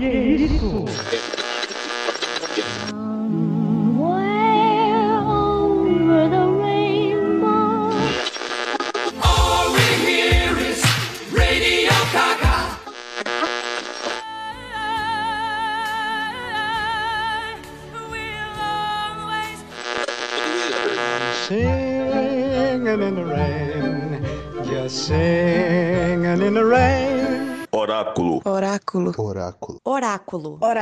Que 0.00 0.06
isso? 0.06 1.29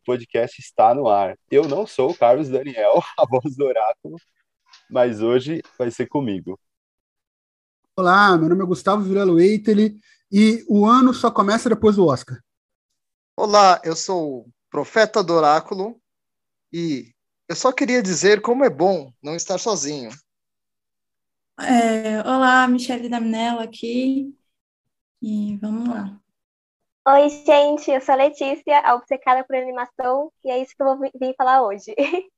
Podcast 0.00 0.60
está 0.60 0.94
no 0.94 1.08
ar. 1.08 1.36
Eu 1.50 1.68
não 1.68 1.86
sou 1.86 2.10
o 2.10 2.16
Carlos 2.16 2.48
Daniel, 2.48 3.02
a 3.18 3.26
voz 3.26 3.56
do 3.56 3.64
Oráculo, 3.64 4.16
mas 4.90 5.20
hoje 5.20 5.62
vai 5.78 5.90
ser 5.90 6.06
comigo. 6.06 6.58
Olá, 7.96 8.36
meu 8.36 8.48
nome 8.48 8.62
é 8.62 8.66
Gustavo 8.66 9.02
Vilela 9.02 9.42
Eiteli 9.42 9.98
e 10.32 10.64
o 10.68 10.86
ano 10.86 11.12
só 11.12 11.30
começa 11.30 11.68
depois 11.68 11.96
do 11.96 12.06
Oscar. 12.06 12.38
Olá, 13.36 13.80
eu 13.84 13.94
sou 13.96 14.40
o 14.40 14.50
Profeta 14.70 15.22
do 15.22 15.34
Oráculo 15.34 16.00
e 16.72 17.12
eu 17.48 17.56
só 17.56 17.72
queria 17.72 18.02
dizer 18.02 18.40
como 18.40 18.64
é 18.64 18.70
bom 18.70 19.12
não 19.22 19.34
estar 19.34 19.58
sozinho. 19.58 20.10
É, 21.58 22.20
olá, 22.20 22.66
Michele 22.68 23.08
Daminella 23.08 23.64
aqui 23.64 24.34
e 25.20 25.56
vamos 25.58 25.88
lá. 25.88 26.20
Oi, 27.12 27.28
gente, 27.28 27.90
eu 27.90 28.00
sou 28.00 28.12
a 28.12 28.18
Letícia, 28.18 28.78
a 28.84 28.94
obcecada 28.94 29.42
por 29.42 29.56
animação, 29.56 30.30
e 30.44 30.50
é 30.50 30.62
isso 30.62 30.76
que 30.76 30.80
eu 30.80 30.86
vou 30.86 31.10
vir 31.18 31.34
falar 31.36 31.60
hoje. 31.60 31.92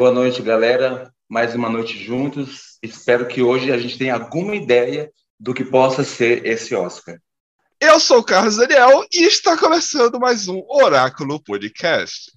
Boa 0.00 0.10
noite, 0.10 0.40
galera. 0.40 1.12
Mais 1.28 1.54
uma 1.54 1.68
noite 1.68 1.98
juntos. 1.98 2.78
Espero 2.82 3.28
que 3.28 3.42
hoje 3.42 3.70
a 3.70 3.76
gente 3.76 3.98
tenha 3.98 4.14
alguma 4.14 4.56
ideia 4.56 5.12
do 5.38 5.52
que 5.52 5.64
possa 5.64 6.02
ser 6.02 6.46
esse 6.46 6.74
Oscar. 6.74 7.18
Eu 7.78 8.00
sou 8.00 8.20
o 8.20 8.24
Carlos 8.24 8.56
Daniel 8.56 9.04
e 9.12 9.24
está 9.24 9.54
começando 9.54 10.18
mais 10.18 10.48
um 10.48 10.64
Oráculo 10.66 11.38
Podcast. 11.42 12.32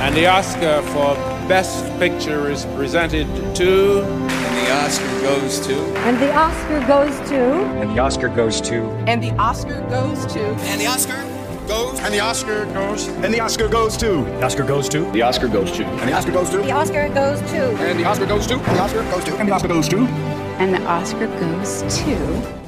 And 0.00 0.14
the 0.14 0.26
Oscar 0.26 0.82
for 0.84 1.16
Best 1.48 1.84
Picture 1.98 2.50
is 2.50 2.64
presented 2.76 3.26
to. 3.56 4.25
And 4.66 4.74
the 4.74 4.82
Oscar 4.82 5.20
goes 5.20 5.60
to. 5.60 5.76
And 6.06 6.20
the 6.20 6.32
Oscar 6.32 6.80
goes 6.86 7.20
to. 7.28 7.36
And 7.78 7.96
the 7.96 8.00
Oscar 8.00 8.28
goes 8.28 8.60
to. 8.62 8.82
And 9.06 9.22
the 9.22 9.30
Oscar 9.36 9.80
goes 9.88 10.26
to. 10.26 10.40
And 10.40 10.80
the 10.80 10.86
Oscar 10.86 11.24
goes. 11.68 12.00
And 12.00 12.12
the 12.12 12.18
Oscar 12.18 12.66
goes. 12.74 13.06
And 13.06 13.32
the 13.32 13.38
Oscar 13.38 13.68
goes 13.68 13.96
to. 13.98 14.24
The 14.24 14.42
Oscar 14.42 14.64
goes 14.64 14.88
to. 14.88 15.08
The 15.12 15.22
Oscar 15.22 15.46
goes 15.46 15.70
to. 15.70 15.84
And 15.84 16.08
the 16.08 16.14
Oscar 16.14 16.32
goes 16.32 16.50
to. 16.50 16.58
The 16.58 16.72
Oscar 16.72 17.08
goes 17.10 17.40
to. 17.52 17.62
And 17.78 18.00
the 18.00 18.04
Oscar 18.04 18.26
goes 18.26 18.46
to. 18.48 18.54
And 18.54 18.76
the 18.76 18.82
Oscar 18.82 19.02
goes 19.04 19.24
to. 19.24 19.36
And 19.38 19.48
the 19.48 19.52
Oscar 19.52 19.68
goes 19.68 19.88
to. 19.88 19.98
And 19.98 20.74
the 20.74 20.82
Oscar 20.82 21.26
goes 21.28 21.82
to. 22.02 22.65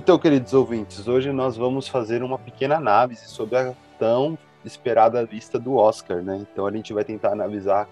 Então, 0.00 0.16
queridos 0.16 0.54
ouvintes, 0.54 1.08
hoje 1.08 1.32
nós 1.32 1.56
vamos 1.56 1.88
fazer 1.88 2.22
uma 2.22 2.38
pequena 2.38 2.76
análise 2.76 3.26
sobre 3.26 3.58
a 3.58 3.74
tão 3.98 4.38
esperada 4.64 5.20
lista 5.22 5.58
do 5.58 5.74
Oscar, 5.74 6.22
né? 6.22 6.36
Então 6.36 6.68
a 6.68 6.70
gente 6.70 6.92
vai 6.92 7.02
tentar 7.02 7.32
analisar 7.32 7.84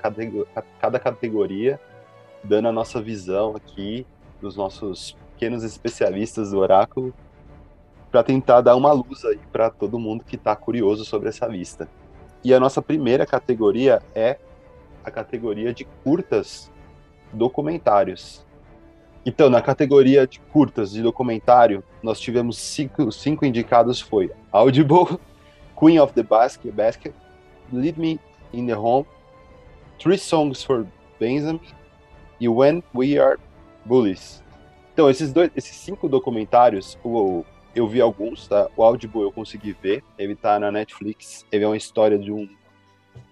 cada 0.80 1.00
categoria, 1.00 1.80
dando 2.44 2.68
a 2.68 2.72
nossa 2.72 3.02
visão 3.02 3.56
aqui 3.56 4.06
dos 4.40 4.54
nossos 4.54 5.16
pequenos 5.32 5.64
especialistas 5.64 6.52
do 6.52 6.58
Oráculo, 6.58 7.12
para 8.08 8.22
tentar 8.22 8.60
dar 8.60 8.76
uma 8.76 8.92
luz 8.92 9.24
aí 9.24 9.40
para 9.50 9.68
todo 9.68 9.98
mundo 9.98 10.22
que 10.22 10.36
está 10.36 10.54
curioso 10.54 11.04
sobre 11.04 11.28
essa 11.28 11.48
lista. 11.48 11.88
E 12.44 12.54
a 12.54 12.60
nossa 12.60 12.80
primeira 12.80 13.26
categoria 13.26 14.00
é 14.14 14.38
a 15.04 15.10
categoria 15.10 15.74
de 15.74 15.84
curtas 16.04 16.70
documentários. 17.32 18.45
Então, 19.26 19.50
na 19.50 19.60
categoria 19.60 20.24
de 20.24 20.38
curtas 20.38 20.92
de 20.92 21.02
documentário, 21.02 21.82
nós 22.00 22.20
tivemos 22.20 22.56
cinco, 22.58 23.10
cinco 23.10 23.44
indicados, 23.44 24.00
foi 24.00 24.30
Audible, 24.52 25.18
Queen 25.76 25.98
of 25.98 26.14
the 26.14 26.22
Basket, 26.22 26.72
Basket, 26.72 27.12
Lead 27.72 27.98
Me 27.98 28.20
in 28.52 28.68
the 28.68 28.76
Home, 28.76 29.04
Three 29.98 30.16
Songs 30.16 30.62
for 30.62 30.86
Benjamin 31.18 31.60
e 32.40 32.48
When 32.48 32.84
We 32.94 33.18
Are 33.18 33.36
Bullies. 33.84 34.44
Então, 34.92 35.10
esses, 35.10 35.32
dois, 35.32 35.50
esses 35.56 35.74
cinco 35.74 36.08
documentários, 36.08 36.96
o, 37.04 37.44
eu 37.74 37.88
vi 37.88 38.00
alguns, 38.00 38.46
tá? 38.46 38.68
O 38.76 38.82
Audible 38.84 39.22
eu 39.22 39.32
consegui 39.32 39.72
ver, 39.72 40.04
ele 40.16 40.36
tá 40.36 40.60
na 40.60 40.70
Netflix, 40.70 41.44
ele 41.50 41.64
é 41.64 41.66
uma 41.66 41.76
história 41.76 42.16
de 42.16 42.30
um 42.30 42.48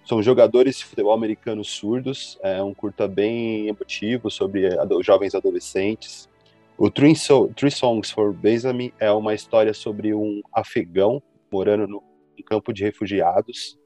são 0.05 0.21
jogadores 0.21 0.77
de 0.77 0.85
futebol 0.85 1.13
americano 1.13 1.63
surdos, 1.63 2.37
é 2.43 2.61
um 2.61 2.73
curta 2.73 3.07
bem 3.07 3.67
emotivo 3.67 4.29
sobre 4.29 4.79
ado 4.79 5.01
jovens 5.01 5.33
adolescentes. 5.33 6.29
O 6.77 6.91
Three, 6.91 7.15
so 7.15 7.51
Three 7.55 7.71
Songs 7.71 8.11
for 8.11 8.31
Besame 8.31 8.93
é 8.99 9.11
uma 9.11 9.33
história 9.33 9.73
sobre 9.73 10.13
um 10.13 10.41
afegão 10.53 11.21
morando 11.51 11.87
no, 11.87 12.03
campo 12.45 12.71
de 12.71 12.83
refugiados 12.83 13.79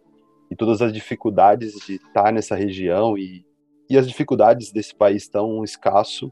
e 0.52 0.56
todas 0.56 0.82
as 0.82 0.92
dificuldades 0.92 1.74
de 1.86 1.96
estar 1.96 2.34
nessa 2.34 2.56
região 2.56 3.18
e, 3.18 3.46
e 3.90 3.98
as 3.98 4.06
dificuldades 4.06 4.72
desse 4.74 4.94
país 4.94 5.30
tão 5.30 5.64
escasso. 5.64 6.30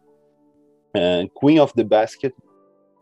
É, 0.93 1.25
Queen 1.39 1.59
of 1.61 1.73
the 1.73 1.83
Basket 1.83 2.33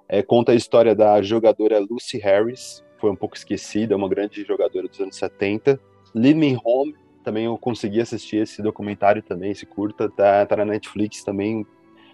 é, 0.07 0.21
conta 0.21 0.51
a 0.51 0.55
história 0.55 0.93
da 0.93 1.19
jogadora 1.23 1.79
Lucy 1.79 2.19
Harris, 2.19 2.83
foi 2.99 3.09
um 3.09 3.15
pouco 3.15 3.35
esquecida, 3.35 3.95
uma 3.95 4.09
grande 4.09 4.43
jogadora 4.43 4.87
dos 4.87 4.99
anos 4.99 5.15
70, 5.15 5.79
Lead 6.15 6.35
Me 6.35 6.57
Home, 6.63 6.95
também 7.25 7.43
eu 7.43 7.57
consegui 7.57 7.99
assistir 7.99 8.37
esse 8.37 8.61
documentário 8.61 9.21
também, 9.21 9.51
esse 9.51 9.65
curta, 9.65 10.09
tá, 10.09 10.45
tá 10.45 10.55
na 10.55 10.63
Netflix 10.63 11.25
também, 11.25 11.65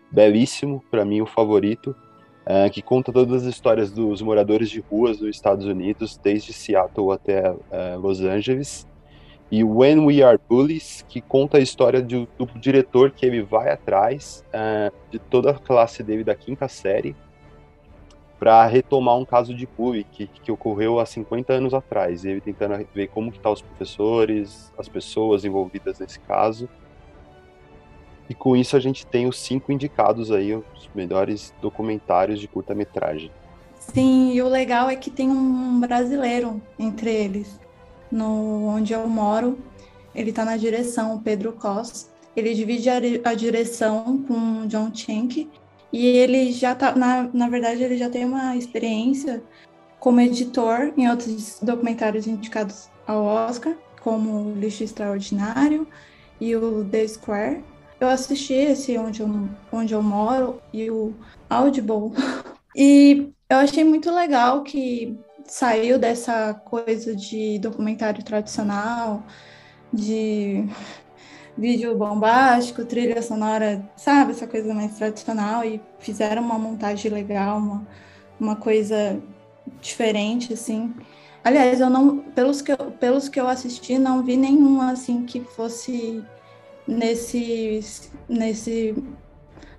belíssimo, 0.10 0.84
para 0.90 1.06
mim 1.06 1.22
o 1.22 1.28
favorito, 1.28 1.96
uh, 2.42 2.68
que 2.72 2.82
conta 2.82 3.14
todas 3.14 3.44
as 3.44 3.54
histórias 3.54 3.92
dos 3.92 4.20
moradores 4.24 4.72
de 4.72 4.80
ruas 4.80 5.20
dos 5.20 5.30
Estados 5.30 5.68
Unidos, 5.68 6.18
desde 6.18 6.52
Seattle 6.52 7.12
até 7.12 7.52
uh, 7.52 8.00
Los 8.02 8.22
Angeles. 8.22 8.88
E 9.52 9.64
When 9.64 10.06
We 10.06 10.24
Are 10.24 10.40
Bullies, 10.50 11.06
que 11.08 11.22
conta 11.22 11.58
a 11.58 11.62
história 11.62 12.02
do, 12.02 12.28
do 12.38 12.48
diretor 12.58 13.12
que 13.12 13.26
ele 13.26 13.44
vai 13.44 13.70
atrás 13.70 14.44
uh, 14.48 14.96
de 15.12 15.20
toda 15.20 15.52
a 15.52 15.60
classe 15.60 16.02
dele 16.02 16.24
da 16.24 16.34
quinta 16.34 16.68
série, 16.68 17.16
para 18.42 18.66
retomar 18.66 19.16
um 19.20 19.24
caso 19.24 19.54
de 19.54 19.68
bullying 19.68 20.04
que, 20.12 20.26
que 20.26 20.52
ocorreu 20.52 21.00
há 21.00 21.06
50 21.06 21.54
anos 21.54 21.76
atrás. 21.76 22.26
Ele 22.26 22.42
tentando 22.42 22.84
ver 22.92 23.08
como 23.10 23.32
que 23.32 23.40
tá 23.40 23.52
os 23.52 23.62
professores, 23.62 24.74
as 24.76 24.90
pessoas 24.90 25.46
envolvidas 25.46 26.00
nesse 26.00 26.20
caso. 26.22 26.68
E 28.28 28.34
com 28.34 28.58
isso 28.58 28.76
a 28.76 28.80
gente 28.80 29.06
tem 29.06 29.28
os 29.28 29.40
cinco 29.40 29.72
indicados 29.72 30.32
aí, 30.32 30.56
os 30.56 30.90
melhores 30.96 31.54
documentários 31.62 32.40
de 32.40 32.48
curta-metragem. 32.48 33.30
Sim, 33.80 34.34
e 34.34 34.42
o 34.42 34.48
legal 34.48 34.90
é 34.90 34.96
que 34.96 35.12
tem 35.12 35.30
um 35.30 35.80
brasileiro 35.80 36.60
entre 36.80 37.14
eles. 37.14 37.60
No 38.12 38.66
onde 38.70 38.92
eu 38.92 39.08
moro, 39.08 39.60
ele 40.16 40.32
está 40.32 40.44
na 40.44 40.58
direção, 40.58 41.14
o 41.14 41.22
Pedro 41.22 41.54
Cos. 41.54 42.10
Ele 42.36 42.56
divide 42.56 42.90
a, 42.90 42.96
a 43.24 43.34
direção 43.36 44.24
com 44.28 44.64
o 44.64 44.68
John 44.68 44.90
Schenck 44.92 45.48
e 45.92 46.06
ele 46.06 46.52
já 46.52 46.74
tá, 46.74 46.96
na, 46.96 47.30
na 47.34 47.50
verdade, 47.50 47.84
ele 47.84 47.98
já 47.98 48.10
tem 48.10 48.26
uma 48.26 48.56
experiência 48.56 49.44
como 50.00 50.22
editor 50.22 50.94
em 50.98 51.10
outros 51.10 51.60
documentários 51.62 52.28
indicados 52.28 52.90
ao 53.06 53.24
Oscar, 53.24 53.76
como 54.02 54.54
Lixo 54.54 54.84
Extraordinário 54.84 55.88
e 56.40 56.56
o 56.56 56.84
The 56.86 57.08
Square. 57.08 57.64
Eu 58.00 58.08
assisti 58.08 58.54
esse 58.54 58.98
Onde 58.98 59.22
Eu, 59.22 59.50
Onde 59.72 59.94
eu 59.94 60.02
Moro 60.02 60.62
e 60.74 60.90
o 60.90 61.14
Audible. 61.50 62.12
E 62.74 63.34
eu 63.50 63.58
achei 63.58 63.84
muito 63.84 64.10
legal 64.10 64.64
que 64.64 65.20
saiu 65.46 66.00
dessa 66.00 66.54
coisa 66.54 67.14
de 67.14 67.60
documentário 67.60 68.24
tradicional, 68.24 69.24
de 69.92 70.66
vídeo 71.58 71.96
bombástico, 71.98 72.86
trilha 72.86 73.22
sonora, 73.22 73.84
sabe, 73.96 74.32
essa 74.32 74.48
coisa 74.48 74.74
mais 74.74 74.98
tradicional, 74.98 75.64
e 75.64 75.82
fizeram 76.00 76.42
uma 76.42 76.58
montagem 76.58 77.12
legal, 77.12 77.58
uma, 77.58 77.88
uma 78.40 78.56
coisa 78.56 79.22
diferente, 79.82 80.54
assim. 80.54 80.94
Aliás, 81.44 81.80
eu 81.80 81.90
não, 81.90 82.20
pelos 82.20 82.62
que 82.62 82.72
eu, 82.72 82.78
pelos 83.00 83.28
que 83.28 83.40
eu 83.40 83.48
assisti, 83.48 83.98
não 83.98 84.24
vi 84.24 84.38
nenhum 84.38 84.82
assim 84.82 85.26
que 85.26 85.42
fosse 85.42 86.24
nesse, 86.88 87.80
nesse, 88.30 88.96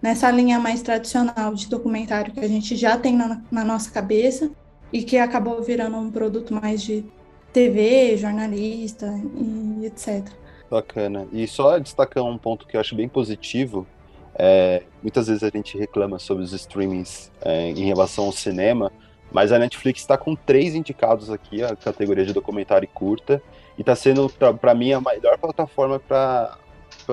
nessa 0.01 0.31
linha 0.31 0.59
mais 0.59 0.83
tradicional 0.83 1.55
de 1.55 1.69
documentário 1.69 2.33
que 2.33 2.41
a 2.41 2.49
gente 2.49 2.75
já 2.75 2.97
tem 2.97 3.17
na, 3.17 3.41
na 3.51 3.65
nossa 3.65 3.91
cabeça 3.91 4.51
e 4.93 5.03
que 5.03 5.17
acabou 5.17 5.63
virando 5.63 5.97
um 5.97 6.11
produto 6.11 6.53
mais 6.53 6.83
de 6.83 7.05
TV, 7.53 8.17
jornalista 8.17 9.07
e 9.37 9.87
etc. 9.87 10.42
Bacana. 10.73 11.29
E 11.31 11.47
só 11.47 11.79
destacar 11.79 12.25
um 12.25 12.39
ponto 12.39 12.67
que 12.67 12.79
eu 12.79 12.81
acho 12.81 12.95
bem 12.95 13.07
positivo, 13.07 13.87
é, 14.35 14.83
muitas 15.03 15.27
vezes 15.27 15.43
a 15.43 15.51
gente 15.51 15.77
reclama 15.77 16.19
sobre 16.19 16.43
os 16.43 16.55
streamings 16.55 17.31
é, 17.43 17.69
em 17.69 17.85
relação 17.85 18.25
ao 18.25 18.33
cinema, 18.33 18.91
mas 19.31 19.53
a 19.53 19.59
Netflix 19.59 20.01
está 20.01 20.17
com 20.17 20.35
três 20.35 20.75
indicados 20.75 21.29
aqui, 21.29 21.63
a 21.63 21.77
categoria 21.77 22.25
de 22.25 22.33
documentário 22.33 22.89
curta, 22.89 23.43
e 23.77 23.83
está 23.83 23.95
sendo, 23.95 24.31
para 24.59 24.75
mim, 24.75 24.95
a 24.95 25.01
melhor 25.01 25.37
plataforma 25.37 26.01
para 26.01 26.57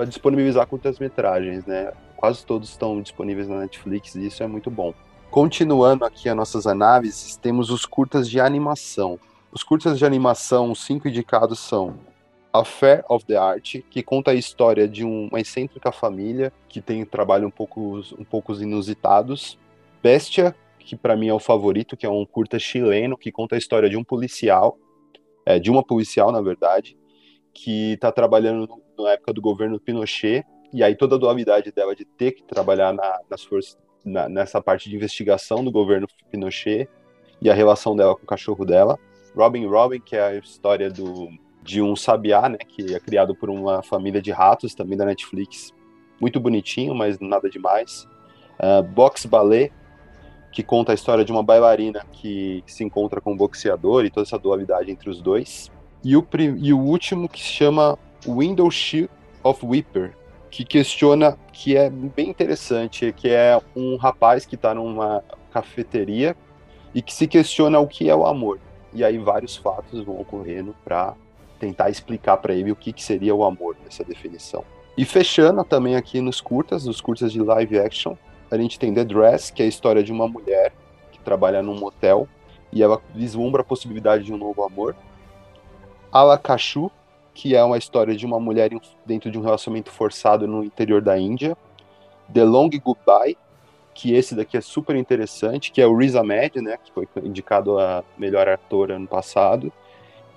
disponibilizar 0.08 0.66
curtas-metragens, 0.66 1.66
né? 1.66 1.92
Quase 2.16 2.46
todos 2.46 2.70
estão 2.70 3.02
disponíveis 3.02 3.50
na 3.50 3.60
Netflix 3.60 4.16
e 4.16 4.26
isso 4.28 4.42
é 4.42 4.48
muito 4.48 4.72
bom. 4.72 4.94
Continuando 5.30 6.06
aqui 6.06 6.30
as 6.30 6.36
nossas 6.36 6.66
análises, 6.66 7.36
temos 7.36 7.70
os 7.70 7.86
curtas 7.86 8.30
de 8.30 8.40
animação. 8.40 9.20
Os 9.52 9.64
curtas 9.64 9.98
de 9.98 10.06
animação, 10.06 10.72
os 10.72 10.86
cinco 10.86 11.10
indicados 11.10 11.60
são 11.60 11.96
Affair 12.52 13.04
of 13.08 13.26
the 13.26 13.36
Art, 13.36 13.82
que 13.90 14.02
conta 14.02 14.32
a 14.32 14.34
história 14.34 14.88
de 14.88 15.04
uma 15.04 15.40
excêntrica 15.40 15.92
família 15.92 16.52
que 16.68 16.82
tem 16.82 17.06
trabalho 17.06 17.48
um 17.48 17.52
pouco, 17.52 18.02
um 18.18 18.24
pouco 18.24 18.54
inusitados. 18.54 19.58
Bestia, 20.02 20.56
que 20.80 20.96
para 20.96 21.16
mim 21.16 21.28
é 21.28 21.34
o 21.34 21.40
favorito, 21.40 21.96
que 21.96 22.06
é 22.06 22.10
um 22.10 22.26
curta 22.26 22.58
chileno 22.58 23.18
que 23.18 23.32
conta 23.32 23.56
a 23.56 23.58
história 23.58 23.90
de 23.90 23.96
um 23.96 24.04
policial, 24.04 24.78
é, 25.46 25.60
de 25.60 25.70
uma 25.70 25.84
policial, 25.84 26.32
na 26.32 26.42
verdade, 26.42 26.98
que 27.54 27.94
está 27.94 28.12
trabalhando 28.12 28.68
na 28.98 29.12
época 29.12 29.34
do 29.34 29.42
governo 29.42 29.80
Pinochet, 29.80 30.44
e 30.74 30.84
aí 30.84 30.96
toda 30.96 31.16
a 31.16 31.20
dualidade 31.20 31.72
dela 31.72 31.96
de 31.96 32.06
ter 32.06 32.32
que 32.32 32.44
trabalhar 32.44 32.94
na, 32.94 33.20
nas 33.30 33.44
forças, 33.44 33.78
na, 34.04 34.28
nessa 34.28 34.62
parte 34.62 34.90
de 34.90 34.96
investigação 34.96 35.64
do 35.64 35.72
governo 35.72 36.08
Pinochet 36.32 36.90
e 37.42 37.50
a 37.50 37.54
relação 37.54 37.96
dela 37.96 38.16
com 38.16 38.24
o 38.24 38.28
cachorro 38.28 38.66
dela. 38.66 38.98
Robin 39.36 39.66
Robin, 39.68 40.00
que 40.00 40.16
é 40.16 40.22
a 40.22 40.36
história 40.36 40.90
do, 40.90 41.30
de 41.70 41.84
um 41.84 41.96
sabiá, 41.96 42.50
né, 42.50 42.58
que 42.58 42.96
é 42.96 43.00
criado 43.00 43.36
por 43.36 43.48
uma 43.48 43.84
família 43.84 44.20
de 44.20 44.32
ratos, 44.32 44.74
também 44.74 44.98
da 44.98 45.06
Netflix. 45.06 45.72
Muito 46.20 46.40
bonitinho, 46.40 46.96
mas 46.96 47.20
nada 47.20 47.48
demais. 47.48 48.08
Uh, 48.60 48.82
Box 48.82 49.28
Ballet, 49.28 49.72
que 50.52 50.64
conta 50.64 50.92
a 50.92 50.96
história 50.96 51.24
de 51.24 51.32
uma 51.32 51.44
bailarina 51.44 52.04
que 52.12 52.64
se 52.66 52.84
encontra 52.84 53.22
com 53.22 53.34
um 53.34 53.38
boxeador 53.38 54.04
e 54.04 54.10
toda 54.10 54.26
essa 54.26 54.40
dualidade 54.40 54.90
entre 54.90 55.12
os 55.12 55.22
dois. 55.22 55.72
E 56.04 56.18
o, 56.18 56.28
e 56.58 56.74
o 56.74 56.80
último 56.80 57.30
que 57.30 57.40
se 57.40 57.50
chama 57.50 58.00
Window 58.26 58.72
Shield 58.72 59.12
of 59.44 59.64
Weeper, 59.64 60.18
que 60.50 60.66
questiona, 60.66 61.38
que 61.54 61.78
é 61.78 61.88
bem 61.88 62.30
interessante, 62.30 63.14
que 63.16 63.30
é 63.30 63.62
um 63.76 63.96
rapaz 63.96 64.44
que 64.44 64.56
está 64.56 64.74
numa 64.74 65.24
cafeteria 65.54 66.36
e 66.96 67.02
que 67.04 67.14
se 67.14 67.28
questiona 67.28 67.80
o 67.80 67.88
que 67.88 68.10
é 68.10 68.16
o 68.16 68.26
amor. 68.26 68.60
E 68.92 69.04
aí 69.04 69.20
vários 69.20 69.56
fatos 69.56 70.04
vão 70.04 70.20
ocorrendo 70.20 70.76
para 70.84 71.16
tentar 71.60 71.90
explicar 71.90 72.38
para 72.38 72.54
ele 72.54 72.72
o 72.72 72.76
que, 72.76 72.94
que 72.94 73.04
seria 73.04 73.36
o 73.36 73.44
amor 73.44 73.76
nessa 73.84 74.04
definição. 74.04 74.64
E 74.98 75.06
fechando 75.06 75.64
também 75.64 75.96
aqui 75.96 76.22
nos 76.22 76.42
curtas, 76.42 76.86
nos 76.86 77.00
curtas 77.00 77.32
de 77.32 77.42
live 77.42 77.80
action, 77.80 78.16
a 78.52 78.58
gente 78.58 78.80
tem 78.80 78.94
The 78.94 79.04
Dress, 79.04 79.54
que 79.54 79.62
é 79.62 79.66
a 79.66 79.70
história 79.70 80.04
de 80.04 80.12
uma 80.12 80.28
mulher 80.28 80.74
que 81.12 81.20
trabalha 81.20 81.62
num 81.62 81.78
motel 81.78 82.28
e 82.72 82.82
ela 82.82 83.02
vislumbra 83.14 83.62
a 83.62 83.66
possibilidade 83.66 84.24
de 84.24 84.34
um 84.34 84.38
novo 84.38 84.64
amor. 84.64 84.96
Alakashu, 86.12 86.92
que 87.34 87.56
é 87.56 87.64
uma 87.64 87.78
história 87.78 88.16
de 88.16 88.26
uma 88.26 88.40
mulher 88.40 88.72
dentro 89.06 89.32
de 89.32 89.38
um 89.38 89.42
relacionamento 89.42 89.92
forçado 89.92 90.48
no 90.48 90.64
interior 90.64 91.02
da 91.02 91.18
Índia. 91.18 91.56
The 92.34 92.44
Long 92.44 92.70
Goodbye, 92.70 93.38
que 93.94 94.14
esse 94.14 94.36
daqui 94.36 94.58
é 94.58 94.62
super 94.62 94.96
interessante, 94.96 95.72
que 95.72 95.82
é 95.82 95.88
o 95.88 95.96
Riz 95.96 96.16
Ahmed, 96.16 96.62
né, 96.62 96.78
que 96.84 96.92
foi 96.92 97.08
indicado 97.24 97.80
a 97.80 98.04
melhor 98.18 98.48
ator 98.48 98.92
ano 98.92 99.08
passado, 99.08 99.72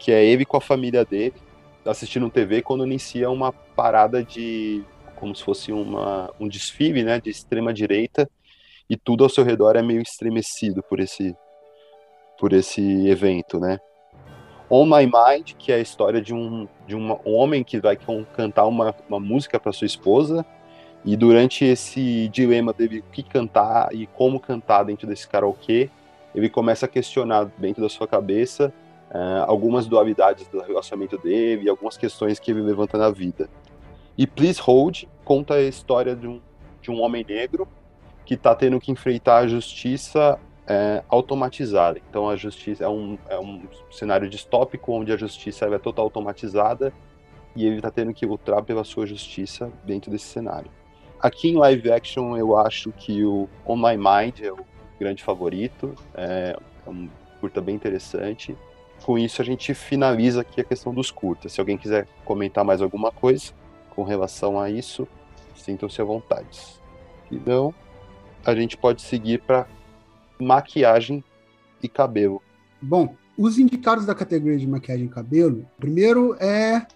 que 0.03 0.11
é 0.11 0.25
ele 0.25 0.45
com 0.45 0.57
a 0.57 0.61
família 0.61 1.05
dele 1.05 1.35
assistindo 1.87 2.29
TV 2.29 2.61
quando 2.61 2.85
inicia 2.85 3.31
uma 3.31 3.53
parada 3.53 4.23
de 4.23 4.85
como 5.15 5.35
se 5.35 5.45
fosse 5.45 5.71
uma, 5.71 6.29
um 6.41 6.49
desfile 6.49 7.05
né, 7.05 7.21
de 7.21 7.31
extrema 7.31 7.73
direita 7.73 8.29
e 8.91 8.97
tudo 8.97 9.23
ao 9.23 9.31
seu 9.31 9.45
redor 9.45 9.77
é 9.77 9.83
meio 9.83 10.03
estremecido 10.03 10.83
por 10.83 10.99
esse 10.99 11.37
por 12.37 12.53
esse 12.53 13.07
evento, 13.07 13.61
né? 13.61 13.79
On 14.69 14.85
My 14.85 15.07
Mind, 15.07 15.53
que 15.57 15.71
é 15.71 15.77
a 15.77 15.81
história 15.81 16.21
de 16.21 16.35
um, 16.35 16.67
de 16.89 16.97
um 16.97 17.17
homem 17.25 17.63
que 17.63 17.79
vai 17.79 17.97
cantar 18.35 18.67
uma, 18.67 18.93
uma 19.09 19.21
música 19.21 19.61
para 19.61 19.71
sua 19.73 19.87
esposa 19.87 20.45
e 21.05 21.17
durante 21.17 21.65
esse 21.65 22.29
dilema 22.31 22.73
dele 22.73 22.99
o 22.99 23.13
que 23.13 23.23
cantar 23.23 23.95
e 23.95 24.09
como 24.09 24.41
cantar 24.41 24.83
dentro 24.83 25.07
desse 25.07 25.29
karaokê, 25.29 25.89
ele 26.35 26.51
começa 26.51 26.87
a 26.87 26.89
questionar 26.89 27.45
dentro 27.57 27.81
da 27.81 27.89
sua 27.89 28.09
cabeça 28.09 28.73
uh, 29.13 29.45
algumas 29.47 29.87
dualidades 29.87 30.49
do 30.49 30.61
relacionamento 30.61 31.19
dele 31.19 31.69
algumas 31.69 31.97
questões 31.97 32.39
que 32.39 32.51
ele 32.51 32.63
levanta 32.63 32.99
na 32.99 33.11
vida. 33.11 33.49
E 34.17 34.27
Please 34.27 34.61
Hold 34.61 35.05
conta 35.25 35.55
a 35.55 35.63
história 35.63 36.17
de 36.17 36.27
um, 36.27 36.41
de 36.81 36.91
um 36.91 37.01
homem 37.01 37.25
negro 37.27 37.69
que 38.25 38.35
está 38.35 38.55
tendo 38.55 38.81
que 38.81 38.91
enfrentar 38.91 39.39
a 39.39 39.47
justiça 39.47 40.39
é, 40.67 41.03
automatizada. 41.09 42.01
Então 42.09 42.29
a 42.29 42.37
justiça 42.37 42.85
é 42.85 42.89
um, 42.89 43.19
é 43.29 43.39
um 43.39 43.63
cenário 43.91 44.29
distópico 44.29 44.93
onde 44.93 45.13
a 45.13 45.17
justiça 45.17 45.67
é 45.67 45.79
total 45.79 46.05
automatizada 46.05 46.93
e 47.55 47.67
ele 47.67 47.77
está 47.77 47.91
tendo 47.91 48.15
que 48.15 48.25
lutar 48.25 48.63
pela 48.63 48.85
sua 48.85 49.07
justiça 49.07 49.71
dentro 49.85 50.11
desse 50.11 50.27
cenário. 50.27 50.71
Aqui 51.21 51.51
em 51.51 51.57
live 51.57 51.93
action 51.93 52.37
eu 52.37 52.57
acho 52.57 52.91
que 52.93 53.25
o 53.25 53.49
On 53.67 53.77
My 53.77 53.97
Mind 53.97 54.41
é 54.41 54.53
o 54.53 54.65
grande 54.99 55.23
favorito, 55.23 55.95
é, 56.15 56.57
é 56.87 56.91
um 56.91 57.09
curta 57.41 57.61
bem 57.61 57.75
interessante. 57.75 58.57
Com 59.05 59.19
isso 59.19 59.43
a 59.43 59.45
gente 59.45 59.75
finaliza 59.75 60.43
aqui 60.43 60.61
a 60.61 60.65
questão 60.65 60.95
dos 60.95 61.11
curtas. 61.11 61.53
Se 61.53 61.61
alguém 61.61 61.77
quiser 61.77 62.07
comentar 62.25 62.65
mais 62.65 62.81
alguma 62.81 63.11
coisa 63.11 63.53
com 63.91 64.05
relação 64.05 64.59
a 64.61 64.71
isso, 64.71 65.07
sintam-se 65.57 66.01
à 66.01 66.05
vontade. 66.05 66.61
Se 67.29 67.43
não, 67.45 67.75
a 68.45 68.55
gente 68.55 68.77
pode 68.77 69.03
seguir 69.03 69.43
para 69.43 69.67
maquiagem 70.41 71.23
e 71.83 71.89
cabelo. 71.89 72.41
Bom, 72.81 73.15
os 73.37 73.59
indicados 73.59 74.07
da 74.07 74.15
categoria 74.15 74.59
de 74.59 74.67
maquiagem 74.67 75.07
e 75.07 75.09
cabelo, 75.09 75.67
primeiro 75.79 76.37
é 76.41 76.87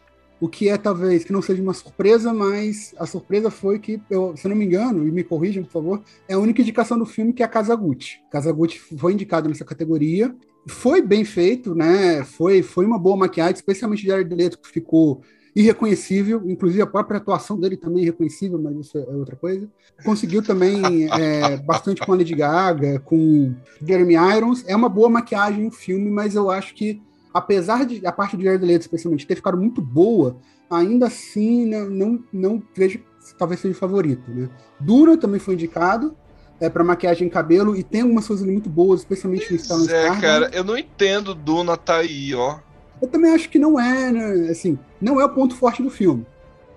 o 0.41 0.49
que 0.49 0.69
é 0.69 0.77
talvez 0.77 1.25
que 1.25 1.33
não 1.33 1.41
seja 1.41 1.63
uma 1.63 1.73
surpresa, 1.73 2.33
mas 2.33 2.95
a 2.99 3.07
surpresa 3.07 3.51
foi 3.51 3.79
que, 3.79 4.01
eu, 4.11 4.37
se 4.37 4.47
não 4.47 4.55
me 4.55 4.67
engano, 4.67 5.07
e 5.09 5.11
me 5.11 5.25
corrijam, 5.25 5.65
por 5.65 5.73
favor, 5.73 6.03
é 6.29 6.35
a 6.35 6.39
única 6.39 6.61
indicação 6.61 6.99
do 6.99 7.07
filme 7.07 7.33
que 7.33 7.43
é 7.43 7.47
a 7.47 7.49
Casa 7.49 7.75
Gucci. 7.75 8.21
Casa 8.31 8.53
Gucci 8.53 8.79
foi 8.79 9.13
indicado 9.15 9.49
nessa 9.49 9.65
categoria. 9.65 10.35
Foi 10.67 11.01
bem 11.01 11.25
feito, 11.25 11.75
né? 11.75 12.25
Foi, 12.25 12.63
foi 12.63 12.85
uma 12.85 12.99
boa 12.99 13.17
maquiagem, 13.17 13.55
especialmente 13.55 14.03
de 14.03 14.09
Jared 14.09 14.35
Leto, 14.35 14.59
que 14.59 14.69
ficou 14.69 15.23
irreconhecível, 15.55 16.43
inclusive 16.45 16.83
a 16.83 16.87
própria 16.87 17.17
atuação 17.17 17.59
dele 17.59 17.79
também 17.79 18.01
é 18.01 18.03
irreconhecível, 18.03 18.61
mas 18.61 18.77
isso 18.77 18.99
é 18.99 19.15
outra 19.15 19.37
coisa. 19.37 19.67
Conseguiu 20.05 20.43
também 20.43 21.09
é, 21.11 21.57
bastante 21.57 22.05
com 22.05 22.13
a 22.13 22.17
Lady 22.17 22.35
Gaga, 22.35 23.01
com 23.01 23.55
Jeremy 23.81 24.17
Irons. 24.37 24.65
É 24.67 24.77
uma 24.77 24.89
boa 24.89 25.09
maquiagem 25.09 25.67
o 25.67 25.71
filme, 25.71 26.11
mas 26.11 26.35
eu 26.35 26.51
acho 26.51 26.75
que, 26.75 27.01
apesar 27.33 27.87
de 27.87 28.07
a 28.07 28.13
parte 28.13 28.37
de 28.37 28.45
Jared 28.45 28.67
Leto, 28.67 28.83
especialmente, 28.83 29.27
ter 29.27 29.37
ficado 29.37 29.57
muito 29.57 29.81
boa, 29.81 30.37
ainda 30.71 31.07
assim 31.07 31.65
não, 31.65 31.89
não, 31.89 32.25
não 32.31 32.63
vejo 32.75 33.01
talvez 33.39 33.61
seja 33.61 33.75
o 33.75 33.79
favorito. 33.79 34.31
Né? 34.31 34.49
Duna 34.79 35.17
também 35.17 35.41
foi 35.41 35.55
indicado, 35.55 36.17
é, 36.61 36.69
para 36.69 36.83
maquiagem 36.83 37.29
e 37.29 37.31
cabelo, 37.31 37.77
e 37.77 37.83
tem 37.83 38.03
algumas 38.03 38.27
coisas 38.27 38.47
muito 38.47 38.69
boas, 38.69 39.01
especialmente 39.01 39.53
no 39.53 39.59
Star 39.59 39.79
É, 39.89 40.21
cara, 40.21 40.51
eu 40.53 40.65
não 40.65 40.77
entendo 40.77 41.35
Duna 41.35 41.77
tá 41.77 41.97
aí, 41.97 42.35
ó. 42.35 42.59
Eu 43.01 43.09
também 43.09 43.33
acho 43.33 43.49
que 43.51 43.59
não 43.59 43.79
é, 43.79 44.11
né? 44.11 44.51
Assim, 44.51 44.79
não 45.01 45.21
é 45.21 45.25
o 45.25 45.29
ponto 45.29 45.55
forte 45.55 45.83
do 45.83 45.91
filme, 45.91 46.27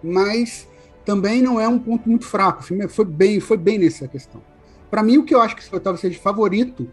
mas 0.03 0.67
também 1.05 1.41
não 1.41 1.59
é 1.59 1.67
um 1.67 1.79
ponto 1.79 2.07
muito 2.07 2.25
fraco. 2.25 2.61
O 2.61 2.63
filme 2.63 2.87
foi 2.87 3.05
bem, 3.05 3.39
foi 3.39 3.57
bem 3.57 3.79
nessa 3.79 4.07
questão. 4.07 4.41
Para 4.89 5.01
mim, 5.01 5.17
o 5.17 5.23
que 5.23 5.33
eu 5.33 5.41
acho 5.41 5.55
que 5.55 5.79
talvez 5.79 6.01
seja 6.01 6.19
favorito 6.19 6.89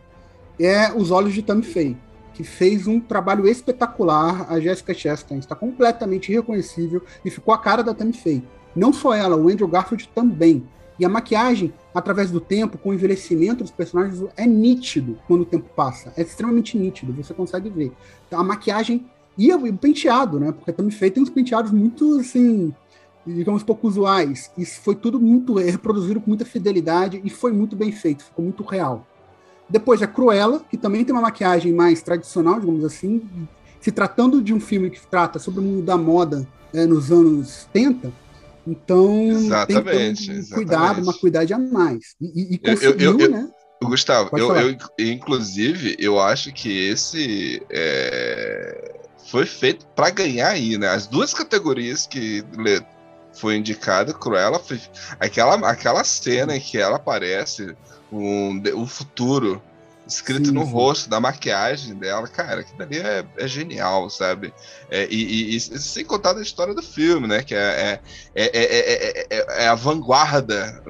é 0.61 0.93
Os 0.93 1.11
Olhos 1.11 1.35
de 1.35 1.43
Tammy 1.43 1.63
Faye, 1.63 1.97
que 2.35 2.45
fez 2.45 2.87
um 2.87 3.01
trabalho 3.01 3.49
espetacular. 3.49 4.47
A 4.49 4.61
Jessica 4.61 4.95
Chastain 4.95 5.39
está 5.39 5.55
completamente 5.55 6.31
irreconhecível 6.31 7.03
e 7.25 7.31
ficou 7.31 7.53
a 7.53 7.59
cara 7.59 7.83
da 7.83 7.95
Tammy 7.95 8.13
Faye. 8.13 8.45
Não 8.75 8.93
só 8.93 9.15
ela, 9.15 9.37
o 9.37 9.49
Andrew 9.49 9.67
Garfield 9.67 10.09
também. 10.15 10.67
E 10.99 11.05
a 11.05 11.09
maquiagem, 11.09 11.73
através 11.95 12.31
do 12.31 12.41
tempo, 12.41 12.79
com 12.79 12.91
o 12.91 12.95
envelhecimento 12.95 13.63
dos 13.63 13.71
personagens, 13.71 14.23
é 14.37 14.47
nítido 14.47 15.19
quando 15.27 15.43
o 15.43 15.47
tempo 15.47 15.69
passa. 15.75 16.13
É 16.17 16.23
extremamente 16.23 16.79
nítido, 16.79 17.13
você 17.13 17.35
consegue 17.35 17.69
ver. 17.69 17.93
Então, 18.27 18.41
a 18.41 18.45
maquiagem 18.45 19.05
e 19.39 19.53
o 19.53 19.77
penteado, 19.77 20.41
né? 20.41 20.53
Porque 20.53 20.73
também 20.73 20.91
feito 20.91 21.15
tem 21.15 21.23
uns 21.23 21.31
penteados 21.31 21.71
muito, 21.71 22.19
assim, 22.19 22.73
digamos, 23.27 23.63
pouco 23.63 23.87
usuais. 23.87 24.51
Isso 24.57 24.81
foi 24.81 24.95
tudo 24.95 25.21
muito 25.21 25.55
reproduzido 25.55 26.21
com 26.21 26.31
muita 26.31 26.45
fidelidade 26.45 27.21
e 27.23 27.29
foi 27.29 27.53
muito 27.53 27.77
bem 27.77 27.93
feito, 27.93 28.25
ficou 28.25 28.45
muito 28.45 28.63
real. 28.63 29.07
Depois 29.69 30.01
a 30.01 30.07
Cruella, 30.07 30.63
que 30.71 30.77
também 30.77 31.05
tem 31.05 31.15
uma 31.15 31.23
maquiagem 31.23 31.73
mais 31.73 32.01
tradicional, 32.01 32.61
digamos 32.61 32.85
assim, 32.85 33.23
se 33.81 33.91
tratando 33.91 34.41
de 34.41 34.55
um 34.55 34.61
filme 34.61 34.91
que 34.91 35.05
trata 35.07 35.39
sobre 35.39 35.61
o 35.61 35.63
mundo 35.63 35.83
da 35.83 35.97
moda 35.97 36.47
é, 36.73 36.87
nos 36.87 37.11
anos 37.11 37.67
70, 37.73 38.13
então 38.67 39.31
Exatamente, 39.31 40.27
tem 40.27 40.41
que 40.41 40.49
ter 40.49 40.53
um 40.53 40.57
cuidado, 40.57 41.03
uma 41.03 41.15
cuidade 41.15 41.55
a 41.55 41.59
mais. 41.59 42.15
E, 42.21 42.55
e 42.55 42.61
Eu- 42.63 42.73
eu- 42.73 42.75
conseguiu, 42.75 43.11
eu- 43.13 43.21
eu- 43.21 43.31
né? 43.31 43.49
Gustavo, 43.83 44.31
eu, 44.37 44.57
eu- 44.57 44.77
inclusive, 44.99 45.97
eu 45.99 46.19
acho 46.19 46.53
que 46.53 46.89
esse 46.89 47.63
é, 47.71 48.95
foi 49.31 49.45
feito 49.45 49.87
para 49.89 50.11
ganhar 50.11 50.49
aí, 50.49 50.79
né? 50.79 50.89
As 50.89 51.07
duas 51.07 51.35
categorias 51.35 52.07
que 52.07 52.43
le- 52.57 52.83
foi 53.35 53.57
indicada, 53.57 54.15
Cruella, 54.15 54.59
foi 54.59 54.81
aquela, 55.21 55.57
aquela 55.71 56.03
cena 56.05 56.57
em 56.57 56.61
que 56.61 56.79
ela 56.79 56.97
aparece, 56.97 57.77
um, 58.11 58.63
o 58.75 58.87
futuro 58.87 59.63
escrito 60.07 60.47
Sim, 60.47 60.53
no 60.53 60.65
sim. 60.65 60.73
rosto, 60.73 61.11
da 61.11 61.21
maquiagem 61.21 61.95
dela, 61.95 62.29
cara, 62.29 62.61
aquilo 62.61 62.83
ali 62.83 62.99
é, 62.99 63.25
é 63.37 63.49
genial, 63.49 64.09
sabe? 64.09 64.55
É, 64.91 65.07
e, 65.11 65.53
e- 65.53 65.57
e 65.57 65.61
sem 65.61 66.05
contar 66.05 66.33
da 66.33 66.41
história 66.43 66.75
do 66.75 66.83
filme, 66.83 67.27
né? 67.27 67.43
Que 67.43 67.55
é, 67.55 68.01
é, 68.35 68.45
é, 68.45 69.27
é- 69.31 69.37
é- 69.65 69.69
a 69.69 69.75
vanguarda 69.75 70.83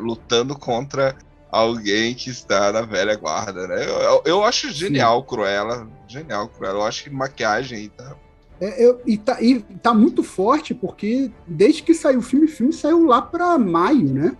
lutando 0.00 0.56
contra 0.58 1.16
alguém 1.50 2.14
que 2.14 2.30
está 2.30 2.72
na 2.72 2.82
velha 2.82 3.16
guarda, 3.16 3.66
né? 3.66 3.84
Eu, 3.84 3.98
eu- 4.02 4.22
eu 4.24 4.44
acho 4.44 4.70
genial 4.70 5.24
Cruella, 5.24 5.88
genial 6.06 6.48
Cruella. 6.48 6.78
Eu 6.78 6.84
acho 6.84 7.04
que 7.04 7.10
maquiagem 7.10 7.78
aí 7.78 7.88
tá. 7.88 8.16
É, 8.60 8.82
eu- 8.84 9.00
e, 9.06 9.18
tá, 9.18 9.40
e 9.42 9.60
tá 9.82 9.92
muito 9.92 10.22
forte, 10.22 10.74
porque 10.74 11.30
desde 11.46 11.82
que 11.82 11.94
saiu 11.94 12.20
o 12.20 12.22
filme, 12.22 12.46
o 12.46 12.48
filme 12.50 12.72
saiu 12.72 13.04
lá 13.06 13.20
para 13.20 13.58
maio, 13.58 14.12
né? 14.12 14.36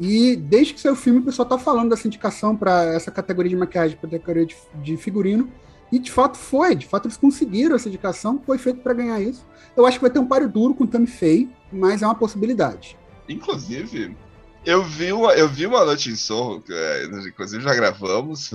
E 0.00 0.36
desde 0.36 0.74
que 0.74 0.80
saiu 0.80 0.92
o 0.92 0.96
filme, 0.96 1.20
o 1.20 1.22
pessoal 1.22 1.48
tá 1.48 1.58
falando 1.58 1.90
dessa 1.90 2.06
indicação 2.06 2.56
para 2.56 2.84
essa 2.94 3.10
categoria 3.10 3.50
de 3.50 3.56
maquiagem, 3.56 3.96
para 3.96 4.08
categoria 4.08 4.46
de, 4.46 4.56
de 4.82 4.96
figurino. 4.96 5.50
E 5.90 5.98
de 5.98 6.10
fato 6.10 6.36
foi, 6.36 6.74
de 6.74 6.86
fato 6.86 7.06
eles 7.06 7.16
conseguiram 7.16 7.74
essa 7.74 7.88
indicação, 7.88 8.40
foi 8.44 8.58
feito 8.58 8.80
para 8.80 8.92
ganhar 8.92 9.20
isso. 9.20 9.44
Eu 9.76 9.86
acho 9.86 9.98
que 9.98 10.02
vai 10.02 10.10
ter 10.10 10.18
um 10.18 10.26
páreo 10.26 10.48
duro 10.48 10.74
com 10.74 10.84
o 10.84 10.86
Tammy 10.86 11.06
Faye, 11.06 11.50
mas 11.72 12.02
é 12.02 12.06
uma 12.06 12.14
possibilidade. 12.14 12.96
Inclusive, 13.28 14.14
eu 14.64 14.84
vi 14.84 15.12
uma, 15.12 15.32
eu 15.32 15.48
vi 15.48 15.66
uma 15.66 15.84
noite 15.84 16.10
em 16.10 16.16
Sorro, 16.16 16.60
que, 16.60 16.72
é, 16.72 17.04
inclusive 17.26 17.62
já 17.62 17.74
gravamos. 17.74 18.50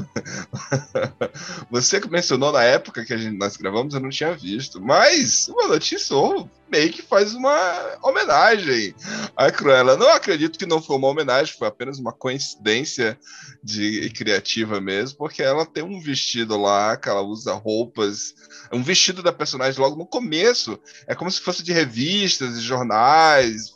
Você 1.71 2.00
mencionou 2.07 2.51
na 2.51 2.62
época 2.63 3.03
que 3.03 3.13
a 3.13 3.17
gente, 3.17 3.38
nós 3.38 3.57
gravamos, 3.57 3.93
eu 3.93 4.00
não 4.00 4.09
tinha 4.09 4.35
visto. 4.35 4.79
Mas 4.79 5.47
uma 5.47 5.67
noite 5.67 5.95
em 5.95 5.97
Sorro 5.97 6.50
meio 6.73 6.91
que 6.91 7.03
faz 7.03 7.35
uma 7.35 7.53
homenagem 8.01 8.95
à 9.37 9.51
Cruella. 9.51 9.95
Não 9.95 10.09
acredito 10.09 10.57
que 10.57 10.65
não 10.65 10.81
foi 10.81 10.95
uma 10.95 11.07
homenagem, 11.07 11.55
foi 11.55 11.67
apenas 11.67 11.99
uma 11.99 12.11
coincidência 12.11 13.15
de 13.63 14.09
criativa 14.09 14.81
mesmo, 14.81 15.19
porque 15.19 15.43
ela 15.43 15.67
tem 15.67 15.83
um 15.83 16.01
vestido 16.01 16.57
lá, 16.59 16.97
que 16.97 17.07
ela 17.07 17.21
usa 17.21 17.53
roupas, 17.53 18.33
um 18.71 18.81
vestido 18.81 19.21
da 19.21 19.31
personagem 19.31 19.79
logo 19.79 19.95
no 19.95 20.05
começo. 20.07 20.79
É 21.07 21.13
como 21.13 21.29
se 21.29 21.41
fosse 21.41 21.61
de 21.63 21.71
revistas, 21.71 22.59
de 22.59 22.65
jornais. 22.65 23.71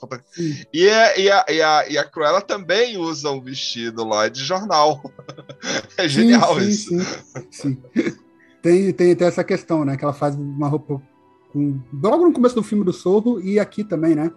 E, 0.73 0.87
é- 0.87 1.19
e 1.19 1.29
a, 1.29 1.45
e, 1.49 1.61
a, 1.61 1.89
e 1.89 1.97
a 1.99 2.03
Cruella 2.03 2.41
também 2.41 2.97
usa 2.97 3.29
um 3.29 3.39
vestido 3.41 4.03
lá 4.03 4.27
de 4.27 4.43
jornal. 4.43 5.01
É 5.97 6.07
genial 6.07 6.59
sim, 6.59 6.67
isso. 6.67 6.89
Sim, 6.89 7.51
sim. 7.51 7.83
Tem, 8.61 8.93
tem, 8.93 9.15
tem 9.15 9.27
essa 9.27 9.43
questão, 9.43 9.83
né? 9.83 9.97
Que 9.97 10.03
ela 10.03 10.13
faz 10.13 10.35
uma 10.35 10.67
roupa 10.67 11.01
com. 11.51 11.77
Logo 11.93 12.25
no 12.25 12.33
começo 12.33 12.55
do 12.55 12.63
filme 12.63 12.83
do 12.83 12.93
Sorro 12.93 13.39
e 13.41 13.59
aqui 13.59 13.83
também, 13.83 14.15
né? 14.15 14.31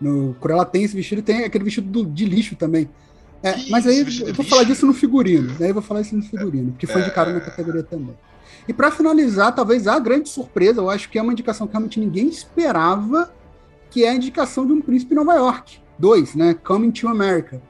No, 0.00 0.34
quando 0.40 0.52
ela 0.52 0.64
tem 0.64 0.82
esse 0.84 0.94
vestido, 0.94 1.22
tem 1.22 1.44
aquele 1.44 1.64
vestido 1.64 1.88
do- 1.88 2.04
de 2.10 2.24
lixo 2.24 2.56
também. 2.56 2.88
É, 3.42 3.54
mas 3.70 3.86
aí 3.86 4.02
de 4.04 4.22
eu 4.22 4.34
vou 4.34 4.44
falar 4.44 4.64
disso 4.64 4.86
no 4.86 4.94
figurino. 4.94 5.52
Daí 5.58 5.68
eu 5.68 5.74
vou 5.74 5.82
falar 5.82 6.00
isso 6.00 6.16
no 6.16 6.22
figurino, 6.22 6.74
que 6.78 6.86
foi 6.86 7.02
É. 7.02 7.04
indicado 7.04 7.32
na 7.32 7.40
categoria 7.40 7.82
também. 7.82 8.14
E 8.66 8.72
para 8.72 8.90
finalizar, 8.90 9.54
talvez 9.54 9.86
a 9.86 9.98
grande 9.98 10.28
surpresa, 10.30 10.80
eu 10.80 10.88
acho 10.88 11.10
que 11.10 11.18
é 11.18 11.22
uma 11.22 11.32
indicação 11.32 11.66
que 11.66 11.72
realmente 11.74 12.00
ninguém 12.00 12.28
esperava, 12.28 13.32
que 13.90 14.04
é 14.04 14.10
a 14.10 14.14
indicação 14.14 14.66
de 14.66 14.72
um 14.72 14.80
príncipe 14.80 15.12
em 15.12 15.16
Nova 15.16 15.34
York. 15.34 15.78
Dois, 15.98 16.34
né? 16.34 16.54
Coming 16.54 16.90
to 16.90 17.06
America. 17.08 17.60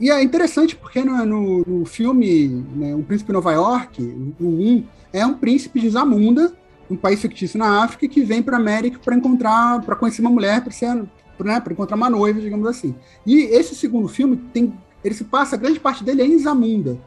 E 0.00 0.10
é 0.10 0.22
interessante 0.22 0.74
porque 0.74 1.04
no, 1.04 1.24
no, 1.26 1.64
no 1.66 1.84
filme 1.84 2.48
né, 2.74 2.94
Um 2.94 3.02
Príncipe 3.02 3.30
em 3.30 3.34
Nova 3.34 3.52
York, 3.52 4.02
o 4.40 4.46
1, 4.48 4.84
é 5.12 5.26
um 5.26 5.34
príncipe 5.34 5.78
de 5.78 5.90
Zamunda, 5.90 6.54
um 6.90 6.96
país 6.96 7.20
fictício 7.20 7.58
na 7.58 7.84
África, 7.84 8.08
que 8.08 8.22
vem 8.22 8.42
para 8.42 8.56
América 8.56 8.98
para 9.02 9.16
encontrar, 9.16 9.80
para 9.82 9.94
conhecer 9.96 10.20
uma 10.20 10.30
mulher, 10.30 10.60
para 10.62 10.72
ser, 10.72 10.94
né, 11.38 11.62
encontrar 11.70 11.96
uma 11.96 12.10
noiva, 12.10 12.40
digamos 12.40 12.66
assim. 12.66 12.94
E 13.24 13.42
esse 13.42 13.74
segundo 13.74 14.08
filme 14.08 14.36
tem, 14.52 14.74
ele 15.04 15.14
se 15.14 15.24
passa, 15.24 15.54
a 15.54 15.58
grande 15.58 15.78
parte 15.78 16.02
dele 16.02 16.22
é 16.22 16.26
em 16.26 16.38
Zamunda. 16.38 16.98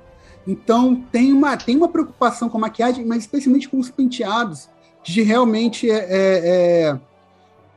Então 0.47 1.03
tem 1.11 1.31
uma, 1.33 1.55
tem 1.57 1.75
uma 1.75 1.87
preocupação 1.87 2.49
com 2.49 2.57
a 2.57 2.61
maquiagem, 2.61 3.05
mas 3.05 3.19
especialmente 3.19 3.69
com 3.69 3.77
os 3.77 3.89
penteados, 3.89 4.69
de 5.03 5.21
realmente 5.21 5.89
é, 5.89 5.95
é- 5.97 6.89
é 6.89 6.99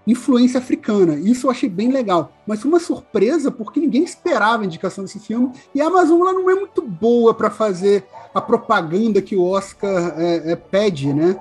influência 0.06 0.58
africana. 0.58 1.18
Isso 1.18 1.46
eu 1.46 1.50
achei 1.50 1.68
bem 1.68 1.90
legal. 1.90 2.32
Mas 2.46 2.60
foi 2.60 2.70
uma 2.70 2.78
surpresa 2.78 3.50
porque 3.50 3.80
ninguém 3.80 4.04
esperava 4.04 4.62
a 4.62 4.66
indicação 4.66 5.02
desse 5.02 5.18
filme. 5.18 5.50
E 5.74 5.80
a 5.80 5.88
Amazon 5.88 6.20
ela 6.20 6.32
não 6.32 6.48
é 6.48 6.54
muito 6.54 6.80
boa 6.80 7.34
para 7.34 7.50
fazer 7.50 8.04
a 8.32 8.40
propaganda 8.40 9.20
que 9.20 9.34
o 9.34 9.42
Oscar 9.42 10.14
é, 10.16 10.52
é, 10.52 10.56
pede, 10.56 11.12
né? 11.12 11.36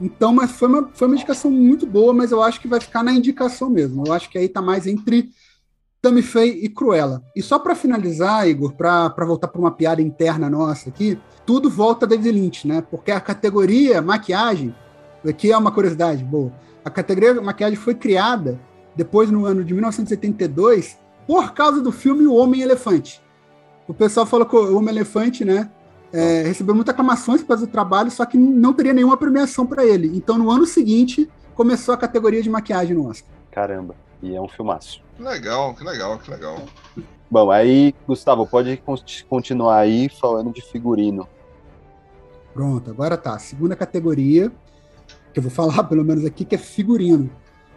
Então, 0.00 0.32
mas 0.32 0.52
foi 0.52 0.68
uma, 0.68 0.90
foi 0.94 1.06
uma 1.08 1.14
indicação 1.14 1.50
muito 1.50 1.86
boa, 1.86 2.12
mas 2.12 2.32
eu 2.32 2.42
acho 2.42 2.60
que 2.60 2.68
vai 2.68 2.80
ficar 2.80 3.02
na 3.02 3.12
indicação 3.12 3.68
mesmo. 3.68 4.04
Eu 4.06 4.12
acho 4.12 4.30
que 4.30 4.38
aí 4.38 4.48
tá 4.48 4.62
mais 4.62 4.86
entre 4.86 5.30
Tammy 6.00 6.22
Faye 6.22 6.64
e 6.64 6.68
Cruella. 6.68 7.22
E 7.36 7.42
só 7.42 7.58
para 7.58 7.74
finalizar, 7.74 8.48
Igor, 8.48 8.72
para 8.72 9.12
voltar 9.26 9.48
para 9.48 9.60
uma 9.60 9.70
piada 9.70 10.00
interna 10.00 10.48
nossa 10.48 10.88
aqui, 10.88 11.18
tudo 11.44 11.68
volta 11.68 12.06
a 12.06 12.08
David 12.08 12.32
Lynch, 12.32 12.66
né? 12.66 12.80
Porque 12.80 13.10
a 13.10 13.20
categoria 13.20 14.00
maquiagem, 14.00 14.74
aqui 15.28 15.52
é 15.52 15.56
uma 15.56 15.70
curiosidade 15.70 16.24
boa, 16.24 16.52
a 16.82 16.88
categoria 16.88 17.40
maquiagem 17.42 17.76
foi 17.76 17.94
criada 17.94 18.58
depois 18.96 19.30
no 19.30 19.44
ano 19.44 19.62
de 19.62 19.74
1972 19.74 20.98
por 21.26 21.52
causa 21.52 21.82
do 21.82 21.92
filme 21.92 22.26
O 22.26 22.34
Homem-Elefante. 22.34 23.22
O 23.86 23.92
pessoal 23.92 24.24
falou 24.24 24.46
que 24.46 24.56
o 24.56 24.76
Homem-Elefante, 24.76 25.44
né, 25.44 25.70
é, 26.12 26.42
recebeu 26.42 26.74
muitas 26.74 26.92
aclamações 26.92 27.40
por 27.40 27.48
causa 27.48 27.66
do 27.66 27.72
trabalho, 27.72 28.10
só 28.10 28.24
que 28.24 28.36
não 28.36 28.72
teria 28.72 28.92
nenhuma 28.92 29.16
premiação 29.16 29.66
para 29.66 29.84
ele. 29.84 30.10
Então, 30.16 30.36
no 30.38 30.50
ano 30.50 30.66
seguinte, 30.66 31.28
começou 31.54 31.94
a 31.94 31.96
categoria 31.96 32.42
de 32.42 32.50
maquiagem 32.50 32.96
no 32.96 33.08
Oscar. 33.08 33.30
Caramba, 33.50 33.94
e 34.22 34.34
é 34.34 34.40
um 34.40 34.48
filmaço. 34.48 35.02
Que 35.16 35.22
legal, 35.22 35.74
que 35.74 35.84
legal, 35.84 36.18
que 36.18 36.30
legal. 36.30 36.62
Bom, 37.30 37.50
aí, 37.50 37.94
Gustavo, 38.06 38.46
pode 38.46 38.76
con- 38.78 38.96
continuar 39.28 39.78
aí 39.78 40.08
falando 40.08 40.52
de 40.52 40.62
figurino. 40.62 41.28
Pronto, 42.52 42.90
agora 42.90 43.16
tá. 43.16 43.38
Segunda 43.38 43.76
categoria, 43.76 44.50
que 45.32 45.38
eu 45.38 45.42
vou 45.42 45.52
falar 45.52 45.84
pelo 45.88 46.04
menos 46.04 46.24
aqui, 46.24 46.44
que 46.44 46.54
é 46.54 46.58
figurino. 46.58 47.30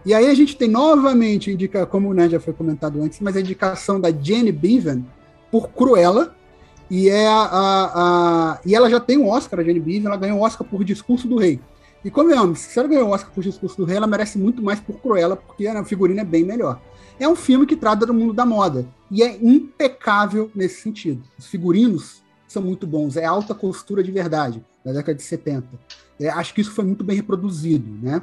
E 0.05 0.13
aí 0.13 0.27
a 0.27 0.33
gente 0.33 0.57
tem 0.57 0.67
novamente, 0.67 1.51
indica, 1.51 1.85
como 1.85 2.13
né, 2.13 2.27
já 2.27 2.39
foi 2.39 2.51
comentado 2.53 3.01
antes, 3.01 3.19
mas 3.21 3.37
a 3.37 3.39
indicação 3.39 4.01
da 4.01 4.11
Jenny 4.11 4.51
Bevan 4.51 5.03
por 5.51 5.69
Cruella. 5.69 6.35
E, 6.89 7.09
é 7.09 7.27
a, 7.27 7.33
a- 7.41 7.91
a- 8.53 8.59
e 8.65 8.75
ela 8.75 8.89
já 8.89 8.99
tem 8.99 9.17
um 9.17 9.27
Oscar, 9.29 9.59
a 9.59 9.63
Jenny 9.63 9.79
Bevan, 9.79 10.07
ela 10.09 10.17
ganhou 10.17 10.39
um 10.39 10.41
Oscar 10.41 10.67
por 10.67 10.83
Discurso 10.83 11.27
do 11.27 11.37
Rei. 11.37 11.59
E 12.05 12.11
convenhamos, 12.11 12.59
se 12.59 12.77
ela 12.77 12.87
ganhou 12.87 13.07
o 13.07 13.11
Oscar 13.11 13.31
por 13.33 13.43
Discurso 13.43 13.77
do 13.77 13.85
Rei, 13.85 13.97
ela 13.97 14.07
merece 14.07 14.37
muito 14.37 14.61
mais 14.61 14.79
por 14.79 14.99
Cruella, 14.99 15.35
porque 15.37 15.65
a 15.65 15.83
figurina 15.85 16.21
é 16.21 16.25
bem 16.25 16.43
melhor. 16.43 16.79
É 17.19 17.27
um 17.27 17.35
filme 17.35 17.65
que 17.65 17.75
trata 17.75 18.05
do 18.05 18.13
mundo 18.13 18.33
da 18.33 18.45
moda. 18.45 18.85
E 19.09 19.23
é 19.23 19.37
impecável 19.41 20.51
nesse 20.53 20.81
sentido. 20.81 21.23
Os 21.39 21.47
figurinos 21.47 22.21
são 22.47 22.61
muito 22.61 22.85
bons. 22.85 23.15
É 23.15 23.25
alta 23.25 23.53
costura 23.55 24.03
de 24.03 24.11
verdade, 24.11 24.63
da 24.83 24.91
década 24.91 25.15
de 25.15 25.23
70. 25.23 25.67
É, 26.19 26.29
acho 26.29 26.53
que 26.53 26.61
isso 26.61 26.71
foi 26.71 26.83
muito 26.83 27.03
bem 27.03 27.15
reproduzido, 27.15 27.89
né? 28.01 28.21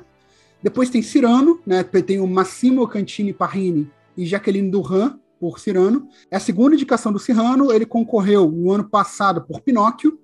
Depois 0.62 0.90
tem 0.90 1.00
Cirano, 1.00 1.60
né? 1.66 1.82
Tem 1.82 2.20
o 2.20 2.26
Massimo 2.26 2.86
Cantini 2.86 3.32
Parrini 3.32 3.90
e 4.16 4.26
Jaqueline 4.26 4.70
Durran 4.70 5.14
por 5.40 5.58
Cirano. 5.58 6.06
É 6.30 6.36
a 6.36 6.40
segunda 6.40 6.74
indicação 6.74 7.10
do 7.10 7.18
Cirano. 7.18 7.72
Ele 7.72 7.86
concorreu 7.86 8.50
no 8.50 8.70
ano 8.70 8.88
passado 8.88 9.42
por 9.42 9.62
Pinóquio. 9.62 10.18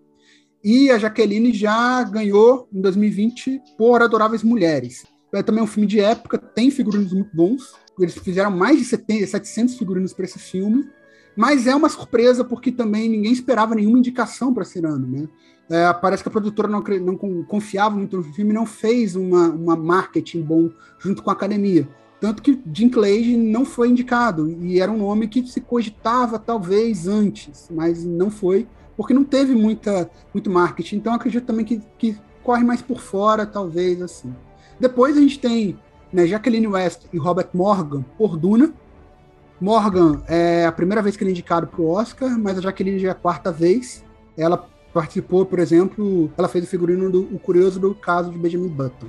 E 0.62 0.90
a 0.90 0.99
Jaqueline 0.99 1.52
já 1.52 2.02
ganhou 2.04 2.68
em 2.73 2.80
2020 2.80 3.62
por 3.78 4.02
Adoráveis 4.02 4.42
Mulheres. 4.42 5.06
É 5.32 5.42
também 5.42 5.62
um 5.62 5.66
filme 5.66 5.87
de 5.87 6.00
época, 6.00 6.38
tem 6.38 6.70
figurinos 6.70 7.12
muito 7.12 7.35
bons. 7.35 7.73
Eles 7.99 8.14
fizeram 8.18 8.50
mais 8.50 8.78
de 8.78 8.85
70, 8.85 9.26
700 9.26 9.76
figurinos 9.76 10.12
para 10.12 10.25
esse 10.25 10.38
filme. 10.38 10.88
Mas 11.37 11.66
é 11.66 11.75
uma 11.75 11.88
surpresa 11.88 12.44
porque 12.44 12.73
também 12.73 13.08
ninguém 13.08 13.32
esperava 13.32 13.75
nenhuma 13.75 13.99
indicação 13.99 14.52
para 14.52 14.64
Cirano, 14.64 15.06
né? 15.06 15.28
É, 15.68 15.92
parece 15.92 16.23
que 16.23 16.28
a 16.28 16.32
produtora 16.32 16.68
não, 16.68 16.80
não 16.80 17.16
con- 17.16 17.44
confiava 17.44 17.96
muito 17.96 18.16
no 18.16 18.23
filme 18.23 18.52
não 18.52 18.64
fez 18.64 19.16
uma, 19.16 19.49
uma 19.49 19.76
marketing 19.76 20.42
bom 20.42 20.70
junto 20.99 21.23
com 21.23 21.30
a 21.30 21.32
academia. 21.32 21.88
Tanto 22.20 22.42
que 22.42 22.61
Jim 22.73 22.88
Clage 22.88 23.37
não 23.37 23.64
foi 23.64 23.90
indicado, 23.90 24.50
e 24.50 24.80
era 24.80 24.90
um 24.90 24.96
nome 24.96 25.28
que 25.28 25.46
se 25.46 25.61
cogitava 25.61 26.38
talvez 26.38 27.06
antes, 27.06 27.68
mas 27.70 28.04
não 28.04 28.30
foi, 28.30 28.66
porque 28.96 29.12
não 29.12 29.25
teve 29.25 29.54
muita, 29.54 30.11
muito 30.32 30.50
marketing. 30.50 30.96
Então 30.96 31.12
acredito 31.12 31.44
também 31.44 31.64
que, 31.64 31.82
que 31.99 32.16
corre 32.42 32.64
mais 32.64 32.80
por 32.80 33.00
fora, 33.00 33.44
talvez 33.44 34.00
assim. 34.00 34.35
Depois 34.80 35.16
a 35.16 35.20
gente 35.20 35.38
tem 35.38 35.78
né, 36.12 36.26
Jacqueline 36.26 36.66
West 36.66 37.02
e 37.12 37.18
Robert 37.18 37.49
Morgan 37.52 38.02
por 38.16 38.37
Duna. 38.37 38.73
Morgan 39.61 40.23
é 40.26 40.66
a 40.66 40.73
primeira 40.73 41.02
vez 41.02 41.16
que 41.16 41.25
ele 41.25 41.30
é 41.30 41.32
indicado 41.32 41.66
para 41.66 41.80
o 41.80 41.88
Oscar, 41.88 42.38
mas 42.38 42.58
a 42.58 42.61
Jacqueline 42.61 42.99
já 42.99 43.08
é 43.08 43.11
a 43.12 43.14
quarta 43.14 43.52
vez. 43.52 44.04
Ela 44.37 44.66
participou, 44.92 45.44
por 45.44 45.58
exemplo, 45.58 46.30
ela 46.38 46.49
fez 46.49 46.64
o 46.64 46.68
figurino 46.68 47.11
do 47.11 47.23
o 47.35 47.38
curioso 47.38 47.78
do 47.78 47.94
caso 47.94 48.30
de 48.30 48.38
Benjamin 48.38 48.68
Button. 48.68 49.08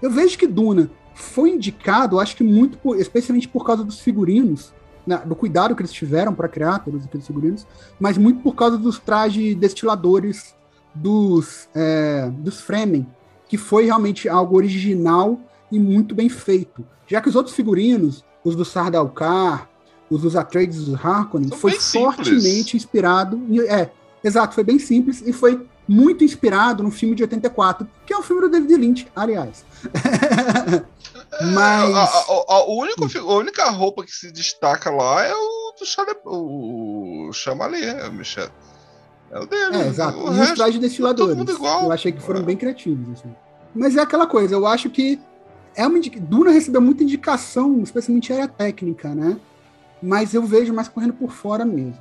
Eu 0.00 0.10
vejo 0.10 0.38
que 0.38 0.46
Duna 0.46 0.90
foi 1.18 1.50
indicado, 1.50 2.20
acho 2.20 2.36
que 2.36 2.44
muito, 2.44 2.78
por, 2.78 2.98
especialmente 2.98 3.48
por 3.48 3.64
causa 3.64 3.82
dos 3.82 3.98
figurinos, 3.98 4.72
né, 5.06 5.20
do 5.24 5.34
cuidado 5.34 5.74
que 5.74 5.82
eles 5.82 5.92
tiveram 5.92 6.32
para 6.32 6.48
criar 6.48 6.78
todos 6.78 7.04
aqueles 7.04 7.26
figurinos, 7.26 7.66
mas 7.98 8.16
muito 8.16 8.40
por 8.40 8.54
causa 8.54 8.78
dos 8.78 8.98
trajes 8.98 9.56
destiladores 9.56 10.54
dos, 10.94 11.68
é, 11.74 12.30
dos 12.30 12.60
Fremen, 12.60 13.06
que 13.48 13.56
foi 13.56 13.86
realmente 13.86 14.28
algo 14.28 14.56
original 14.56 15.40
e 15.72 15.78
muito 15.78 16.14
bem 16.14 16.28
feito. 16.28 16.86
Já 17.06 17.20
que 17.20 17.28
os 17.28 17.34
outros 17.34 17.56
figurinos, 17.56 18.24
os 18.44 18.54
do 18.54 18.64
Sardaukar, 18.64 19.68
os 20.08 20.22
dos 20.22 20.36
Atreides 20.36 20.78
e 20.78 20.84
dos 20.84 21.04
Harkonnen, 21.04 21.50
foi 21.50 21.72
fortemente 21.72 22.76
inspirado. 22.76 23.36
Em, 23.48 23.60
é, 23.60 23.90
exato, 24.22 24.54
foi 24.54 24.64
bem 24.64 24.78
simples 24.78 25.22
e 25.26 25.32
foi 25.32 25.66
muito 25.88 26.22
inspirado 26.22 26.82
no 26.82 26.90
filme 26.90 27.14
de 27.14 27.22
84, 27.22 27.88
que 28.04 28.12
é 28.12 28.18
o 28.18 28.22
filme 28.22 28.42
do 28.42 28.50
David 28.50 28.74
Lynch, 28.76 29.08
aliás. 29.16 29.64
Mas. 31.40 31.94
A, 31.94 32.02
a, 32.02 32.44
a, 32.48 32.64
o 32.66 32.80
único, 32.80 33.06
a 33.18 33.34
única 33.34 33.70
roupa 33.70 34.04
que 34.04 34.12
se 34.12 34.30
destaca 34.30 34.90
lá 34.90 35.24
é 35.24 35.32
o 35.32 35.72
do 35.78 35.86
Chale, 35.86 36.16
o 36.24 37.30
Chamalé, 37.32 38.08
Michel. 38.10 38.48
É 39.30 39.38
o 39.38 39.46
dele. 39.46 39.76
É, 39.76 39.86
exato. 39.86 40.18
O 40.18 40.34
e 40.34 40.40
os 40.40 40.52
trajes 40.52 40.80
destiladores. 40.80 41.36
Igual, 41.36 41.84
eu 41.84 41.92
achei 41.92 42.12
que 42.12 42.20
foram 42.20 42.40
é. 42.40 42.44
bem 42.44 42.56
criativos. 42.56 43.18
Assim. 43.18 43.34
Mas 43.74 43.96
é 43.96 44.00
aquela 44.00 44.26
coisa, 44.26 44.54
eu 44.54 44.66
acho 44.66 44.90
que 44.90 45.20
é 45.74 45.86
uma 45.86 45.98
indica... 45.98 46.18
Duna 46.18 46.50
recebeu 46.50 46.80
muita 46.80 47.04
indicação, 47.04 47.80
especialmente 47.82 48.32
área 48.32 48.48
técnica, 48.48 49.14
né? 49.14 49.38
Mas 50.02 50.34
eu 50.34 50.42
vejo 50.42 50.72
mais 50.72 50.88
correndo 50.88 51.12
por 51.12 51.30
fora 51.30 51.64
mesmo. 51.64 51.98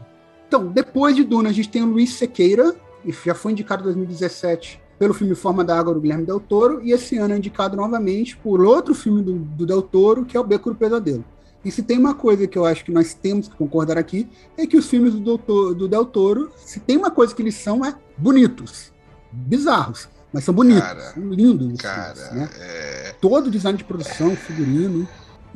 Então, 0.48 0.68
depois 0.68 1.16
de 1.16 1.24
Duna, 1.24 1.50
a 1.50 1.54
gente 1.54 1.70
tem 1.70 1.84
o 1.84 1.86
Luiz 1.86 2.14
Sequeira, 2.14 2.76
e 3.04 3.12
já 3.12 3.36
foi 3.36 3.52
indicado 3.52 3.82
em 3.82 3.86
2017 3.86 4.82
pelo 4.98 5.14
filme 5.14 5.36
Forma 5.36 5.64
da 5.64 5.78
Água 5.78 5.94
do 5.94 6.02
Guilherme 6.02 6.26
Del 6.26 6.40
Toro, 6.40 6.82
e 6.84 6.92
esse 6.92 7.18
ano 7.18 7.34
é 7.34 7.38
indicado 7.38 7.76
novamente 7.76 8.36
por 8.38 8.62
outro 8.62 8.96
filme 8.96 9.22
do, 9.22 9.34
do 9.34 9.66
Del 9.66 9.82
Toro, 9.82 10.26
que 10.26 10.36
é 10.36 10.40
o 10.40 10.44
Beco 10.44 10.70
do 10.70 10.76
Pesadelo. 10.76 11.24
E 11.64 11.72
se 11.72 11.84
tem 11.84 11.98
uma 11.98 12.14
coisa 12.14 12.48
que 12.48 12.58
eu 12.58 12.66
acho 12.66 12.86
que 12.86 12.92
nós 12.92 13.14
temos 13.14 13.48
que 13.48 13.56
concordar 13.56 13.98
aqui, 13.98 14.30
é 14.58 14.66
que 14.66 14.78
os 14.78 14.88
filmes 14.88 15.14
do, 15.14 15.20
Doutor, 15.20 15.76
do 15.76 15.88
Del 15.88 16.06
Toro, 16.06 16.52
se 16.56 16.80
tem 16.80 16.98
uma 16.98 17.12
coisa 17.12 17.36
que 17.36 17.42
eles 17.42 17.56
são, 17.56 17.84
é 17.84 17.94
bonitos. 18.18 18.92
Bizarros. 19.32 20.08
Mas 20.32 20.44
são 20.44 20.54
bonitos, 20.54 20.82
cara, 20.82 21.02
são 21.14 21.30
lindos. 21.30 21.82
Cara, 21.82 22.16
filmes, 22.16 22.32
né? 22.34 22.50
é... 22.60 23.16
Todo 23.20 23.48
o 23.48 23.52
design 23.52 23.78
de 23.78 23.84
produção, 23.84 24.36
figurino. 24.36 25.08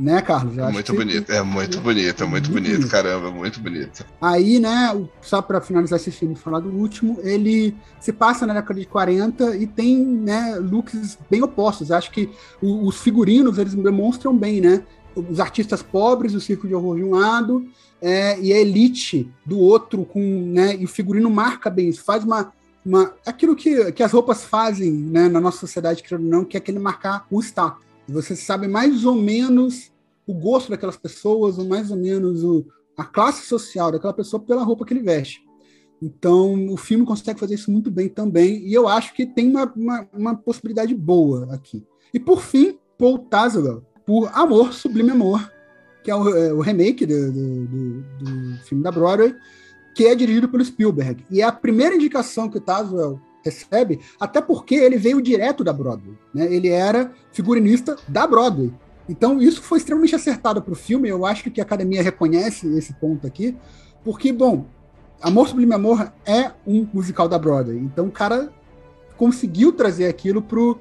Né, 0.01 0.20
Carlos? 0.20 0.58
É 0.58 0.72
muito 0.72 0.96
bonito, 0.96 1.25
que... 1.27 1.31
é 1.31 1.43
muito 1.43 1.79
bonito, 1.79 2.24
é 2.24 2.25
muito, 2.25 2.50
muito 2.50 2.51
bonito, 2.51 2.72
bonito, 2.77 2.89
caramba, 2.89 3.29
muito 3.29 3.60
bonito. 3.60 4.03
Aí, 4.20 4.58
né, 4.58 5.00
só 5.22 5.43
para 5.43 5.62
finalizar 5.62 6.00
esse 6.00 6.10
filme, 6.10 6.34
falar 6.36 6.60
do 6.60 6.70
último, 6.70 7.20
ele 7.22 7.75
se 8.00 8.12
passa 8.12 8.48
na 8.48 8.55
década 8.55 8.79
de 8.79 8.88
40 8.88 9.55
e 9.58 9.67
tem, 9.67 10.03
né, 10.03 10.55
looks 10.55 11.20
bem 11.29 11.43
opostos. 11.43 11.91
Acho 11.91 12.10
que 12.10 12.31
os 12.60 13.00
figurinos, 13.00 13.60
eles 13.60 13.75
demonstram 13.75 14.36
bem, 14.36 14.60
né, 14.60 14.84
os 15.15 15.39
artistas 15.39 15.84
pobres, 15.84 16.34
o 16.34 16.41
circo 16.41 16.67
de 16.67 16.74
horror 16.74 16.96
de 16.96 17.03
um 17.03 17.12
lado, 17.12 17.70
é, 18.01 18.39
e 18.39 18.51
a 18.51 18.60
elite 18.60 19.31
do 19.46 19.60
outro, 19.60 20.03
com, 20.03 20.20
né, 20.20 20.77
e 20.77 20.86
o 20.86 20.88
figurino 20.88 21.29
marca 21.29 21.70
bem 21.70 21.89
isso, 21.89 22.03
faz 22.03 22.24
uma, 22.24 22.51
uma 22.84 23.13
aquilo 23.24 23.55
que, 23.55 23.91
que 23.91 24.01
as 24.01 24.12
roupas 24.12 24.43
fazem 24.43 24.91
né, 24.91 25.29
na 25.29 25.39
nossa 25.39 25.60
sociedade, 25.60 26.01
que 26.01 26.17
não, 26.17 26.43
que 26.43 26.58
é 26.58 26.60
aquele 26.60 26.79
marcar 26.79 27.27
o 27.29 27.39
status. 27.39 27.84
Você 28.10 28.36
sabe 28.36 28.67
mais 28.67 29.05
ou 29.05 29.15
menos 29.15 29.90
o 30.31 30.33
gosto 30.33 30.69
daquelas 30.69 30.97
pessoas, 30.97 31.58
ou 31.58 31.65
mais 31.65 31.91
ou 31.91 31.97
menos 31.97 32.43
o, 32.43 32.65
a 32.97 33.03
classe 33.03 33.45
social 33.45 33.91
daquela 33.91 34.13
pessoa 34.13 34.41
pela 34.41 34.63
roupa 34.63 34.86
que 34.86 34.93
ele 34.93 35.03
veste. 35.03 35.41
Então, 36.01 36.67
o 36.69 36.77
filme 36.77 37.06
consegue 37.06 37.39
fazer 37.39 37.56
isso 37.56 37.69
muito 37.69 37.91
bem 37.91 38.10
também, 38.10 38.65
e 38.65 38.73
eu 38.73 38.88
acho 38.88 39.13
que 39.13 39.25
tem 39.25 39.47
uma, 39.47 39.71
uma, 39.75 40.08
uma 40.13 40.36
possibilidade 40.36 40.95
boa 40.95 41.53
aqui. 41.53 41.86
E 42.13 42.19
por 42.19 42.41
fim, 42.41 42.79
Paul 42.97 43.19
Tazewell, 43.19 43.84
por 44.06 44.29
Amor, 44.34 44.73
Sublime 44.73 45.12
Amor, 45.12 45.51
que 46.03 46.10
é 46.10 46.15
o, 46.15 46.29
é 46.36 46.53
o 46.53 46.60
remake 46.60 47.06
do, 47.06 47.32
do, 47.32 47.65
do, 47.67 48.01
do, 48.01 48.58
filme 48.63 48.84
da 48.84 48.91
Broadway, 48.91 49.36
que 49.95 50.06
é 50.06 50.15
dirigido 50.15 50.49
pelo 50.49 50.65
Spielberg. 50.65 51.23
E 51.29 51.41
é 51.41 51.43
a 51.43 51.51
primeira 51.51 51.95
indicação 51.95 52.49
que 52.49 52.58
o 52.58 52.62
Tazwell 52.62 53.19
recebe, 53.43 53.99
até 54.19 54.41
porque 54.41 54.75
ele 54.75 54.97
veio 54.97 55.21
direto 55.21 55.63
da 55.63 55.73
Broadway. 55.73 56.17
Né? 56.34 56.53
Ele 56.53 56.69
era 56.69 57.12
figurinista 57.32 57.97
da 58.08 58.25
Broadway. 58.25 58.73
Então, 59.12 59.41
isso 59.41 59.62
foi 59.62 59.78
extremamente 59.78 60.15
acertado 60.15 60.62
para 60.62 60.71
o 60.71 60.76
filme. 60.76 61.10
Eu 61.10 61.26
acho 61.26 61.52
que 61.52 61.60
a 61.60 61.63
academia 61.63 62.02
reconhece 62.02 62.65
esse 62.78 62.93
ponto 62.93 63.28
aqui, 63.28 63.58
porque, 64.06 64.32
bom, 64.32 64.65
Amor 65.21 65.50
Sublime 65.50 65.74
Amor 65.74 66.13
é 66.26 66.52
um 66.65 66.88
musical 66.93 67.28
da 67.28 67.38
Broadway. 67.38 67.78
Então, 67.78 68.08
o 68.08 68.12
cara 68.12 68.50
conseguiu 69.17 69.74
trazer 69.74 70.08
aquilo 70.08 70.41
pro 70.41 70.80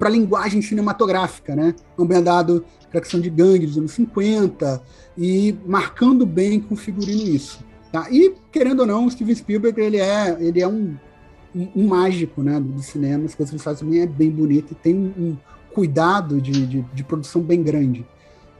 a 0.00 0.08
linguagem 0.08 0.62
cinematográfica, 0.62 1.54
né? 1.54 1.74
A 1.96 3.00
questão 3.00 3.20
de 3.20 3.30
gangue 3.30 3.66
dos 3.66 3.78
anos 3.78 3.92
50 3.92 4.82
e 5.16 5.54
marcando 5.66 6.26
bem 6.26 6.58
com 6.58 6.74
o 6.74 6.76
figurino 6.76 7.28
isso. 7.28 7.62
Tá? 7.92 8.08
E, 8.10 8.34
querendo 8.50 8.80
ou 8.80 8.86
não, 8.86 9.06
o 9.06 9.10
Steven 9.10 9.34
Spielberg 9.34 9.80
ele 9.80 9.98
é, 9.98 10.36
ele 10.40 10.60
é 10.60 10.66
um, 10.66 10.96
um, 11.54 11.68
um 11.76 11.86
mágico 11.86 12.42
né, 12.42 12.58
do 12.58 12.82
cinema, 12.82 13.26
as 13.26 13.34
coisas 13.34 13.50
que 13.50 13.56
ele 13.56 13.62
faz 13.62 13.78
também 13.78 14.00
é 14.00 14.06
bem 14.06 14.30
bonito 14.30 14.72
e 14.72 14.74
tem 14.74 14.96
um 14.96 15.36
cuidado 15.72 16.40
de, 16.40 16.66
de, 16.66 16.82
de, 16.82 17.04
produção 17.04 17.40
bem 17.40 17.62
grande. 17.62 18.06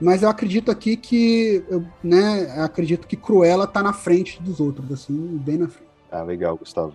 Mas 0.01 0.23
eu 0.23 0.29
acredito 0.29 0.71
aqui 0.71 0.97
que, 0.97 1.65
eu, 1.69 1.85
né, 2.03 2.53
acredito 2.59 3.07
que 3.07 3.17
Cruella 3.17 3.65
está 3.65 3.83
na 3.83 3.93
frente 3.93 4.43
dos 4.43 4.59
outros, 4.59 4.91
assim, 4.91 5.15
bem 5.15 5.59
na 5.59 5.69
frente. 5.69 5.91
Ah, 6.11 6.23
legal, 6.23 6.57
Gustavo. 6.57 6.95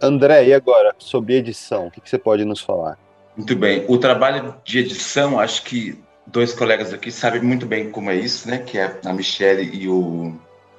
André, 0.00 0.48
e 0.48 0.54
agora, 0.54 0.94
sobre 0.98 1.34
edição, 1.34 1.86
o 1.86 1.90
que, 1.90 2.00
que 2.00 2.08
você 2.08 2.18
pode 2.18 2.44
nos 2.44 2.60
falar? 2.60 2.98
Muito 3.36 3.54
bem. 3.54 3.84
O 3.88 3.98
trabalho 3.98 4.54
de 4.64 4.80
edição, 4.80 5.38
acho 5.38 5.62
que 5.62 5.98
dois 6.26 6.52
colegas 6.52 6.92
aqui 6.92 7.10
sabem 7.10 7.40
muito 7.40 7.66
bem 7.66 7.90
como 7.90 8.10
é 8.10 8.16
isso, 8.16 8.48
né? 8.48 8.58
Que 8.58 8.78
é 8.78 8.98
a 9.04 9.12
Michelle 9.12 9.62
e 9.72 9.88
o, 9.88 10.34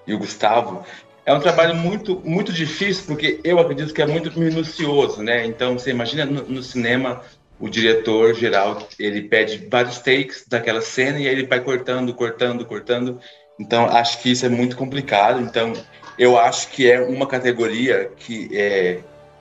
e 0.05 0.13
o 0.13 0.19
Gustavo. 0.19 0.83
É 1.25 1.33
um 1.33 1.39
trabalho 1.39 1.75
muito, 1.75 2.21
muito 2.25 2.51
difícil, 2.51 3.05
porque 3.05 3.39
eu 3.43 3.59
acredito 3.59 3.93
que 3.93 4.01
é 4.01 4.05
muito 4.05 4.37
minucioso, 4.39 5.21
né? 5.21 5.45
Então, 5.45 5.77
você 5.77 5.91
imagina 5.91 6.25
no, 6.25 6.43
no 6.43 6.63
cinema, 6.63 7.21
o 7.59 7.69
diretor 7.69 8.33
geral, 8.33 8.87
ele 8.97 9.23
pede 9.23 9.67
vários 9.69 9.99
takes 9.99 10.45
daquela 10.47 10.81
cena 10.81 11.19
e 11.19 11.27
aí 11.27 11.33
ele 11.33 11.47
vai 11.47 11.59
cortando, 11.59 12.13
cortando, 12.13 12.65
cortando. 12.65 13.19
Então, 13.59 13.85
acho 13.85 14.21
que 14.21 14.31
isso 14.31 14.45
é 14.45 14.49
muito 14.49 14.77
complicado. 14.77 15.41
Então, 15.41 15.73
eu 16.17 16.37
acho 16.37 16.69
que 16.69 16.89
é 16.89 17.01
uma 17.01 17.27
categoria 17.27 18.11
que 18.15 18.49
é, 18.53 18.99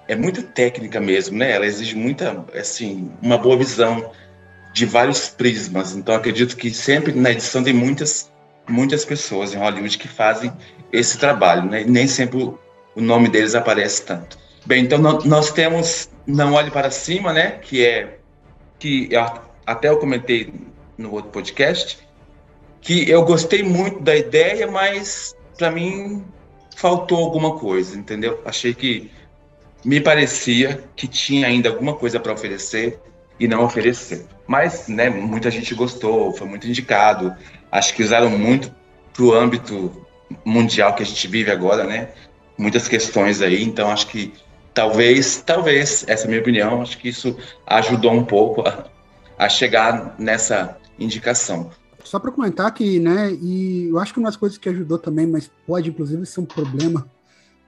é 0.08 0.16
muito 0.16 0.42
técnica 0.42 1.00
mesmo, 1.00 1.38
né? 1.38 1.52
Ela 1.52 1.66
exige 1.66 1.94
muita, 1.94 2.44
assim, 2.54 3.10
uma 3.22 3.38
boa 3.38 3.56
visão 3.56 4.10
de 4.72 4.86
vários 4.86 5.28
prismas. 5.28 5.94
Então 5.94 6.14
acredito 6.14 6.56
que 6.56 6.72
sempre 6.72 7.12
na 7.12 7.30
edição 7.30 7.62
tem 7.62 7.74
muitas, 7.74 8.30
muitas 8.68 9.04
pessoas 9.04 9.52
em 9.52 9.58
Hollywood 9.58 9.98
que 9.98 10.08
fazem 10.08 10.52
esse 10.92 11.18
trabalho, 11.18 11.68
né? 11.68 11.84
Nem 11.84 12.06
sempre 12.06 12.42
o 12.42 12.58
nome 13.00 13.28
deles 13.28 13.54
aparece 13.54 14.04
tanto. 14.04 14.38
Bem, 14.68 14.84
então 14.84 14.98
nós 14.98 15.50
temos 15.50 16.10
Não 16.26 16.52
Olhe 16.52 16.70
para 16.70 16.90
Cima, 16.90 17.32
né? 17.32 17.52
Que 17.52 17.86
é 17.86 18.18
que 18.78 19.08
até 19.64 19.88
eu 19.88 19.96
comentei 19.96 20.52
no 20.98 21.10
outro 21.10 21.30
podcast 21.30 21.98
que 22.78 23.08
eu 23.08 23.24
gostei 23.24 23.62
muito 23.62 24.00
da 24.02 24.14
ideia, 24.14 24.70
mas 24.70 25.34
para 25.56 25.70
mim 25.70 26.22
faltou 26.76 27.24
alguma 27.24 27.58
coisa, 27.58 27.96
entendeu? 27.96 28.42
Achei 28.44 28.74
que 28.74 29.10
me 29.82 30.02
parecia 30.02 30.84
que 30.94 31.08
tinha 31.08 31.46
ainda 31.46 31.70
alguma 31.70 31.94
coisa 31.94 32.20
para 32.20 32.34
oferecer 32.34 33.00
e 33.40 33.48
não 33.48 33.64
oferecer. 33.64 34.26
Mas, 34.46 34.86
né, 34.86 35.08
muita 35.08 35.50
gente 35.50 35.74
gostou, 35.74 36.34
foi 36.34 36.46
muito 36.46 36.68
indicado. 36.68 37.34
Acho 37.72 37.94
que 37.94 38.02
usaram 38.02 38.28
muito 38.28 38.70
para 39.14 39.24
o 39.24 39.32
âmbito 39.32 40.06
mundial 40.44 40.94
que 40.94 41.02
a 41.02 41.06
gente 41.06 41.26
vive 41.26 41.50
agora, 41.50 41.84
né? 41.84 42.10
Muitas 42.58 42.86
questões 42.86 43.40
aí, 43.40 43.62
então 43.64 43.90
acho 43.90 44.08
que 44.08 44.30
talvez, 44.78 45.42
talvez, 45.44 46.04
essa 46.06 46.22
é 46.22 46.26
a 46.26 46.28
minha 46.28 46.40
opinião, 46.40 46.80
acho 46.80 46.98
que 46.98 47.08
isso 47.08 47.36
ajudou 47.66 48.12
um 48.12 48.24
pouco 48.24 48.60
a, 48.60 48.86
a 49.36 49.48
chegar 49.48 50.14
nessa 50.20 50.78
indicação. 50.96 51.72
Só 52.04 52.20
para 52.20 52.30
comentar 52.30 52.72
que, 52.72 53.00
né, 53.00 53.32
e 53.32 53.88
eu 53.88 53.98
acho 53.98 54.12
que 54.12 54.20
uma 54.20 54.28
das 54.28 54.36
coisas 54.36 54.56
que 54.56 54.68
ajudou 54.68 54.96
também, 54.96 55.26
mas 55.26 55.50
pode 55.66 55.90
inclusive 55.90 56.24
ser 56.24 56.42
um 56.42 56.44
problema 56.44 57.10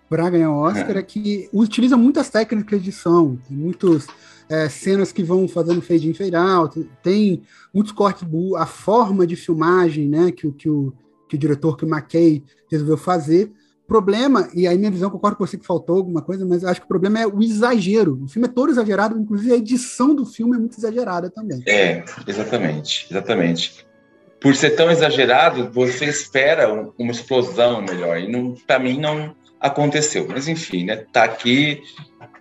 para 0.08 0.30
ganhar 0.30 0.52
o 0.52 0.58
Oscar 0.60 0.98
é. 0.98 1.00
é. 1.00 1.02
que 1.02 1.48
utiliza 1.52 1.96
muitas 1.96 2.30
técnicas 2.30 2.80
de 2.80 2.90
edição, 2.90 3.36
tem 3.48 3.56
muitas 3.56 4.06
é, 4.48 4.68
cenas 4.68 5.10
que 5.10 5.24
vão 5.24 5.48
fazendo 5.48 5.82
fade 5.82 6.08
in, 6.08 6.14
fade 6.14 6.36
out, 6.36 6.88
tem 7.02 7.42
muitos 7.74 7.92
cortes, 7.92 8.22
a 8.56 8.66
forma 8.66 9.26
de 9.26 9.34
filmagem, 9.34 10.08
né, 10.08 10.30
que, 10.30 10.48
que, 10.52 10.70
o, 10.70 10.92
que 11.28 11.34
o 11.34 11.38
diretor, 11.38 11.76
que 11.76 11.84
o 11.84 11.88
McKay 11.88 12.44
resolveu 12.70 12.96
fazer, 12.96 13.50
problema, 13.90 14.48
e 14.54 14.68
aí 14.68 14.78
minha 14.78 14.90
visão, 14.90 15.10
concordo 15.10 15.36
com 15.36 15.44
você 15.44 15.58
que 15.58 15.66
faltou 15.66 15.96
alguma 15.96 16.22
coisa, 16.22 16.46
mas 16.46 16.64
acho 16.64 16.80
que 16.80 16.84
o 16.84 16.88
problema 16.88 17.18
é 17.18 17.26
o 17.26 17.42
exagero. 17.42 18.22
O 18.22 18.28
filme 18.28 18.46
é 18.46 18.50
todo 18.50 18.70
exagerado, 18.70 19.18
inclusive 19.18 19.52
a 19.52 19.56
edição 19.56 20.14
do 20.14 20.24
filme 20.24 20.54
é 20.54 20.58
muito 20.60 20.78
exagerada 20.78 21.28
também. 21.28 21.60
É, 21.66 22.04
exatamente, 22.24 23.08
exatamente. 23.10 23.84
Por 24.40 24.54
ser 24.54 24.70
tão 24.70 24.88
exagerado, 24.92 25.70
você 25.72 26.04
espera 26.04 26.72
um- 26.72 26.92
uma 26.96 27.10
explosão 27.10 27.82
melhor, 27.82 28.16
e 28.16 28.30
para 28.64 28.78
mim 28.78 29.00
não 29.00 29.34
aconteceu. 29.58 30.24
Mas 30.28 30.46
enfim, 30.46 30.84
né? 30.84 31.04
Tá 31.12 31.24
aqui. 31.24 31.82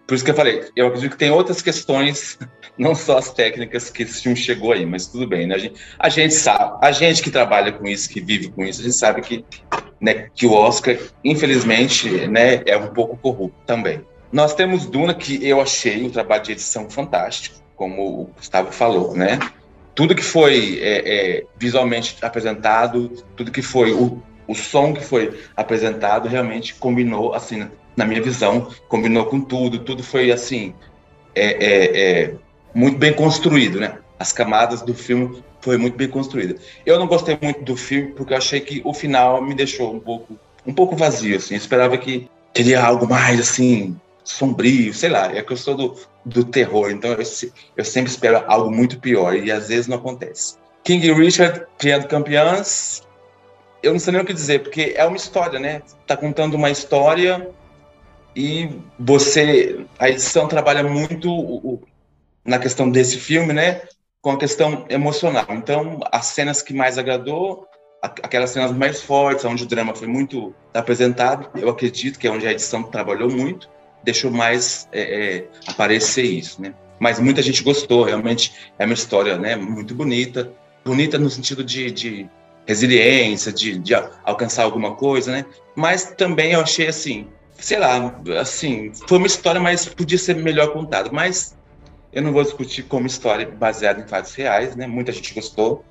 Por 0.09 0.15
isso 0.15 0.25
que 0.25 0.31
eu 0.31 0.35
falei, 0.35 0.63
eu 0.75 0.87
acredito 0.87 1.11
que 1.11 1.17
tem 1.17 1.29
outras 1.29 1.61
questões, 1.61 2.39
não 2.75 2.95
só 2.95 3.19
as 3.19 3.31
técnicas 3.31 3.91
que 3.91 4.01
esse 4.01 4.23
filme 4.23 4.35
chegou 4.35 4.71
aí, 4.71 4.83
mas 4.83 5.05
tudo 5.05 5.27
bem, 5.27 5.45
né? 5.45 5.53
A 5.53 5.57
gente, 5.59 5.79
a 5.99 6.09
gente 6.09 6.33
sabe, 6.33 6.79
a 6.81 6.91
gente 6.91 7.21
que 7.21 7.29
trabalha 7.29 7.71
com 7.71 7.87
isso, 7.87 8.09
que 8.09 8.19
vive 8.19 8.49
com 8.49 8.63
isso, 8.63 8.81
a 8.81 8.83
gente 8.85 8.95
sabe 8.95 9.21
que, 9.21 9.45
né, 10.01 10.29
que 10.33 10.47
o 10.47 10.51
Oscar, 10.51 10.97
infelizmente, 11.23 12.09
né, 12.27 12.63
é 12.65 12.75
um 12.75 12.87
pouco 12.87 13.17
corrupto 13.17 13.55
também. 13.67 14.03
Nós 14.31 14.55
temos 14.55 14.87
Duna, 14.87 15.13
que 15.13 15.47
eu 15.47 15.61
achei 15.61 16.03
um 16.03 16.09
trabalho 16.09 16.41
de 16.41 16.53
edição 16.53 16.89
fantástico, 16.89 17.57
como 17.75 18.21
o 18.21 18.25
Gustavo 18.35 18.71
falou, 18.71 19.13
né? 19.15 19.37
Tudo 19.93 20.15
que 20.15 20.23
foi 20.23 20.79
é, 20.81 21.03
é, 21.05 21.43
visualmente 21.55 22.17
apresentado, 22.23 23.09
tudo 23.35 23.51
que 23.51 23.61
foi 23.61 23.93
o, 23.93 24.23
o 24.49 24.55
som 24.55 24.93
que 24.93 25.05
foi 25.05 25.39
apresentado, 25.55 26.27
realmente 26.27 26.73
combinou, 26.73 27.35
assim, 27.35 27.69
na 27.95 28.03
minha 28.03 28.19
visão, 28.19 28.67
combinou 28.87 29.25
com 29.27 29.39
tudo. 29.39 29.77
Tudo 29.77 30.01
foi, 30.01 30.31
assim, 30.31 30.73
é, 31.35 31.45
é, 31.45 32.01
é, 32.01 32.33
muito 32.73 32.97
bem 32.97 33.13
construído, 33.13 33.79
né? 33.79 33.99
As 34.17 34.33
camadas 34.33 34.81
do 34.81 34.95
filme 34.95 35.43
foi 35.61 35.77
muito 35.77 35.95
bem 35.95 36.07
construída. 36.07 36.55
Eu 36.83 36.97
não 36.97 37.05
gostei 37.05 37.37
muito 37.39 37.61
do 37.61 37.77
filme 37.77 38.11
porque 38.13 38.33
eu 38.33 38.37
achei 38.37 38.59
que 38.59 38.81
o 38.83 38.91
final 38.91 39.39
me 39.39 39.53
deixou 39.53 39.93
um 39.93 39.99
pouco, 39.99 40.35
um 40.65 40.73
pouco 40.73 40.95
vazio, 40.95 41.37
assim. 41.37 41.53
Eu 41.53 41.59
esperava 41.59 41.95
que 41.95 42.27
teria 42.51 42.83
algo 42.83 43.07
mais, 43.07 43.39
assim, 43.39 43.95
sombrio, 44.23 44.95
sei 44.95 45.11
lá. 45.11 45.31
É 45.31 45.43
que 45.43 45.53
eu 45.53 45.57
sou 45.57 45.77
do, 45.77 45.95
do 46.25 46.43
terror, 46.43 46.89
então 46.89 47.11
eu, 47.11 47.19
eu 47.77 47.85
sempre 47.85 48.09
espero 48.09 48.43
algo 48.47 48.71
muito 48.71 48.99
pior 48.99 49.35
e 49.35 49.51
às 49.51 49.67
vezes 49.67 49.85
não 49.85 49.97
acontece. 49.97 50.55
King 50.83 51.11
Richard, 51.13 51.67
criando 51.77 52.07
campeãs, 52.07 53.03
eu 53.81 53.91
não 53.93 53.99
sei 53.99 54.13
nem 54.13 54.21
o 54.21 54.25
que 54.25 54.33
dizer, 54.33 54.63
porque 54.63 54.93
é 54.95 55.05
uma 55.05 55.17
história, 55.17 55.59
né? 55.59 55.81
Tá 56.05 56.15
contando 56.17 56.55
uma 56.55 56.69
história 56.69 57.49
e 58.35 58.69
você, 58.99 59.85
a 59.97 60.09
edição 60.09 60.47
trabalha 60.47 60.83
muito 60.83 61.29
o- 61.31 61.57
o- 61.73 61.81
na 62.45 62.59
questão 62.59 62.89
desse 62.89 63.17
filme, 63.17 63.53
né? 63.53 63.81
Com 64.21 64.31
a 64.31 64.37
questão 64.37 64.85
emocional. 64.89 65.45
Então, 65.49 65.99
as 66.11 66.27
cenas 66.27 66.61
que 66.61 66.73
mais 66.73 66.97
agradou, 66.97 67.67
aquelas 68.01 68.51
cenas 68.51 68.71
mais 68.71 69.01
fortes, 69.01 69.43
onde 69.45 69.63
o 69.63 69.67
drama 69.67 69.93
foi 69.93 70.07
muito 70.07 70.53
apresentado, 70.73 71.49
eu 71.59 71.69
acredito 71.69 72.17
que 72.17 72.27
é 72.27 72.31
onde 72.31 72.47
a 72.47 72.51
edição 72.51 72.83
trabalhou 72.83 73.29
muito, 73.29 73.69
deixou 74.03 74.31
mais 74.31 74.87
é, 74.91 75.01
é, 75.37 75.47
aparecer 75.67 76.23
isso, 76.23 76.61
né? 76.61 76.73
Mas 76.99 77.19
muita 77.19 77.41
gente 77.41 77.63
gostou, 77.63 78.03
realmente 78.03 78.53
é 78.77 78.85
uma 78.85 78.93
história, 78.93 79.37
né? 79.37 79.55
Muito 79.55 79.95
bonita, 79.95 80.51
bonita 80.83 81.17
no 81.17 81.29
sentido 81.29 81.63
de, 81.63 81.91
de 81.91 82.29
resiliência, 82.69 83.51
de, 83.51 83.79
de 83.79 83.95
al- 83.95 84.11
alcançar 84.23 84.61
alguma 84.63 84.93
coisa, 84.95 85.31
né? 85.31 85.43
Mas 85.75 86.05
também 86.11 86.51
eu 86.51 86.61
achei 86.61 86.87
assim, 86.87 87.27
sei 87.57 87.79
lá, 87.79 88.21
assim, 88.39 88.91
foi 89.07 89.17
uma 89.17 89.25
história, 89.25 89.59
mas 89.59 89.87
podia 89.87 90.19
ser 90.19 90.35
melhor 90.35 90.71
contada. 90.71 91.09
Mas 91.11 91.57
eu 92.13 92.21
não 92.21 92.31
vou 92.31 92.43
discutir 92.43 92.83
como 92.83 93.07
história 93.07 93.49
baseada 93.49 93.99
em 93.99 94.07
fatos 94.07 94.35
reais, 94.35 94.75
né? 94.75 94.85
Muita 94.85 95.11
gente 95.11 95.33
gostou. 95.33 95.83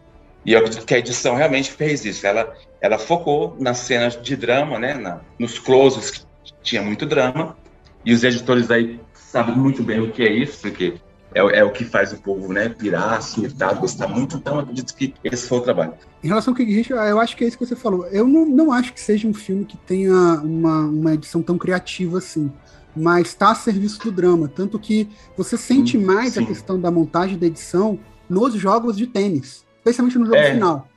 E 0.47 0.53
eu 0.53 0.61
acredito 0.61 0.87
que 0.87 0.95
a 0.95 0.99
edição 0.99 1.35
realmente 1.35 1.73
fez 1.73 2.05
isso. 2.05 2.25
Ela, 2.25 2.55
ela 2.81 2.97
focou 2.97 3.57
nas 3.59 3.79
cenas 3.79 4.17
de 4.23 4.37
drama, 4.37 4.79
né? 4.79 4.95
Na, 4.95 5.21
nos 5.37 5.59
closes 5.59 6.13
que 6.13 6.21
tinha 6.63 6.81
muito 6.81 7.05
drama. 7.05 7.59
E 8.05 8.13
os 8.13 8.23
editores 8.23 8.71
aí 8.71 9.01
sabem 9.13 9.57
muito 9.57 9.83
bem 9.83 10.01
o 10.01 10.13
que 10.13 10.23
é 10.23 10.33
isso, 10.33 10.61
porque 10.61 10.95
é, 11.35 11.43
o- 11.43 11.51
é 11.51 11.63
o 11.65 11.71
que 11.71 11.85
faz 11.85 12.13
o 12.13 12.17
povo, 12.19 12.53
né? 12.53 12.69
Pirar, 12.69 13.21
surtar, 13.23 13.75
gostar 13.79 14.09
muito. 14.09 14.37
Então, 14.37 14.59
acredito 14.59 14.95
que 14.95 15.15
esse 15.25 15.47
foi 15.49 15.59
o 15.59 15.61
trabalho. 15.61 15.93
Em 16.23 16.29
relação 16.29 16.53
ao 16.53 16.57
King 16.57 16.73
Richard, 16.73 17.09
eu 17.11 17.21
acho 17.21 17.37
que 17.37 17.45
é 17.45 17.49
isso 17.49 17.59
que 17.59 17.67
você 17.67 17.77
falou. 17.77 18.07
Eu 18.07 18.27
não, 18.27 18.45
não 18.47 18.73
acho 18.73 18.93
que 18.93 19.01
seja 19.01 19.29
um 19.29 19.35
filme 19.35 19.65
que 19.65 19.77
tenha 19.77 20.13
uma, 20.43 20.81
uma 20.87 21.15
edição 21.15 21.43
tão 21.43 21.57
criativa 21.59 22.19
assim. 22.19 22.51
Mas 22.97 23.29
está 23.29 23.53
a 23.53 23.55
serviço 23.55 24.01
do 24.01 24.11
drama. 24.11 24.49
Tanto 24.49 24.79
que 24.79 25.09
você 25.37 25.57
sente 25.57 25.97
mais 25.97 26.37
a 26.37 26.41
sim. 26.41 26.47
questão 26.47 26.81
da 26.81 26.91
montagem 26.91 27.39
da 27.39 27.47
edição 27.47 27.99
nos 28.29 28.55
jogos 28.55 28.97
de 28.97 29.07
tênis. 29.07 29.65
Especialmente 29.79 30.19
no 30.19 30.25
jogo 30.27 30.37
É. 30.39 30.53
final. 30.55 30.89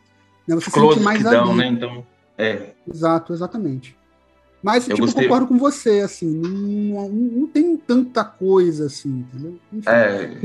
Né, 0.47 0.55
Você 0.55 0.71
sente 0.71 0.99
mais 1.01 1.17
que 1.19 1.23
dão, 1.23 1.49
ali. 1.49 1.57
né? 1.59 1.67
Então, 1.67 2.03
é. 2.37 2.71
Exato, 2.91 3.33
exatamente. 3.33 3.95
Mas, 4.61 4.87
Eu 4.87 4.95
tipo, 4.95 5.07
gostei. 5.07 5.23
concordo 5.23 5.47
com 5.47 5.57
você, 5.57 6.01
assim, 6.01 6.27
não, 6.27 6.49
não, 6.49 7.09
não 7.09 7.47
tem 7.47 7.75
tanta 7.75 8.23
coisa 8.23 8.85
assim, 8.85 9.25
entendeu? 9.27 9.57
Enfim. 9.73 9.89
É, 9.89 10.37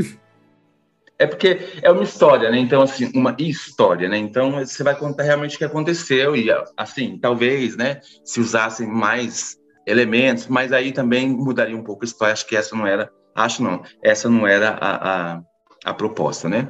é 1.18 1.26
porque 1.26 1.59
é 1.83 1.90
uma 1.90 2.02
história, 2.02 2.50
né? 2.50 2.59
Então, 2.59 2.83
assim, 2.83 3.11
uma 3.14 3.37
história, 3.38 4.09
né? 4.09 4.16
Então, 4.16 4.52
você 4.52 4.83
vai 4.83 4.96
contar 4.96 5.24
realmente 5.24 5.57
o 5.57 5.59
que 5.59 5.64
aconteceu 5.64 6.35
e, 6.35 6.48
assim, 6.76 7.18
talvez, 7.18 7.76
né? 7.76 8.00
Se 8.24 8.40
usassem 8.40 8.87
mais 8.87 9.59
elementos, 9.87 10.46
mas 10.46 10.72
aí 10.72 10.92
também 10.92 11.29
mudaria 11.29 11.76
um 11.76 11.85
pouco 11.85 12.05
a 12.05 12.07
história. 12.07 12.33
Acho 12.33 12.46
que 12.46 12.57
essa 12.57 12.74
não 12.74 12.87
era, 12.87 13.11
acho 13.35 13.62
não, 13.62 13.83
essa 14.02 14.29
não 14.29 14.46
era 14.46 14.70
a, 14.70 15.35
a, 15.35 15.42
a 15.85 15.94
proposta, 15.94 16.48
né? 16.48 16.68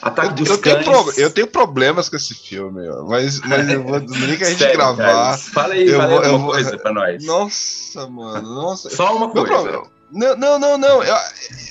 Ataque 0.00 0.34
dos 0.34 0.48
Eu 0.50 0.58
tenho, 0.58 0.82
pro- 0.84 1.12
eu 1.16 1.30
tenho 1.30 1.46
problemas 1.46 2.08
com 2.08 2.16
esse 2.16 2.34
filme, 2.34 2.82
mas, 3.08 3.40
mas 3.40 3.68
eu 3.68 3.82
vou, 3.84 4.00
dia 4.00 4.36
que 4.36 4.44
a 4.44 4.48
gente 4.50 4.58
Sério, 4.58 4.76
gravar. 4.76 4.96
Carlos? 5.12 5.48
Fala 5.48 5.74
aí, 5.74 5.86
eu 5.88 5.96
fala 6.00 6.04
aí 6.04 6.14
vou- 6.14 6.24
eu 6.24 6.32
alguma 6.32 6.52
coisa 6.52 6.78
pra 6.78 6.92
nós. 6.92 7.24
Nossa, 7.24 8.06
mano, 8.08 8.54
nossa. 8.54 8.90
Só 8.90 9.16
uma 9.16 9.32
Meu 9.32 9.44
coisa. 9.44 9.52
problema- 9.62 9.90
Não, 10.10 10.36
não, 10.36 10.58
não, 10.58 10.78
não. 10.78 11.02
Eu, 11.02 11.14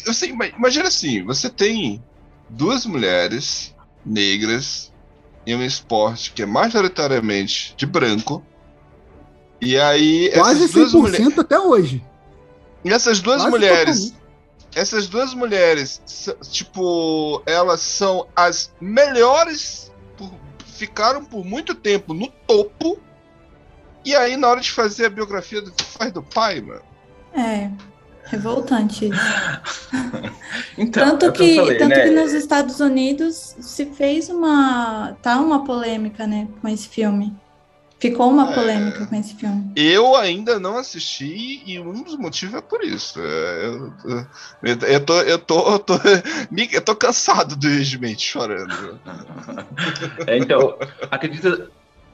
eu 0.08 0.13
sei, 0.13 0.34
mas 0.34 0.54
imagina 0.58 0.88
assim: 0.88 1.24
você 1.24 1.50
tem 1.50 2.04
duas 2.50 2.86
mulheres 2.86 3.76
negras 4.06 4.91
em 5.45 5.56
um 5.56 5.63
esporte 5.63 6.32
que 6.34 6.41
é 6.41 6.45
majoritariamente 6.45 7.74
de 7.78 7.86
branco. 7.86 8.43
E 9.60 9.78
aí, 9.78 10.32
Quase 10.34 10.63
essas 10.63 10.71
duas 10.74 10.91
100% 10.93 11.00
mulheres. 11.02 11.38
até 11.39 11.60
hoje. 11.60 12.04
E 12.84 12.91
essas 12.91 13.19
duas 13.19 13.41
Quase 13.43 13.52
mulheres. 13.52 14.13
Essas 14.73 15.07
duas 15.07 15.34
mulheres, 15.34 16.01
tipo, 16.49 17.41
elas 17.45 17.81
são 17.81 18.27
as 18.36 18.71
melhores, 18.79 19.91
por- 20.17 20.31
ficaram 20.65 21.23
por 21.25 21.43
muito 21.45 21.75
tempo 21.75 22.13
no 22.13 22.27
topo. 22.47 22.99
E 24.05 24.15
aí, 24.15 24.38
na 24.38 24.47
hora 24.47 24.62
de 24.62 24.71
fazer 24.71 25.05
a 25.05 25.10
biografia 25.10 25.62
do 25.62 25.71
faz 25.84 26.12
do 26.12 26.23
pai, 26.23 26.62
mano. 26.62 26.81
É, 27.34 27.69
revoltante 28.25 29.10
isso. 29.10 29.19
Então, 30.77 31.17
tanto 31.17 31.25
é 31.25 31.31
que, 31.31 31.55
eu 31.57 31.63
falei, 31.63 31.77
tanto 31.77 31.89
né? 31.89 32.03
que 32.03 32.10
nos 32.12 32.34
Estados 32.34 32.79
Unidos 32.79 33.55
se 33.60 33.86
fez 33.88 34.29
uma. 34.29 35.15
tá 35.21 35.38
uma 35.39 35.63
polêmica, 35.65 36.25
né, 36.25 36.47
com 36.62 36.67
esse 36.67 36.88
filme. 36.88 37.36
Ficou 38.01 38.31
uma 38.31 38.51
É. 38.51 38.55
polêmica 38.55 39.05
com 39.05 39.15
esse 39.15 39.35
filme. 39.35 39.71
Eu 39.75 40.15
ainda 40.15 40.59
não 40.59 40.75
assisti 40.77 41.61
e 41.65 41.79
um 41.79 42.01
dos 42.03 42.17
motivos 42.17 42.55
é 42.55 42.61
por 42.61 42.83
isso. 42.83 43.19
É, 43.21 43.65
Eu, 43.67 43.93
eu, 44.63 44.77
eu 44.87 44.99
tô, 45.05 45.21
eu 45.21 45.37
tô, 45.39 45.73
eu 45.73 45.79
tô, 45.79 45.93
me- 46.49 46.69
eu 46.73 46.81
tô 46.81 46.95
cansado 46.95 47.55
do 47.55 47.67
regimento 47.67 48.21
chorando. 48.21 48.99
É, 50.25 50.37
então, 50.37 50.77
acredita. 51.11 51.69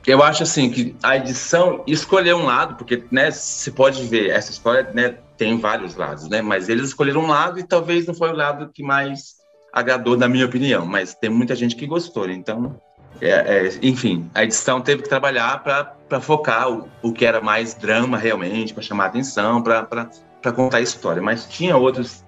Eu 0.06 0.24
acho 0.24 0.44
assim 0.44 0.70
que 0.70 0.96
a 1.04 1.18
edição 1.18 1.84
escolheu 1.88 2.38
um 2.38 2.46
lado, 2.46 2.76
porque 2.76 3.06
né, 3.12 3.30
você 3.32 3.72
pode 3.72 4.04
ver 4.08 4.30
essa 4.30 4.52
história, 4.52 4.90
né, 4.94 5.18
tem 5.38 5.60
vários 5.60 5.96
lados, 5.96 6.30
né? 6.30 6.42
Mas 6.42 6.70
eles 6.70 6.88
escolheram 6.90 7.22
um 7.22 7.28
lado 7.28 7.60
e 7.60 7.64
talvez 7.64 8.06
não 8.06 8.14
foi 8.14 8.30
o 8.30 8.36
lado 8.36 8.70
que 8.74 8.82
mais 8.84 9.36
agradou, 9.74 10.16
na 10.18 10.28
minha 10.30 10.46
opinião. 10.46 10.86
Mas 10.86 11.14
tem 11.16 11.30
muita 11.30 11.56
gente 11.56 11.76
que 11.76 11.86
gostou, 11.86 12.30
então, 12.30 12.80
é, 13.22 13.30
é, 13.30 13.80
enfim, 13.82 14.30
a 14.34 14.44
edição 14.44 14.82
teve 14.82 15.04
que 15.04 15.10
trabalhar 15.10 15.64
para 15.64 16.22
focar 16.22 16.72
o, 16.72 16.88
o 17.02 17.12
que 17.12 17.26
era 17.26 17.42
mais 17.42 17.74
drama 17.74 18.18
realmente, 18.18 18.74
para 18.74 18.84
chamar 18.84 19.08
atenção, 19.08 19.62
para 19.62 20.08
contar 20.56 20.78
a 20.78 20.82
história. 20.82 21.22
Mas 21.22 21.46
tinha 21.46 21.76
outros, 21.76 22.24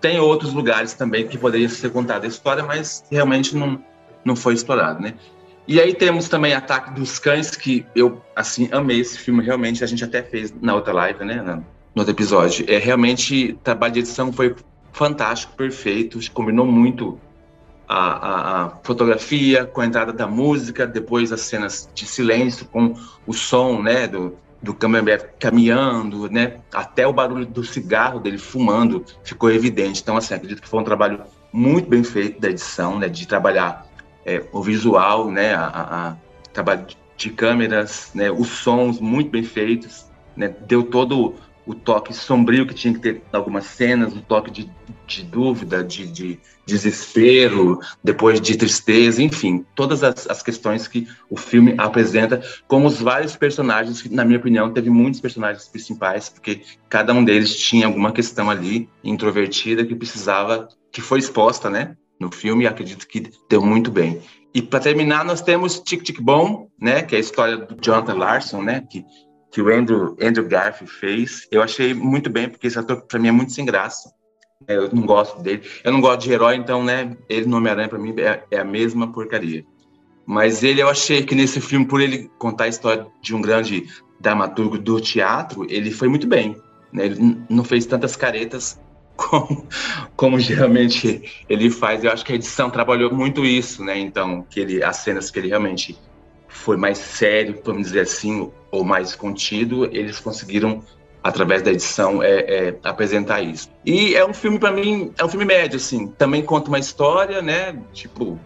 tem 0.00 0.18
outros 0.18 0.52
lugares 0.52 0.94
também 0.94 1.26
que 1.26 1.38
poderia 1.38 1.68
ser 1.68 1.90
contada 1.90 2.26
a 2.26 2.28
história, 2.28 2.62
mas 2.62 3.04
realmente 3.10 3.56
não, 3.56 3.82
não 4.24 4.36
foi 4.36 4.54
explorado, 4.54 5.00
né? 5.00 5.14
E 5.66 5.80
aí 5.80 5.94
temos 5.94 6.28
também 6.28 6.54
Ataque 6.54 6.92
dos 6.92 7.18
Cães, 7.18 7.54
que 7.54 7.86
eu, 7.94 8.20
assim, 8.34 8.68
amei 8.72 9.00
esse 9.00 9.16
filme, 9.18 9.44
realmente, 9.44 9.84
a 9.84 9.86
gente 9.86 10.02
até 10.02 10.22
fez 10.22 10.52
na 10.60 10.74
outra 10.74 10.92
live, 10.92 11.24
né, 11.24 11.40
no 11.40 11.64
outro 11.96 12.12
episódio. 12.12 12.64
É, 12.68 12.78
realmente, 12.78 13.52
o 13.52 13.56
trabalho 13.58 13.92
de 13.92 14.00
edição 14.00 14.32
foi 14.32 14.56
fantástico, 14.92 15.54
perfeito, 15.54 16.18
combinou 16.32 16.66
muito 16.66 17.18
a, 17.94 18.64
a- 18.66 18.78
fotografia 18.82 19.64
com 19.66 19.80
a 19.80 19.86
entrada 19.86 20.12
da 20.12 20.26
música, 20.26 20.86
depois 20.86 21.32
as 21.32 21.42
cenas 21.42 21.88
de 21.94 22.06
silêncio 22.06 22.66
com 22.66 22.94
o 23.26 23.32
som, 23.32 23.82
né, 23.82 24.06
do, 24.06 24.36
do 24.62 24.74
Camembert 24.74 25.30
caminhando, 25.38 26.28
né, 26.30 26.60
até 26.72 27.06
o 27.06 27.12
barulho 27.12 27.46
do 27.46 27.64
cigarro 27.64 28.20
dele 28.20 28.38
fumando 28.38 29.04
ficou 29.24 29.50
evidente. 29.50 30.00
Então, 30.02 30.16
assim, 30.16 30.34
acredito 30.34 30.62
que 30.62 30.68
foi 30.68 30.80
um 30.80 30.84
trabalho 30.84 31.22
muito 31.52 31.88
bem 31.88 32.02
feito 32.02 32.40
da 32.40 32.48
edição, 32.48 32.98
né, 32.98 33.08
de 33.08 33.26
trabalhar 33.26 33.86
é, 34.24 34.44
o 34.52 34.62
visual, 34.62 35.30
né, 35.30 35.54
a, 35.54 35.66
a- 35.66 36.08
a- 36.10 36.16
trabalho 36.52 36.86
de 36.86 36.96
de 37.14 37.30
câmeras, 37.30 38.10
né, 38.14 38.32
os 38.32 38.48
sons 38.48 38.98
muito 38.98 39.30
bem 39.30 39.44
feitos, 39.44 40.06
né, 40.36 40.48
deu 40.66 40.82
todo 40.82 41.36
o 41.64 41.72
toque 41.72 42.12
sombrio 42.12 42.66
que 42.66 42.74
tinha 42.74 42.92
que 42.92 42.98
ter 42.98 43.16
em 43.32 43.36
algumas 43.36 43.66
cenas, 43.66 44.12
o 44.16 44.20
toque 44.22 44.50
de, 44.50 44.68
de 45.06 45.22
dúvida, 45.22 45.84
de, 45.84 46.06
de, 46.10 46.40
desespero, 46.66 47.80
depois 48.02 48.40
de 48.40 48.56
tristeza, 48.56 49.22
enfim, 49.22 49.64
todas 49.74 50.02
as, 50.02 50.28
as, 50.28 50.42
questões 50.42 50.86
que 50.86 51.06
o 51.28 51.36
filme 51.36 51.74
apresenta, 51.78 52.42
como 52.68 52.86
os 52.86 53.00
vários 53.00 53.36
personagens, 53.36 54.00
que, 54.00 54.08
na 54.08 54.24
minha 54.24 54.38
opinião, 54.38 54.72
teve 54.72 54.90
muitos 54.90 55.20
personagens 55.20 55.68
principais, 55.68 56.28
porque 56.28 56.62
cada 56.88 57.12
um 57.12 57.24
deles 57.24 57.56
tinha 57.56 57.86
alguma 57.86 58.12
questão 58.12 58.50
ali 58.50 58.88
introvertida 59.02 59.84
que 59.84 59.94
precisava, 59.94 60.68
que 60.90 61.00
foi 61.00 61.18
exposta, 61.18 61.68
né, 61.68 61.96
no 62.18 62.30
filme, 62.30 62.64
e 62.64 62.66
acredito 62.66 63.06
que 63.06 63.30
deu 63.48 63.64
muito 63.64 63.90
bem. 63.90 64.20
E 64.54 64.60
para 64.60 64.80
terminar, 64.80 65.24
nós 65.24 65.40
temos 65.40 65.80
Tic 65.80 66.02
Tic 66.02 66.20
Bom, 66.20 66.68
né, 66.80 67.02
que 67.02 67.14
é 67.14 67.18
a 67.18 67.20
história 67.20 67.56
do 67.56 67.76
Jonathan 67.80 68.14
Larson, 68.14 68.62
né, 68.62 68.84
que 68.88 69.04
que 69.52 69.60
o 69.60 69.68
Andrew, 69.68 70.16
Andrew 70.20 70.48
Garfield 70.48 70.90
fez, 70.90 71.46
eu 71.50 71.62
achei 71.62 71.92
muito 71.92 72.30
bem, 72.30 72.48
porque 72.48 72.66
esse 72.66 72.78
ator, 72.78 73.02
para 73.02 73.18
mim, 73.18 73.28
é 73.28 73.32
muito 73.32 73.52
sem 73.52 73.66
graça. 73.66 74.10
É, 74.66 74.76
eu 74.76 74.90
não 74.92 75.06
gosto 75.06 75.40
dele. 75.42 75.62
Eu 75.84 75.92
não 75.92 76.00
gosto 76.00 76.22
de 76.22 76.32
herói, 76.32 76.56
então, 76.56 76.82
né, 76.82 77.16
ele 77.28 77.46
no 77.46 77.56
Homem-Aranha, 77.56 77.88
para 77.88 77.98
mim, 77.98 78.14
é, 78.18 78.42
é, 78.50 78.58
a 78.58 78.64
mesma 78.64 79.12
porcaria. 79.12 79.64
Mas 80.24 80.62
ele, 80.62 80.80
eu 80.80 80.88
achei 80.88 81.24
que 81.24 81.34
nesse 81.34 81.60
filme, 81.60 81.86
por 81.86 82.00
ele 82.00 82.30
contar 82.38 82.64
a 82.64 82.68
história 82.68 83.06
de 83.20 83.34
um 83.34 83.40
grande 83.40 83.86
dramaturgo 84.20 84.78
do 84.78 85.00
teatro, 85.00 85.66
ele 85.68 85.90
foi 85.90 86.08
muito 86.08 86.26
bem. 86.26 86.56
Né? 86.92 87.06
Ele 87.06 87.38
não 87.48 87.64
fez 87.64 87.86
tantas 87.86 88.14
caretas 88.14 88.80
como, 89.16 89.66
como 90.14 90.38
geralmente 90.38 91.44
ele 91.48 91.70
faz. 91.70 92.04
Eu 92.04 92.12
acho 92.12 92.24
que 92.24 92.32
a 92.32 92.36
edição 92.36 92.70
trabalhou 92.70 93.12
muito 93.12 93.44
isso, 93.44 93.84
né? 93.84 93.98
Então, 93.98 94.46
que 94.48 94.60
ele, 94.60 94.82
as 94.82 94.96
cenas 94.96 95.30
que 95.30 95.38
ele 95.38 95.48
realmente 95.48 95.98
foi 96.48 96.76
mais 96.76 96.98
sério, 96.98 97.60
vamos 97.64 97.84
dizer 97.84 98.00
assim, 98.00 98.50
ou 98.70 98.84
mais 98.84 99.16
contido, 99.16 99.86
eles 99.86 100.20
conseguiram 100.20 100.82
através 101.22 101.62
da 101.62 101.70
edição 101.70 102.22
é, 102.22 102.40
é, 102.40 102.78
apresentar 102.82 103.40
isso. 103.42 103.70
E 103.84 104.14
é 104.14 104.26
um 104.26 104.34
filme 104.34 104.58
para 104.58 104.72
mim, 104.72 105.12
é 105.16 105.24
um 105.24 105.28
filme 105.28 105.44
médio 105.44 105.76
assim, 105.76 106.08
também 106.08 106.42
conta 106.42 106.68
uma 106.68 106.78
história, 106.78 107.40
né, 107.40 107.78
tipo 107.92 108.38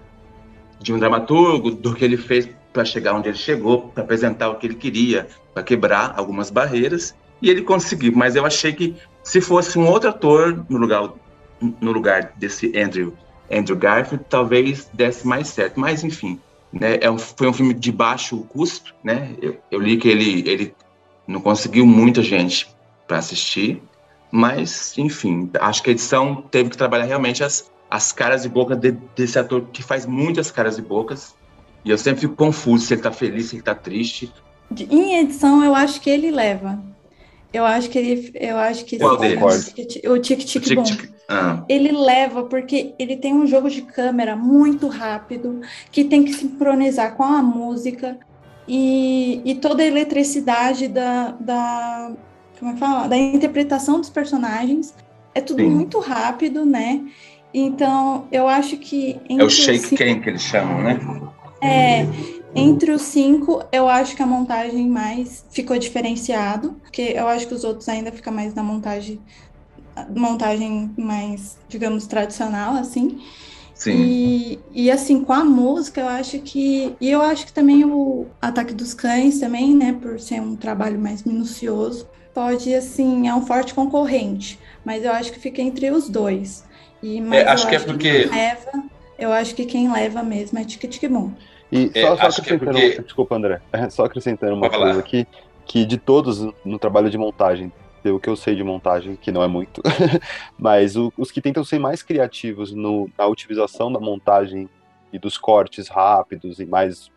de 0.81 0.93
um 0.93 0.99
dramaturgo, 0.99 1.71
do 1.71 1.95
que 1.95 2.05
ele 2.05 2.17
fez 2.17 2.49
para 2.73 2.85
chegar 2.85 3.15
onde 3.15 3.29
ele 3.29 3.39
chegou, 3.39 3.89
para 3.89 4.03
apresentar 4.05 4.51
o 4.51 4.57
que 4.57 4.67
ele 4.67 4.75
queria, 4.75 5.27
para 5.55 5.63
quebrar 5.63 6.15
algumas 6.17 6.51
barreiras, 6.51 7.15
e 7.41 7.49
ele 7.49 7.63
conseguiu, 7.63 8.13
mas 8.15 8.37
eu 8.37 8.45
achei 8.45 8.73
que 8.73 8.95
se 9.23 9.41
fosse 9.41 9.79
um 9.79 9.89
outro 9.89 10.11
ator 10.11 10.65
no 10.69 10.79
lugar 10.79 11.13
no 11.81 11.91
lugar 11.91 12.33
desse 12.37 12.79
Andrew 12.79 13.15
Andrew 13.51 13.77
Garfield, 13.77 14.25
talvez 14.29 14.91
desse 14.93 15.27
mais 15.27 15.49
certo, 15.49 15.81
mas 15.81 16.05
enfim, 16.05 16.39
né? 16.73 16.99
É 17.01 17.11
um, 17.11 17.19
foi 17.19 17.49
um 17.49 17.53
filme 17.53 17.73
de 17.73 17.93
baixo 17.93 18.39
custo, 18.49 18.95
né? 19.03 19.35
Eu, 19.41 19.57
eu 19.71 19.81
li 19.81 19.97
que 19.97 20.09
ele, 20.09 20.49
ele 20.49 20.75
não 21.27 21.41
conseguiu 21.41 21.87
muita 21.87 22.23
gente 22.23 22.69
para 23.07 23.19
assistir, 23.19 23.83
mas, 24.31 24.97
enfim, 24.99 25.51
acho 25.61 25.83
que 25.83 25.91
a 25.91 25.93
edição 25.93 26.43
teve 26.51 26.71
que 26.71 26.77
trabalhar 26.77 27.05
realmente 27.05 27.43
as, 27.43 27.71
as 27.91 28.13
caras 28.13 28.45
e 28.45 28.49
bocas 28.49 28.79
de, 28.79 28.93
desse 29.15 29.39
ator 29.39 29.63
que 29.73 29.83
faz 29.83 30.07
muitas 30.07 30.51
caras 30.51 30.79
e 30.79 30.83
bocas. 30.83 31.35
E 31.85 31.91
eu 31.91 31.99
sempre 31.99 32.23
fico 32.23 32.35
confuso 32.35 32.85
se 32.85 32.95
ele 32.95 33.03
tá 33.03 33.13
feliz, 33.13 33.47
se 33.47 33.57
ele 33.57 33.63
tá 33.63 33.75
triste. 33.75 34.33
Em 34.77 35.21
edição, 35.21 35.65
eu 35.65 35.75
acho 35.75 36.01
que 36.01 36.11
ele 36.11 36.31
leva. 36.31 36.83
Eu 37.53 37.65
acho 37.65 37.89
que 37.89 37.99
ele. 37.99 38.33
Eu 38.35 38.57
acho 38.59 38.85
que 38.85 38.99
Qual 38.99 39.17
deles? 39.17 39.73
O 40.09 40.19
Tic 40.19 40.41
Tic 40.41 40.75
Bom. 40.75 40.85
Ah. 41.29 41.65
Ele 41.69 41.91
leva 41.91 42.45
porque 42.45 42.95
ele 42.99 43.17
tem 43.17 43.33
um 43.33 43.47
jogo 43.47 43.71
de 43.71 43.83
câmera 43.83 44.37
muito 44.37 44.89
rápido, 44.89 45.61
que 45.91 46.05
tem 46.05 46.25
que 46.25 46.33
sincronizar 46.33 47.15
com 47.17 47.25
a 47.25 47.43
música 47.43 48.19
e, 48.69 49.41
e 49.45 49.55
toda 49.57 49.83
a 49.83 49.87
eletricidade 49.87 50.89
da, 50.89 51.37
da, 51.39 52.13
como 52.59 52.73
é 52.73 52.77
fala? 52.77 53.09
da 53.09 53.17
interpretação 53.17 54.01
dos 54.01 54.11
personagens. 54.11 54.95
É 55.35 55.41
tudo 55.41 55.63
Sim. 55.63 55.71
muito 55.71 55.99
rápido, 56.01 56.65
né? 56.65 57.03
Então, 57.53 58.27
eu 58.33 58.49
acho 58.49 58.77
que. 58.77 59.21
É 59.29 59.45
o 59.45 59.51
shake 59.51 59.79
cinco... 59.97 60.23
que 60.23 60.31
eles 60.31 60.43
chamam, 60.43 60.83
né? 60.83 60.99
É. 61.63 62.07
Entre 62.55 62.91
os 62.91 63.03
cinco, 63.03 63.63
eu 63.71 63.87
acho 63.87 64.17
que 64.17 64.23
a 64.23 64.27
montagem 64.27 64.89
mais 64.89 65.45
ficou 65.51 65.77
diferenciado, 65.79 66.75
porque 66.81 67.13
eu 67.15 67.29
acho 67.29 67.47
que 67.47 67.53
os 67.53 67.65
outros 67.65 67.87
ainda 67.89 68.11
ficam 68.11 68.33
mais 68.33 68.55
na 68.55 68.63
montagem 68.63 69.21
montagem 70.15 70.91
mais, 70.97 71.59
digamos, 71.69 72.07
tradicional, 72.07 72.75
assim. 72.75 73.19
Sim. 73.77 73.93
E, 73.93 74.59
e 74.73 74.91
assim, 74.91 75.23
com 75.23 75.35
a 75.35 75.45
música, 75.45 76.01
eu 76.01 76.09
acho 76.09 76.39
que. 76.41 76.97
E 76.99 77.11
eu 77.11 77.21
acho 77.21 77.47
que 77.47 77.53
também 77.53 77.85
o 77.85 78.27
Ataque 78.41 78.73
dos 78.73 78.95
Cães, 78.95 79.39
também, 79.39 79.77
né, 79.77 79.97
por 80.01 80.19
ser 80.19 80.41
um 80.41 80.57
trabalho 80.57 80.99
mais 80.99 81.23
minucioso, 81.25 82.09
pode, 82.33 82.75
assim, 82.75 83.29
é 83.29 83.35
um 83.35 83.45
forte 83.45 83.75
concorrente. 83.75 84.59
Mas 84.85 85.05
eu 85.05 85.13
acho 85.13 85.31
que 85.31 85.39
fica 85.39 85.61
entre 85.61 85.91
os 85.91 86.09
dois. 86.09 86.65
E, 87.03 87.21
mas 87.21 87.41
é, 87.41 87.49
acho 87.49 87.69
que 87.69 87.77
é 87.77 87.79
porque. 87.79 88.23
Que 88.25 88.35
leva, 88.35 88.85
eu 89.19 89.31
acho 89.31 89.55
que 89.55 89.67
quem 89.67 89.93
leva 89.93 90.23
mesmo 90.23 90.59
é 90.59 90.65
Tic 90.65 90.89
Tic 90.89 91.11
Boom. 91.11 91.33
E 91.71 91.91
é, 91.95 92.03
só, 92.03 92.17
só 92.17 92.27
acrescentando, 92.29 92.79
é 92.79 92.89
porque... 92.89 93.03
desculpa, 93.03 93.37
André, 93.37 93.61
só 93.91 94.05
acrescentando 94.07 94.55
uma 94.55 94.71
coisa 94.71 94.99
aqui, 94.99 95.27
que 95.67 95.85
de 95.85 95.99
todos 95.99 96.49
no 96.65 96.79
trabalho 96.79 97.11
de 97.11 97.19
montagem, 97.19 97.71
pelo 98.03 98.21
que 98.21 98.29
eu 98.29 98.37
sei 98.37 98.55
de 98.55 98.63
montagem, 98.63 99.17
que 99.17 99.33
não 99.33 99.43
é 99.43 99.49
muito, 99.49 99.83
mas 100.59 100.97
o, 100.97 101.13
os 101.17 101.31
que 101.31 101.41
tentam 101.41 101.65
ser 101.65 101.79
mais 101.79 102.03
criativos 102.03 102.73
no, 102.73 103.11
na 103.19 103.27
utilização 103.27 103.93
da 103.93 103.99
montagem 104.01 104.69
e 105.13 105.19
dos 105.19 105.37
cortes 105.37 105.89
rápidos 105.89 106.59
e 106.61 106.67
mais 106.67 107.11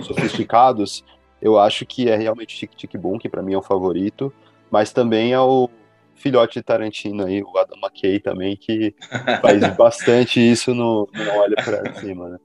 sofisticados, 0.00 1.04
eu 1.40 1.58
acho 1.58 1.84
que 1.84 2.08
é 2.08 2.16
realmente 2.16 2.56
Tic 2.56 2.74
Tic 2.74 2.96
Boom, 2.96 3.18
que 3.18 3.28
para 3.28 3.42
mim 3.42 3.54
é 3.54 3.58
o 3.58 3.62
favorito, 3.62 4.32
mas 4.70 4.92
também 4.92 5.32
é 5.32 5.40
o 5.40 5.68
filhote 6.14 6.58
de 6.58 6.62
Tarantino 6.62 7.26
aí, 7.26 7.42
o 7.42 7.58
Adam 7.58 7.78
McKay 7.82 8.20
também, 8.20 8.56
que 8.56 8.94
faz 9.42 9.76
bastante 9.76 10.40
isso 10.40 10.74
no, 10.74 11.08
no 11.12 11.30
Olha 11.38 11.56
Pra 11.56 11.94
Cima, 12.00 12.30
né? 12.30 12.38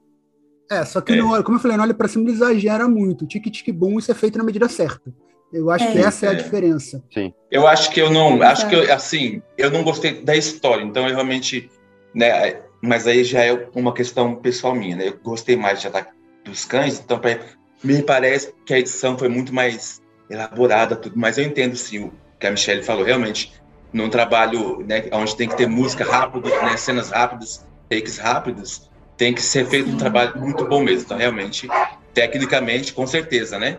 É, 0.71 0.85
só 0.85 1.01
que, 1.01 1.15
no, 1.15 1.43
como 1.43 1.57
eu 1.57 1.61
falei, 1.61 1.77
no 1.77 1.83
Olha 1.83 1.93
Pra 1.93 2.07
Cima 2.07 2.25
ele 2.25 2.33
exagera 2.33 2.87
muito. 2.87 3.25
Tic 3.25 3.43
Tic 3.49 3.73
Boom, 3.73 3.97
isso 3.97 4.11
é 4.11 4.15
feito 4.15 4.37
na 4.37 4.43
medida 4.43 4.67
certa. 4.69 5.11
Eu 5.51 5.69
acho 5.71 5.85
é, 5.85 5.91
que 5.91 5.97
essa 5.99 6.27
é, 6.27 6.29
a 6.29 6.33
diferença. 6.33 7.03
Sim. 7.11 7.33
Eu 7.49 7.67
acho 7.67 7.89
que 7.91 7.99
eu 7.99 8.11
não, 8.11 8.41
acho 8.43 8.67
que 8.67 8.75
eu, 8.75 8.93
assim, 8.93 9.41
eu 9.57 9.71
não 9.71 9.83
gostei 9.83 10.21
da 10.21 10.35
história, 10.35 10.83
então 10.83 11.07
eu 11.07 11.15
realmente, 11.15 11.69
né, 12.13 12.61
mas 12.81 13.07
aí 13.07 13.23
já 13.23 13.43
é 13.43 13.67
uma 13.73 13.93
questão 13.93 14.35
pessoal 14.35 14.75
minha, 14.75 14.95
né? 14.95 15.07
Eu 15.07 15.19
gostei 15.23 15.55
mais 15.55 15.81
de 15.81 15.87
Ataque 15.87 16.11
dos 16.45 16.65
Cães, 16.65 16.99
então 16.99 17.19
pra, 17.19 17.39
me 17.83 18.01
parece 18.03 18.53
que 18.65 18.73
a 18.73 18.79
edição 18.79 19.17
foi 19.17 19.27
muito 19.27 19.53
mais 19.53 20.01
elaborada, 20.29 20.95
tudo, 20.95 21.17
mas 21.17 21.37
eu 21.37 21.43
entendo 21.43 21.75
sim 21.75 22.05
o 22.05 22.13
que 22.39 22.45
a 22.45 22.51
Michelle 22.51 22.83
falou, 22.83 23.03
realmente, 23.03 23.53
num 23.91 24.09
trabalho, 24.09 24.85
né, 24.87 25.05
onde 25.11 25.35
tem 25.35 25.49
que 25.49 25.57
ter 25.57 25.67
música 25.67 26.05
rápida, 26.05 26.49
né, 26.61 26.77
cenas 26.77 27.09
rápidas, 27.09 27.65
takes 27.89 28.17
rápidos, 28.19 28.89
tem 29.17 29.33
que 29.33 29.41
ser 29.41 29.65
feito 29.65 29.89
um 29.89 29.97
trabalho 29.97 30.39
muito 30.39 30.65
bom 30.65 30.81
mesmo. 30.81 31.01
Então, 31.01 31.17
realmente, 31.17 31.67
tecnicamente, 32.13 32.93
com 32.93 33.05
certeza, 33.05 33.57
né? 33.57 33.77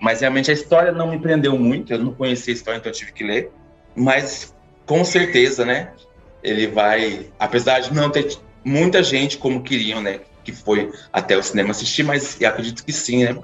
Mas 0.00 0.20
realmente 0.20 0.50
a 0.50 0.54
história 0.54 0.92
não 0.92 1.10
me 1.10 1.18
prendeu 1.18 1.58
muito, 1.58 1.92
eu 1.92 1.98
não 1.98 2.14
conhecia 2.14 2.52
a 2.52 2.56
história, 2.56 2.78
então 2.78 2.90
eu 2.90 2.96
tive 2.96 3.12
que 3.12 3.24
ler. 3.24 3.50
Mas 3.94 4.54
com 4.86 5.04
certeza, 5.04 5.64
né? 5.64 5.92
Ele 6.42 6.66
vai, 6.66 7.26
apesar 7.38 7.80
de 7.80 7.92
não 7.92 8.10
ter 8.10 8.38
muita 8.64 9.02
gente 9.02 9.36
como 9.36 9.62
queriam, 9.62 10.00
né? 10.00 10.20
Que 10.42 10.52
foi 10.52 10.90
até 11.12 11.36
o 11.36 11.42
cinema 11.42 11.70
assistir, 11.70 12.02
mas 12.02 12.40
acredito 12.42 12.84
que 12.84 12.92
sim, 12.92 13.24
né? 13.24 13.36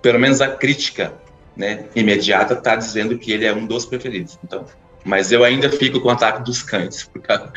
Pelo 0.00 0.18
menos 0.18 0.40
a 0.40 0.48
crítica, 0.48 1.12
né? 1.56 1.84
Imediata 1.94 2.54
está 2.54 2.76
dizendo 2.76 3.18
que 3.18 3.32
ele 3.32 3.44
é 3.44 3.52
um 3.52 3.66
dos 3.66 3.84
preferidos. 3.84 4.38
Então, 4.44 4.64
mas 5.04 5.32
eu 5.32 5.44
ainda 5.44 5.70
fico 5.70 6.00
com 6.00 6.08
o 6.08 6.10
ataque 6.10 6.42
dos 6.42 6.62
cães, 6.62 7.04
por, 7.04 7.22
causa, 7.22 7.52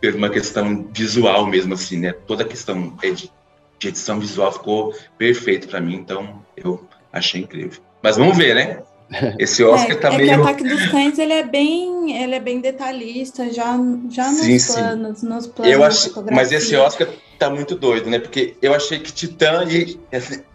por 0.00 0.14
uma 0.14 0.30
questão 0.30 0.88
visual 0.92 1.46
mesmo, 1.46 1.74
assim, 1.74 1.98
né? 1.98 2.12
Toda 2.12 2.42
a 2.42 2.46
questão 2.46 2.96
de 3.14 3.30
de 3.78 3.88
edição 3.88 4.18
visual 4.18 4.52
ficou 4.52 4.94
perfeito 5.16 5.68
para 5.68 5.80
mim, 5.80 5.94
então 5.94 6.42
eu 6.56 6.86
achei 7.12 7.40
incrível. 7.40 7.80
Mas 8.02 8.16
vamos 8.16 8.36
ver, 8.36 8.54
né? 8.54 8.82
Esse 9.38 9.64
Oscar 9.64 9.92
é, 9.92 9.94
tá 9.94 10.12
é 10.12 10.16
meio. 10.16 10.30
Que 10.30 10.38
o 10.38 10.42
Ataque 10.42 10.64
dos 10.64 10.86
Cães 10.88 11.18
ele 11.18 11.32
é 11.32 11.42
bem, 11.42 12.22
ele 12.22 12.34
é 12.34 12.40
bem 12.40 12.60
detalhista, 12.60 13.50
já, 13.50 13.78
já 14.10 14.30
nos 14.30 14.62
sim, 14.62 14.72
planos, 14.72 15.18
sim. 15.20 15.26
nos 15.26 15.46
planos. 15.46 15.74
Eu 15.74 15.84
acho, 15.84 16.24
mas 16.30 16.52
esse 16.52 16.76
Oscar 16.76 17.08
tá 17.38 17.48
muito 17.48 17.74
doido, 17.74 18.10
né? 18.10 18.18
Porque 18.18 18.56
eu 18.60 18.74
achei 18.74 18.98
que 18.98 19.12
Titã 19.12 19.64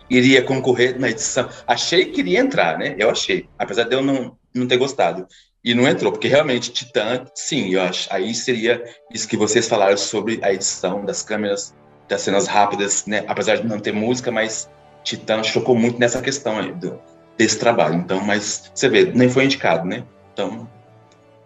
iria 0.09 0.41
concorrer 0.43 0.99
na 0.99 1.09
edição. 1.09 1.49
Achei 1.65 2.05
que 2.05 2.21
iria 2.21 2.39
entrar, 2.39 2.77
né? 2.77 2.95
Eu 2.97 3.09
achei, 3.09 3.47
apesar 3.57 3.86
de 3.86 3.95
eu 3.95 4.03
não, 4.03 4.38
não 4.53 4.67
ter 4.67 4.77
gostado. 4.77 5.27
E 5.63 5.73
não 5.73 5.88
entrou, 5.88 6.12
porque 6.12 6.27
realmente 6.27 6.71
Titã, 6.71 7.25
sim, 7.33 7.73
eu 7.73 7.81
acho. 7.81 8.07
Aí 8.12 8.36
seria 8.36 8.83
isso 9.12 9.27
que 9.27 9.38
vocês 9.38 9.67
falaram 9.67 9.97
sobre 9.97 10.39
a 10.43 10.53
edição 10.53 11.05
das 11.05 11.23
câmeras 11.23 11.73
das 12.07 12.21
cenas 12.21 12.47
rápidas, 12.47 13.05
né? 13.05 13.23
Apesar 13.27 13.57
de 13.57 13.67
não 13.67 13.79
ter 13.79 13.93
música, 13.93 14.31
mas 14.31 14.69
Titã 15.03 15.43
chocou 15.43 15.75
muito 15.75 15.99
nessa 15.99 16.21
questão 16.21 16.57
aí 16.57 16.71
do, 16.73 16.99
desse 17.37 17.57
trabalho. 17.59 17.95
Então, 17.95 18.23
mas 18.23 18.71
você 18.73 18.89
vê, 18.89 19.05
nem 19.05 19.29
foi 19.29 19.45
indicado, 19.45 19.87
né? 19.87 20.03
Então, 20.33 20.67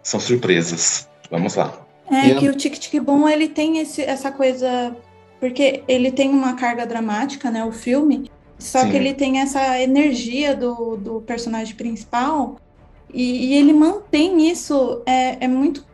são 0.02 0.18
surpresas. 0.18 1.08
Vamos 1.30 1.54
lá. 1.54 1.72
É 2.10 2.34
que 2.34 2.48
o 2.48 2.54
Tic 2.54 2.78
Tic 2.78 3.02
Boom, 3.02 3.28
ele 3.28 3.48
tem 3.48 3.78
esse, 3.78 4.02
essa 4.02 4.32
coisa... 4.32 4.96
Porque 5.38 5.84
ele 5.86 6.10
tem 6.10 6.30
uma 6.30 6.54
carga 6.54 6.86
dramática, 6.86 7.50
né? 7.50 7.64
O 7.64 7.70
filme. 7.70 8.30
Só 8.58 8.80
Sim. 8.80 8.90
que 8.90 8.96
ele 8.96 9.14
tem 9.14 9.40
essa 9.40 9.80
energia 9.80 10.56
do, 10.56 10.96
do 10.96 11.20
personagem 11.20 11.76
principal 11.76 12.56
e, 13.12 13.46
e 13.46 13.54
ele 13.54 13.72
mantém 13.72 14.50
isso, 14.50 15.02
é, 15.06 15.44
é 15.44 15.48
muito 15.48 15.86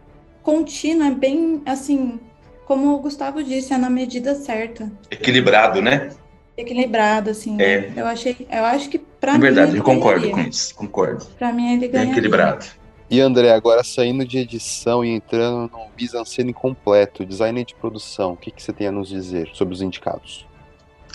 contínuo, 0.43 1.07
é 1.07 1.11
bem 1.11 1.63
assim, 1.65 2.19
como 2.67 2.95
o 2.95 2.99
Gustavo 2.99 3.43
disse, 3.43 3.73
é 3.73 3.79
na 3.79 3.91
medida 3.91 4.35
certa, 4.35 4.91
Equilibrado, 5.11 5.81
né? 5.83 6.11
equilibrado, 6.57 7.31
assim. 7.31 7.61
É. 7.61 7.91
Eu 7.97 8.07
achei, 8.07 8.47
eu 8.49 8.65
acho 8.65 8.89
que 8.89 8.97
pra 8.99 9.33
É 9.33 9.35
mim. 9.35 9.41
verdade, 9.41 9.77
eu 9.77 9.83
concordo 9.83 10.21
ganharia. 10.21 10.45
com 10.45 10.49
isso. 10.51 10.73
Concordo. 10.75 11.25
Pra 11.37 11.53
mim 11.53 11.73
ele 11.75 11.89
ganha. 11.89 12.11
equilibrado. 12.13 12.65
E 13.11 13.21
André, 13.21 13.51
agora 13.53 13.83
saindo 13.83 14.25
de 14.25 14.39
edição 14.39 15.05
e 15.05 15.11
entrando 15.11 15.69
no 15.73 15.87
mise-en-scène 15.99 16.53
completo, 16.53 17.25
design 17.27 17.65
de 17.65 17.75
produção, 17.75 18.33
o 18.33 18.37
que, 18.37 18.51
que 18.53 18.63
você 18.63 18.73
tem 18.73 18.87
a 18.87 18.93
nos 18.93 19.09
dizer 19.09 19.51
sobre 19.53 19.75
os 19.75 19.83
indicados? 19.83 20.47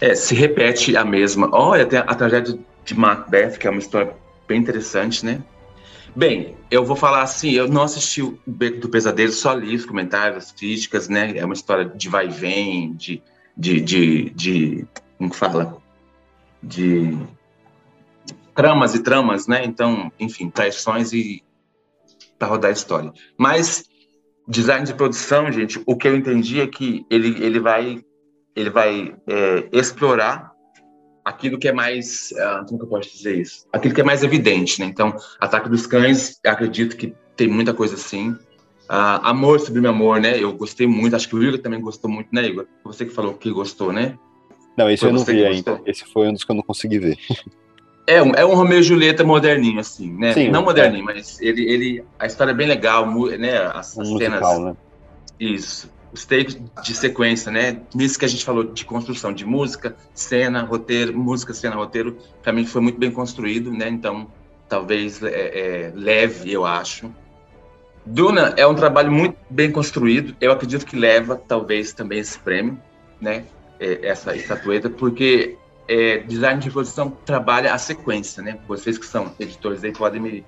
É, 0.02 0.14
se 0.14 0.36
repete 0.36 0.96
a 0.98 1.06
mesma. 1.06 1.50
Olha, 1.54 1.86
tem 1.86 2.00
a, 2.00 2.04
a 2.04 2.16
tragédia 2.16 2.60
de 2.86 2.94
Macbeth, 2.94 3.58
que 3.58 3.66
é 3.66 3.70
uma 3.70 3.80
história 3.80 4.12
bem 4.48 4.60
interessante, 4.60 5.26
né? 5.26 5.42
Bem, 6.20 6.58
eu 6.70 6.84
vou 6.84 6.98
falar 6.98 7.22
assim, 7.22 7.52
eu 7.52 7.66
não 7.70 7.84
assisti 7.84 8.22
o 8.22 8.38
Beco 8.46 8.82
do 8.82 8.90
Pesadelo, 8.90 9.32
só 9.32 9.54
li 9.54 9.74
os 9.74 9.86
comentários, 9.86 10.48
as 10.48 10.52
críticas, 10.52 11.08
né? 11.08 11.38
É 11.38 11.46
uma 11.46 11.54
história 11.54 11.86
de 11.86 12.10
vai 12.10 12.28
e 12.28 12.30
vem, 12.30 12.94
de, 12.94 13.24
de, 13.56 13.80
de, 13.80 14.30
de 14.32 14.88
como 15.18 15.34
fala? 15.34 15.78
De 16.62 17.18
tramas 18.54 18.96
e 18.96 19.00
tramas, 19.00 19.48
né? 19.48 19.64
Então, 19.64 20.12
enfim, 20.20 20.50
traições 20.50 21.14
e 21.14 21.42
para 22.38 22.50
rodar 22.50 22.72
a 22.72 22.74
história. 22.74 23.14
Mas 23.38 23.86
design 24.46 24.86
de 24.86 24.94
produção, 24.96 25.50
gente, 25.50 25.82
o 25.86 25.96
que 25.96 26.06
eu 26.06 26.18
entendi 26.18 26.60
é 26.60 26.68
que 26.68 27.06
ele, 27.10 27.42
ele 27.42 27.62
vai 27.62 28.04
ele 28.54 28.70
vai 28.70 29.16
é, 29.26 29.70
explorar 29.72 30.49
aquilo 31.30 31.58
que 31.58 31.68
é 31.68 31.72
mais, 31.72 32.34
ah, 32.38 32.66
como 32.68 32.80
que 32.80 32.86
eu 32.86 32.90
posso 32.90 33.10
dizer 33.16 33.38
isso? 33.38 33.66
Aquilo 33.72 33.94
que 33.94 34.02
é 34.02 34.04
mais 34.04 34.24
evidente, 34.24 34.80
né? 34.80 34.88
Então, 34.88 35.16
Ataque 35.40 35.70
dos 35.70 35.86
Cães, 35.86 36.40
acredito 36.46 36.98
que 36.98 37.14
tem 37.36 37.48
muita 37.48 37.74
coisa 37.74 37.96
assim. 37.96 38.36
Ah, 38.88 39.30
amor, 39.30 39.60
Sublime 39.60 39.88
Amor, 39.88 40.20
né? 40.20 40.42
Eu 40.42 40.52
gostei 40.54 40.88
muito, 40.88 41.16
acho 41.16 41.30
que 41.30 41.36
o 41.36 41.44
Igor 41.44 41.60
também 41.60 41.80
gostou 41.80 42.10
muito, 42.10 42.30
né, 42.32 42.48
Igor? 42.48 42.66
Você 42.84 43.06
que 43.06 43.14
falou 43.14 43.36
que 43.36 43.52
gostou, 43.52 43.94
né? 43.94 44.18
Não, 44.76 44.90
esse 44.90 45.02
Foi 45.02 45.10
eu 45.10 45.14
não 45.14 45.24
vi 45.24 45.46
ainda. 45.46 45.82
Esse 45.86 46.06
foi 46.06 46.28
um 46.28 46.34
dos 46.34 46.44
que 46.44 46.52
eu 46.52 46.56
não 46.56 46.64
consegui 46.64 47.00
ver. 47.00 47.18
É 48.08 48.24
um, 48.24 48.32
é 48.34 48.44
um 48.44 48.56
Romeu 48.56 48.80
e 48.80 48.84
Julieta 48.84 49.24
moderninho, 49.24 49.80
assim, 49.80 50.12
né? 50.12 50.34
Sim, 50.34 50.50
Não 50.50 50.62
é. 50.62 50.64
moderninho, 50.64 51.06
mas 51.06 51.40
ele, 51.40 51.70
ele, 51.70 52.04
a 52.18 52.26
história 52.26 52.50
é 52.50 52.56
bem 52.56 52.68
legal, 52.68 53.06
né? 53.38 53.58
As, 53.58 53.96
as 53.96 54.10
musical, 54.10 54.56
cenas. 54.56 54.64
né? 54.66 54.76
Isso. 55.40 55.92
Os 56.12 56.26
takes 56.26 56.60
de 56.84 56.94
sequência, 56.96 57.52
né? 57.52 57.82
Nisso 57.94 58.18
que 58.18 58.26
a 58.26 58.28
gente 58.28 58.44
falou 58.44 58.64
de 58.64 58.84
construção 58.84 59.32
de 59.32 59.46
música, 59.46 59.96
cena, 60.14 60.64
roteiro, 60.64 61.18
música, 61.18 61.54
cena, 61.54 61.76
roteiro, 61.76 62.18
pra 62.42 62.52
mim 62.52 62.66
foi 62.66 62.82
muito 62.82 63.00
bem 63.00 63.12
construído, 63.12 63.72
né? 63.72 63.90
Então, 63.90 64.28
talvez 64.68 65.22
é, 65.22 65.28
é, 65.30 65.92
leve, 65.94 66.52
eu 66.52 66.66
acho. 66.66 67.14
Duna 68.06 68.54
é 68.58 68.66
um 68.66 68.74
trabalho 68.74 69.12
muito 69.12 69.38
bem 69.50 69.72
construído. 69.72 70.36
Eu 70.42 70.52
acredito 70.52 70.86
que 70.86 70.96
leva, 70.96 71.36
talvez, 71.36 71.94
também 71.94 72.20
esse 72.20 72.40
prêmio, 72.40 72.80
né? 73.22 73.46
É, 73.80 74.08
essa 74.08 74.36
estatueta, 74.36 74.90
porque 74.90 75.58
é, 75.88 76.20
design 76.20 76.62
de 76.62 76.70
produção 76.70 77.10
trabalha 77.10 77.74
a 77.74 77.78
sequência, 77.78 78.42
né? 78.42 78.60
Vocês 78.68 78.98
que 78.98 79.06
são 79.06 79.34
editores 79.40 79.84
aí 79.84 79.92
podem 79.92 80.22
me, 80.22 80.46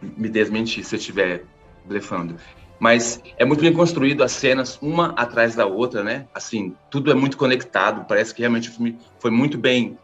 me 0.00 0.28
desmentir 0.28 0.84
se 0.84 0.94
eu 0.94 0.98
estiver 0.98 1.44
blefando. 1.84 2.36
Mas 2.78 3.20
é 3.36 3.44
muito 3.44 3.60
bem 3.60 3.72
construído 3.72 4.22
as 4.22 4.32
cenas, 4.32 4.78
uma 4.80 5.08
atrás 5.16 5.54
da 5.54 5.66
outra, 5.66 6.04
né? 6.04 6.26
Assim, 6.32 6.74
tudo 6.90 7.10
é 7.10 7.14
muito 7.14 7.36
conectado. 7.36 8.06
Parece 8.06 8.32
que 8.32 8.40
realmente 8.40 8.68
o 8.68 8.72
filme 8.72 8.98
foi 9.18 9.30
muito 9.30 9.58
bem. 9.58 9.98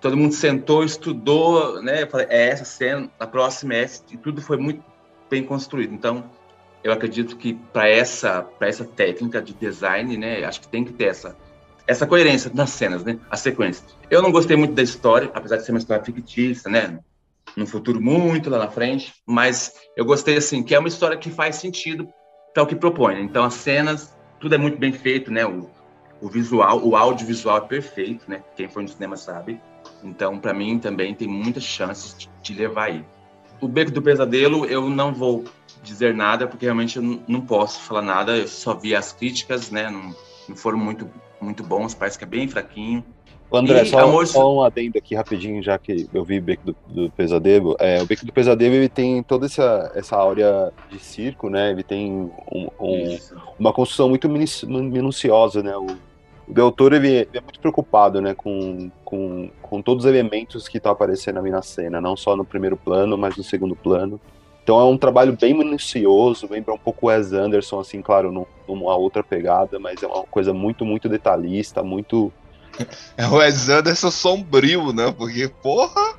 Todo 0.00 0.16
mundo 0.16 0.32
sentou, 0.32 0.84
estudou, 0.84 1.82
né? 1.82 2.06
Falei, 2.06 2.26
é 2.30 2.48
essa 2.48 2.64
cena, 2.64 3.10
a 3.18 3.26
próxima 3.26 3.74
é 3.74 3.82
essa, 3.82 4.02
e 4.10 4.16
tudo 4.16 4.40
foi 4.40 4.56
muito 4.56 4.82
bem 5.28 5.42
construído. 5.42 5.94
Então, 5.94 6.24
eu 6.84 6.92
acredito 6.92 7.36
que 7.36 7.54
para 7.72 7.88
essa, 7.88 8.42
para 8.42 8.68
essa 8.68 8.84
técnica 8.84 9.40
de 9.40 9.52
design, 9.54 10.16
né? 10.16 10.44
Acho 10.44 10.60
que 10.60 10.68
tem 10.68 10.84
que 10.84 10.92
ter 10.92 11.06
essa, 11.06 11.36
essa 11.86 12.06
coerência 12.06 12.50
nas 12.54 12.70
cenas, 12.70 13.04
né? 13.04 13.18
A 13.30 13.36
sequência. 13.36 13.84
Eu 14.10 14.22
não 14.22 14.30
gostei 14.30 14.56
muito 14.56 14.74
da 14.74 14.82
história, 14.82 15.30
apesar 15.34 15.56
de 15.56 15.64
ser 15.64 15.72
uma 15.72 15.78
história 15.78 16.04
fictícia, 16.04 16.70
né? 16.70 16.98
Num 17.56 17.66
futuro 17.66 18.00
muito 18.00 18.48
lá 18.50 18.58
na 18.58 18.68
frente, 18.68 19.14
mas 19.26 19.74
eu 19.96 20.04
gostei 20.04 20.36
assim 20.36 20.62
que 20.62 20.74
é 20.74 20.78
uma 20.78 20.88
história 20.88 21.16
que 21.16 21.30
faz 21.30 21.56
sentido 21.56 22.08
para 22.52 22.62
o 22.62 22.66
que 22.66 22.76
propõe. 22.76 23.14
né? 23.14 23.20
Então 23.22 23.44
as 23.44 23.54
cenas, 23.54 24.16
tudo 24.40 24.54
é 24.54 24.58
muito 24.58 24.78
bem 24.78 24.92
feito, 24.92 25.30
né? 25.30 25.44
O, 25.46 25.70
o 26.20 26.28
visual, 26.28 26.84
o 26.86 26.96
audiovisual 26.96 27.58
é 27.58 27.60
perfeito, 27.60 28.30
né? 28.30 28.42
Quem 28.56 28.68
foi 28.68 28.82
no 28.82 28.88
cinema 28.88 29.16
sabe. 29.16 29.60
Então 30.02 30.38
para 30.38 30.54
mim 30.54 30.78
também 30.78 31.14
tem 31.14 31.28
muitas 31.28 31.64
chances 31.64 32.16
de, 32.16 32.30
de 32.42 32.54
levar 32.54 32.84
aí. 32.84 33.04
O 33.60 33.68
Beco 33.68 33.90
do 33.90 34.02
Pesadelo 34.02 34.66
eu 34.66 34.88
não 34.88 35.12
vou 35.12 35.44
dizer 35.82 36.14
nada 36.14 36.46
porque 36.46 36.66
realmente 36.66 36.96
eu 36.96 37.22
não, 37.26 37.40
posso 37.40 37.80
falar 37.80 38.02
nada. 38.02 38.36
Eu 38.36 38.48
só 38.48 38.74
vi 38.74 38.94
as 38.94 39.12
críticas, 39.12 39.70
né? 39.70 39.90
Não, 39.90 40.14
não 40.48 40.56
foram 40.56 40.78
muito 40.78 41.08
muito 41.40 41.64
bons, 41.64 41.92
parece 41.92 42.16
que 42.16 42.22
é 42.24 42.26
bem 42.26 42.46
fraquinho. 42.46 43.04
André, 43.56 43.82
E 43.82 43.86
só, 43.86 44.24
só 44.26 44.54
um 44.54 44.62
adendo 44.62 44.98
aqui 44.98 45.14
rapidinho, 45.14 45.62
já 45.62 45.78
que 45.78 46.08
eu 46.12 46.24
vi 46.24 46.38
o 46.38 46.42
Beco 46.42 46.66
do, 46.66 46.76
do 46.88 47.10
Pesadelo. 47.10 47.76
É, 47.78 48.00
o 48.02 48.06
Beco 48.06 48.24
do 48.24 48.32
Pesadelo 48.32 48.74
ele 48.74 48.88
tem 48.88 49.22
toda 49.22 49.46
essa, 49.46 49.92
essa 49.94 50.16
áurea 50.16 50.72
de 50.90 50.98
circo, 50.98 51.48
né? 51.50 51.70
Ele 51.70 51.82
tem 51.82 52.10
um- 52.50 52.68
um- 52.80 53.18
uma 53.58 53.72
construção 53.72 54.08
muito 54.08 54.28
minu- 54.28 54.82
minuciosa, 54.84 55.62
né? 55.62 55.76
O, 55.76 55.86
o 56.48 56.52
Del 56.52 56.72
Toro 56.72 56.96
ele, 56.96 57.08
ele 57.08 57.28
é 57.34 57.40
muito 57.40 57.60
preocupado, 57.60 58.20
né? 58.20 58.34
Com, 58.34 58.90
com, 59.04 59.50
com 59.60 59.82
todos 59.82 60.04
os 60.04 60.10
elementos 60.10 60.68
que 60.68 60.78
estão 60.78 60.92
aparecendo 60.92 61.38
ali 61.38 61.50
na 61.50 61.62
cena, 61.62 62.00
não 62.00 62.16
só 62.16 62.34
no 62.36 62.44
primeiro 62.44 62.76
plano, 62.76 63.16
mas 63.18 63.36
no 63.36 63.42
segundo 63.44 63.76
plano. 63.76 64.20
Então 64.64 64.78
é 64.80 64.84
um 64.84 64.96
trabalho 64.96 65.36
bem 65.38 65.52
minucioso, 65.52 66.46
lembra 66.48 66.72
um 66.72 66.78
pouco 66.78 67.06
o 67.06 67.08
Wes 67.08 67.32
Anderson, 67.32 67.80
assim, 67.80 68.00
claro, 68.00 68.30
num- 68.30 68.46
numa 68.68 68.94
outra 68.96 69.22
pegada, 69.22 69.78
mas 69.80 70.00
é 70.02 70.06
uma 70.06 70.22
coisa 70.22 70.54
muito, 70.54 70.84
muito 70.84 71.08
detalhista, 71.08 71.82
muito 71.82 72.32
É 73.16 73.26
o 73.26 73.34
Wes 73.34 73.68
Anderson 73.68 74.10
sombrio, 74.10 74.92
né? 74.92 75.12
Porque, 75.16 75.48
porra! 75.62 76.14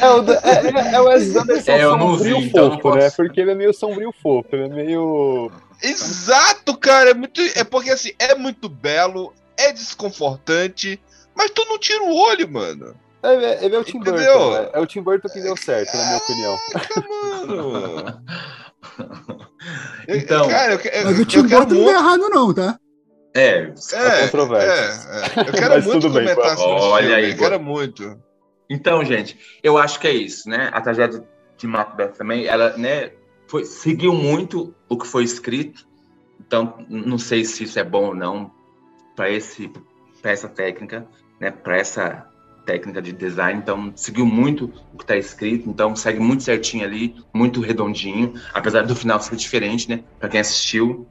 É 0.00 0.10
o, 0.10 0.32
é, 0.32 0.90
é- 0.90 0.94
é 0.94 1.00
o 1.00 1.04
Wes 1.04 1.34
Anderson 1.36 1.72
É, 1.72 1.84
eu 1.84 1.96
não 1.96 2.12
sombrio 2.16 2.40
vi, 2.40 2.46
então 2.48 2.68
não 2.68 2.80
fofo, 2.80 2.94
né? 2.96 3.02
posso. 3.04 3.16
Porque 3.16 3.40
ele 3.40 3.50
é 3.52 3.54
meio 3.54 3.72
sombrio 3.72 4.12
fofo, 4.22 4.48
ele 4.52 4.64
é 4.64 4.68
meio. 4.68 5.50
Exato, 5.82 6.76
cara! 6.76 7.10
É, 7.10 7.14
muito, 7.14 7.40
é 7.54 7.64
porque 7.64 7.90
assim, 7.90 8.10
é 8.18 8.34
muito 8.34 8.68
belo, 8.68 9.32
é 9.56 9.72
desconfortante, 9.72 11.00
mas 11.34 11.50
tu 11.50 11.64
não 11.68 11.78
tira 11.78 12.02
o 12.02 12.14
olho, 12.16 12.50
mano. 12.50 12.94
É, 13.22 13.34
é- 13.34 13.64
ele 13.64 13.76
é 13.76 13.78
o 13.78 13.84
Tim 13.84 13.98
Burton. 14.00 14.14
Entendeu? 14.14 14.50
né? 14.52 14.68
É 14.72 14.80
o 14.80 14.86
Tim 14.86 15.00
Burton 15.00 15.28
que 15.28 15.40
deu 15.40 15.56
certo, 15.56 15.96
na 15.96 16.04
minha 16.04 16.16
opinião. 16.18 16.58
Mano. 17.46 18.22
Então, 20.08 20.48
cara, 20.48 20.72
eu, 20.74 20.80
eu, 20.80 21.04
Mas 21.04 21.18
o 21.18 21.22
eu 21.22 21.26
Tim 21.26 21.42
Burton 21.46 21.74
não 21.74 21.88
é 21.90 21.94
errado, 21.94 22.28
não, 22.28 22.52
tá? 22.52 22.78
É, 23.34 23.72
É, 23.92 24.22
controvérsias. 24.22 25.06
é, 25.06 25.40
é. 25.40 25.48
Eu 25.48 25.52
quero 25.52 25.74
Mas 25.74 25.86
muito 25.86 26.00
tudo 26.00 26.14
bem, 26.14 26.34
comentar 26.34 26.56
sobre 26.56 26.82
olha 26.82 27.06
filme, 27.06 27.22
aí, 27.22 27.30
eu 27.30 27.36
quero 27.36 27.60
muito. 27.60 28.18
Então, 28.68 29.04
gente, 29.04 29.38
eu 29.62 29.76
acho 29.78 29.98
que 30.00 30.06
é 30.06 30.12
isso, 30.12 30.48
né? 30.48 30.70
A 30.72 30.80
tragédia 30.80 31.22
de 31.56 31.66
Macbeth 31.66 32.12
também, 32.12 32.46
ela, 32.46 32.76
né, 32.76 33.12
foi, 33.46 33.64
seguiu 33.64 34.12
muito 34.12 34.74
o 34.88 34.96
que 34.96 35.06
foi 35.06 35.24
escrito. 35.24 35.86
Então, 36.40 36.84
não 36.88 37.18
sei 37.18 37.44
se 37.44 37.64
isso 37.64 37.78
é 37.78 37.84
bom 37.84 38.06
ou 38.06 38.14
não 38.14 38.50
para 39.14 39.30
esse 39.30 39.70
para 40.20 40.30
essa 40.30 40.48
técnica, 40.48 41.06
né, 41.40 41.50
para 41.50 41.76
essa 41.76 42.26
técnica 42.64 43.02
de 43.02 43.12
design. 43.12 43.58
Então, 43.58 43.92
seguiu 43.96 44.24
muito 44.24 44.72
o 44.92 44.96
que 44.96 45.04
está 45.04 45.16
escrito, 45.16 45.68
então 45.68 45.96
segue 45.96 46.20
muito 46.20 46.44
certinho 46.44 46.84
ali, 46.84 47.16
muito 47.34 47.60
redondinho, 47.60 48.34
apesar 48.54 48.82
do 48.82 48.94
final 48.94 49.20
ser 49.20 49.34
diferente, 49.34 49.88
né, 49.88 50.04
para 50.20 50.28
quem 50.28 50.40
assistiu. 50.40 51.06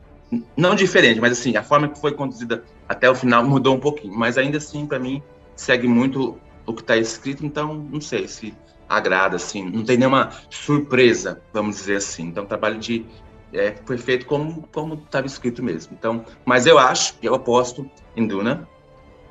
Não 0.56 0.76
diferente, 0.76 1.20
mas 1.20 1.34
assim, 1.34 1.58
a 1.58 1.64
forma 1.64 1.90
que 1.90 2.00
foi 2.00 2.14
conduzida 2.14 2.64
até 2.88 3.10
o 3.10 3.16
final 3.16 3.44
mudou 3.48 3.76
um 3.76 3.80
pouquinho, 3.80 4.14
mas 4.18 4.38
ainda 4.38 4.58
assim, 4.58 4.86
para 4.86 5.00
mim, 5.00 5.22
segue 5.56 5.88
muito 5.88 6.38
o 6.66 6.74
que 6.74 6.82
está 6.82 6.96
escrito, 6.96 7.46
então 7.46 7.74
não 7.74 8.00
sei 8.00 8.28
se 8.28 8.54
agrada, 8.88 9.38
assim, 9.38 9.70
não 9.70 9.84
tem 9.84 9.98
nenhuma 9.98 10.32
surpresa, 10.50 11.42
vamos 11.54 11.78
dizer 11.78 11.98
assim. 11.98 12.24
Então, 12.28 12.46
trabalho 12.46 12.78
de 12.78 13.06
é, 13.54 13.76
foi 13.86 13.98
feito 13.98 14.26
como 14.26 14.68
como 14.72 14.96
estava 14.96 15.28
escrito 15.28 15.64
mesmo. 15.64 15.94
Então, 15.98 16.26
mas 16.46 16.66
eu 16.66 16.78
acho, 16.78 17.16
eu 17.22 17.34
aposto 17.36 17.90
em 18.16 18.26
Duna 18.26 18.68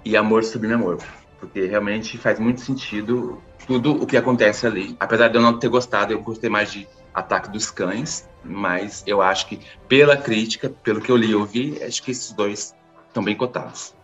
e 0.04 0.16
Amor 0.16 0.44
Sublime 0.44 0.74
Amor, 0.74 0.98
porque 1.38 1.66
realmente 1.66 2.16
faz 2.18 2.38
muito 2.38 2.60
sentido 2.60 3.42
tudo 3.66 3.92
o 3.92 4.06
que 4.06 4.16
acontece 4.16 4.66
ali. 4.66 4.96
Apesar 4.98 5.28
de 5.28 5.36
eu 5.36 5.42
não 5.42 5.58
ter 5.58 5.68
gostado, 5.68 6.12
eu 6.12 6.20
gostei 6.20 6.50
mais 6.50 6.72
de 6.72 6.86
Ataque 7.14 7.50
dos 7.50 7.70
Cães, 7.70 8.28
mas 8.44 9.02
eu 9.06 9.20
acho 9.22 9.46
que 9.46 9.60
pela 9.88 10.16
crítica, 10.16 10.70
pelo 10.82 11.00
que 11.00 11.10
eu 11.10 11.16
li 11.16 11.28
e 11.30 11.34
ouvi, 11.34 11.82
acho 11.82 12.02
que 12.02 12.10
esses 12.10 12.32
dois 12.32 12.74
estão 13.08 13.22
bem 13.22 13.36
cotados. 13.36 13.94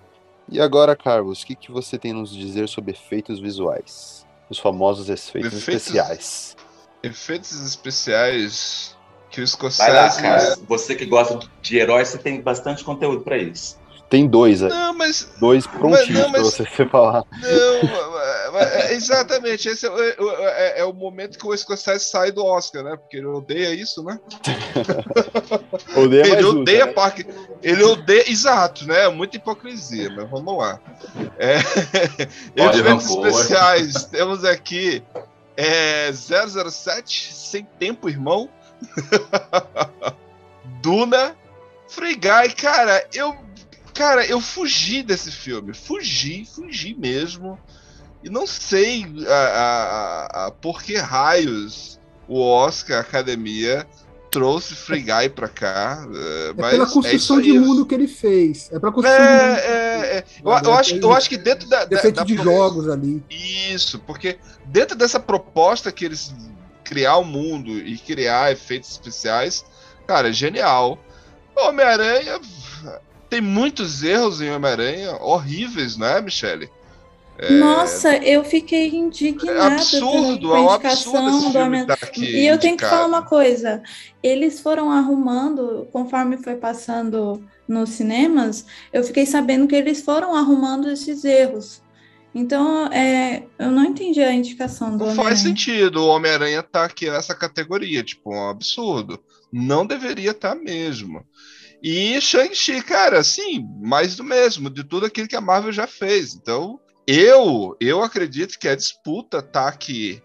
E 0.48 0.60
agora, 0.60 0.94
Carlos, 0.94 1.42
o 1.42 1.46
que, 1.46 1.54
que 1.56 1.72
você 1.72 1.98
tem 1.98 2.12
a 2.12 2.14
nos 2.14 2.34
dizer 2.34 2.68
sobre 2.68 2.92
efeitos 2.92 3.40
visuais? 3.40 4.24
Os 4.48 4.58
famosos 4.58 5.08
efeitos, 5.08 5.52
Efeitos- 5.52 5.86
especiais. 5.86 6.56
Efeitos 7.02 7.60
especiais 7.66 8.96
que 9.30 9.40
o 9.42 9.70
Vai 9.76 9.92
lá, 9.92 10.10
cara. 10.10 10.56
Você 10.68 10.94
que 10.94 11.04
gosta 11.04 11.38
de 11.60 11.76
heróis, 11.78 12.08
você 12.08 12.18
tem 12.18 12.40
bastante 12.40 12.84
conteúdo 12.84 13.22
para 13.22 13.36
isso. 13.36 13.78
Tem 14.08 14.26
dois 14.28 14.62
aí. 14.62 14.68
Não, 14.70 14.94
mas. 14.94 15.28
Dois 15.40 15.66
prontinhos 15.66 16.30
pra 16.30 16.38
você 16.42 16.64
falar. 16.86 17.24
Não, 17.42 18.58
é, 18.60 18.92
exatamente, 18.94 19.68
esse 19.68 19.84
é, 19.86 19.90
o- 19.90 19.98
é 20.02 20.16
o- 20.18 20.30
é- 20.48 20.78
é 20.80 20.84
o 20.84 20.92
momento 20.92 21.36
que 21.38 21.46
o 21.46 21.56
Scorsese 21.56 22.04
sai 22.04 22.30
do 22.30 22.44
Oscar, 22.44 22.84
né? 22.84 22.96
Porque 22.96 23.16
ele 23.16 23.26
odeia 23.26 23.74
isso, 23.74 24.02
né? 24.04 24.18
Odeia, 25.96 26.26
ele 26.26 26.44
odeia 26.44 26.86
né? 26.86 26.92
Park. 26.92 27.20
Ele 27.62 27.82
odeia. 27.82 28.30
Exato, 28.30 28.86
né? 28.86 29.08
Muita 29.08 29.36
hipocrisia, 29.36 30.08
mas 30.14 30.30
vamos 30.30 30.56
lá. 30.56 30.78
É... 31.38 31.56
Rancor. 32.58 33.26
especiais. 33.28 34.04
Temos 34.04 34.44
aqui 34.44 35.02
é, 35.56 36.12
007, 36.12 37.32
Sem 37.34 37.66
Tempo, 37.78 38.08
Irmão. 38.08 38.48
Duna. 40.80 41.34
Free 41.88 42.14
Guy, 42.16 42.52
cara, 42.56 43.06
eu. 43.14 43.36
Cara, 43.96 44.26
eu 44.26 44.40
fugi 44.40 45.02
desse 45.02 45.30
filme. 45.30 45.72
Fugi, 45.74 46.46
fugi 46.54 46.94
mesmo. 46.94 47.58
E 48.22 48.28
não 48.28 48.46
sei 48.46 49.06
a, 49.28 49.32
a- 49.32 50.46
a- 50.46 50.50
por 50.50 50.82
que 50.82 50.96
raios 50.96 51.98
o 52.28 52.40
Oscar 52.40 52.98
a 52.98 53.00
Academia 53.00 53.86
trouxe 54.30 54.74
Free 54.74 55.00
Guy 55.02 55.28
pra 55.30 55.48
cá. 55.48 56.04
É 56.48 56.52
mas 56.56 56.70
pela 56.72 56.84
é 56.84 56.90
construção 56.90 57.40
isso 57.40 57.42
de 57.42 57.58
mundo 57.58 57.86
que 57.86 57.94
ele 57.94 58.08
fez. 58.08 58.68
É 58.72 58.78
pela 58.78 58.92
construção 58.92 59.18
de 59.18 59.32
mundo. 59.32 59.40
É, 59.40 59.66
é, 59.66 60.16
é. 60.18 60.24
Eu, 60.44 60.52
eu 60.64 60.74
acho, 60.74 60.96
eu 60.96 61.12
acho 61.14 61.28
que 61.28 61.36
dentro 61.38 61.68
da. 61.68 61.84
Defeito 61.84 62.16
da 62.16 62.24
de 62.24 62.36
jogos 62.36 62.88
ali. 62.88 63.22
Isso, 63.30 63.98
porque 64.00 64.38
dentro 64.66 64.96
dessa 64.96 65.18
proposta 65.20 65.90
que 65.90 66.04
eles 66.04 66.34
criar 66.84 67.16
o 67.16 67.24
mundo 67.24 67.70
e 67.78 67.96
criar 67.98 68.52
efeitos 68.52 68.90
especiais, 68.90 69.64
cara, 70.06 70.28
é 70.28 70.32
genial. 70.32 70.98
Homem-Aranha 71.56 72.38
tem 73.28 73.40
muitos 73.40 74.02
erros 74.02 74.40
em 74.40 74.50
Homem-Aranha, 74.50 75.16
horríveis, 75.20 75.96
não 75.96 76.06
é, 76.06 76.20
Michele? 76.20 76.70
É, 77.38 77.52
Nossa, 77.58 78.16
eu 78.16 78.42
fiquei 78.42 78.88
indignada 78.88 79.74
absurdo, 79.74 80.48
com 80.48 80.56
é 80.56 80.58
a 80.58 80.62
um 80.62 80.74
indicação 80.74 81.16
absurdo 81.16 81.38
esse 81.46 81.52
do 81.52 81.58
Homem- 81.58 81.86
tá 81.86 81.98
E 82.16 82.46
eu 82.46 82.58
tenho 82.58 82.76
que 82.78 82.84
falar 82.84 83.06
uma 83.06 83.22
coisa: 83.22 83.82
eles 84.22 84.60
foram 84.60 84.90
arrumando, 84.90 85.86
conforme 85.92 86.38
foi 86.38 86.56
passando 86.56 87.44
nos 87.68 87.90
cinemas, 87.90 88.64
eu 88.92 89.04
fiquei 89.04 89.26
sabendo 89.26 89.66
que 89.66 89.74
eles 89.74 90.00
foram 90.02 90.34
arrumando 90.34 90.88
esses 90.88 91.24
erros. 91.24 91.82
Então, 92.34 92.86
é, 92.92 93.44
eu 93.58 93.70
não 93.70 93.84
entendi 93.84 94.20
a 94.22 94.32
indicação 94.32 94.96
do 94.96 95.04
Não 95.04 95.14
faz 95.14 95.18
Homem-Aranha. 95.18 95.36
sentido 95.36 96.02
o 96.02 96.08
Homem-Aranha 96.08 96.62
tá 96.62 96.84
aqui 96.84 97.10
nessa 97.10 97.34
categoria, 97.34 98.02
tipo, 98.02 98.34
um 98.34 98.48
absurdo. 98.50 99.18
Não 99.52 99.86
deveria 99.86 100.32
estar 100.32 100.54
mesmo. 100.54 101.24
E 101.88 102.20
Shang-Chi, 102.20 102.82
cara, 102.82 103.20
assim, 103.20 103.64
mais 103.80 104.16
do 104.16 104.24
mesmo, 104.24 104.68
de 104.68 104.82
tudo 104.82 105.06
aquilo 105.06 105.28
que 105.28 105.36
a 105.36 105.40
Marvel 105.40 105.70
já 105.70 105.86
fez. 105.86 106.34
Então, 106.34 106.80
eu, 107.06 107.76
eu 107.78 108.02
acredito 108.02 108.58
que 108.58 108.66
a 108.66 108.74
disputa 108.74 109.40
tá 109.40 109.68
aqui 109.68 110.20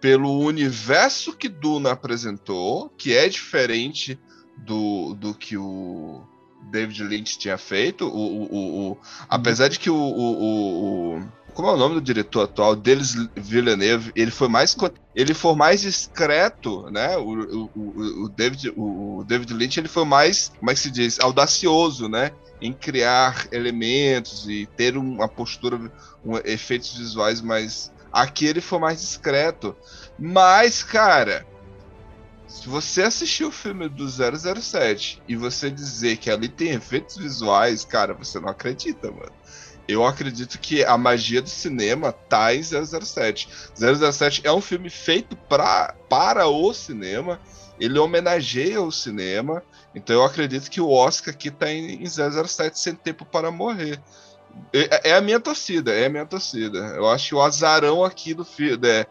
pelo 0.00 0.40
universo 0.40 1.36
que 1.36 1.48
Duna 1.48 1.92
apresentou, 1.92 2.90
que 2.90 3.14
é 3.14 3.28
diferente 3.28 4.18
do, 4.56 5.14
do 5.14 5.32
que 5.32 5.56
o 5.56 6.26
David 6.66 7.02
Lynch 7.04 7.38
tinha 7.38 7.56
feito. 7.58 8.06
O, 8.06 8.10
o, 8.10 8.42
o- 8.54 8.90
o- 8.92 8.98
apesar 9.28 9.68
de 9.68 9.78
que 9.78 9.88
o, 9.90 9.96
o, 9.96 11.20
como 11.54 11.68
é 11.68 11.72
o 11.72 11.76
nome 11.76 11.94
do 11.94 12.00
diretor 12.02 12.42
atual, 12.42 12.76
Denis 12.76 13.14
Villeneuve, 13.34 14.12
ele 14.14 14.30
foi 14.30 14.46
mais 14.48 14.76
ele 15.14 15.32
foi 15.32 15.54
mais 15.54 15.80
discreto, 15.80 16.82
né? 16.90 17.16
O, 17.16 17.70
o, 17.74 18.28
David, 18.28 18.72
o, 18.76 19.18
o 19.20 19.24
David 19.24 19.54
Lynch 19.54 19.80
ele 19.80 19.88
foi 19.88 20.04
mais, 20.04 20.52
como 20.58 20.70
é 20.70 20.74
que 20.74 20.80
se 20.80 20.90
diz, 20.90 21.18
audacioso, 21.20 22.08
né? 22.08 22.32
Em 22.60 22.72
criar 22.72 23.46
elementos 23.52 24.46
e 24.48 24.66
ter 24.76 24.96
uma 24.96 25.28
postura, 25.28 25.78
um, 26.24 26.36
efeitos 26.44 26.94
visuais 26.96 27.40
mais. 27.40 27.90
Aqui 28.12 28.46
ele 28.46 28.60
foi 28.60 28.78
mais 28.78 29.00
discreto. 29.00 29.74
Mas, 30.18 30.82
cara, 30.82 31.46
se 32.46 32.68
você 32.68 33.02
assistir 33.02 33.44
o 33.44 33.50
filme 33.50 33.88
do 33.88 34.06
007 34.08 35.22
e 35.28 35.36
você 35.36 35.70
dizer 35.70 36.16
que 36.16 36.30
ali 36.30 36.48
tem 36.48 36.70
efeitos 36.70 37.16
visuais, 37.16 37.84
cara, 37.84 38.14
você 38.14 38.38
não 38.38 38.48
acredita, 38.48 39.10
mano. 39.10 39.32
Eu 39.88 40.04
acredito 40.04 40.58
que 40.58 40.84
a 40.84 40.98
magia 40.98 41.40
do 41.40 41.48
cinema 41.48 42.12
tá 42.12 42.54
em 42.54 42.62
007. 42.62 43.48
007 43.74 44.42
é 44.44 44.52
um 44.52 44.60
filme 44.60 44.90
feito 44.90 45.36
pra, 45.36 45.94
para 46.08 46.46
o 46.46 46.72
cinema, 46.72 47.40
ele 47.78 47.98
homenageia 47.98 48.80
o 48.80 48.90
cinema, 48.90 49.62
então 49.94 50.16
eu 50.16 50.24
acredito 50.24 50.70
que 50.70 50.80
o 50.80 50.90
Oscar 50.90 51.34
aqui 51.34 51.50
tá 51.50 51.70
em, 51.70 52.02
em 52.02 52.06
007 52.06 52.78
Sem 52.78 52.94
Tempo 52.94 53.24
para 53.24 53.50
Morrer. 53.50 54.00
É, 54.72 55.10
é 55.10 55.14
a 55.14 55.20
minha 55.20 55.38
torcida, 55.38 55.92
é 55.92 56.06
a 56.06 56.10
minha 56.10 56.26
torcida. 56.26 56.78
Eu 56.96 57.08
acho 57.08 57.28
que 57.28 57.34
o 57.34 57.42
azarão 57.42 58.04
aqui 58.04 58.34
do 58.34 58.44
filme. 58.44 58.88
É, 58.88 59.06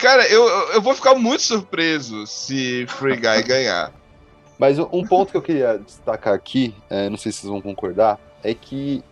cara, 0.00 0.26
eu, 0.28 0.46
eu 0.72 0.82
vou 0.82 0.94
ficar 0.94 1.14
muito 1.14 1.42
surpreso 1.42 2.26
se 2.26 2.86
Free 2.88 3.16
Guy 3.16 3.42
ganhar. 3.46 3.92
Mas 4.58 4.78
um 4.78 5.04
ponto 5.04 5.32
que 5.32 5.36
eu 5.36 5.42
queria 5.42 5.78
destacar 5.78 6.34
aqui, 6.34 6.74
é, 6.88 7.08
não 7.08 7.16
sei 7.16 7.32
se 7.32 7.38
vocês 7.38 7.50
vão 7.50 7.60
concordar, 7.60 8.20
é 8.44 8.54
que 8.54 9.02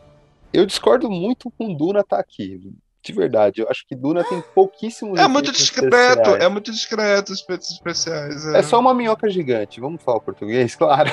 eu 0.52 0.64
discordo 0.66 1.10
muito 1.10 1.50
com 1.50 1.74
Duna 1.74 2.04
tá 2.04 2.18
aqui. 2.18 2.72
De 3.02 3.12
verdade, 3.14 3.62
eu 3.62 3.68
acho 3.70 3.86
que 3.88 3.96
Duna 3.96 4.22
tem 4.22 4.42
pouquíssimos. 4.54 5.18
É 5.18 5.26
muito 5.26 5.50
discreto, 5.50 5.94
especiais. 5.94 6.44
é 6.44 6.48
muito 6.50 6.70
discreto 6.70 7.32
os 7.32 7.40
efeitos 7.40 7.70
especiais. 7.70 8.44
É 8.48 8.62
só 8.62 8.78
uma 8.78 8.92
minhoca 8.92 9.28
gigante, 9.30 9.80
vamos 9.80 10.02
falar 10.02 10.20
português, 10.20 10.74
claro. 10.76 11.10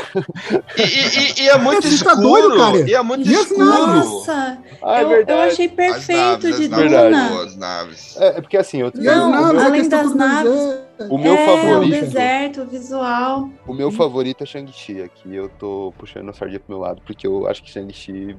E, 0.78 0.82
e- 0.82 1.44
e 1.44 1.50
é 1.50 1.58
muito 1.58 1.84
tá 1.84 1.88
escuro. 1.88 2.16
doido, 2.22 2.58
cara? 2.58 2.90
E 2.90 2.94
é 2.94 3.02
muito 3.02 3.26
E 3.30 3.34
escuro. 3.34 3.66
Nossa, 3.66 4.62
Ah, 4.84 5.00
é 5.00 5.04
eu, 5.04 5.12
eu 5.26 5.42
achei 5.44 5.68
As 5.68 5.72
perfeito 5.72 6.18
naves, 6.20 6.58
de 6.58 6.64
as 6.64 6.70
naves 6.70 6.92
Duna. 6.92 7.44
as 7.44 7.56
naves. 7.56 8.18
É, 8.18 8.28
é 8.38 8.42
porque 8.42 8.58
assim, 8.58 8.82
eu, 8.82 8.92
Não, 8.94 9.32
naves, 9.32 9.64
além 9.64 9.88
das 9.90 10.14
naves, 10.14 10.52
dizer- 10.52 10.88
o 11.10 11.18
meu 11.18 11.36
é, 11.36 11.44
o 11.44 11.46
favorito. 11.46 11.90
deserto, 12.02 12.62
o 12.64 12.66
visual. 12.66 13.50
O 13.66 13.74
meu 13.74 13.92
favorito 13.92 14.44
é 14.44 14.46
Shang-Chi 14.46 15.02
aqui. 15.02 15.34
Eu 15.34 15.48
tô 15.48 15.94
puxando 15.98 16.28
a 16.30 16.34
sardinha 16.34 16.60
pro 16.60 16.70
meu 16.76 16.80
lado, 16.80 17.02
porque 17.06 17.26
eu 17.26 17.48
acho 17.48 17.64
que 17.64 17.70
Shang-Chi, 17.72 18.36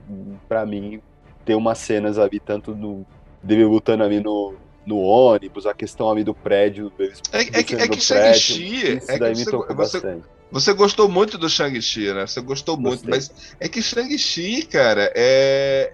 pra 0.49 0.66
mim, 0.66 1.01
tem 1.46 1.57
umas 1.57 1.78
cenas 1.78 2.18
ali, 2.18 2.38
tanto 2.38 2.74
no. 2.74 3.07
Dele 3.43 3.64
lutando 3.64 4.03
ali 4.05 4.20
no, 4.20 4.55
no 4.86 4.99
ônibus, 4.99 5.66
a 5.66 5.74
questão 5.74 6.11
ali 6.11 6.24
do 6.24 6.34
prédio. 6.34 6.93
É, 7.32 7.41
é 7.41 7.45
que, 7.45 7.57
é 7.57 7.62
que 7.62 7.76
prédio, 7.76 8.01
Shang-Chi. 8.01 8.86
É 8.93 8.97
que 8.97 9.18
daí 9.18 9.34
me 9.34 9.45
você, 9.45 9.51
tocou 9.51 9.76
você, 9.76 10.01
bastante. 10.01 10.24
você 10.51 10.72
gostou 10.72 11.09
muito 11.09 11.36
do 11.36 11.49
Shang-Chi, 11.49 12.12
né? 12.12 12.26
Você 12.26 12.41
gostou 12.41 12.76
muito, 12.76 13.07
Gostei. 13.07 13.11
mas 13.11 13.57
é 13.61 13.68
que 13.68 13.82
Shang-Chi, 13.82 14.62
cara, 14.62 15.12
é. 15.14 15.93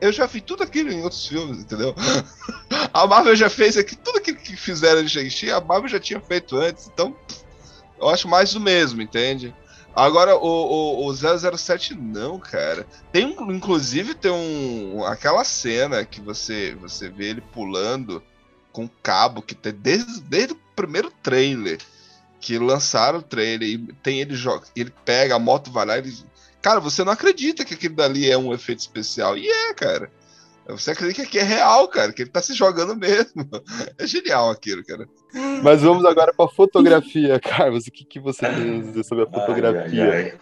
Eu 0.00 0.12
já 0.12 0.26
vi 0.26 0.40
tudo 0.40 0.62
aquilo 0.62 0.92
em 0.92 1.02
outros 1.02 1.26
filmes, 1.26 1.60
entendeu? 1.60 1.94
A 2.92 3.06
Marvel 3.06 3.34
já 3.34 3.48
fez 3.48 3.76
aqui, 3.76 3.96
tudo 3.96 4.18
aquilo 4.18 4.36
que 4.36 4.56
fizeram 4.56 5.02
de 5.02 5.08
Shang-Chi, 5.08 5.50
a 5.50 5.60
Marvel 5.60 5.88
já 5.88 5.98
tinha 5.98 6.20
feito 6.20 6.56
antes, 6.56 6.88
então 6.92 7.16
eu 7.98 8.08
acho 8.08 8.28
mais 8.28 8.52
do 8.52 8.60
mesmo, 8.60 9.02
entende? 9.02 9.54
Agora, 9.94 10.36
o, 10.36 10.40
o, 10.40 11.06
o 11.06 11.14
007 11.14 11.94
não, 11.94 12.38
cara. 12.38 12.86
Tem, 13.12 13.36
inclusive, 13.48 14.14
tem 14.14 14.32
um, 14.32 15.04
aquela 15.04 15.44
cena 15.44 16.04
que 16.04 16.20
você, 16.20 16.74
você 16.80 17.08
vê 17.08 17.30
ele 17.30 17.40
pulando 17.40 18.22
com 18.72 18.88
cabo, 18.88 19.40
que 19.40 19.54
tem 19.54 19.72
desde, 19.72 20.20
desde 20.22 20.54
o 20.54 20.60
primeiro 20.74 21.12
trailer, 21.22 21.78
que 22.40 22.58
lançaram 22.58 23.20
o 23.20 23.22
trailer, 23.22 23.68
e 23.68 23.78
tem 24.02 24.20
ele 24.20 24.34
joga, 24.34 24.66
ele 24.74 24.92
pega, 25.04 25.36
a 25.36 25.38
moto 25.38 25.70
vai 25.70 25.86
lá, 25.86 25.98
ele... 25.98 26.12
Cara, 26.60 26.80
você 26.80 27.04
não 27.04 27.12
acredita 27.12 27.64
que 27.64 27.74
aquilo 27.74 27.94
dali 27.94 28.28
é 28.28 28.36
um 28.36 28.52
efeito 28.52 28.80
especial. 28.80 29.36
E 29.36 29.46
é, 29.48 29.74
cara. 29.74 30.10
Você 30.68 30.92
acredita 30.92 31.22
que 31.22 31.28
aqui 31.28 31.38
é 31.38 31.42
real, 31.42 31.86
cara, 31.88 32.12
que 32.12 32.22
ele 32.22 32.30
tá 32.30 32.40
se 32.40 32.54
jogando 32.54 32.96
mesmo. 32.96 33.48
É 33.98 34.06
genial 34.06 34.50
aquilo, 34.50 34.84
cara. 34.84 35.06
Mas 35.62 35.82
vamos 35.82 36.04
agora 36.04 36.32
pra 36.34 36.48
fotografia, 36.48 37.38
Carlos. 37.38 37.86
O 37.86 37.90
que, 37.90 38.04
que 38.04 38.18
você 38.18 38.40
tem 38.40 38.78
a 38.78 38.82
dizer 38.82 39.04
sobre 39.04 39.24
a 39.24 39.30
fotografia? 39.30 40.04
Ai, 40.04 40.30
ai, 40.30 40.38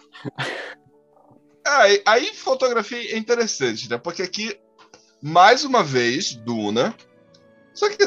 Aí, 1.65 2.01
aí 2.05 2.33
fotografia 2.35 3.15
é 3.15 3.17
interessante, 3.17 3.89
né? 3.89 3.97
Porque 3.97 4.21
aqui, 4.21 4.57
mais 5.21 5.63
uma 5.63 5.83
vez, 5.83 6.35
Duna. 6.35 6.93
Só 7.73 7.89
que. 7.89 8.03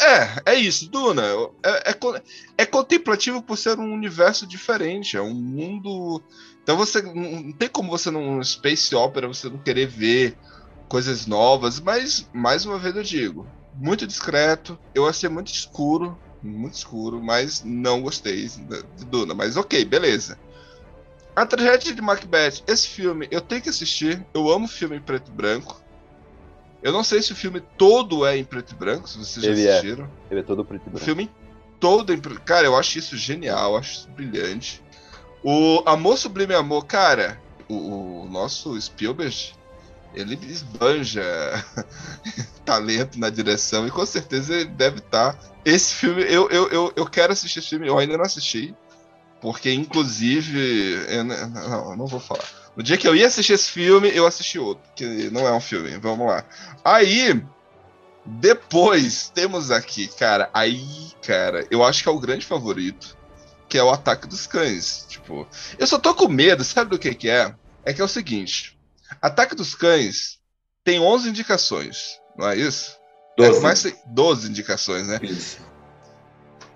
É, 0.00 0.52
é 0.52 0.54
isso, 0.54 0.88
Duna. 0.90 1.22
É, 1.64 1.90
é, 1.90 2.22
é 2.58 2.66
contemplativo 2.66 3.42
por 3.42 3.56
ser 3.58 3.78
um 3.78 3.92
universo 3.92 4.46
diferente. 4.46 5.16
É 5.16 5.22
um 5.22 5.34
mundo. 5.34 6.22
Então 6.62 6.76
você. 6.76 7.02
Não 7.02 7.52
tem 7.52 7.68
como 7.68 7.90
você 7.90 8.10
num 8.10 8.42
Space 8.42 8.94
Opera 8.94 9.26
você 9.28 9.48
não 9.48 9.58
querer 9.58 9.86
ver 9.86 10.36
coisas 10.92 11.26
novas, 11.26 11.80
mas, 11.80 12.28
mais 12.34 12.66
uma 12.66 12.78
vez 12.78 12.94
eu 12.94 13.02
digo, 13.02 13.46
muito 13.74 14.06
discreto. 14.06 14.78
Eu 14.94 15.08
achei 15.08 15.26
muito 15.26 15.50
escuro. 15.50 16.18
Muito 16.42 16.74
escuro, 16.74 17.18
mas 17.22 17.64
não 17.64 18.02
gostei 18.02 18.46
de 18.46 19.06
Duna. 19.06 19.32
Mas 19.32 19.56
ok, 19.56 19.86
beleza. 19.86 20.38
A 21.34 21.46
tragédia 21.46 21.94
de 21.94 22.02
Macbeth, 22.02 22.62
esse 22.66 22.88
filme 22.88 23.26
eu 23.30 23.40
tenho 23.40 23.62
que 23.62 23.70
assistir. 23.70 24.22
Eu 24.34 24.50
amo 24.52 24.68
filme 24.68 24.96
em 24.96 25.00
preto 25.00 25.30
e 25.30 25.34
branco. 25.34 25.80
Eu 26.82 26.92
não 26.92 27.02
sei 27.02 27.22
se 27.22 27.32
o 27.32 27.36
filme 27.36 27.62
todo 27.78 28.26
é 28.26 28.36
em 28.36 28.44
preto 28.44 28.72
e 28.72 28.76
branco, 28.76 29.08
se 29.08 29.16
vocês 29.16 29.42
já 29.46 29.50
Ele 29.50 29.66
é. 29.66 29.70
assistiram. 29.70 30.10
Ele 30.30 30.40
é 30.40 30.42
todo 30.42 30.62
preto 30.62 30.82
e 30.84 30.88
O 30.88 30.90
branco. 30.90 31.04
filme 31.06 31.30
todo 31.80 32.12
em 32.12 32.18
preto. 32.18 32.42
Cara, 32.42 32.66
eu 32.66 32.76
acho 32.76 32.98
isso 32.98 33.16
genial, 33.16 33.78
acho 33.78 33.92
isso 33.92 34.10
brilhante. 34.10 34.82
O 35.42 35.82
Amor 35.86 36.18
Sublime 36.18 36.52
Amor, 36.54 36.84
cara, 36.84 37.40
o, 37.66 38.24
o 38.24 38.28
nosso 38.30 38.78
Spielberg, 38.78 39.54
ele 40.14 40.38
esbanja 40.46 41.22
talento 42.64 43.18
na 43.18 43.30
direção 43.30 43.86
e 43.86 43.90
com 43.90 44.04
certeza 44.04 44.54
ele 44.54 44.70
deve 44.70 44.98
estar. 44.98 45.38
Esse 45.64 45.94
filme, 45.94 46.22
eu, 46.22 46.48
eu, 46.50 46.68
eu, 46.68 46.92
eu 46.96 47.06
quero 47.06 47.32
assistir 47.32 47.60
esse 47.60 47.68
filme, 47.68 47.86
eu 47.86 47.98
ainda 47.98 48.16
não 48.16 48.24
assisti, 48.24 48.74
porque 49.40 49.72
inclusive. 49.72 51.04
Eu 51.08 51.24
não, 51.24 51.48
não, 51.48 51.96
não 51.96 52.06
vou 52.06 52.20
falar. 52.20 52.44
No 52.76 52.82
dia 52.82 52.96
que 52.96 53.06
eu 53.06 53.14
ia 53.14 53.26
assistir 53.26 53.52
esse 53.52 53.70
filme, 53.70 54.10
eu 54.14 54.26
assisti 54.26 54.58
outro, 54.58 54.82
que 54.94 55.30
não 55.30 55.46
é 55.46 55.52
um 55.52 55.60
filme. 55.60 55.98
Vamos 55.98 56.26
lá. 56.26 56.44
Aí, 56.82 57.42
depois, 58.24 59.30
temos 59.34 59.70
aqui, 59.70 60.08
cara, 60.08 60.48
aí, 60.54 61.10
cara, 61.26 61.66
eu 61.70 61.84
acho 61.84 62.02
que 62.02 62.08
é 62.08 62.12
o 62.12 62.20
grande 62.20 62.46
favorito, 62.46 63.16
que 63.68 63.76
é 63.76 63.82
o 63.82 63.90
Ataque 63.90 64.26
dos 64.26 64.46
Cães. 64.46 65.04
Tipo, 65.08 65.46
eu 65.78 65.86
só 65.86 65.98
tô 65.98 66.14
com 66.14 66.28
medo, 66.28 66.64
sabe 66.64 66.90
do 66.90 66.98
que 66.98 67.14
que 67.14 67.28
é? 67.28 67.54
É 67.84 67.92
que 67.92 68.00
é 68.00 68.04
o 68.04 68.08
seguinte, 68.08 68.78
Ataque 69.20 69.54
dos 69.54 69.74
Cães 69.74 70.38
tem 70.84 70.98
11 71.00 71.28
indicações, 71.28 72.18
não 72.36 72.48
é 72.48 72.56
isso? 72.56 72.96
12. 73.36 73.58
É, 73.58 73.62
mais 73.62 73.94
12 74.06 74.48
indicações, 74.48 75.06
né? 75.06 75.18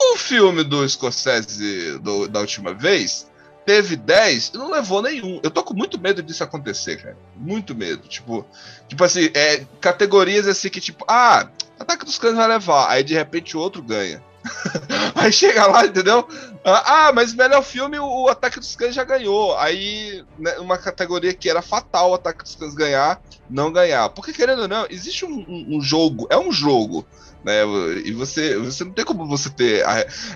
O 0.01 0.17
filme 0.17 0.63
do 0.65 0.87
Scorsese 0.89 1.99
do- 1.99 2.29
da 2.29 2.41
última 2.41 2.73
vez 2.75 3.31
teve 3.65 3.97
10 3.97 4.53
e 4.55 4.59
não 4.59 4.71
levou 4.71 5.03
nenhum. 5.03 5.41
Eu 5.43 5.51
tô 5.51 5.63
com 5.63 5.75
muito 5.75 5.99
medo 6.01 6.23
disso 6.23 6.45
acontecer, 6.45 7.03
cara. 7.03 7.17
Muito 7.35 7.75
medo. 7.75 8.07
Tipo, 8.07 8.47
tipo 8.89 9.03
assim, 9.03 9.31
é, 9.35 9.67
categorias 9.81 10.47
assim 10.47 10.69
que, 10.69 10.81
tipo, 10.81 11.05
ah, 11.09 11.49
Ataque 11.79 12.05
dos 12.05 12.19
Cães 12.19 12.37
vai 12.37 12.47
levar. 12.47 12.89
Aí 12.91 13.03
de 13.03 13.15
repente 13.15 13.57
o 13.57 13.61
outro 13.61 13.83
ganha. 13.83 14.23
Aí 15.15 15.33
chega 15.33 15.67
lá, 15.67 15.85
entendeu? 15.85 16.27
Ah, 16.65 17.09
ah, 17.09 17.13
mas 17.13 17.35
melhor 17.35 17.63
filme, 17.63 17.99
o, 17.99 18.29
Ataque 18.29 18.59
dos 18.59 18.75
Cães 18.75 18.95
já 18.95 19.05
ganhou. 19.05 19.57
Aí, 19.57 20.25
né, 20.39 20.59
uma 20.59 20.77
categoria 20.77 21.33
que 21.33 21.49
era 21.49 21.63
fatal 21.63 22.11
o 22.11 22.15
Ataque 22.15 22.43
dos 22.43 22.55
Cães 22.55 22.75
ganhar, 22.75 23.21
não 23.49 23.73
ganhar. 23.73 24.09
Porque, 24.11 24.33
querendo 24.33 24.63
ou 24.63 24.69
não, 24.69 24.87
existe 24.91 25.25
um, 25.25 25.45
um- 25.49 25.77
um 25.77 25.81
jogo, 25.81 26.27
é 26.31 26.37
um 26.37 26.51
jogo, 26.51 27.07
né? 27.45 27.63
E 28.05 28.13
você, 28.13 28.57
você 28.59 28.85
não 28.85 28.93
tem 28.93 29.05
como 29.05 29.27
você 29.27 29.49
ter. 29.51 29.85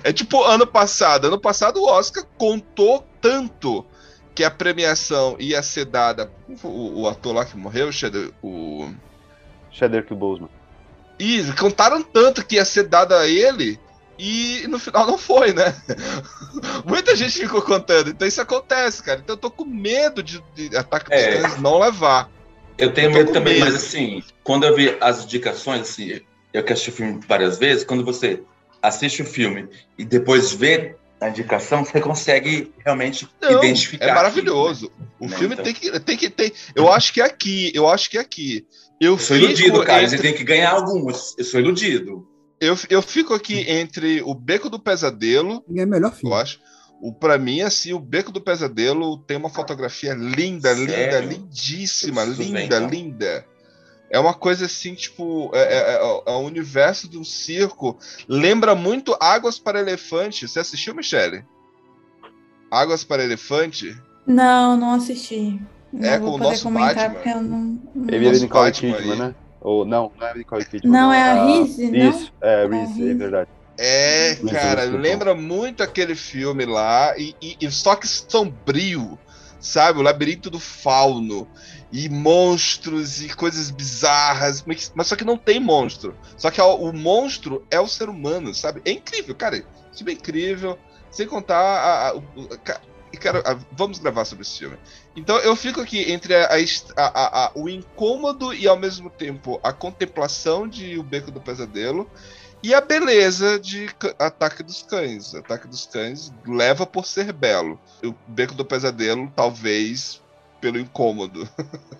É 0.05 0.13
tipo 0.13 0.43
ano 0.45 0.67
passado. 0.67 1.27
Ano 1.27 1.41
passado 1.41 1.81
o 1.81 1.87
Oscar 1.87 2.25
contou 2.39 3.05
tanto 3.21 3.85
que 4.35 4.45
a 4.45 4.51
premiação 4.51 5.37
ia 5.39 5.63
ser 5.63 5.85
dada. 5.87 6.31
O, 6.63 7.03
o 7.03 7.09
ator 7.09 7.35
lá 7.35 7.45
que 7.45 7.57
morreu, 7.57 7.91
o 7.91 8.47
o. 8.47 8.95
Chadwick 9.73 10.15
Boseman. 10.15 10.49
E 11.19 11.43
contaram 11.59 12.03
tanto 12.03 12.45
que 12.47 12.55
ia 12.55 12.65
ser 12.65 12.85
dada 12.85 13.19
a 13.19 13.27
ele 13.29 13.79
e 14.23 14.67
no 14.69 14.79
final 14.79 15.07
não 15.07 15.17
foi, 15.17 15.53
né? 15.55 15.75
Muita 16.85 17.17
gente 17.17 17.39
ficou 17.39 17.63
contando. 17.63 18.11
Então 18.11 18.29
isso 18.29 18.41
acontece, 18.41 19.03
cara. 19.03 19.21
Então 19.23 19.35
eu 19.35 19.41
tô 19.41 19.51
com 19.51 19.65
medo 19.65 20.23
de, 20.23 20.43
de 20.55 20.77
Ataque 20.77 21.09
dos 21.11 21.19
É. 21.19 21.59
Não 21.59 21.79
levar. 21.79 22.31
Eu 22.77 22.93
tenho 22.93 23.09
Eu 23.09 23.15
medo 23.15 23.33
também, 23.33 23.55
medo. 23.55 23.67
mas 23.67 23.75
assim, 23.77 24.23
quando 24.45 24.65
eu 24.67 24.75
vi 24.77 24.97
as 25.01 25.25
indicações, 25.25 25.83
assim, 25.83 26.21
eu 26.53 26.63
que 26.63 26.73
assisti 26.73 26.91
o 26.91 26.93
filme 26.93 27.21
várias 27.27 27.59
vezes, 27.59 27.85
quando 27.85 28.05
você 28.05 28.43
assiste 28.83 29.23
o 29.23 29.27
filme 29.27 29.69
e 29.99 30.05
depois 30.05 30.53
vê 30.53 30.97
a 31.21 31.29
indicação, 31.29 31.85
você 31.85 32.01
consegue 32.01 32.73
realmente 32.85 33.29
Não, 33.41 33.59
identificar. 33.59 34.07
é 34.07 34.15
maravilhoso. 34.15 34.91
O 35.19 35.29
né, 35.29 35.37
filme 35.37 35.55
então. 35.55 35.65
tem 35.65 35.75
que 35.75 36.01
tem 36.01 36.17
que 36.17 36.31
ter. 36.31 36.53
Eu 36.75 36.91
acho 36.93 37.13
que 37.13 37.21
é 37.21 37.25
aqui. 37.25 37.71
Eu 37.75 37.89
acho 37.89 38.09
que 38.11 38.17
é 38.17 38.21
aqui. 38.21 38.67
Eu, 39.01 39.13
Eu 39.13 39.19
sou 39.19 39.37
iludido, 39.37 39.83
cara. 39.85 40.03
entre- 40.03 40.17
Você 40.17 40.23
tem 40.23 40.35
que 40.35 40.45
ganhar 40.45 40.71
alguns. 40.73 41.35
Eu 41.39 41.45
sou 41.45 41.61
iludido. 41.61 42.27
Eu, 42.61 42.77
eu 42.91 43.01
fico 43.01 43.33
aqui 43.33 43.61
entre 43.71 44.21
o 44.23 44.35
Beco 44.35 44.69
do 44.69 44.79
Pesadelo. 44.79 45.65
E 45.69 45.81
é 45.81 45.87
melhor 45.87 46.13
filme. 46.13 46.35
Eu 46.35 46.39
acho. 46.39 46.61
O, 47.01 47.13
pra 47.15 47.39
mim, 47.39 47.63
assim, 47.63 47.95
o 47.95 47.99
Beco 47.99 48.31
do 48.31 48.41
Pesadelo 48.43 49.17
tem 49.19 49.37
uma 49.39 49.49
fotografia 49.49 50.13
linda, 50.13 50.71
linda, 50.75 50.93
Sério? 50.93 51.29
lindíssima, 51.31 52.23
preciso 52.27 52.53
ver, 52.53 52.63
linda, 52.63 52.77
então. 52.77 52.91
linda. 52.91 53.47
É 54.11 54.19
uma 54.19 54.35
coisa 54.35 54.67
assim, 54.67 54.95
tipo, 54.95 55.51
é, 55.55 55.61
é- 55.61 55.95
é- 55.95 56.23
é 56.27 56.33
o 56.33 56.41
universo 56.41 57.09
de 57.09 57.17
um 57.17 57.25
circo. 57.25 57.99
Lembra 58.29 58.75
muito 58.75 59.17
Águas 59.19 59.59
para 59.59 59.81
Elefante. 59.81 60.47
Você 60.47 60.59
assistiu, 60.59 60.95
Michele? 60.95 61.45
Águas 62.71 63.03
para 63.05 63.25
Elefante? 63.25 63.97
Não, 64.27 64.77
não 64.77 64.93
assisti. 64.95 65.59
Não 65.93 66.09
É, 66.09 66.19
com 66.19 66.27
o 66.33 66.39
nosso 66.39 66.71
Batman. 66.71 67.21
eu 67.25 67.43
não. 67.43 67.81
não- 67.95 68.15
Ele 68.15 68.29
é 68.29 68.33
Nicole 68.33 68.49
Batman 68.71 68.93
Kidman, 68.97 69.13
aí. 69.13 69.19
né? 69.19 69.35
Ou, 69.61 69.85
não, 69.85 70.13
não 70.19 70.27
é 70.27 70.35
Nicole 70.35 70.65
Kidman. 70.65 70.93
Não, 70.93 71.13
é 71.13 71.23
a 71.23 71.33
Ah, 71.33 71.45
Reese, 71.45 71.91
não? 71.91 72.09
Isso, 72.11 72.33
é, 72.43 72.63
É 72.63 72.65
a 72.65 72.69
Reese, 72.69 73.03
é 73.03 73.05
Reese. 73.05 73.15
verdade. 73.19 73.51
É, 73.79 74.39
Mas 74.43 74.53
cara, 74.53 74.85
lembra 74.85 75.35
muito 75.35 75.83
aquele 75.83 76.15
filme 76.15 76.67
lá, 76.67 77.15
e, 77.17 77.35
e- 77.41 77.57
e 77.61 77.71
só 77.71 77.97
que 77.97 78.07
sombrio, 78.07 79.19
sabe? 79.59 79.99
O 79.99 80.03
labirinto 80.03 80.51
do 80.51 80.59
fauno, 80.61 81.49
e 81.93 82.09
monstros, 82.09 83.21
e 83.23 83.29
coisas 83.35 83.71
bizarras, 83.71 84.63
mas, 84.67 84.93
só 85.07 85.17
que 85.17 85.25
não 85.25 85.37
tem 85.37 85.59
monstro. 85.61 86.17
Só 86.37 86.51
que 86.51 86.61
o, 86.61 86.75
o 86.77 86.93
monstro 86.93 87.67
é 87.71 87.81
o 87.81 87.89
ser 87.89 88.09
humano, 88.09 88.55
sabe? 88.55 88.81
É 88.85 88.91
incrível, 88.91 89.35
cara. 89.35 89.65
Filme 89.97 90.13
é 90.13 90.15
incrível, 90.15 90.79
sem 91.11 91.27
contar 91.27 91.57
a. 91.59 92.09
a- 92.11 93.17
cara, 93.19 93.43
a- 93.45 93.59
vamos 93.73 93.99
gravar 93.99 94.25
sobre 94.25 94.43
esse 94.43 94.59
filme. 94.59 94.79
Então 95.21 95.37
eu 95.39 95.55
fico 95.55 95.81
aqui 95.81 96.11
entre 96.11 96.35
a- 96.35 96.49
a 96.97 97.45
a- 97.47 97.53
o 97.55 97.69
incômodo 97.69 98.55
e 98.55 98.67
ao 98.67 98.77
mesmo 98.79 99.11
tempo 99.11 99.61
a 99.63 99.73
contemplação 99.73 100.67
de 100.67 100.99
O 100.99 101.03
Beco 101.03 101.31
do 101.31 101.41
Pesadelo 101.41 102.09
e 102.63 102.75
a 102.75 102.81
beleza 102.81 103.59
de 103.61 103.89
Ataque 104.19 104.63
dos 104.63 104.83
Cães. 104.83 105.35
Ataque 105.35 105.69
dos 105.69 105.87
Cães 105.87 106.33
leva 106.47 106.87
por 106.87 107.07
ser 107.07 107.33
belo. 107.33 107.79
O 108.03 108.15
Beco 108.27 108.55
do 108.55 108.65
Pesadelo, 108.65 109.31
talvez, 109.37 110.23
pelo 110.61 110.79
incômodo. 110.79 111.47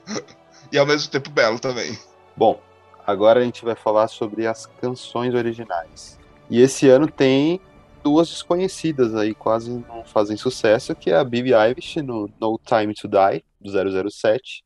e 0.73 0.79
ao 0.79 0.87
mesmo 0.87 1.11
tempo 1.11 1.31
belo 1.31 1.59
também. 1.59 1.99
Bom, 2.37 2.61
agora 3.07 3.41
a 3.41 3.45
gente 3.45 3.65
vai 3.65 3.75
falar 3.75 4.09
sobre 4.09 4.47
as 4.47 4.67
canções 4.81 5.35
originais. 5.35 6.19
E 6.49 6.61
esse 6.61 6.89
ano 6.89 7.07
tem 7.07 7.61
duas 8.03 8.29
desconhecidas 8.29 9.15
aí, 9.15 9.35
quase 9.35 9.71
não 9.89 10.05
fazem 10.05 10.37
sucesso, 10.37 10.95
que 10.95 11.11
é 11.11 11.17
a 11.17 11.25
Bibi 11.25 11.53
Eilish 11.53 12.01
no 12.03 12.31
No 12.41 12.59
Time 12.65 12.95
to 12.95 13.09
Die, 13.09 13.45
do 13.61 14.11
007, 14.11 14.63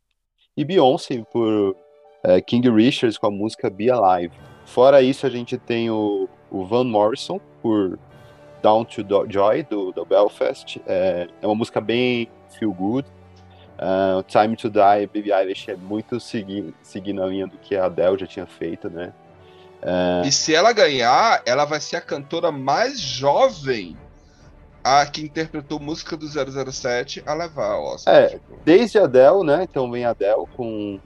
e 0.56 0.64
Beyoncé 0.64 1.22
por 1.32 1.76
eh, 2.22 2.40
King 2.40 2.70
Richards 2.70 3.18
com 3.18 3.26
a 3.26 3.30
música 3.30 3.68
Be 3.68 3.90
Alive. 3.90 4.32
Fora 4.64 5.02
isso, 5.02 5.26
a 5.26 5.30
gente 5.30 5.58
tem 5.58 5.90
o, 5.90 6.28
o 6.50 6.64
Van 6.64 6.84
Morrison 6.84 7.40
por 7.60 7.98
Down 8.62 8.84
to 8.84 9.02
Do- 9.02 9.26
Joy, 9.28 9.64
do, 9.64 9.92
do 9.92 10.04
Belfast. 10.04 10.80
É, 10.86 11.28
é 11.42 11.46
uma 11.46 11.54
música 11.56 11.80
bem 11.80 12.28
feel 12.58 12.72
good. 12.72 13.06
Ah, 13.76 14.22
Time 14.28 14.54
to 14.56 14.70
Die, 14.70 15.06
Baby 15.12 15.32
Eilish 15.32 15.68
é 15.70 15.76
muito 15.76 16.20
segui- 16.20 16.72
seguindo 16.82 17.22
a 17.22 17.26
linha 17.26 17.46
do 17.46 17.58
que 17.58 17.74
a 17.76 17.86
Adele 17.86 18.16
já 18.18 18.26
tinha 18.26 18.46
feito, 18.46 18.88
né? 18.88 19.12
E 20.24 20.32
se 20.32 20.54
ela 20.54 20.72
ganhar, 20.72 21.42
ela 21.44 21.64
vai 21.64 21.80
ser 21.80 21.96
a 21.96 22.00
cantora 22.00 22.50
mais 22.50 22.98
jovem 22.98 23.96
a 24.82 25.06
que 25.06 25.22
interpretou 25.22 25.80
música 25.80 26.16
do 26.16 26.26
007 26.26 27.22
a 27.24 27.32
levar 27.32 27.72
a 27.72 27.80
Oscar. 27.80 28.14
é, 28.14 28.40
desde 28.64 28.98
a 28.98 29.04
Adele, 29.04 29.42
né? 29.42 29.62
Então 29.62 29.90
vem 29.90 30.04
a 30.04 30.10
Adele 30.10 30.44
com, 30.54 31.00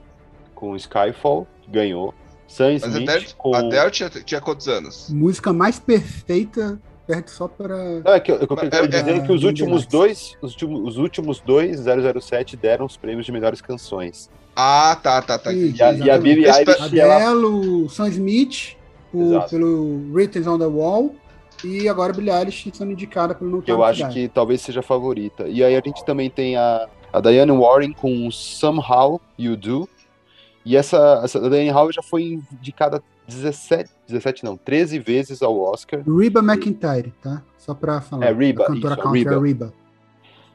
com 0.53 0.75
Skyfall, 0.75 1.47
que 1.61 1.71
ganhou. 1.71 2.13
Sam 2.45 2.73
Mas 2.73 2.83
a 2.83 2.87
Smith 2.87 3.09
Adele, 3.09 3.27
com... 3.37 3.55
a 3.55 3.59
Adele 3.59 3.91
tinha, 3.91 4.09
tinha 4.09 4.41
quantos 4.41 4.67
anos? 4.67 5.09
Música 5.09 5.53
mais 5.53 5.79
perfeita, 5.79 6.79
perde 7.09 7.31
só 7.31 7.47
para. 7.47 7.75
Não, 8.01 8.13
é 8.13 8.19
que 8.19 8.31
eu, 8.31 8.35
eu 8.35 8.47
é- 8.61 8.87
dizer 8.87 9.15
é- 9.15 9.19
que 9.21 9.31
os 9.31 9.43
últimos 9.43 9.87
dois, 9.87 10.37
os 10.43 10.51
últimos, 10.51 10.89
os 10.91 10.97
últimos 10.97 11.39
dois 11.41 11.79
007 11.79 12.55
deram 12.55 12.85
os 12.85 12.95
prêmios 12.95 13.25
de 13.25 13.31
melhores 13.31 13.61
canções. 13.61 14.29
Ah, 14.55 14.95
tá, 15.01 15.19
tá, 15.23 15.39
tá. 15.39 15.51
Isso, 15.51 15.75
E 15.75 15.81
a, 15.81 15.93
e 15.93 16.11
a 16.11 16.17
Billie. 16.19 16.45
Eilish, 16.45 16.99
ela 16.99 17.15
Adele, 17.15 17.45
o 17.45 17.89
Sam 17.89 18.09
Smith, 18.09 18.75
o- 19.11 19.41
pelo 19.49 20.11
Written 20.13 20.47
on 20.47 20.59
the 20.59 20.67
Wall, 20.67 21.15
e 21.65 21.89
agora 21.89 22.13
a 22.13 22.15
Billie 22.15 22.31
Eilish 22.31 22.69
sendo 22.73 22.91
indicada 22.91 23.33
pelo 23.33 23.49
No 23.49 23.63
eu 23.65 23.83
acho 23.83 24.07
que 24.09 24.27
talvez 24.27 24.61
seja 24.61 24.81
a 24.81 24.83
favorita. 24.83 25.47
E 25.47 25.63
aí 25.63 25.75
a 25.75 25.81
gente 25.83 26.05
também 26.05 26.29
tem 26.29 26.55
a, 26.57 26.87
a 27.11 27.19
Diane 27.19 27.51
Warren 27.51 27.91
com 27.91 28.29
Somehow 28.29 29.19
You 29.37 29.57
Do. 29.57 29.89
E 30.63 30.77
essa, 30.77 31.21
essa 31.23 31.39
Diane 31.49 31.71
Warren 31.71 31.91
já 31.91 32.03
foi 32.03 32.39
indicada 32.53 33.01
17, 33.27 33.89
17 34.09 34.43
não, 34.43 34.57
13 34.57 34.99
vezes 34.99 35.41
ao 35.41 35.59
Oscar. 35.59 36.01
Reba 36.07 36.41
McIntyre, 36.41 37.13
tá? 37.21 37.43
Só 37.57 37.73
pra 37.73 38.01
falar. 38.01 38.25
É, 38.27 38.33
Reba, 38.33 38.63
A 38.63 38.67
cantora 38.67 38.93
isso, 38.95 39.03
country, 39.03 39.23
Reba. 39.23 39.35
a 39.35 39.41
Reba. 39.45 39.73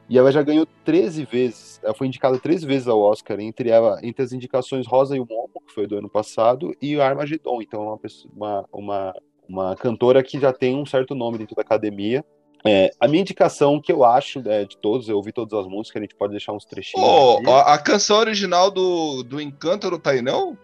E 0.07 0.17
ela 0.19 0.31
já 0.31 0.43
ganhou 0.43 0.67
13 0.83 1.25
vezes. 1.25 1.79
Ela 1.83 1.93
foi 1.95 2.05
indicada 2.07 2.37
13 2.37 2.65
vezes 2.65 2.87
ao 2.87 2.99
Oscar, 3.01 3.39
entre, 3.39 3.69
ela, 3.69 3.99
entre 4.03 4.23
as 4.23 4.31
indicações 4.31 4.85
Rosa 4.85 5.15
e 5.17 5.19
o 5.19 5.25
Momo, 5.27 5.49
que 5.67 5.73
foi 5.73 5.87
do 5.87 5.97
ano 5.97 6.09
passado, 6.09 6.75
e 6.81 6.95
o 6.95 7.01
Armageddon. 7.01 7.61
Então 7.61 7.81
é 7.81 7.87
uma, 7.87 7.97
pessoa- 7.97 8.31
uma, 8.35 8.65
uma, 8.71 9.13
uma 9.49 9.75
cantora 9.75 10.21
que 10.21 10.39
já 10.39 10.53
tem 10.53 10.75
um 10.75 10.85
certo 10.85 11.15
nome 11.15 11.39
dentro 11.39 11.55
da 11.55 11.63
academia. 11.63 12.23
É, 12.67 12.89
a 12.99 13.07
minha 13.07 13.21
indicação, 13.21 13.79
que 13.79 13.91
eu 13.91 14.03
acho 14.03 14.41
é, 14.47 14.65
de 14.65 14.75
todos, 14.77 15.07
eu 15.07 15.17
ouvi 15.17 15.31
todas 15.31 15.53
as 15.59 15.67
músicas, 15.67 15.99
a 15.99 16.03
gente 16.03 16.15
pode 16.15 16.31
deixar 16.31 16.51
uns 16.53 16.65
trechinhos. 16.65 17.07
Aqui. 17.39 17.49
a, 17.49 17.73
a 17.73 17.77
canção 17.77 18.17
original 18.17 18.71
do, 18.71 19.21
do 19.23 19.39
Encanto 19.39 19.89
não 19.89 19.99
tá 19.99 20.11
aí, 20.11 20.21
não? 20.21 20.57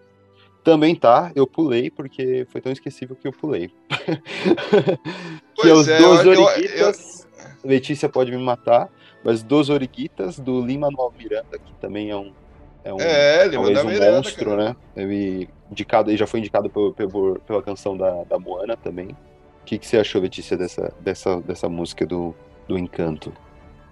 Também 0.64 0.96
tá, 0.96 1.32
eu 1.36 1.48
pulei, 1.48 1.90
porque 1.90 2.46
foi 2.50 2.62
tão 2.62 2.72
esquecível 2.72 3.16
que 3.16 3.28
eu 3.28 3.32
pulei. 3.32 3.72
que 5.56 5.68
é 5.70 5.74
os 5.74 5.88
é, 5.88 5.98
Dos 5.98 6.26
eu- 6.26 6.34
eu- 6.34 6.44
Origuitas. 6.44 7.28
Letícia 7.64 8.08
pode 8.10 8.32
me 8.32 8.38
matar, 8.38 8.90
mas 9.24 9.44
Dos 9.44 9.70
Origuitas, 9.70 10.40
do 10.40 10.64
Lima 10.66 10.90
Manuel 10.92 11.14
Miranda, 11.18 11.58
que 11.60 11.74
também 11.76 12.10
é 12.12 12.16
um, 12.16 12.32
É, 12.84 12.92
um, 12.94 13.00
É, 13.00 13.48
um 13.58 13.62
Miranda, 13.86 14.12
monstro, 14.18 14.50
cara. 14.52 14.70
né? 14.70 14.76
Ele, 14.96 15.48
indicado, 15.70 16.10
ele 16.10 16.18
já 16.18 16.26
foi 16.26 16.40
indicado 16.40 16.70
pelo- 16.70 16.92
pelo- 16.94 17.40
pela 17.46 17.62
canção 17.62 17.96
da, 17.96 18.24
da 18.24 18.40
Moana 18.40 18.76
também. 18.76 19.10
O 19.10 19.66
que, 19.66 19.78
que 19.78 19.86
você 19.86 19.98
achou, 20.00 20.20
Letícia, 20.22 20.58
dessa, 20.58 20.92
dessa, 21.00 21.40
dessa 21.42 21.70
música 21.70 22.06
do, 22.08 22.34
do 22.68 22.78
Encanto? 22.80 23.32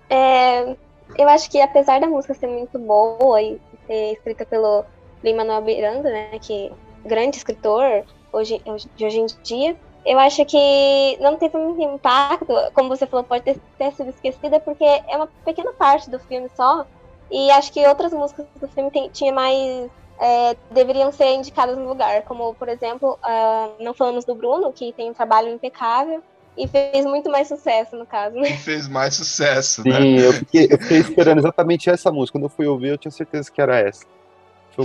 É, 0.10 0.76
eu 1.18 1.30
acho 1.30 1.52
que 1.52 1.62
apesar 1.62 2.00
da 2.02 2.08
música 2.08 2.34
ser 2.34 2.48
muito 2.48 2.80
boa 2.80 3.40
e 3.40 3.60
ser 3.86 4.14
escrita 4.14 4.44
pelo 4.44 4.84
Lin-Manuel 5.24 5.62
Miranda, 5.62 6.10
né, 6.10 6.40
que 6.42 6.72
grande 7.06 7.38
escritor 7.38 8.04
hoje, 8.32 8.62
de 8.96 9.06
hoje 9.06 9.20
em 9.20 9.26
dia, 9.44 9.76
eu 10.06 10.18
acho 10.20 10.46
que 10.46 11.18
não 11.20 11.38
teve 11.38 11.58
muito 11.58 11.82
impacto, 11.82 12.54
como 12.74 12.90
você 12.90 13.06
falou, 13.06 13.24
pode 13.24 13.44
ter, 13.44 13.60
ter 13.78 13.92
sido 13.94 14.10
esquecida 14.10 14.60
porque 14.60 14.84
é 14.84 15.16
uma 15.16 15.28
pequena 15.46 15.74
parte 15.74 16.10
do 16.10 16.20
filme 16.20 16.50
só, 16.56 16.86
e 17.32 17.52
acho 17.52 17.72
que 17.72 17.86
outras 17.88 18.12
músicas 18.14 18.46
do 18.60 18.68
filme 18.68 18.90
tem, 18.92 19.10
tinha 19.10 19.32
mais 19.32 19.90
é, 20.20 20.56
deveriam 20.72 21.12
ser 21.12 21.34
indicadas 21.34 21.78
no 21.78 21.88
lugar, 21.88 22.24
como 22.24 22.54
por 22.56 22.68
exemplo, 22.68 23.18
ah, 23.24 23.70
não 23.80 23.94
falamos 23.94 24.26
do 24.26 24.36
Bruno, 24.36 24.72
que 24.74 24.94
tem 24.94 25.10
um 25.10 25.14
trabalho 25.14 25.50
impecável 25.50 26.22
e 26.58 26.68
fez 26.68 27.06
muito 27.06 27.30
mais 27.30 27.48
sucesso 27.48 27.96
no 27.96 28.06
caso, 28.06 28.36
né? 28.36 28.50
Fez 28.58 28.88
mais 28.88 29.16
sucesso, 29.16 29.82
né? 29.88 29.96
Sim, 29.96 30.18
eu 30.18 30.34
fiquei, 30.34 30.68
eu 30.70 30.78
fiquei 30.78 30.98
esperando 30.98 31.40
exatamente 31.40 31.90
essa 31.90 32.12
música. 32.12 32.38
Quando 32.38 32.46
eu 32.46 32.50
fui 32.50 32.68
ouvir, 32.68 32.90
eu 32.90 32.98
tinha 32.98 33.12
certeza 33.12 33.50
que 33.50 33.62
era 33.62 33.80
essa. 33.80 34.06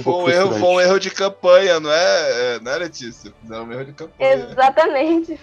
Foi 0.01 0.12
um 0.12 0.20
Foi 0.20 0.24
um, 0.24 0.28
erro, 0.30 0.53
foi 0.53 0.68
um 0.68 0.80
erro 0.80 0.99
de 0.99 1.11
campanha, 1.11 1.80
não 1.80 1.90
é, 1.90 2.57
é, 2.57 2.61
não 2.61 2.72
é 2.72 2.76
Letícia? 2.76 3.32
Fizeram 3.40 3.64
um 3.64 3.72
erro 3.72 3.84
de 3.84 3.92
campanha. 3.92 4.34
Exatamente. 4.34 5.40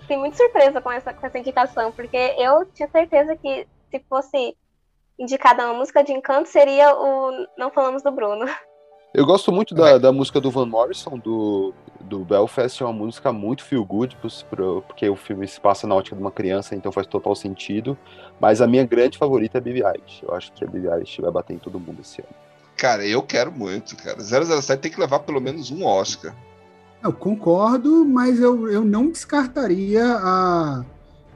Fiquei 0.00 0.16
muito 0.16 0.36
surpresa 0.36 0.80
com 0.80 0.90
essa, 0.90 1.12
com 1.12 1.26
essa 1.26 1.38
indicação, 1.38 1.92
porque 1.92 2.16
eu 2.38 2.64
tinha 2.74 2.88
certeza 2.88 3.36
que 3.36 3.66
se 3.90 4.02
fosse 4.08 4.56
indicada 5.18 5.66
uma 5.66 5.74
música 5.74 6.02
de 6.02 6.12
encanto, 6.12 6.48
seria 6.48 6.94
o 6.94 7.46
Não 7.56 7.70
Falamos 7.70 8.02
do 8.02 8.10
Bruno. 8.10 8.46
Eu 9.12 9.24
gosto 9.24 9.50
muito 9.50 9.74
da, 9.74 9.96
da 9.96 10.12
música 10.12 10.40
do 10.40 10.50
Van 10.50 10.66
Morrison, 10.66 11.18
do, 11.18 11.72
do 12.00 12.20
Belfast, 12.20 12.82
é 12.82 12.86
uma 12.86 12.92
música 12.92 13.32
muito 13.32 13.64
feel 13.64 13.84
good, 13.84 14.16
porque 14.20 15.08
o 15.08 15.16
filme 15.16 15.48
se 15.48 15.58
passa 15.58 15.86
na 15.86 15.94
ótica 15.94 16.14
de 16.14 16.20
uma 16.20 16.30
criança, 16.30 16.74
então 16.74 16.92
faz 16.92 17.06
total 17.06 17.34
sentido. 17.34 17.96
Mas 18.38 18.60
a 18.60 18.66
minha 18.66 18.84
grande 18.84 19.16
favorita 19.16 19.56
é 19.56 19.60
a 19.60 19.62
Billie 19.62 19.82
Eilish. 19.82 20.22
Eu 20.22 20.34
acho 20.34 20.52
que 20.52 20.62
a 20.62 20.66
Billie 20.66 20.90
Eilish 20.90 21.20
vai 21.20 21.30
bater 21.30 21.54
em 21.54 21.58
todo 21.58 21.80
mundo 21.80 22.02
esse 22.02 22.20
ano. 22.20 22.47
Cara, 22.78 23.04
eu 23.04 23.20
quero 23.22 23.50
muito, 23.50 23.96
cara. 23.96 24.20
007 24.22 24.80
tem 24.80 24.90
que 24.90 25.00
levar 25.00 25.18
pelo 25.18 25.40
menos 25.40 25.70
um 25.70 25.84
Oscar. 25.84 26.34
Eu 27.02 27.12
concordo, 27.12 28.04
mas 28.04 28.40
eu, 28.40 28.70
eu 28.70 28.84
não 28.84 29.08
descartaria 29.08 30.04
a, 30.04 30.84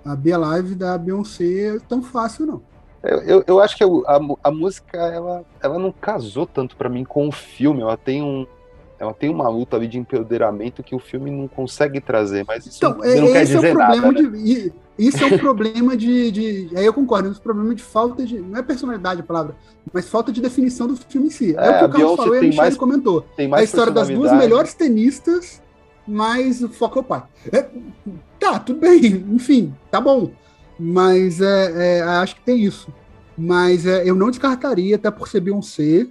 a 0.04 0.16
Be 0.16 0.32
Alive 0.32 0.74
da 0.76 0.96
Beyoncé 0.96 1.78
tão 1.88 2.00
fácil, 2.02 2.46
não. 2.46 2.62
Eu, 3.02 3.18
eu, 3.22 3.44
eu 3.48 3.60
acho 3.60 3.76
que 3.76 3.82
eu- 3.82 4.04
a, 4.06 4.20
a 4.44 4.50
música, 4.52 4.96
ela, 4.96 5.44
ela 5.60 5.78
não 5.80 5.90
casou 5.90 6.46
tanto 6.46 6.76
pra 6.76 6.88
mim 6.88 7.02
com 7.04 7.26
o 7.28 7.32
filme. 7.32 7.80
Ela 7.82 7.96
tem 7.96 8.22
um. 8.22 8.46
Ela 9.02 9.12
tem 9.12 9.28
uma 9.28 9.48
luta 9.48 9.74
ali 9.76 9.88
de 9.88 9.98
empoderamento 9.98 10.80
que 10.80 10.94
o 10.94 10.98
filme 11.00 11.28
não 11.28 11.48
consegue 11.48 12.00
trazer, 12.00 12.44
mas 12.46 12.64
isso 12.64 12.76
Então, 12.78 12.98
não 12.98 13.04
é- 13.04 13.32
quer 13.32 13.42
é 13.42 13.44
dizer 13.44 13.72
problema 13.72 14.12
nada. 14.12 14.22
né? 14.22 14.38
de. 14.38 14.72
Isso 14.96 15.24
é 15.24 15.26
um 15.26 15.38
problema 15.38 15.96
de, 15.96 16.30
de. 16.30 16.68
Aí 16.76 16.86
eu 16.86 16.94
concordo, 16.94 17.26
é 17.26 17.30
um 17.32 17.34
problema 17.34 17.74
de 17.74 17.82
falta 17.82 18.24
de. 18.24 18.38
Não 18.38 18.56
é 18.56 18.62
personalidade 18.62 19.20
a 19.20 19.24
palavra, 19.24 19.56
mas 19.92 20.08
falta 20.08 20.30
de 20.30 20.40
definição 20.40 20.86
do 20.86 20.94
filme 20.96 21.26
em 21.26 21.30
si. 21.30 21.56
É, 21.58 21.66
É, 21.66 21.70
o 21.70 21.78
que 21.78 21.84
o 21.84 21.88
Carlos 21.88 22.16
falou 22.16 22.34
e 22.34 22.38
a 22.38 22.40
Michelle 22.42 22.56
mais- 22.58 22.76
comentou. 22.76 23.22
tem 23.36 23.48
mais 23.48 23.62
a 23.62 23.64
história 23.64 23.92
das 23.92 24.08
duas 24.08 24.32
melhores 24.32 24.72
tenistas, 24.72 25.60
mas 26.06 26.62
o 26.62 26.68
foco 26.68 27.00
é 27.00 27.02
o 27.02 27.04
pai. 27.04 27.22
É, 27.52 27.66
tá, 28.38 28.60
tudo 28.60 28.78
bem, 28.78 29.04
enfim, 29.32 29.74
tá 29.90 30.00
bom. 30.00 30.30
Mas 30.78 31.40
é, 31.40 31.98
é, 31.98 32.02
acho 32.02 32.36
que 32.36 32.42
tem 32.42 32.60
isso. 32.62 32.86
Mas 33.36 33.84
é, 33.84 34.08
eu 34.08 34.14
não 34.14 34.30
descartaria, 34.30 34.94
até 34.94 35.10
por 35.10 35.26
ser 35.26 35.40
Beyoncé, 35.40 36.06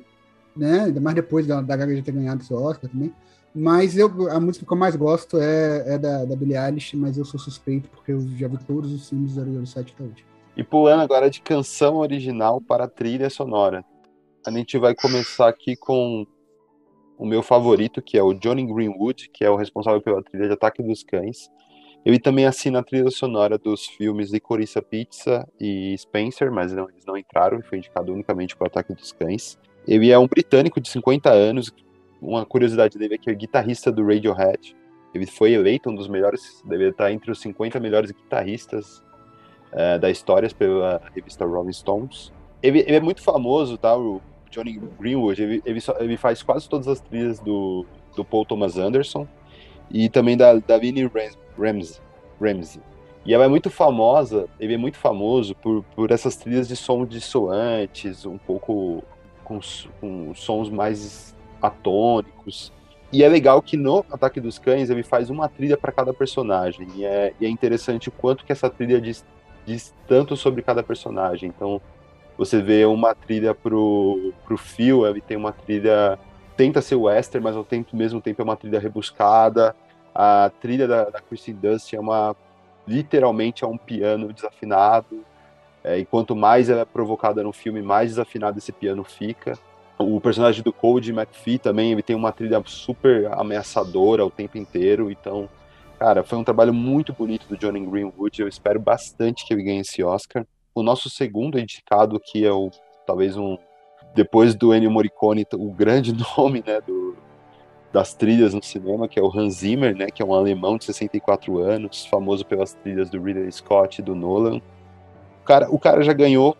né? 0.56 0.86
Ainda 0.86 1.00
mais 1.00 1.16
depois 1.16 1.48
da, 1.48 1.62
da 1.62 1.76
Gaga 1.76 1.96
já 1.96 2.02
ter 2.02 2.12
ganhado 2.12 2.42
esse 2.42 2.54
Oscar 2.54 2.90
também. 2.90 3.14
Mas 3.54 3.98
eu, 3.98 4.30
a 4.30 4.40
música 4.40 4.66
que 4.66 4.72
eu 4.72 4.78
mais 4.78 4.96
gosto 4.96 5.38
é, 5.38 5.96
é 5.96 5.98
da, 5.98 6.24
da 6.24 6.36
Billie 6.36 6.58
Eilish, 6.58 6.96
mas 6.96 7.18
eu 7.18 7.26
sou 7.26 7.40
suspeito 7.40 7.90
porque 7.90 8.14
eu 8.14 8.22
já 8.38 8.48
vi 8.48 8.58
todos 8.60 8.92
os 8.94 9.10
filmes 9.10 9.36
do 9.36 9.66
007 9.66 9.94
até 9.94 10.04
hoje. 10.04 10.26
E 10.56 10.64
pulando 10.64 11.02
agora 11.02 11.30
de 11.30 11.42
canção 11.42 11.98
original 11.98 12.62
para 12.62 12.88
trilha 12.88 13.30
sonora. 13.30 13.84
A 14.46 14.52
gente 14.52 14.78
vai 14.78 14.96
começar 14.96 15.48
aqui 15.48 15.76
com 15.76 16.26
o 17.18 17.26
meu 17.26 17.44
favorito, 17.44 18.02
que 18.02 18.18
é 18.18 18.24
o 18.24 18.34
Johnny 18.34 18.66
Greenwood, 18.66 19.30
que 19.30 19.44
é 19.44 19.50
o 19.50 19.56
responsável 19.56 20.02
pela 20.02 20.24
trilha 20.24 20.48
de 20.48 20.54
Ataque 20.54 20.82
dos 20.82 21.04
Cães. 21.04 21.50
Ele 22.04 22.20
também 22.20 22.48
assina 22.48 22.80
a 22.80 22.84
trilha 22.84 23.12
sonora 23.12 23.58
dos 23.58 23.86
filmes 23.86 24.32
Licorice 24.32 24.82
Pizza 24.82 25.48
e 25.60 25.96
Spencer, 25.98 26.52
mas 26.52 26.74
não, 26.74 26.90
eles 26.90 27.06
não 27.06 27.16
entraram, 27.16 27.60
e 27.60 27.64
foi 27.64 27.78
indicado 27.78 28.12
unicamente 28.12 28.58
para 28.58 28.68
Ataque 28.68 28.96
dos 28.96 29.12
Cães. 29.12 29.60
Ele 29.88 30.12
é 30.12 30.18
um 30.20 30.28
britânico 30.28 30.80
de 30.80 30.90
50 30.90 31.30
anos. 31.32 31.74
Uma 32.22 32.46
curiosidade 32.46 32.98
dele 32.98 33.16
é 33.16 33.18
que 33.18 33.30
é 33.30 33.34
guitarrista 33.34 33.92
do 33.92 34.06
Radiohead. 34.06 34.76
Ele 35.14 35.26
foi 35.26 35.54
eleito 35.54 35.90
um 35.90 35.96
dos 35.96 36.08
melhores, 36.08 36.62
deve 36.66 36.90
estar 36.90 37.12
entre 37.12 37.32
os 37.32 37.42
50 37.42 37.80
melhores 37.80 38.12
guitarristas 38.12 39.04
eh, 39.72 39.98
da 40.00 40.10
história 40.10 40.50
pela 40.58 41.02
revista 41.14 41.46
Rolling 41.46 41.74
Stones. 41.74 42.32
Ele, 42.64 42.80
ele 42.80 42.96
é 42.96 43.00
muito 43.02 43.22
famoso, 43.22 43.78
tá? 43.78 43.98
O 43.98 44.22
Johnny 44.50 44.80
Greenwood, 45.00 45.42
ele, 45.42 45.62
ele, 45.66 45.82
só- 45.82 45.98
ele 46.00 46.16
faz 46.16 46.44
quase 46.44 46.70
todas 46.70 46.88
as 46.88 47.02
trilhas 47.02 47.40
do, 47.40 47.86
do 48.16 48.24
Paul 48.24 48.46
Thomas 48.46 48.78
Anderson 48.78 49.28
e 49.90 50.08
também 50.10 50.38
da, 50.38 50.54
da 50.60 50.78
Vinnie 50.78 51.06
Ram- 51.08 51.36
Ramsey, 51.58 52.00
Ramsey. 52.40 52.82
E 53.26 53.34
ela 53.34 53.46
é 53.46 53.48
muito 53.48 53.70
famosa, 53.70 54.48
ele 54.60 54.74
é 54.76 54.78
muito 54.78 54.98
famoso 54.98 55.56
por, 55.56 55.84
por 55.96 56.12
essas 56.12 56.36
trilhas 56.38 56.68
de 56.68 56.76
som 56.76 57.06
dissoantes, 57.06 58.26
um 58.26 58.38
pouco 58.38 59.04
com, 59.52 59.60
com 60.00 60.34
sons 60.36 60.70
mais 60.70 61.36
atônicos. 61.62 62.72
E 63.12 63.24
é 63.24 63.28
legal 63.28 63.62
que 63.62 63.76
no 63.76 64.06
Ataque 64.10 64.40
dos 64.40 64.58
Cães 64.58 64.90
ele 64.90 65.04
faz 65.04 65.30
uma 65.30 65.50
trilha 65.50 65.76
para 65.76 65.92
cada 65.92 66.14
personagem. 66.14 66.88
E 66.96 67.04
é, 67.04 67.34
e 67.40 67.46
é 67.46 67.50
interessante 67.50 68.08
o 68.08 68.12
quanto 68.12 68.46
que 68.46 68.52
essa 68.54 68.70
trilha 68.70 69.02
diz, 69.02 69.26
diz 69.66 69.94
tanto 70.08 70.38
sobre 70.38 70.62
cada 70.62 70.82
personagem. 70.82 71.50
Então, 71.50 71.82
você 72.38 72.62
vê 72.62 72.86
uma 72.86 73.14
trilha 73.14 73.54
pro, 73.54 74.34
pro 74.46 74.58
Phil, 74.58 75.06
ele 75.06 75.20
tem 75.20 75.36
uma 75.36 75.52
trilha. 75.52 76.18
Tenta 76.56 76.82
ser 76.82 76.96
western, 76.96 77.44
mas 77.44 77.56
ao 77.56 77.64
tempo, 77.64 77.96
mesmo 77.96 78.22
tempo 78.22 78.42
é 78.42 78.44
uma 78.44 78.56
trilha 78.56 78.80
rebuscada. 78.80 79.76
A 80.14 80.52
trilha 80.62 80.88
da, 80.88 81.06
da 81.06 81.20
Kristen 81.20 81.56
Dust 81.56 81.94
é 81.94 82.00
uma. 82.00 82.36
Literalmente 82.88 83.64
é 83.64 83.68
um 83.68 83.78
piano 83.78 84.32
desafinado. 84.32 85.24
É, 85.84 85.98
e 85.98 86.06
quanto 86.06 86.36
mais 86.36 86.70
ela 86.70 86.82
é 86.82 86.86
provocada 86.86 87.42
no 87.44 87.52
filme, 87.52 87.82
mais 87.82 88.12
desafinado 88.12 88.58
esse 88.58 88.72
piano 88.72 89.04
fica. 89.04 89.58
O 89.98 90.20
personagem 90.20 90.64
do 90.64 90.74
Cody 90.74 91.12
McPhee 91.12 91.60
também, 91.60 91.92
ele 91.92 92.04
tem 92.04 92.16
uma 92.16 92.32
trilha 92.32 92.62
super 92.66 93.32
ameaçadora 93.34 94.26
o 94.26 94.32
tempo 94.32 94.58
inteiro. 94.58 95.12
Então, 95.12 95.50
cara, 96.00 96.24
foi 96.24 96.38
um 96.38 96.44
trabalho 96.44 96.74
muito 96.74 97.14
bonito 97.14 97.48
do 97.48 97.58
Johnny 97.58 97.80
Greenwood. 97.86 98.42
Eu 98.42 98.48
espero 98.48 98.80
bastante 98.80 99.46
que 99.46 99.54
ele 99.54 99.64
ganhe 99.64 99.82
esse 99.82 100.04
Oscar. 100.04 100.46
O 100.74 100.82
nosso 100.82 101.10
segundo 101.10 101.60
indicado, 101.60 102.20
que 102.20 102.46
é 102.46 102.52
o 102.52 102.72
talvez 103.06 103.36
um 103.38 103.58
depois 104.14 104.56
do 104.56 104.74
Ennio 104.74 104.92
Morricone, 104.92 105.46
o 105.54 105.72
grande 105.72 106.14
nome, 106.38 106.64
né, 106.66 106.82
do, 106.82 107.16
das 107.92 108.14
trilhas 108.14 108.54
no 108.54 108.64
cinema, 108.64 109.08
que 109.08 109.20
é 109.20 109.24
o 109.24 109.32
Hans 109.34 109.56
Zimmer, 109.56 109.96
né, 109.96 110.08
que 110.08 110.22
é 110.22 110.26
um 110.26 110.34
alemão 110.34 110.78
de 110.78 110.86
64 110.86 111.60
anos, 111.60 112.06
famoso 112.06 112.46
pelas 112.46 112.74
trilhas 112.74 113.10
do 113.10 113.22
Ridley 113.22 113.52
Scott 113.52 114.02
e 114.02 114.04
do 114.04 114.16
Nolan. 114.16 114.62
O 115.42 115.44
cara, 115.44 115.68
o 115.70 115.80
cara 115.80 116.04
já 116.04 116.14
ganhou 116.14 116.56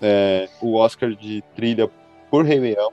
é, 0.00 0.48
o 0.60 0.74
Oscar 0.74 1.10
de 1.10 1.42
trilha 1.54 1.90
por 2.30 2.44
Rei 2.44 2.60
Leão 2.60 2.92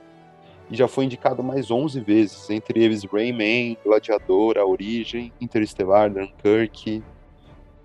e 0.69 0.75
já 0.75 0.87
foi 0.87 1.05
indicado 1.05 1.43
mais 1.43 1.69
11 1.69 1.99
vezes, 1.99 2.49
entre 2.49 2.83
eles 2.83 3.03
Rayman, 3.03 3.77
Gladiador, 3.83 4.57
A 4.57 4.65
Origem, 4.65 5.31
Interestelar, 5.39 6.09
Dunkirk, 6.09 7.03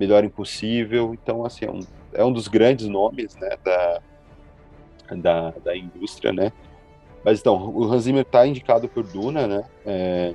Melhor 0.00 0.24
Impossível. 0.24 1.12
Então, 1.12 1.44
assim, 1.44 1.66
é 1.66 1.70
um, 1.70 1.80
é 2.14 2.24
um 2.24 2.32
dos 2.32 2.48
grandes 2.48 2.86
nomes 2.86 3.36
né, 3.36 3.50
da, 3.62 4.00
da, 5.16 5.50
da 5.62 5.76
indústria, 5.76 6.32
né? 6.32 6.52
Mas 7.22 7.40
então, 7.40 7.70
o 7.74 7.84
Hans 7.84 8.04
Zimmer 8.04 8.22
está 8.22 8.46
indicado 8.46 8.88
por 8.88 9.04
Duna, 9.04 9.46
né? 9.46 9.64
É, 9.84 10.34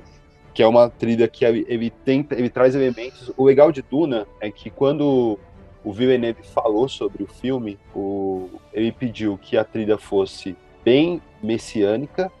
que 0.52 0.62
é 0.62 0.66
uma 0.66 0.88
trilha 0.88 1.26
que 1.26 1.44
ele, 1.44 1.90
tenta, 1.90 2.36
ele 2.36 2.48
traz 2.48 2.76
elementos. 2.76 3.32
O 3.36 3.44
legal 3.44 3.72
de 3.72 3.82
Duna 3.82 4.28
é 4.40 4.50
que 4.50 4.70
quando 4.70 5.38
o 5.84 5.92
Villeneuve 5.92 6.42
falou 6.42 6.88
sobre 6.88 7.22
o 7.22 7.26
filme, 7.26 7.78
o, 7.94 8.48
ele 8.72 8.90
pediu 8.90 9.38
que 9.38 9.56
a 9.56 9.64
trilha 9.64 9.98
fosse 9.98 10.56
bem 10.84 11.20
messiânica 11.42 12.32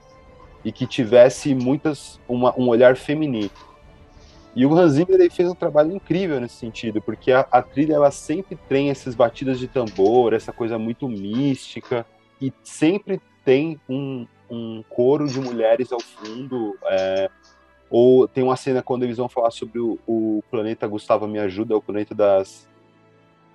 e 0.64 0.72
que 0.72 0.86
tivesse 0.86 1.54
muitas 1.54 2.18
uma, 2.28 2.58
um 2.58 2.68
olhar 2.68 2.96
feminino. 2.96 3.50
E 4.56 4.64
o 4.64 4.74
Hans 4.74 4.92
Zimmer 4.92 5.20
ele 5.20 5.30
fez 5.30 5.48
um 5.48 5.54
trabalho 5.54 5.92
incrível 5.92 6.40
nesse 6.40 6.54
sentido, 6.54 7.02
porque 7.02 7.32
a, 7.32 7.40
a 7.50 7.60
trilha 7.60 7.94
ela 7.94 8.10
sempre 8.10 8.56
tem 8.68 8.88
essas 8.88 9.14
batidas 9.14 9.58
de 9.58 9.66
tambor, 9.66 10.32
essa 10.32 10.52
coisa 10.52 10.78
muito 10.78 11.08
mística, 11.08 12.06
e 12.40 12.52
sempre 12.62 13.20
tem 13.44 13.80
um, 13.88 14.26
um 14.48 14.82
coro 14.88 15.26
de 15.26 15.40
mulheres 15.40 15.92
ao 15.92 16.00
fundo. 16.00 16.76
é, 16.86 17.28
ou 17.90 18.26
tem 18.26 18.42
uma 18.42 18.56
cena 18.56 18.82
quando 18.82 19.04
eles 19.04 19.18
vão 19.18 19.28
falar 19.28 19.50
sobre 19.50 19.78
o, 19.78 19.98
o 20.06 20.42
planeta 20.50 20.86
Gustavo 20.86 21.28
Me 21.28 21.38
Ajuda, 21.38 21.76
o 21.76 21.82
planeta 21.82 22.14
das. 22.14 22.68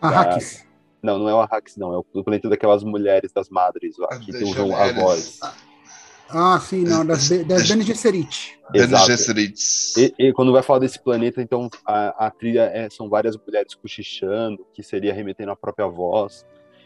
Arrakis. 0.01 0.63
da- 0.63 0.69
Não, 1.11 1.19
não 1.19 1.29
é 1.29 1.33
o 1.33 1.39
Arrakis, 1.39 1.77
não. 1.77 1.93
É 1.93 1.97
o 1.97 2.23
planeta 2.23 2.49
daquelas 2.49 2.83
mulheres, 2.83 3.31
das 3.31 3.49
madres 3.49 3.97
lá, 3.97 4.07
que 4.19 4.31
usam 4.43 4.75
a 4.75 4.91
voz. 4.91 5.39
Ah, 6.31 6.59
sim, 6.59 6.83
não, 6.83 7.03
das, 7.03 7.27
das 7.29 7.67
Bene 7.67 7.81
Gesserit. 7.83 8.59
Exato. 8.73 9.07
Gesserits. 9.07 9.97
E, 9.97 10.13
e 10.19 10.33
quando 10.33 10.51
vai 10.51 10.61
falar 10.61 10.79
desse 10.79 10.99
planeta, 11.01 11.41
então 11.41 11.69
a, 11.83 12.27
a 12.27 12.29
trilha 12.29 12.69
é- 12.71 12.87
são 12.89 13.09
várias 13.09 13.35
mulheres 13.35 13.73
cochichando, 13.73 14.63
que 14.73 14.83
seria 14.83 15.11
remetendo 15.13 15.51
à 15.51 15.55
própria 15.55 15.87
voz. 15.87 16.45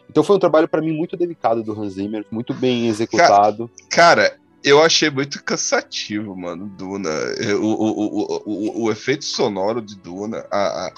Então 0.09 0.23
foi 0.23 0.35
um 0.37 0.39
trabalho 0.39 0.67
para 0.67 0.81
mim 0.81 0.93
muito 0.93 1.17
delicado 1.17 1.61
do 1.61 1.73
Hans 1.77 1.93
Zimmer, 1.93 2.25
muito 2.31 2.53
bem 2.53 2.87
executado. 2.87 3.69
Cara, 3.89 4.37
eu 4.63 4.81
achei 4.81 5.09
muito 5.09 5.43
cansativo, 5.43 6.35
mano, 6.37 6.67
Duna. 6.77 7.09
O, 7.59 7.65
o, 7.65 7.91
o, 7.91 8.43
o, 8.45 8.83
o 8.85 8.91
efeito 8.91 9.25
sonoro 9.25 9.81
de 9.81 9.95
Duna, 9.97 10.45
a, 10.49 10.87
a, 10.87 10.93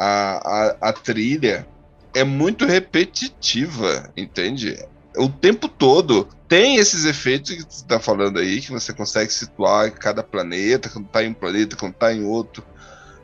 a, 0.00 0.76
a, 0.80 0.88
a 0.88 0.92
trilha 0.94 1.68
é 2.14 2.24
muito 2.24 2.64
repetitiva, 2.64 4.10
entende? 4.16 4.82
O 5.14 5.28
tempo 5.28 5.68
todo 5.68 6.26
tem 6.48 6.76
esses 6.76 7.04
efeitos 7.04 7.50
que 7.50 7.62
você 7.62 7.84
tá 7.84 8.00
falando 8.00 8.38
aí, 8.38 8.62
que 8.62 8.70
você 8.70 8.94
consegue 8.94 9.30
situar 9.30 9.90
cada 9.92 10.22
planeta, 10.22 10.88
quando 10.88 11.06
tá 11.08 11.22
em 11.22 11.28
um 11.28 11.34
planeta, 11.34 11.76
quando 11.76 11.92
tá 11.92 12.14
em 12.14 12.24
outro. 12.24 12.64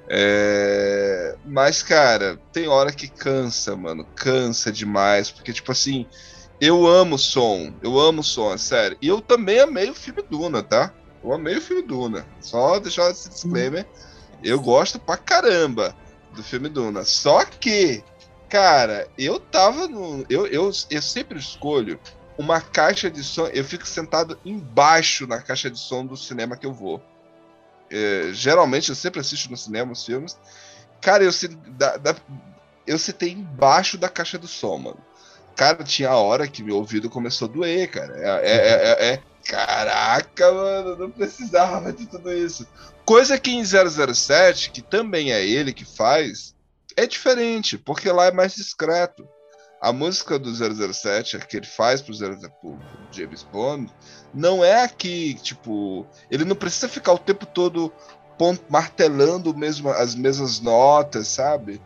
É, 0.08 1.34
Mas, 1.46 1.82
cara, 1.82 2.38
tem 2.52 2.68
hora 2.68 2.92
que 2.92 3.08
cansa, 3.08 3.74
mano. 3.74 4.04
Cansa 4.14 4.70
demais. 4.70 5.30
Porque, 5.30 5.54
tipo 5.54 5.72
assim, 5.72 6.06
eu 6.60 6.86
amo 6.86 7.18
som. 7.18 7.72
Eu 7.82 7.98
amo 7.98 8.22
som, 8.22 8.52
é 8.52 8.58
sério. 8.58 8.98
E 9.00 9.08
eu 9.08 9.22
também 9.22 9.60
amei 9.60 9.88
o 9.88 9.94
filme 9.94 10.22
Duna, 10.28 10.62
tá? 10.62 10.92
Eu 11.24 11.32
amei 11.32 11.56
o 11.56 11.62
filme 11.62 11.82
Duna. 11.82 12.26
Só 12.40 12.78
deixar 12.78 13.10
esse 13.10 13.30
disclaimer. 13.30 13.86
Eu 14.44 14.60
gosto 14.60 15.00
pra 15.00 15.16
caramba 15.16 15.96
do 16.36 16.42
filme 16.44 16.68
Duna. 16.68 17.04
Só 17.04 17.44
que, 17.44 18.04
cara, 18.48 19.08
eu 19.18 19.40
tava 19.40 19.88
no. 19.88 20.24
Eu, 20.28 20.46
eu, 20.46 20.70
eu 20.90 21.02
sempre 21.02 21.38
escolho 21.38 21.98
uma 22.38 22.60
caixa 22.60 23.10
de 23.10 23.24
som. 23.24 23.46
Eu 23.48 23.64
fico 23.64 23.86
sentado 23.86 24.38
embaixo 24.44 25.26
na 25.26 25.40
caixa 25.40 25.70
de 25.70 25.78
som 25.78 26.04
do 26.06 26.16
cinema 26.16 26.56
que 26.56 26.66
eu 26.66 26.72
vou. 26.72 27.02
É, 27.90 28.30
geralmente 28.32 28.88
eu 28.90 28.94
sempre 28.94 29.20
assisto 29.20 29.50
no 29.50 29.56
cinema 29.56 29.92
os 29.92 30.04
filmes. 30.04 30.38
Cara, 31.00 31.24
eu, 31.24 31.30
da- 31.70 31.96
da- 31.96 32.16
eu 32.86 32.98
sentei 32.98 33.30
embaixo 33.30 33.96
da 33.98 34.08
caixa 34.08 34.38
do 34.38 34.46
som, 34.48 34.76
mano. 34.78 34.98
Cara, 35.56 35.82
tinha 35.84 36.10
a 36.10 36.16
hora 36.16 36.46
que 36.46 36.62
meu 36.62 36.76
ouvido 36.76 37.08
começou 37.08 37.48
a 37.48 37.50
doer, 37.50 37.90
cara. 37.90 38.14
É, 38.18 38.50
é- 38.50 38.56
é- 38.56 39.12
é- 39.14 39.22
Caraca, 39.48 40.52
mano, 40.52 40.96
não 40.96 41.10
precisava 41.10 41.92
de 41.92 42.06
tudo 42.06 42.32
isso. 42.32 42.66
Coisa 43.04 43.38
que 43.38 43.50
em 43.50 43.62
007, 43.64 44.70
que 44.70 44.82
também 44.82 45.32
é 45.32 45.46
ele 45.46 45.72
que 45.72 45.84
faz, 45.84 46.54
é 46.96 47.06
diferente, 47.06 47.78
porque 47.78 48.10
lá 48.10 48.26
é 48.26 48.32
mais 48.32 48.54
discreto. 48.54 49.26
A 49.80 49.92
música 49.92 50.38
do 50.38 50.50
007, 50.52 51.36
a 51.36 51.40
que 51.40 51.58
ele 51.58 51.66
faz 51.66 52.00
pro, 52.00 52.12
00 52.12 52.38
pro 52.60 52.78
James 53.12 53.44
Bond, 53.44 53.92
não 54.34 54.64
é 54.64 54.82
aqui, 54.82 55.34
tipo, 55.34 56.06
ele 56.30 56.44
não 56.44 56.56
precisa 56.56 56.88
ficar 56.88 57.12
o 57.12 57.18
tempo 57.18 57.46
todo 57.46 57.92
martelando 58.68 59.56
mesmo, 59.56 59.90
as 59.90 60.14
mesmas 60.14 60.60
notas, 60.60 61.28
sabe? 61.28 61.80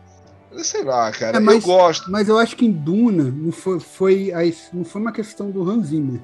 Sei 0.57 0.83
lá, 0.83 1.11
cara, 1.11 1.37
É, 1.37 1.39
mas, 1.39 1.55
eu 1.55 1.61
gosto. 1.61 2.11
Mas 2.11 2.27
eu 2.27 2.37
acho 2.37 2.55
que 2.55 2.65
em 2.65 2.71
Duna 2.71 3.23
não 3.23 3.51
foi, 3.51 3.79
foi, 3.79 4.31
não 4.73 4.83
foi 4.83 5.01
uma 5.01 5.11
questão 5.11 5.49
do 5.51 5.69
Hans 5.69 5.87
Zimmer. 5.87 6.21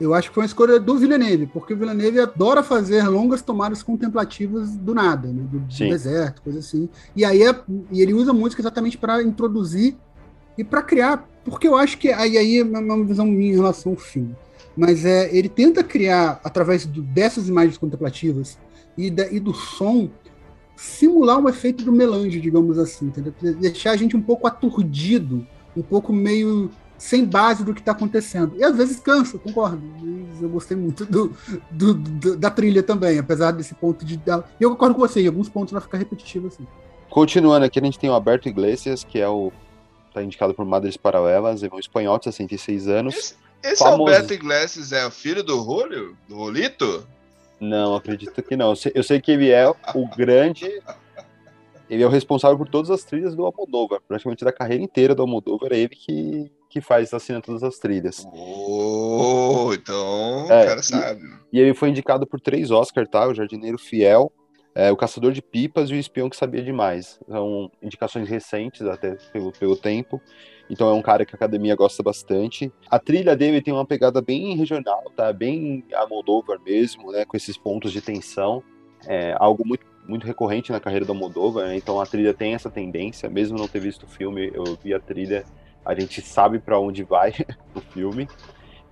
Eu 0.00 0.12
acho 0.12 0.28
que 0.28 0.34
foi 0.34 0.42
uma 0.42 0.46
escolha 0.46 0.78
do 0.78 0.96
Villeneuve, 0.98 1.46
porque 1.46 1.72
o 1.72 1.76
Villeneuve 1.76 2.20
adora 2.20 2.62
fazer 2.62 3.02
longas 3.08 3.40
tomadas 3.40 3.82
contemplativas 3.82 4.76
do 4.76 4.94
nada, 4.94 5.28
né? 5.28 5.42
do, 5.50 5.58
do 5.60 5.72
deserto, 5.90 6.42
coisa 6.42 6.58
assim. 6.58 6.88
E 7.14 7.24
aí 7.24 7.42
é- 7.42 7.60
e 7.90 8.02
ele 8.02 8.12
usa 8.12 8.30
a 8.30 8.34
música 8.34 8.60
exatamente 8.60 8.98
para 8.98 9.22
introduzir 9.22 9.96
e 10.58 10.62
para 10.62 10.82
criar, 10.82 11.26
porque 11.44 11.66
eu 11.66 11.76
acho 11.76 11.96
que 11.98 12.12
aí, 12.12 12.36
aí 12.36 12.58
é 12.58 12.62
uma 12.64 12.80
uma 12.80 13.04
visão 13.06 13.24
minha 13.26 13.52
em 13.52 13.56
relação 13.56 13.92
ao 13.92 13.98
filme. 13.98 14.34
Mas 14.76 15.06
é, 15.06 15.34
ele 15.34 15.48
tenta 15.48 15.82
criar, 15.82 16.38
através 16.44 16.84
do- 16.84 17.00
dessas 17.02 17.48
imagens 17.48 17.78
contemplativas 17.78 18.58
e, 18.98 19.10
da- 19.10 19.30
e 19.30 19.40
do 19.40 19.54
som, 19.54 20.10
simular 20.76 21.38
um 21.38 21.48
efeito 21.48 21.82
do 21.84 21.90
melange, 21.92 22.38
digamos 22.38 22.78
assim, 22.78 23.06
entendeu? 23.06 23.32
Deixar 23.58 23.92
a 23.92 23.96
gente 23.96 24.14
um 24.14 24.20
pouco 24.20 24.46
aturdido, 24.46 25.46
um 25.74 25.80
pouco 25.82 26.12
meio 26.12 26.70
sem 26.98 27.24
base 27.24 27.64
do 27.64 27.74
que 27.74 27.80
está 27.80 27.92
acontecendo. 27.92 28.54
E 28.56 28.64
às 28.64 28.76
vezes 28.76 28.98
cansa, 29.00 29.38
concordo. 29.38 29.80
Mas 30.00 30.42
eu 30.42 30.48
gostei 30.48 30.76
muito 30.76 31.04
do, 31.04 31.34
do- 31.70 31.94
do- 31.94 32.36
da 32.36 32.50
trilha 32.50 32.82
também, 32.82 33.18
apesar 33.18 33.50
desse 33.52 33.74
ponto 33.74 34.04
de. 34.04 34.14
E 34.14 34.62
eu 34.62 34.70
concordo 34.70 34.94
com 34.94 35.00
você, 35.00 35.20
em 35.22 35.26
alguns 35.26 35.48
pontos 35.48 35.72
ela 35.72 35.80
fica 35.80 35.96
repetitiva 35.96 36.48
assim. 36.48 36.66
Continuando 37.10 37.64
aqui, 37.64 37.78
a 37.78 37.82
gente 37.84 37.98
tem 37.98 38.10
o 38.10 38.12
Alberto 38.12 38.48
Iglesias, 38.48 39.04
que 39.04 39.18
é 39.20 39.28
o. 39.28 39.52
tá 40.12 40.22
indicado 40.22 40.52
por 40.54 40.64
Madres 40.64 40.96
Paralelas, 40.96 41.62
é 41.62 41.68
um 41.72 41.78
espanhol 41.78 42.18
de 42.18 42.24
66 42.24 42.88
anos. 42.88 43.34
Esse 43.62 43.82
famoso. 43.82 44.02
Alberto 44.12 44.34
Iglesias 44.34 44.92
é 44.92 45.06
o 45.06 45.10
filho 45.10 45.42
do 45.42 45.56
Julio? 45.62 46.16
Do 46.28 46.36
Rolito? 46.36 47.06
Não, 47.58 47.96
acredito 47.96 48.42
que 48.42 48.54
não. 48.56 48.70
Eu 48.70 48.76
sei, 48.76 48.92
eu 48.94 49.02
sei 49.02 49.20
que 49.20 49.32
ele 49.32 49.50
é 49.50 49.66
o 49.68 50.06
grande. 50.16 50.66
Ele 51.88 52.02
é 52.02 52.06
o 52.06 52.10
responsável 52.10 52.58
por 52.58 52.68
todas 52.68 52.90
as 52.90 53.04
trilhas 53.04 53.34
do 53.34 53.46
Almodóvar. 53.46 54.00
Praticamente 54.06 54.44
da 54.44 54.52
carreira 54.52 54.82
inteira 54.82 55.14
do 55.14 55.22
Almodóvar 55.22 55.72
é 55.72 55.78
ele 55.78 55.88
que, 55.94 56.50
que 56.76 56.80
faz, 56.82 57.14
assina 57.14 57.40
todas 57.40 57.62
as 57.62 57.78
trilhas. 57.78 58.26
Oh, 58.34 59.70
então 59.72 60.46
É, 60.50 60.64
o 60.64 60.66
cara 60.66 60.80
e- 60.80 60.82
sabe. 60.82 61.22
E 61.52 61.58
ele 61.58 61.72
foi 61.74 61.88
indicado 61.88 62.26
por 62.26 62.38
três 62.38 62.70
Oscars, 62.70 63.08
tá? 63.08 63.26
O 63.26 63.34
Jardineiro 63.34 63.78
Fiel, 63.78 64.30
é, 64.74 64.92
O 64.92 64.96
Caçador 64.96 65.32
de 65.32 65.40
Pipas 65.40 65.88
e 65.88 65.94
O 65.94 65.96
Espião 65.96 66.28
que 66.28 66.36
Sabia 66.36 66.62
Demais. 66.62 67.18
São 67.28 67.70
indicações 67.82 68.28
recentes, 68.28 68.82
até 68.82 69.16
pelo, 69.32 69.52
pelo 69.52 69.74
tempo. 69.76 70.20
Então 70.68 70.88
é 70.90 70.92
um 70.92 71.00
cara 71.00 71.24
que 71.24 71.34
a 71.34 71.36
academia 71.36 71.74
gosta 71.74 72.02
bastante. 72.02 72.70
A 72.90 72.98
trilha 72.98 73.34
dele 73.34 73.62
tem 73.62 73.72
uma 73.72 73.86
pegada 73.86 74.20
bem 74.20 74.54
regional, 74.54 75.02
tá? 75.16 75.32
Bem 75.32 75.82
Almodóvar 75.94 76.60
mesmo, 76.62 77.10
né? 77.10 77.24
Com 77.24 77.36
esses 77.38 77.56
pontos 77.56 77.90
de 77.92 78.02
tensão. 78.02 78.62
É 79.06 79.34
algo 79.38 79.66
muito, 79.66 79.86
muito 80.06 80.26
recorrente 80.26 80.72
na 80.72 80.80
carreira 80.80 81.06
do 81.06 81.12
Almodóvar, 81.12 81.68
né? 81.68 81.76
Então 81.76 81.98
a 82.00 82.04
trilha 82.04 82.34
tem 82.34 82.52
essa 82.54 82.68
tendência. 82.68 83.30
Mesmo 83.30 83.56
não 83.56 83.68
ter 83.68 83.80
visto 83.80 84.02
o 84.02 84.08
filme, 84.08 84.50
eu 84.52 84.76
vi 84.82 84.92
a 84.92 85.00
trilha. 85.00 85.44
A 85.86 85.94
gente 85.94 86.20
sabe 86.20 86.58
para 86.58 86.78
onde 86.78 87.02
vai 87.04 87.32
o 87.74 87.80
filme. 87.80 88.28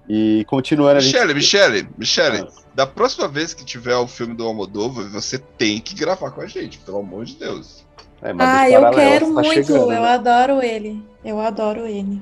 E 0.08 0.44
continuando 0.46 0.98
a 0.98 1.00
gente... 1.00 1.12
Michele, 1.14 1.34
Michele, 1.34 1.88
Michele, 1.98 2.38
Ah. 2.46 2.62
da 2.74 2.86
próxima 2.86 3.26
vez 3.26 3.52
que 3.52 3.64
tiver 3.64 3.96
o 3.96 4.06
filme 4.06 4.34
do 4.34 4.44
Almodóvar, 4.44 5.08
você 5.10 5.38
tem 5.38 5.80
que 5.80 5.94
gravar 5.94 6.30
com 6.30 6.40
a 6.40 6.46
gente, 6.46 6.78
pelo 6.78 6.98
amor 6.98 7.24
de 7.24 7.34
Deus. 7.36 7.84
É, 8.22 8.32
mas 8.32 8.48
Ah, 8.48 8.70
eu 8.70 8.90
quero 8.90 9.26
tá 9.26 9.32
muito, 9.42 9.66
chegando, 9.66 9.92
eu 9.92 10.02
né? 10.02 10.08
adoro 10.08 10.62
ele. 10.62 11.02
Eu 11.24 11.40
adoro 11.40 11.86
ele. 11.86 12.20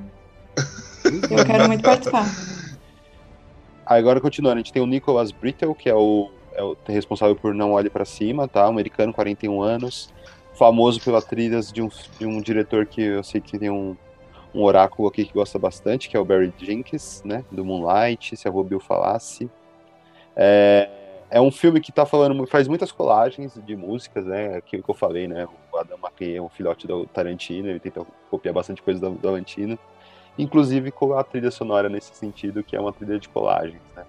Eu 1.31 1.45
quero 1.45 1.67
muito 1.67 1.83
participar. 1.83 2.25
Agora 3.85 4.21
continuando, 4.21 4.55
a 4.57 4.59
gente 4.63 4.73
tem 4.73 4.81
o 4.83 4.87
Nicholas 4.87 5.33
Brittle, 5.33 5.75
que 5.75 5.89
é 5.89 5.95
o, 5.95 6.31
é 6.55 6.63
o 6.63 6.77
responsável 6.87 7.35
por 7.35 7.53
Não 7.53 7.73
Olhe 7.73 7.91
Pra 7.91 8.05
Cima, 8.05 8.47
tá? 8.47 8.65
Um 8.67 8.71
americano, 8.71 9.13
41 9.13 9.61
anos, 9.61 10.09
famoso 10.55 11.01
pelas 11.01 11.25
trilhas 11.25 11.73
de 11.73 11.83
um, 11.83 11.89
de 12.19 12.27
um 12.27 12.41
diretor 12.41 12.87
que 12.87 13.03
eu 13.03 13.25
sei 13.25 13.41
que 13.41 13.59
tem 13.59 13.71
um, 13.71 13.97
um 14.55 14.63
oráculo 14.63 15.09
aqui 15.09 15.25
que 15.25 15.33
gosta 15.33 15.59
bastante, 15.59 16.09
que 16.09 16.17
é 16.17 16.21
o 16.21 16.25
Barry 16.25 16.53
Jenkins, 16.59 17.23
né? 17.25 17.45
Do 17.51 17.65
Moonlight, 17.65 18.37
se 18.37 18.47
a 18.47 18.51
Robil 18.51 18.81
falasse. 18.81 19.51
É, 20.37 20.89
é 21.31 21.41
um 21.41 21.51
filme 21.51 21.81
que 21.81 21.91
tá 21.91 22.05
falando, 22.05 22.47
faz 22.47 22.69
muitas 22.69 22.93
colagens 22.93 23.59
de 23.65 23.75
músicas, 23.75 24.27
né? 24.27 24.57
Aquilo 24.57 24.83
que 24.83 24.91
eu 24.91 24.95
falei, 24.95 25.27
né? 25.27 25.49
O 25.73 25.79
Adam 25.79 25.99
McKay 25.99 26.37
é 26.37 26.43
um 26.43 26.49
filhote 26.49 26.87
do 26.87 27.07
Tarantino, 27.07 27.69
ele 27.69 27.81
tenta 27.81 28.05
copiar 28.31 28.55
bastante 28.55 28.83
coisa 28.83 29.01
do, 29.01 29.17
Tarantino. 29.17 29.79
Inclusive 30.39 30.91
com 30.91 31.15
a 31.15 31.25
trilha 31.25 31.51
sonora 31.51 31.89
nesse 31.89 32.15
sentido, 32.15 32.63
que 32.63 32.77
é 32.77 32.81
uma 32.81 32.93
trilha 32.93 33.19
de 33.19 33.29
colagens, 33.29 33.83
né? 33.97 34.05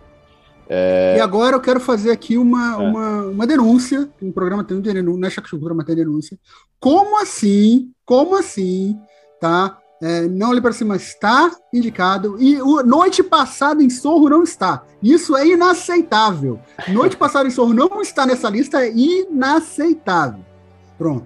É, 0.69 1.15
E 1.17 1.19
agora 1.19 1.55
eu 1.55 1.61
quero 1.61 1.79
fazer 1.79 2.11
aqui 2.11 2.37
uma, 2.37 2.73
É. 2.73 2.77
uma, 2.77 3.21
uma 3.27 3.47
denúncia. 3.47 4.09
Um 4.21 4.31
programa 4.31 4.63
tem 4.63 4.79
denúncia, 4.79 5.19
não 5.19 5.27
é 5.27 5.49
Cultura, 5.49 5.85
tem 5.85 5.95
denúncia. 5.95 6.37
Como 6.79 7.21
assim? 7.21 7.93
Como 8.05 8.35
assim? 8.37 8.99
Tá? 9.39 9.77
É, 10.03 10.27
não 10.27 10.49
olhe 10.49 10.59
para 10.59 10.73
cima 10.73 10.97
está 10.97 11.49
indicado. 11.71 12.35
E 12.37 12.61
o 12.61 12.83
Noite 12.83 13.23
Passada 13.23 13.81
em 13.81 13.89
Sorro 13.89 14.27
não 14.27 14.43
está. 14.43 14.83
Isso 15.01 15.37
é 15.37 15.47
inaceitável. 15.47 16.59
Noite 16.89 17.15
Passada 17.15 17.47
em 17.47 17.51
Sorro 17.51 17.73
não 17.73 18.01
está 18.01 18.25
nessa 18.25 18.49
lista, 18.49 18.83
é 18.83 18.91
inaceitável. 18.91 20.43
Pronto. 20.97 21.25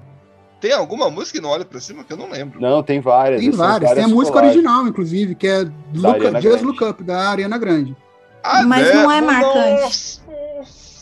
Tem 0.61 0.73
alguma 0.73 1.09
música 1.09 1.39
que 1.39 1.43
não 1.43 1.49
olha 1.49 1.65
pra 1.65 1.79
cima 1.79 2.03
que 2.03 2.13
eu 2.13 2.17
não 2.17 2.29
lembro? 2.29 2.61
Não, 2.61 2.83
tem 2.83 2.99
várias. 3.01 3.41
Tem 3.41 3.51
são 3.51 3.65
várias. 3.65 3.93
Tem 3.93 4.03
a 4.03 4.07
música 4.07 4.37
original, 4.37 4.87
inclusive, 4.87 5.33
que 5.33 5.47
é 5.47 5.61
Look, 5.95 6.41
Just. 6.41 6.63
Look 6.63 6.83
Up, 6.83 7.03
da 7.03 7.29
Ariana 7.29 7.57
Grande. 7.57 7.97
Ah, 8.43 8.61
Mas 8.63 8.87
né? 8.87 8.93
não 8.93 9.11
é 9.11 9.21
marcante. 9.21 10.21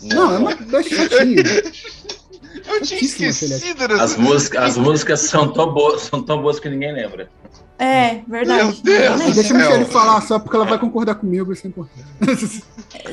Não, 0.02 0.34
é 0.34 0.38
uma 0.38 0.52
chatinha. 0.82 1.44
eu 2.70 2.82
tinha 2.82 3.02
esquecido 3.02 3.88
dessa 3.88 4.04
As 4.04 4.16
músicas, 4.16 4.64
as 4.64 4.78
músicas 4.78 5.20
são, 5.22 5.52
tão 5.52 5.74
boas, 5.74 6.04
são 6.04 6.24
tão 6.24 6.42
boas 6.42 6.58
que 6.58 6.70
ninguém 6.70 6.94
lembra. 6.94 7.30
É, 7.78 8.22
verdade. 8.28 8.64
Meu 8.64 8.74
Deus 8.84 9.20
Ninguém 9.20 9.34
Deixa 9.34 9.54
a. 9.54 9.58
Michelle 9.58 9.86
falar 9.86 10.22
só 10.22 10.40
porque 10.40 10.56
ela 10.56 10.66
vai 10.66 10.80
concordar 10.80 11.16
comigo, 11.16 11.52
isso 11.52 11.68
é 11.68 11.70
importante. 11.70 12.64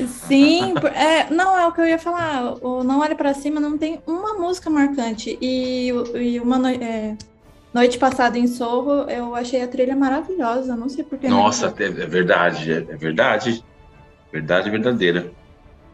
Sim, 0.07 0.73
é, 0.95 1.29
não, 1.29 1.57
é 1.59 1.67
o 1.67 1.71
que 1.73 1.81
eu 1.81 1.85
ia 1.85 1.99
falar. 1.99 2.55
O 2.63 2.83
Não 2.83 3.01
Olhe 3.01 3.15
Pra 3.15 3.33
Cima 3.33 3.59
não 3.59 3.77
tem 3.77 4.01
uma 4.07 4.35
música 4.35 4.69
marcante. 4.69 5.37
E, 5.41 5.89
e 6.15 6.39
uma 6.39 6.57
noi- 6.57 6.79
é, 6.81 7.15
noite 7.73 7.97
passada 7.97 8.37
em 8.37 8.47
Sorro, 8.47 9.09
eu 9.09 9.35
achei 9.35 9.61
a 9.61 9.67
trilha 9.67 9.95
maravilhosa. 9.95 10.75
Não 10.75 10.87
sei 10.87 11.03
por 11.03 11.17
que. 11.17 11.27
não 11.27 11.43
Nossa, 11.43 11.73
é 11.77 11.83
é 11.83 11.89
verdade, 11.89 12.71
é 12.71 12.77
é 12.77 12.95
verdade. 12.95 13.63
Verdade 14.31 14.69
verdadeira. 14.69 15.31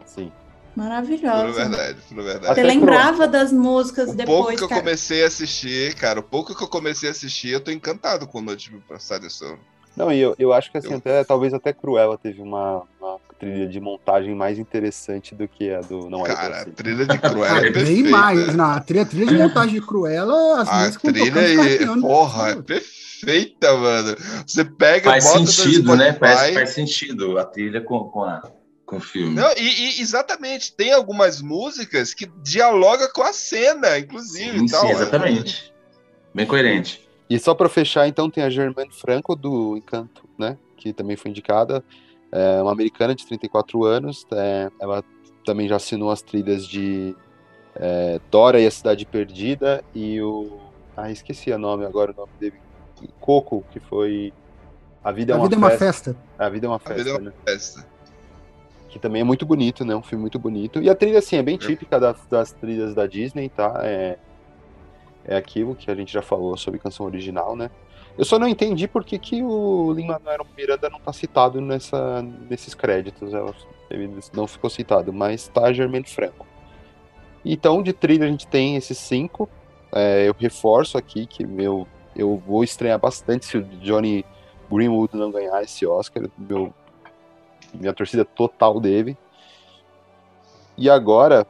Sim. 0.05 0.31
Maravilhosa. 0.79 1.41
Pura 1.41 1.51
verdade, 1.51 1.97
pura 2.07 2.23
verdade. 2.23 2.45
Você 2.45 2.51
Até 2.51 2.63
lembrava 2.63 3.27
das 3.27 3.51
músicas 3.51 4.09
O 4.11 4.15
depois, 4.15 4.37
pouco 4.37 4.55
que 4.57 4.63
eu 4.63 4.69
cara. 4.69 4.81
comecei 4.81 5.23
a 5.23 5.27
assistir, 5.27 5.93
cara, 5.95 6.19
o 6.19 6.23
pouco 6.23 6.55
que 6.55 6.63
eu 6.63 6.67
comecei 6.67 7.09
a 7.09 7.11
assistir, 7.11 7.49
eu 7.49 7.59
tô 7.59 7.69
encantado 7.71 8.25
com 8.25 8.41
Noite 8.41 8.71
Passada 8.87 9.25
em 9.25 9.29
Sono. 9.29 9.59
Não, 9.97 10.11
e 10.11 10.19
eu, 10.19 10.33
eu 10.39 10.53
acho 10.53 10.71
que 10.71 10.77
assim, 10.77 10.93
até, 10.93 11.23
talvez 11.25 11.53
até 11.53 11.73
Cruella 11.73 12.17
teve 12.17 12.41
uma, 12.41 12.83
uma 13.01 13.17
trilha 13.37 13.67
de 13.67 13.81
montagem 13.81 14.33
mais 14.33 14.57
interessante 14.57 15.35
do 15.35 15.45
que 15.47 15.73
a 15.73 15.81
do 15.81 16.09
Não 16.09 16.25
Era 16.25 16.35
Cara, 16.35 16.61
a 16.61 16.65
trilha 16.65 17.05
de 17.05 17.15
Ah, 17.15 17.17
Cruella 17.17 17.57
é 17.57 17.61
bem 17.63 17.73
perfeita. 17.73 18.09
mais. 18.09 18.55
Na 18.55 18.79
trilha, 18.79 19.05
trilha 19.05 19.25
de 19.25 19.33
montagem 19.35 19.73
de 19.73 19.85
Cruella, 19.85 20.61
as 20.61 20.95
A 20.95 20.99
trilha 20.99 21.39
é, 21.39 21.85
porra, 21.99 22.51
é 22.51 22.55
perfeita, 22.61 23.75
mano. 23.75 24.15
Você 24.47 24.63
pega, 24.63 25.09
Faz 25.09 25.23
sentido, 25.25 25.95
né? 25.97 26.13
Faz, 26.13 26.53
faz 26.53 26.69
sentido 26.69 27.37
a 27.37 27.43
trilha 27.43 27.81
com, 27.81 28.05
com, 28.05 28.23
a, 28.23 28.41
com 28.89 28.97
o 28.97 28.99
filme. 28.99 29.35
Não, 29.35 29.51
e, 29.55 29.99
e 29.99 30.01
exatamente, 30.01 30.73
tem 30.73 30.91
algumas 30.91 31.43
músicas 31.43 32.11
que 32.11 32.25
dialogam 32.41 33.07
com 33.13 33.21
a 33.21 33.31
cena, 33.31 33.99
inclusive. 33.99 34.57
sim, 34.57 34.65
e 34.65 34.69
tal. 34.69 34.81
sim, 34.81 34.89
exatamente. 34.89 35.73
Bem 36.33 36.47
coerente. 36.47 37.07
E 37.29 37.37
só 37.37 37.53
pra 37.53 37.69
fechar, 37.69 38.07
então, 38.07 38.31
tem 38.31 38.43
a 38.43 38.49
Germaine 38.49 38.91
Franco 38.91 39.35
do 39.35 39.77
Encanto, 39.77 40.27
né? 40.39 40.57
Que 40.75 40.91
também 40.91 41.15
foi 41.15 41.29
indicada. 41.29 41.83
É 42.31 42.59
uma 42.63 42.71
americana 42.71 43.13
de 43.13 43.23
34 43.27 43.85
anos. 43.85 44.25
é, 44.31 44.71
ela 44.81 45.03
também 45.45 45.67
já 45.67 45.75
assinou 45.75 46.09
as 46.09 46.23
trilhas 46.23 46.65
de 46.65 47.15
é, 47.75 48.19
Dora 48.31 48.59
e 48.59 48.65
a 48.65 48.71
Cidade 48.71 49.05
Perdida 49.05 49.83
e 49.93 50.19
o. 50.19 50.59
Ah, 50.97 51.11
esqueci 51.11 51.51
o 51.51 51.59
nome 51.59 51.85
agora, 51.85 52.11
o 52.11 52.15
nome 52.15 52.31
dele. 52.39 52.59
Coco, 53.19 53.63
que 53.69 53.79
foi. 53.79 54.33
A 55.03 55.11
Vida, 55.11 55.33
A 55.33 55.35
é, 55.35 55.39
uma 55.39 55.45
vida 55.45 55.55
é 55.55 55.57
uma 55.59 55.69
festa. 55.69 56.15
A 56.39 56.49
Vida 56.49 56.65
é 56.65 56.69
uma 56.69 56.75
A 56.77 56.79
Festa, 56.79 56.95
vida 56.97 57.09
é 57.09 57.13
uma 57.13 57.21
né? 57.21 57.33
festa. 57.45 57.98
Que 58.89 58.97
também 58.99 59.21
é 59.21 59.23
muito 59.23 59.45
bonito, 59.45 59.85
né? 59.85 59.95
Um 59.95 60.01
filme 60.01 60.21
muito 60.23 60.39
bonito. 60.39 60.81
E 60.81 60.89
a 60.89 60.95
trilha, 60.95 61.19
assim, 61.19 61.35
é 61.37 61.43
bem 61.43 61.57
típica 61.57 61.99
das, 61.99 62.25
das 62.27 62.51
trilhas 62.51 62.93
da 62.95 63.05
Disney, 63.05 63.47
tá? 63.49 63.81
É, 63.83 64.17
é 65.25 65.35
aquilo 65.37 65.75
que 65.75 65.91
a 65.91 65.95
gente 65.95 66.11
já 66.11 66.21
falou 66.21 66.57
sobre 66.57 66.79
canção 66.79 67.05
original, 67.05 67.55
né? 67.55 67.69
Eu 68.17 68.25
só 68.25 68.37
não 68.39 68.47
entendi 68.47 68.87
por 68.87 69.05
que, 69.05 69.17
que 69.19 69.41
o 69.43 69.93
Lin-Manuel 69.93 70.45
Miranda 70.57 70.89
não 70.89 70.99
tá 70.99 71.13
citado 71.13 71.61
nessa, 71.61 72.21
nesses 72.49 72.73
créditos. 72.73 73.33
Ela- 73.33 73.53
Ele 73.89 74.09
não 74.33 74.45
ficou 74.47 74.69
citado, 74.69 75.13
mas 75.13 75.47
tá 75.47 75.71
Germaine 75.71 76.05
Franco. 76.07 76.45
Então, 77.45 77.81
de 77.81 77.93
trilha 77.93 78.25
a 78.25 78.29
gente 78.29 78.47
tem 78.47 78.75
esses 78.75 78.97
cinco. 78.97 79.47
É, 79.91 80.27
eu 80.27 80.35
reforço 80.37 80.97
aqui 80.97 81.25
que 81.25 81.45
meu, 81.45 81.87
eu 82.15 82.37
vou 82.45 82.63
estranhar 82.63 82.99
bastante 82.99 83.45
se 83.45 83.57
o 83.57 83.63
Johnny 83.63 84.25
Greenwood 84.71 85.15
não 85.15 85.31
ganhar 85.31 85.61
esse 85.63 85.85
Oscar. 85.85 86.27
Meu, 86.37 86.73
minha 87.73 87.93
torcida 87.93 88.23
total 88.25 88.79
dele. 88.79 89.17
E 90.77 90.89
agora, 90.89 91.45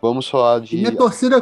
vamos 0.00 0.28
falar 0.28 0.60
de. 0.60 0.76
E 0.76 0.80
minha 0.80 0.96
torcida, 0.96 1.36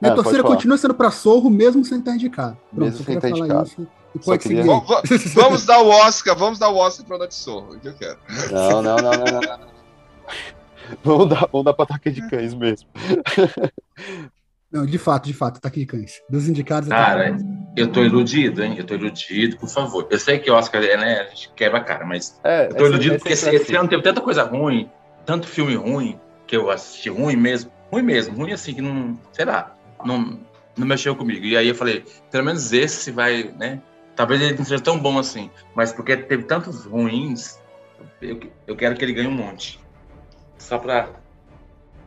minha 0.00 0.14
pode 0.14 0.22
torcida 0.22 0.42
continua 0.44 0.78
sendo 0.78 0.94
pra 0.94 1.10
Sorro, 1.10 1.50
mesmo 1.50 1.84
sem 1.84 1.98
estar 1.98 2.14
indicado. 2.14 2.56
Pronto, 2.74 2.84
Mesmo 2.84 3.00
eu 3.00 3.04
sem 3.04 3.14
estar 3.16 3.30
indicado. 3.30 3.66
isso. 3.66 3.86
Só 4.20 4.30
pode 4.32 4.42
queria- 4.44 4.62
seguir. 4.62 4.80
Va- 4.86 5.02
Vamos 5.42 5.66
dar 5.66 5.80
o 5.82 5.88
Oscar, 5.88 6.36
vamos 6.36 6.58
dar 6.58 6.70
o 6.70 6.76
Oscar 6.76 7.04
pra 7.06 7.18
Noite 7.18 7.34
Sorro, 7.34 7.74
é 7.74 7.76
o 7.76 7.80
que 7.80 7.88
eu 7.88 7.94
quero. 7.94 8.18
Não, 8.50 8.80
não, 8.82 8.96
não, 8.96 9.10
não, 9.10 9.10
não, 9.10 9.40
não, 9.40 9.58
não. 9.58 9.76
Vamos 11.02 11.28
dar, 11.28 11.48
vamos 11.50 11.64
dar 11.64 11.74
pra 11.74 11.82
ataque 11.84 12.12
de 12.12 12.26
cães 12.30 12.54
mesmo. 12.54 12.88
Não, 14.70 14.84
de 14.84 14.98
fato, 14.98 15.26
de 15.26 15.32
fato, 15.32 15.60
tá 15.60 15.68
aqui 15.68 15.80
de 15.80 15.86
cães. 15.86 16.20
Dos 16.28 16.48
indicados. 16.48 16.88
Cara, 16.88 17.32
tá... 17.32 17.38
eu 17.76 17.86
tô 17.88 18.02
iludido, 18.02 18.62
hein? 18.62 18.74
Eu 18.76 18.84
tô 18.84 18.94
iludido, 18.94 19.56
por 19.56 19.68
favor. 19.68 20.06
Eu 20.10 20.18
sei 20.18 20.38
que 20.38 20.50
Oscar 20.50 20.82
é, 20.82 20.96
né? 20.96 21.20
A 21.20 21.24
gente 21.28 21.52
quebra 21.54 21.78
a 21.78 21.84
cara, 21.84 22.04
mas 22.04 22.38
É, 22.42 22.66
eu 22.66 22.74
tô 22.74 22.84
é 22.84 22.88
iludido 22.88 23.14
sempre- 23.14 23.18
porque 23.18 23.28
é 23.30 23.32
esse, 23.32 23.50
esse 23.54 23.76
ano 23.76 23.88
teve 23.88 24.02
tanta 24.02 24.20
coisa 24.20 24.42
ruim, 24.42 24.90
tanto 25.24 25.46
filme 25.46 25.74
ruim, 25.76 26.18
que 26.46 26.56
eu 26.56 26.70
assisti 26.70 27.08
ruim 27.08 27.36
mesmo. 27.36 27.70
Ruim 27.92 28.02
mesmo, 28.02 28.36
ruim 28.36 28.52
assim, 28.52 28.74
que 28.74 28.82
não. 28.82 29.18
Sei 29.32 29.44
lá, 29.44 29.74
não, 30.04 30.40
não 30.76 30.86
mexeu 30.86 31.14
comigo. 31.14 31.44
E 31.44 31.56
aí 31.56 31.68
eu 31.68 31.74
falei, 31.74 32.04
pelo 32.30 32.44
menos 32.44 32.72
esse 32.72 33.10
vai, 33.12 33.54
né? 33.56 33.80
Talvez 34.16 34.40
ele 34.40 34.56
não 34.56 34.64
seja 34.64 34.82
tão 34.82 34.98
bom 34.98 35.18
assim, 35.18 35.50
mas 35.74 35.92
porque 35.92 36.16
teve 36.16 36.44
tantos 36.44 36.84
ruins, 36.86 37.60
eu, 38.20 38.40
eu 38.66 38.74
quero 38.74 38.96
que 38.96 39.04
ele 39.04 39.12
ganhe 39.12 39.28
um 39.28 39.32
monte. 39.32 39.78
Só 40.58 40.78
pra 40.78 41.10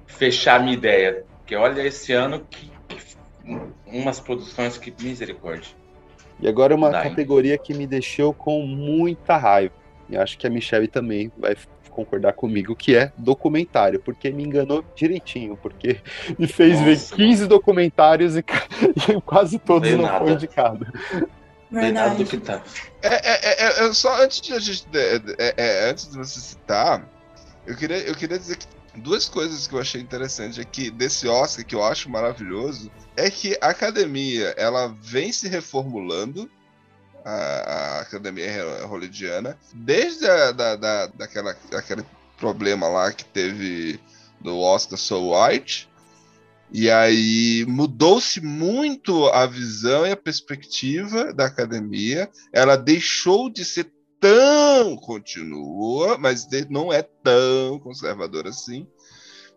fechar 0.07 0.59
a 0.59 0.59
minha 0.59 0.73
ideia. 0.73 1.23
Porque 1.49 1.55
olha, 1.55 1.81
esse 1.81 2.13
ano, 2.13 2.45
que, 2.47 2.71
que- 2.87 3.59
umas 3.87 4.19
produções 4.19 4.77
que 4.77 4.93
misericórdia. 5.01 5.71
E 6.39 6.47
agora 6.47 6.75
uma 6.75 6.91
Dá, 6.91 7.03
hein? 7.03 7.09
categoria 7.09 7.57
que 7.57 7.73
me 7.73 7.87
deixou 7.87 8.35
com 8.35 8.61
muita 8.67 9.35
raiva. 9.35 9.73
E 10.07 10.15
acho 10.15 10.37
que 10.37 10.45
a 10.45 10.49
Michelle 10.49 10.87
também 10.87 11.31
vai 11.35 11.57
concordar 11.89 12.33
comigo, 12.33 12.75
que 12.75 12.95
é 12.95 13.11
documentário, 13.17 13.99
porque 13.99 14.29
me 14.29 14.43
enganou 14.43 14.85
direitinho, 14.95 15.57
porque 15.57 15.99
me 16.37 16.45
fez 16.45 16.79
ver 16.81 16.91
Nossa, 16.91 17.15
15 17.15 17.47
documentários 17.47 18.37
e, 18.37 18.45
e 19.11 19.19
quase 19.21 19.57
todos 19.57 19.89
não 19.89 20.03
nada. 20.03 20.25
foi 20.25 20.33
indicado. 20.33 20.85
Verdade. 21.71 22.25
Que 22.25 22.37
tá. 22.37 22.61
É, 23.01 23.07
é, 23.07 23.63
é, 23.63 23.87
é, 23.87 23.93
só 23.93 24.23
antes 24.23 24.39
de 24.39 24.53
a 24.53 24.59
gente, 24.59 24.85
é, 24.93 25.15
é, 25.39 25.53
é, 25.57 25.89
antes 25.89 26.11
de 26.11 26.15
você 26.15 26.39
citar, 26.39 27.03
eu 27.65 27.75
queria, 27.75 27.97
eu 28.07 28.13
queria 28.13 28.37
dizer 28.37 28.55
que 28.57 28.67
duas 28.99 29.27
coisas 29.27 29.67
que 29.67 29.73
eu 29.73 29.79
achei 29.79 30.01
interessante 30.01 30.59
aqui 30.59 30.91
desse 30.91 31.27
Oscar 31.27 31.65
que 31.65 31.75
eu 31.75 31.83
acho 31.83 32.09
maravilhoso 32.09 32.91
é 33.15 33.29
que 33.29 33.57
a 33.61 33.69
academia 33.69 34.53
ela 34.57 34.95
vem 35.01 35.31
se 35.31 35.47
reformulando 35.47 36.49
a, 37.25 37.31
a 37.31 37.99
academia 38.01 38.85
hollywoodiana 38.85 39.57
desde 39.73 40.29
a, 40.29 40.51
da, 40.51 40.75
da, 40.75 41.07
daquela, 41.07 41.55
daquele 41.71 42.05
problema 42.37 42.87
lá 42.87 43.11
que 43.11 43.25
teve 43.25 43.99
do 44.41 44.57
Oscar 44.59 44.97
So 44.97 45.33
White 45.33 45.89
e 46.71 46.89
aí 46.89 47.65
mudou-se 47.67 48.39
muito 48.41 49.27
a 49.27 49.45
visão 49.45 50.05
e 50.05 50.11
a 50.11 50.17
perspectiva 50.17 51.33
da 51.33 51.45
academia. 51.45 52.29
Ela 52.53 52.75
deixou 52.75 53.49
de 53.49 53.65
ser 53.65 53.91
tão 54.19 54.95
continua, 54.97 56.17
mas 56.17 56.47
não 56.69 56.91
é 56.91 57.01
tão 57.01 57.79
conservadora 57.79 58.49
assim. 58.49 58.87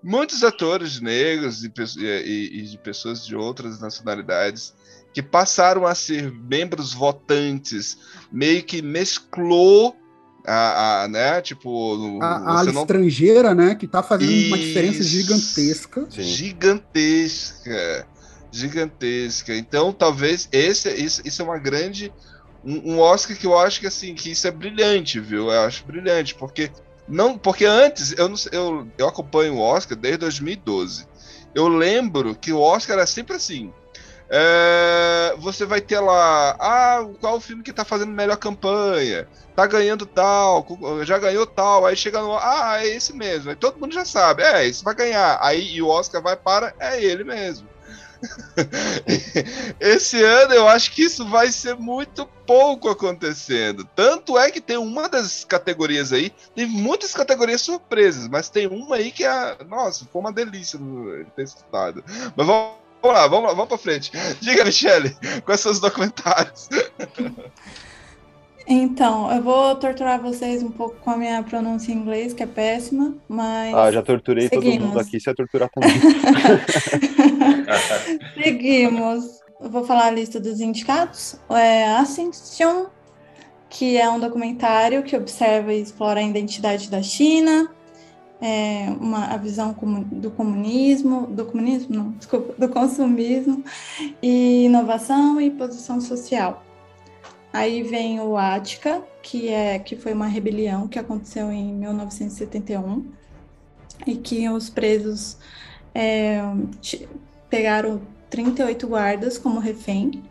Muitos 0.02 0.42
atores 0.42 1.00
negros 1.00 1.62
e, 1.64 1.70
e- 2.04 2.58
e 2.58 2.62
de 2.62 2.78
pessoas 2.78 3.24
de 3.24 3.36
outras 3.36 3.80
nacionalidades 3.80 4.74
que 5.14 5.22
passaram 5.22 5.86
a 5.86 5.94
ser 5.94 6.32
membros 6.32 6.92
votantes, 6.92 7.98
meio 8.32 8.62
que 8.64 8.80
mesclou 8.82 9.94
a, 10.44 11.02
a 11.04 11.08
né, 11.08 11.40
tipo, 11.40 12.18
A, 12.20 12.60
a 12.60 12.64
não 12.64 12.82
estrangeira, 12.82 13.54
né, 13.54 13.74
que 13.76 13.86
tá 13.86 14.02
fazendo 14.02 14.48
uma 14.48 14.58
diferença 14.58 15.00
Isso. 15.02 15.10
gigantesca. 15.10 16.06
gigantesca, 16.10 18.08
gigantesca. 18.50 19.54
Então, 19.54 19.92
talvez 19.92 20.48
esse, 20.50 20.90
isso, 20.94 21.22
isso 21.24 21.42
é 21.42 21.44
uma 21.44 21.58
grande 21.58 22.12
um, 22.64 22.94
um 22.94 23.00
Oscar 23.00 23.36
que 23.36 23.46
eu 23.46 23.58
acho 23.58 23.80
que 23.80 23.86
assim 23.86 24.14
que 24.14 24.30
isso 24.30 24.46
é 24.46 24.50
brilhante, 24.50 25.20
viu? 25.20 25.50
Eu 25.50 25.60
acho 25.62 25.84
brilhante 25.84 26.34
porque 26.34 26.70
não, 27.08 27.36
porque 27.36 27.64
antes 27.64 28.12
eu 28.16 28.28
não 28.28 28.36
eu, 28.52 28.88
eu 28.96 29.08
acompanho 29.08 29.54
o 29.54 29.60
Oscar 29.60 29.96
desde 29.98 30.18
2012. 30.18 31.06
Eu 31.54 31.68
lembro 31.68 32.34
que 32.34 32.52
o 32.52 32.60
Oscar 32.60 32.96
era 32.96 33.06
sempre 33.06 33.36
assim. 33.36 33.72
é, 34.30 35.34
você 35.38 35.66
vai 35.66 35.80
ter 35.80 36.00
lá, 36.00 36.56
ah, 36.58 37.06
qual 37.20 37.36
o 37.36 37.40
filme 37.40 37.62
que 37.62 37.72
tá 37.72 37.84
fazendo 37.84 38.12
melhor 38.12 38.36
campanha? 38.38 39.28
Tá 39.54 39.66
ganhando 39.66 40.06
tal, 40.06 40.66
já 41.04 41.18
ganhou 41.18 41.46
tal, 41.46 41.84
aí 41.84 41.94
chega 41.94 42.20
no, 42.22 42.38
ah, 42.38 42.78
é 42.80 42.88
esse 42.88 43.12
mesmo. 43.12 43.50
Aí 43.50 43.56
todo 43.56 43.78
mundo 43.78 43.92
já 43.92 44.04
sabe, 44.06 44.42
é, 44.42 44.66
esse 44.66 44.82
vai 44.82 44.94
ganhar. 44.94 45.38
Aí 45.42 45.74
e 45.74 45.82
o 45.82 45.88
Oscar 45.88 46.22
vai 46.22 46.36
para, 46.36 46.74
é 46.80 47.02
ele 47.04 47.24
mesmo. 47.24 47.68
Esse 49.80 50.22
ano 50.22 50.54
eu 50.54 50.68
acho 50.68 50.92
que 50.92 51.02
isso 51.02 51.28
vai 51.28 51.50
ser 51.50 51.76
muito 51.76 52.26
pouco 52.46 52.88
acontecendo. 52.88 53.88
Tanto 53.96 54.38
é 54.38 54.50
que 54.50 54.60
tem 54.60 54.76
uma 54.76 55.08
das 55.08 55.44
categorias 55.44 56.12
aí, 56.12 56.32
tem 56.54 56.66
muitas 56.66 57.12
categorias 57.12 57.60
surpresas, 57.60 58.28
mas 58.28 58.48
tem 58.48 58.66
uma 58.66 58.96
aí 58.96 59.10
que 59.10 59.24
é, 59.24 59.56
nossa, 59.68 60.06
foi 60.12 60.20
uma 60.20 60.32
delícia 60.32 60.78
ter 61.34 61.42
estudado. 61.42 62.04
Mas 62.36 62.46
vamos, 62.46 62.72
vamos 63.02 63.18
lá, 63.18 63.26
vamos 63.26 63.44
lá, 63.48 63.54
vamos 63.54 63.68
pra 63.68 63.78
frente. 63.78 64.12
Diga, 64.40 64.64
Michele, 64.64 65.16
quais 65.44 65.60
são 65.60 65.72
os 65.72 65.80
documentários? 65.80 66.68
Então, 68.66 69.30
eu 69.32 69.42
vou 69.42 69.74
torturar 69.76 70.20
vocês 70.20 70.62
um 70.62 70.70
pouco 70.70 70.96
com 71.00 71.10
a 71.10 71.16
minha 71.16 71.42
pronúncia 71.42 71.92
em 71.92 71.96
inglês, 71.96 72.32
que 72.32 72.42
é 72.42 72.46
péssima, 72.46 73.14
mas. 73.28 73.74
Ah, 73.74 73.90
já 73.90 74.02
torturei 74.02 74.48
todo 74.48 74.62
seguimos. 74.62 74.88
mundo 74.88 75.00
aqui, 75.00 75.18
você 75.18 75.26
vai 75.26 75.34
torturar 75.34 75.70
também. 75.74 75.90
Seguimos. 78.42 79.42
Eu 79.60 79.70
vou 79.70 79.84
falar 79.84 80.06
a 80.06 80.10
lista 80.10 80.40
dos 80.40 80.60
indicados. 80.60 81.36
É 81.50 81.84
Ascension, 81.94 82.86
que 83.68 83.96
é 83.96 84.08
um 84.10 84.18
documentário 84.18 85.02
que 85.02 85.16
observa 85.16 85.72
e 85.72 85.80
explora 85.80 86.20
a 86.20 86.22
identidade 86.22 86.90
da 86.90 87.02
China, 87.02 87.70
é, 88.40 88.88
uma, 89.00 89.26
a 89.26 89.36
visão 89.36 89.74
do 90.10 90.30
comunismo, 90.32 91.28
do 91.28 91.44
comunismo, 91.46 91.94
não, 91.94 92.10
desculpa, 92.12 92.54
do 92.58 92.68
consumismo, 92.68 93.62
e 94.20 94.64
inovação 94.64 95.40
e 95.40 95.50
posição 95.50 96.00
social. 96.00 96.64
Aí 97.52 97.82
vem 97.82 98.18
o 98.20 98.36
Ática, 98.36 99.02
que, 99.22 99.48
é, 99.48 99.78
que 99.78 99.94
foi 99.94 100.12
uma 100.12 100.26
rebelião 100.26 100.88
que 100.88 100.98
aconteceu 100.98 101.52
em 101.52 101.72
1971 101.74 103.04
e 104.06 104.16
que 104.16 104.48
os 104.48 104.70
presos 104.70 105.36
é, 105.94 106.40
pegaram 107.50 108.00
38 108.30 108.86
guardas 108.86 109.36
como 109.36 109.60
refém, 109.60 110.22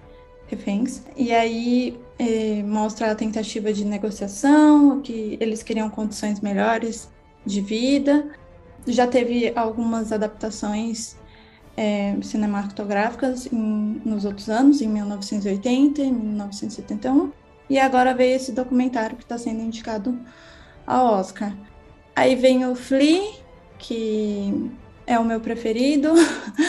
reféns. 0.48 1.04
E 1.16 1.32
aí 1.32 2.00
é, 2.18 2.64
mostra 2.64 3.12
a 3.12 3.16
tentativa 3.16 3.72
de 3.72 3.86
negociação, 3.86 5.00
que 5.02 5.38
eles 5.40 5.62
queriam 5.62 5.90
condições 5.90 6.40
melhores 6.40 7.08
de 7.46 7.62
vida. 7.62 8.32
Já 8.88 9.06
teve 9.06 9.54
algumas 9.56 10.12
adaptações 10.12 11.16
é, 11.76 12.18
cinematográficas 12.22 13.52
em, 13.52 14.02
nos 14.04 14.26
outros 14.26 14.50
anos, 14.50 14.82
em 14.82 14.88
1980, 14.88 16.02
em 16.02 16.12
1971, 16.12 17.32
e 17.70 17.80
agora 17.80 18.14
veio 18.14 18.36
esse 18.36 18.52
documentário 18.52 19.16
que 19.16 19.24
está 19.24 19.38
sendo 19.38 19.62
indicado 19.62 20.18
ao 20.86 21.14
Oscar. 21.14 21.56
Aí 22.16 22.36
vem 22.36 22.66
o 22.66 22.76
Flea, 22.76 23.32
que 23.80 24.70
é 25.08 25.18
o 25.18 25.24
meu 25.24 25.40
preferido, 25.40 26.10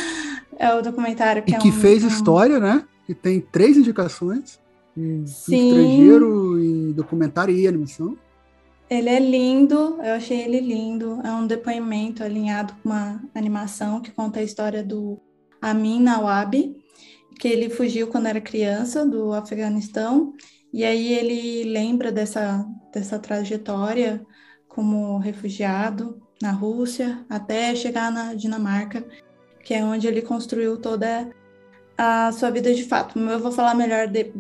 é 0.57 0.73
o 0.75 0.81
documentário 0.83 1.43
que 1.43 1.53
e 1.53 1.55
é 1.55 1.59
que 1.59 1.69
um, 1.69 1.73
fez 1.73 2.05
história, 2.05 2.61
né? 2.61 2.85
Que 3.07 3.15
tem 3.15 3.41
três 3.41 3.77
indicações: 3.77 4.61
em 4.97 5.25
estrangeiro, 5.25 6.59
em 6.63 6.93
documentário 6.93 7.55
e 7.55 7.67
animação. 7.67 8.17
Ele 8.93 9.09
é 9.09 9.19
lindo, 9.19 9.99
eu 10.03 10.13
achei 10.13 10.43
ele 10.43 10.61
lindo. 10.61 11.19
É 11.25 11.33
um 11.33 11.47
depoimento 11.47 12.23
alinhado 12.23 12.75
com 12.75 12.91
uma 12.91 13.23
animação 13.35 14.03
que 14.03 14.11
conta 14.11 14.41
a 14.41 14.43
história 14.43 14.85
do 14.85 15.19
Amin 15.63 16.03
Nawabi, 16.03 16.77
que 17.41 17.49
ele 17.49 17.71
fugiu 17.71 18.09
quando 18.09 18.27
era 18.27 18.39
criança 18.39 19.07
do 19.07 19.33
Afeganistão, 19.33 20.35
e 20.71 20.85
aí 20.85 21.11
ele 21.11 21.65
lembra 21.73 22.13
dessa, 22.13 22.67
dessa 22.93 23.19
trajetória 23.19 24.27
como 24.69 25.17
refugiado 25.17 26.21
na 26.43 26.51
Rússia 26.51 27.25
até 27.31 27.75
chegar 27.75 28.13
na 28.13 28.35
Dinamarca, 28.35 29.07
que 29.65 29.73
é 29.73 29.83
onde 29.83 30.07
ele 30.07 30.21
construiu 30.21 30.77
toda 30.77 31.31
a 31.97 32.31
sua 32.33 32.51
vida 32.51 32.75
de 32.75 32.85
fato. 32.85 33.19
Eu 33.19 33.39
vou 33.39 33.53
falar 33.53 33.75
melhor 33.75 34.07
de, 34.07 34.35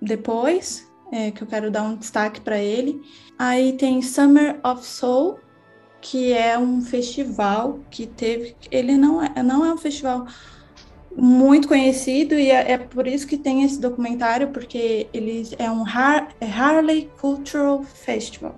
depois, 0.00 0.88
é, 1.12 1.30
que 1.30 1.42
eu 1.42 1.46
quero 1.46 1.70
dar 1.70 1.82
um 1.82 1.96
destaque 1.96 2.40
para 2.40 2.58
ele. 2.58 3.00
Aí 3.38 3.72
tem 3.74 4.02
Summer 4.02 4.58
of 4.64 4.84
Soul, 4.84 5.38
que 6.00 6.32
é 6.32 6.58
um 6.58 6.80
festival 6.80 7.80
que 7.90 8.06
teve. 8.06 8.56
Ele 8.70 8.96
não 8.96 9.22
é, 9.22 9.42
não 9.42 9.64
é 9.64 9.72
um 9.72 9.78
festival 9.78 10.26
muito 11.16 11.66
conhecido 11.66 12.34
e 12.34 12.50
é, 12.50 12.72
é 12.72 12.78
por 12.78 13.06
isso 13.06 13.26
que 13.26 13.38
tem 13.38 13.64
esse 13.64 13.80
documentário, 13.80 14.48
porque 14.48 15.08
ele 15.12 15.48
é 15.58 15.70
um 15.70 15.82
Har 15.82 16.28
é 16.40 16.46
Harley 16.46 17.10
Cultural 17.20 17.82
Festival. 17.82 18.54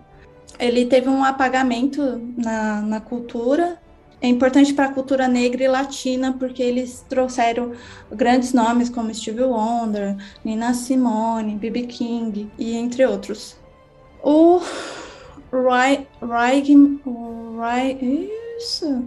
Ele 0.58 0.86
teve 0.86 1.08
um 1.08 1.22
apagamento 1.22 2.20
na, 2.36 2.80
na 2.82 3.00
cultura. 3.00 3.80
É 4.20 4.26
importante 4.26 4.74
para 4.74 4.86
a 4.86 4.92
cultura 4.92 5.28
negra 5.28 5.62
e 5.62 5.68
latina, 5.68 6.34
porque 6.36 6.60
eles 6.62 7.04
trouxeram 7.08 7.72
grandes 8.10 8.52
nomes 8.52 8.88
como 8.90 9.14
Stevie 9.14 9.44
Wonder, 9.44 10.16
Nina 10.44 10.74
Simone, 10.74 11.54
B.B. 11.56 11.82
King 11.82 12.50
e 12.58 12.74
entre 12.76 13.06
outros. 13.06 13.56
O 14.22 14.60
Writing. 15.52 17.00
Isso. 18.58 19.04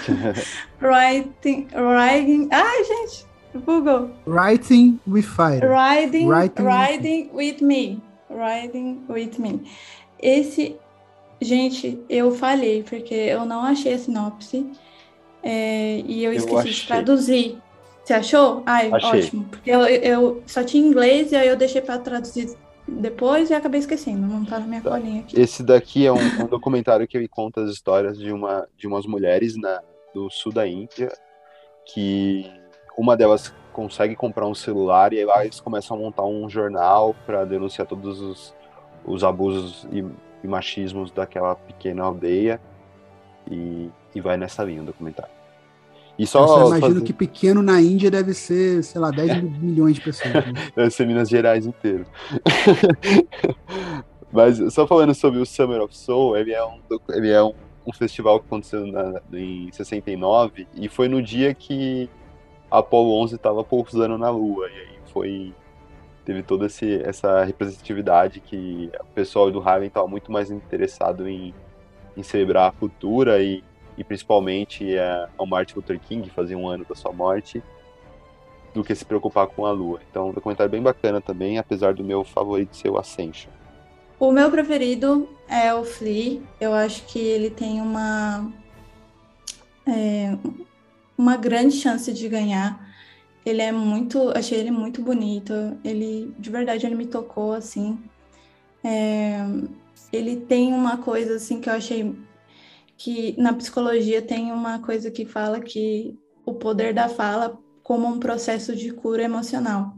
writing. 0.80 1.68
Writing. 1.74 2.48
Ai, 2.50 2.84
gente. 2.84 3.26
Google. 3.64 4.10
Writing 4.26 4.98
with 5.06 5.24
Fire. 5.24 5.60
Riding, 5.68 6.28
Writing- 6.28 6.64
riding 6.64 7.30
with 7.34 7.60
me. 7.60 8.00
Riding 8.30 9.04
with 9.08 9.38
me. 9.38 9.60
Esse, 10.22 10.76
gente, 11.40 11.98
eu 12.08 12.30
falhei, 12.32 12.82
porque 12.82 13.14
eu 13.14 13.44
não 13.44 13.62
achei 13.62 13.94
a 13.94 13.98
sinopse. 13.98 14.66
é, 15.42 16.00
e 16.06 16.24
eu 16.24 16.32
Eu 16.32 16.38
esqueci 16.38 16.62
de 16.64 16.70
achei. 16.70 16.86
traduzir. 16.86 17.58
Você 18.04 18.14
achou? 18.14 18.62
Ai, 18.66 18.90
Achei. 18.92 19.20
ótimo. 19.20 19.44
Porque 19.50 19.70
eu, 19.70 19.80
eu 19.82 20.42
só 20.46 20.64
tinha 20.64 20.84
inglês 20.84 21.32
e 21.32 21.36
aí 21.36 21.46
eu 21.48 21.56
deixei 21.56 21.80
para 21.80 21.98
traduzir 21.98 22.50
depois 22.88 23.50
e 23.50 23.54
acabei 23.54 23.78
esquecendo. 23.78 24.26
Não 24.26 24.44
tá 24.44 24.58
na 24.58 24.66
minha 24.66 24.80
colinha 24.80 25.20
aqui. 25.20 25.38
Esse 25.40 25.62
daqui 25.62 26.06
é 26.06 26.12
um, 26.12 26.16
um 26.16 26.46
documentário 26.46 27.06
que 27.06 27.28
conta 27.28 27.62
as 27.62 27.70
histórias 27.70 28.18
de, 28.18 28.32
uma, 28.32 28.66
de 28.76 28.86
umas 28.88 29.06
mulheres 29.06 29.56
na, 29.56 29.80
do 30.14 30.28
sul 30.30 30.52
da 30.52 30.66
Índia, 30.66 31.12
que 31.86 32.50
uma 32.98 33.16
delas 33.16 33.54
consegue 33.72 34.16
comprar 34.16 34.46
um 34.46 34.54
celular 34.54 35.12
e 35.12 35.18
aí 35.18 35.24
lá 35.24 35.44
eles 35.44 35.60
começam 35.60 35.96
a 35.96 36.00
montar 36.00 36.24
um 36.24 36.48
jornal 36.50 37.14
para 37.24 37.44
denunciar 37.44 37.86
todos 37.86 38.20
os, 38.20 38.54
os 39.04 39.22
abusos 39.22 39.86
e, 39.92 40.04
e 40.42 40.48
machismos 40.48 41.10
daquela 41.10 41.54
pequena 41.54 42.02
aldeia 42.04 42.60
e, 43.50 43.88
e 44.14 44.20
vai 44.20 44.36
nessa 44.36 44.62
linha 44.64 44.82
o 44.82 44.84
documentário. 44.84 45.32
E 46.18 46.22
Eu 46.22 46.26
só 46.26 46.46
só 46.46 46.76
imagino 46.76 47.02
que 47.02 47.12
pequeno 47.12 47.62
na 47.62 47.80
Índia 47.80 48.10
deve 48.10 48.34
ser, 48.34 48.82
sei 48.84 49.00
lá, 49.00 49.10
10 49.10 49.42
milhões 49.58 49.94
de 49.94 50.02
pessoas. 50.02 50.34
né? 50.34 50.52
Deve 50.76 50.90
ser 50.90 51.06
Minas 51.06 51.30
Gerais 51.30 51.64
inteiro. 51.64 52.04
Mas 54.32 54.58
só 54.72 54.86
falando 54.86 55.14
sobre 55.14 55.40
o 55.40 55.46
Summer 55.46 55.80
of 55.82 55.96
Soul, 55.96 56.36
ele 56.36 56.52
é 56.52 56.64
um, 56.64 56.78
ele 57.10 57.30
é 57.30 57.42
um, 57.42 57.52
um 57.86 57.92
festival 57.92 58.38
que 58.38 58.46
aconteceu 58.46 58.86
na- 58.86 59.20
em 59.32 59.70
69 59.72 60.66
e 60.74 60.88
foi 60.88 61.08
no 61.08 61.22
dia 61.22 61.52
que 61.54 62.08
a 62.70 62.78
Apollo 62.78 63.12
11 63.22 63.34
estava 63.36 63.64
pousando 63.64 64.16
na 64.16 64.30
Lua. 64.30 64.68
E 64.68 64.72
aí 64.74 64.98
foi. 65.12 65.54
Teve 66.24 66.42
toda 66.42 66.66
esse, 66.66 67.02
essa 67.02 67.44
representatividade 67.44 68.40
que 68.40 68.90
o 69.00 69.14
pessoal 69.14 69.50
do 69.50 69.60
Harlem 69.60 69.88
estava 69.88 70.06
muito 70.06 70.30
mais 70.30 70.50
interessado 70.50 71.28
em, 71.28 71.54
em 72.16 72.22
celebrar 72.22 72.68
a 72.68 72.72
cultura 72.72 73.42
e, 73.42 73.64
e 73.96 74.04
principalmente 74.04 74.98
a, 74.98 75.28
ao 75.36 75.46
Martin 75.46 75.76
Luther 75.76 75.98
King, 75.98 76.28
fazia 76.30 76.56
um 76.56 76.68
ano 76.68 76.84
da 76.88 76.94
sua 76.94 77.12
morte, 77.12 77.62
do 78.74 78.84
que 78.84 78.94
se 78.94 79.04
preocupar 79.04 79.46
com 79.48 79.66
a 79.66 79.72
Lua. 79.72 80.00
Então, 80.10 80.28
um 80.28 80.32
documentário 80.32 80.70
bem 80.70 80.82
bacana 80.82 81.20
também, 81.20 81.58
apesar 81.58 81.94
do 81.94 82.04
meu 82.04 82.22
favorito 82.22 82.76
ser 82.76 82.90
o 82.90 82.98
Ascension. 82.98 83.50
O 84.18 84.30
meu 84.30 84.50
preferido 84.50 85.28
é 85.48 85.72
o 85.74 85.82
Flea. 85.82 86.40
Eu 86.60 86.74
acho 86.74 87.04
que 87.06 87.18
ele 87.18 87.48
tem 87.48 87.80
uma 87.80 88.52
é, 89.86 90.36
uma 91.16 91.36
grande 91.36 91.74
chance 91.74 92.12
de 92.12 92.28
ganhar. 92.28 92.89
Ele 93.44 93.62
é 93.62 93.72
muito, 93.72 94.30
achei 94.36 94.58
ele 94.58 94.70
muito 94.70 95.02
bonito. 95.02 95.52
Ele, 95.84 96.34
de 96.38 96.50
verdade, 96.50 96.86
ele 96.86 96.94
me 96.94 97.06
tocou 97.06 97.52
assim. 97.52 97.98
É, 98.84 99.38
ele 100.12 100.36
tem 100.36 100.72
uma 100.72 100.98
coisa 100.98 101.36
assim 101.36 101.60
que 101.60 101.68
eu 101.68 101.74
achei 101.74 102.14
que 102.96 103.34
na 103.38 103.52
psicologia 103.54 104.20
tem 104.20 104.52
uma 104.52 104.78
coisa 104.80 105.10
que 105.10 105.24
fala 105.24 105.60
que 105.60 106.18
o 106.44 106.54
poder 106.54 106.92
da 106.92 107.08
fala 107.08 107.58
como 107.82 108.06
um 108.06 108.20
processo 108.20 108.76
de 108.76 108.92
cura 108.92 109.22
emocional. 109.22 109.94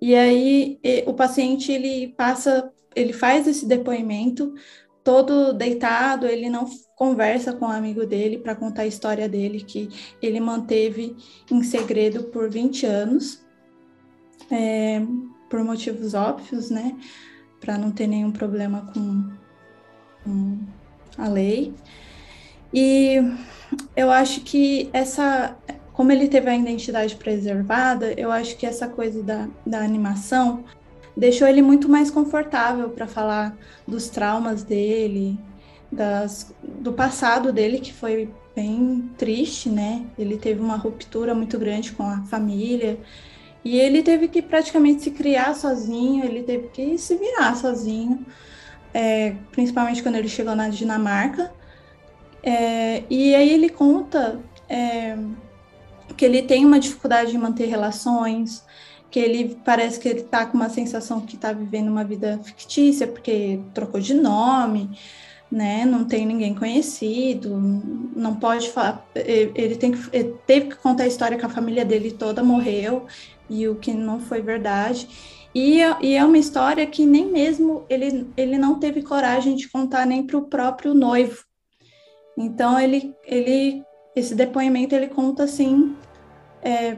E 0.00 0.14
aí 0.14 0.78
o 1.06 1.12
paciente 1.12 1.70
ele 1.72 2.08
passa, 2.16 2.72
ele 2.94 3.12
faz 3.12 3.46
esse 3.46 3.66
depoimento 3.66 4.54
todo 5.02 5.52
deitado, 5.52 6.26
ele 6.26 6.48
não 6.48 6.68
conversa 6.94 7.52
com 7.52 7.66
o 7.66 7.70
amigo 7.70 8.04
dele 8.06 8.38
para 8.38 8.54
contar 8.54 8.82
a 8.82 8.86
história 8.86 9.28
dele 9.28 9.62
que 9.62 9.88
ele 10.20 10.38
manteve 10.40 11.16
em 11.50 11.62
segredo 11.62 12.24
por 12.24 12.50
20 12.50 12.86
anos, 12.86 13.44
é, 14.50 15.00
por 15.48 15.64
motivos 15.64 16.14
óbvios, 16.14 16.70
né? 16.70 16.96
Para 17.60 17.78
não 17.78 17.90
ter 17.90 18.06
nenhum 18.06 18.30
problema 18.30 18.90
com, 18.92 19.30
com 20.22 20.58
a 21.16 21.28
lei. 21.28 21.74
E 22.72 23.16
eu 23.96 24.10
acho 24.10 24.42
que 24.42 24.90
essa, 24.92 25.56
como 25.92 26.12
ele 26.12 26.28
teve 26.28 26.50
a 26.50 26.56
identidade 26.56 27.16
preservada, 27.16 28.12
eu 28.12 28.30
acho 28.30 28.56
que 28.56 28.66
essa 28.66 28.88
coisa 28.88 29.22
da, 29.22 29.48
da 29.66 29.80
animação 29.80 30.64
deixou 31.20 31.46
ele 31.46 31.60
muito 31.60 31.86
mais 31.86 32.10
confortável 32.10 32.88
para 32.88 33.06
falar 33.06 33.54
dos 33.86 34.08
traumas 34.08 34.62
dele, 34.62 35.38
das, 35.92 36.50
do 36.62 36.94
passado 36.94 37.52
dele, 37.52 37.78
que 37.78 37.92
foi 37.92 38.30
bem 38.56 39.10
triste, 39.18 39.68
né? 39.68 40.02
Ele 40.18 40.38
teve 40.38 40.62
uma 40.62 40.76
ruptura 40.76 41.34
muito 41.34 41.58
grande 41.58 41.92
com 41.92 42.04
a 42.04 42.22
família. 42.22 42.98
E 43.62 43.78
ele 43.78 44.02
teve 44.02 44.28
que 44.28 44.40
praticamente 44.40 45.02
se 45.02 45.10
criar 45.10 45.54
sozinho, 45.54 46.24
ele 46.24 46.42
teve 46.42 46.68
que 46.68 46.96
se 46.96 47.14
virar 47.16 47.54
sozinho, 47.54 48.24
é, 48.94 49.34
principalmente 49.52 50.02
quando 50.02 50.14
ele 50.14 50.28
chegou 50.28 50.56
na 50.56 50.70
Dinamarca. 50.70 51.52
É, 52.42 53.02
e 53.10 53.34
aí 53.34 53.50
ele 53.50 53.68
conta 53.68 54.40
é, 54.70 55.18
que 56.16 56.24
ele 56.24 56.40
tem 56.40 56.64
uma 56.64 56.80
dificuldade 56.80 57.30
de 57.30 57.36
manter 57.36 57.66
relações, 57.66 58.64
que 59.10 59.18
ele 59.18 59.56
parece 59.64 59.98
que 59.98 60.08
ele 60.08 60.22
tá 60.22 60.46
com 60.46 60.56
uma 60.56 60.68
sensação 60.68 61.20
que 61.20 61.36
tá 61.36 61.52
vivendo 61.52 61.88
uma 61.88 62.04
vida 62.04 62.38
fictícia, 62.42 63.06
porque 63.06 63.60
trocou 63.74 64.00
de 64.00 64.14
nome, 64.14 64.90
né? 65.50 65.84
Não 65.84 66.04
tem 66.04 66.24
ninguém 66.24 66.54
conhecido, 66.54 67.50
não 68.14 68.36
pode 68.36 68.70
falar. 68.70 69.04
Ele 69.14 69.74
tem 69.76 69.92
que, 69.92 70.08
ele 70.12 70.34
teve 70.46 70.68
que 70.68 70.76
contar 70.76 71.04
a 71.04 71.08
história 71.08 71.36
que 71.36 71.44
a 71.44 71.48
família 71.48 71.84
dele 71.84 72.12
toda 72.12 72.42
morreu, 72.42 73.06
e 73.48 73.66
o 73.66 73.74
que 73.74 73.92
não 73.92 74.20
foi 74.20 74.40
verdade. 74.40 75.08
E, 75.52 75.80
e 76.00 76.14
é 76.14 76.24
uma 76.24 76.38
história 76.38 76.86
que 76.86 77.04
nem 77.04 77.26
mesmo 77.26 77.84
ele, 77.90 78.30
ele 78.36 78.56
não 78.56 78.78
teve 78.78 79.02
coragem 79.02 79.56
de 79.56 79.68
contar 79.68 80.06
nem 80.06 80.22
para 80.24 80.38
o 80.38 80.42
próprio 80.46 80.94
noivo. 80.94 81.44
Então 82.38 82.78
ele, 82.78 83.12
ele 83.24 83.82
esse 84.14 84.34
depoimento 84.34 84.94
ele 84.94 85.08
conta 85.08 85.42
assim, 85.44 85.96
é, 86.62 86.96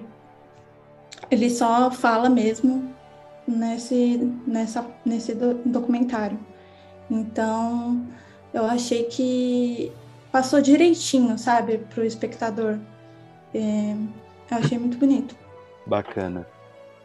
ele 1.32 1.48
só 1.48 1.90
fala 1.90 2.28
mesmo 2.28 2.94
nesse, 3.48 4.18
nessa, 4.46 4.86
nesse 5.04 5.34
do, 5.34 5.54
documentário. 5.64 6.38
Então 7.10 8.06
eu 8.52 8.66
achei 8.66 9.04
que 9.04 9.90
passou 10.30 10.60
direitinho, 10.60 11.38
sabe, 11.38 11.78
para 11.78 12.02
o 12.02 12.04
espectador. 12.04 12.78
É, 13.54 13.94
eu 14.50 14.58
achei 14.58 14.78
muito 14.78 14.98
bonito. 14.98 15.34
Bacana. 15.86 16.46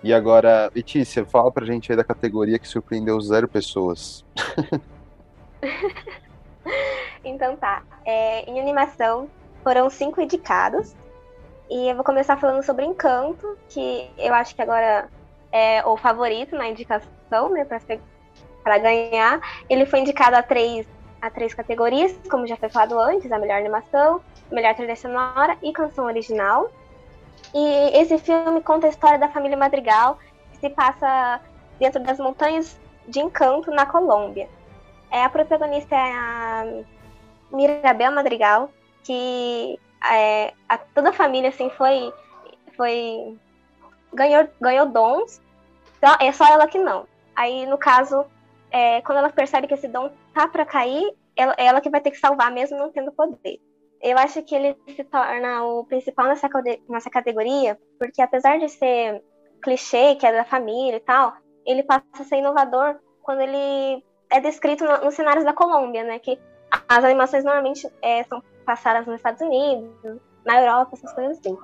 E 0.03 0.13
agora, 0.13 0.69
Letícia, 0.75 1.25
fala 1.25 1.51
pra 1.51 1.65
gente 1.65 1.91
aí 1.91 1.95
da 1.95 2.03
categoria 2.03 2.59
que 2.59 2.67
surpreendeu 2.67 3.19
zero 3.21 3.47
pessoas. 3.47 4.25
então 7.23 7.55
tá. 7.55 7.81
É, 8.05 8.49
em 8.49 8.59
animação 8.59 9.29
foram 9.63 9.89
cinco 9.89 10.21
indicados. 10.21 10.93
E 11.69 11.89
eu 11.89 11.95
vou 11.95 12.03
começar 12.03 12.37
falando 12.37 12.63
sobre 12.63 12.85
Encanto, 12.85 13.57
que 13.69 14.09
eu 14.17 14.33
acho 14.33 14.55
que 14.55 14.61
agora 14.61 15.09
é 15.51 15.85
o 15.85 15.97
favorito 15.97 16.55
na 16.55 16.67
indicação, 16.67 17.49
né, 17.49 17.65
para 17.65 18.77
ganhar. 18.77 19.41
Ele 19.69 19.85
foi 19.85 19.99
indicado 19.99 20.35
a 20.35 20.43
três, 20.43 20.87
a 21.21 21.29
três 21.29 21.53
categorias, 21.53 22.17
como 22.29 22.47
já 22.47 22.55
foi 22.55 22.69
falado 22.69 22.97
antes: 22.97 23.31
a 23.31 23.39
melhor 23.39 23.57
animação, 23.57 24.21
melhor 24.49 24.75
trilha 24.75 24.95
sonora 24.95 25.57
e 25.61 25.73
canção 25.73 26.05
original. 26.05 26.69
E 27.53 27.97
esse 27.97 28.17
filme 28.17 28.61
conta 28.61 28.87
a 28.87 28.89
história 28.89 29.19
da 29.19 29.29
família 29.29 29.57
Madrigal, 29.57 30.17
que 30.51 30.59
se 30.59 30.69
passa 30.69 31.41
dentro 31.79 32.01
das 32.01 32.17
montanhas 32.17 32.79
de 33.07 33.19
Encanto, 33.19 33.71
na 33.71 33.85
Colômbia. 33.85 34.49
É, 35.11 35.23
a 35.23 35.29
protagonista 35.29 35.95
é 35.95 36.11
a 36.11 36.65
Mirabel 37.51 38.11
Madrigal, 38.11 38.69
que 39.03 39.79
é, 40.13 40.53
a, 40.67 40.77
toda 40.77 41.09
a 41.09 41.13
família 41.13 41.49
assim 41.49 41.69
foi 41.71 42.13
foi 42.75 43.37
ganhou 44.13 44.47
ganhou 44.59 44.87
dons. 44.87 45.41
Então, 45.97 46.15
é 46.19 46.31
só 46.31 46.45
ela 46.45 46.67
que 46.67 46.77
não. 46.77 47.07
Aí 47.35 47.65
no 47.65 47.77
caso 47.77 48.25
é, 48.71 49.01
quando 49.01 49.19
ela 49.19 49.29
percebe 49.29 49.67
que 49.67 49.73
esse 49.73 49.87
dom 49.87 50.11
tá 50.33 50.47
para 50.47 50.65
cair 50.65 51.15
ela, 51.35 51.53
ela 51.57 51.81
que 51.81 51.89
vai 51.89 52.01
ter 52.01 52.11
que 52.11 52.19
salvar 52.19 52.51
mesmo 52.51 52.77
não 52.77 52.91
tendo 52.91 53.11
poder. 53.11 53.59
Eu 54.01 54.17
acho 54.17 54.43
que 54.43 54.53
ele 54.53 54.77
se 54.95 55.03
torna 55.03 55.63
o 55.63 55.83
principal 55.85 56.27
nessa, 56.27 56.49
nessa 56.87 57.09
categoria 57.09 57.77
porque 57.99 58.21
apesar 58.21 58.59
de 58.59 58.69
ser 58.69 59.23
clichê 59.61 60.15
que 60.15 60.25
é 60.25 60.31
da 60.31 60.45
família 60.45 60.97
e 60.97 61.01
tal 61.01 61.33
ele 61.65 61.83
passa 61.83 62.05
a 62.13 62.23
ser 62.23 62.37
inovador 62.37 62.99
quando 63.21 63.41
ele 63.41 64.03
é 64.29 64.39
descrito 64.39 64.85
nos 64.85 65.03
no 65.03 65.11
cenários 65.11 65.45
da 65.45 65.53
Colômbia 65.53 66.03
né? 66.03 66.19
Que 66.19 66.39
as 66.87 67.03
animações 67.03 67.43
normalmente 67.43 67.89
é, 68.01 68.23
são 68.23 68.41
passadas 68.67 69.07
nos 69.07 69.15
Estados 69.15 69.39
Unidos, 69.39 70.19
na 70.45 70.61
Europa, 70.61 70.91
essas 70.93 71.13
coisas 71.13 71.39
assim. 71.39 71.57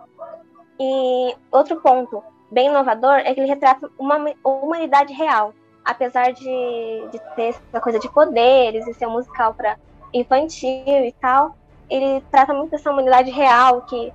E 0.80 1.36
outro 1.52 1.82
ponto 1.82 2.24
bem 2.50 2.70
inovador 2.70 3.16
é 3.16 3.34
que 3.34 3.42
ele 3.42 3.50
retrata 3.50 3.92
uma 4.00 4.18
humanidade 4.42 5.14
real. 5.14 5.54
Apesar 5.84 6.32
de, 6.32 7.08
de 7.12 7.20
ter 7.36 7.50
essa 7.50 7.82
coisa 7.82 8.00
de 8.00 8.10
poderes 8.10 8.88
e 8.88 8.94
ser 8.94 9.06
um 9.06 9.12
musical 9.12 9.54
para 9.54 9.78
infantil 10.14 11.06
e 11.06 11.14
tal, 11.20 11.58
ele 11.90 12.24
trata 12.32 12.54
muito 12.54 12.72
dessa 12.72 12.90
humanidade 12.90 13.30
real, 13.30 13.82
que 13.82 14.14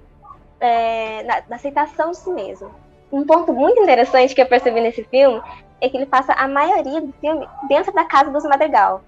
é, 0.58 1.24
da, 1.24 1.40
da 1.40 1.56
aceitação 1.56 2.12
de 2.12 2.16
si 2.16 2.30
mesmo. 2.30 2.70
Um 3.12 3.26
ponto 3.26 3.52
muito 3.52 3.82
interessante 3.82 4.34
que 4.34 4.40
eu 4.40 4.46
percebi 4.46 4.80
nesse 4.80 5.04
filme 5.04 5.42
é 5.78 5.90
que 5.90 5.96
ele 5.96 6.06
passa 6.06 6.32
a 6.32 6.48
maioria 6.48 7.02
do 7.02 7.12
filme 7.20 7.46
dentro 7.68 7.92
da 7.92 8.04
casa 8.06 8.30
dos 8.30 8.44
Madrigal 8.44 9.02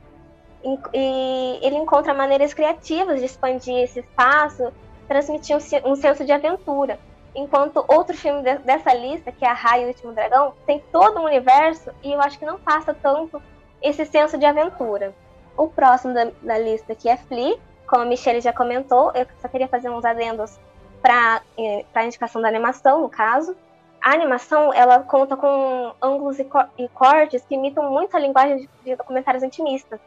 e 0.63 1.59
ele 1.63 1.77
encontra 1.77 2.13
maneiras 2.13 2.53
criativas 2.53 3.21
de 3.21 3.27
expandir 3.27 3.79
esse 3.79 4.01
espaço, 4.01 4.73
transmitir 5.09 5.57
um, 5.57 5.93
um 5.93 5.97
senso 5.97 6.25
de 6.25 6.33
aventura. 6.33 6.99
Enquanto 7.35 7.85
outro 7.89 8.17
filme 8.17 8.43
de, 8.43 8.59
dessa 8.59 8.93
lista, 8.93 9.33
que 9.33 9.45
é 9.45 9.49
a 9.49 9.53
Raio 9.53 9.83
e 9.83 9.85
o 9.87 9.89
Último 9.89 10.13
Dragão, 10.13 10.53
tem 10.67 10.83
todo 10.93 11.21
um 11.21 11.25
universo 11.25 11.91
e 12.03 12.13
eu 12.13 12.21
acho 12.21 12.39
que 12.39 12.45
não 12.45 12.59
passa 12.59 12.93
tanto 12.93 13.41
esse 13.81 14.05
senso 14.05 14.37
de 14.37 14.45
aventura. 14.45 15.15
O 15.57 15.69
próximo 15.69 16.13
da, 16.13 16.31
da 16.43 16.59
lista, 16.59 16.95
que 16.95 17.09
é 17.09 17.17
Flea, 17.17 17.57
como 17.87 18.03
a 18.03 18.07
Michelle 18.07 18.41
já 18.41 18.53
comentou, 18.53 19.13
eu 19.15 19.27
só 19.41 19.49
queria 19.49 19.69
fazer 19.69 19.89
uns 19.91 20.05
adendos 20.05 20.59
para 21.01 21.43
eh, 21.59 21.85
a 21.95 22.05
indicação 22.05 22.43
da 22.43 22.49
animação, 22.49 23.01
no 23.01 23.09
caso. 23.09 23.57
A 24.01 24.13
animação, 24.13 24.73
ela 24.73 25.01
conta 25.01 25.37
com 25.37 25.93
ângulos 26.01 26.39
e, 26.39 26.47
e 26.79 26.89
cortes 26.89 27.43
que 27.49 27.55
imitam 27.55 27.91
muito 27.91 28.17
a 28.17 28.21
linguagem 28.21 28.59
de, 28.59 28.69
de 28.85 28.97
documentários 28.97 29.43
intimistas 29.43 30.01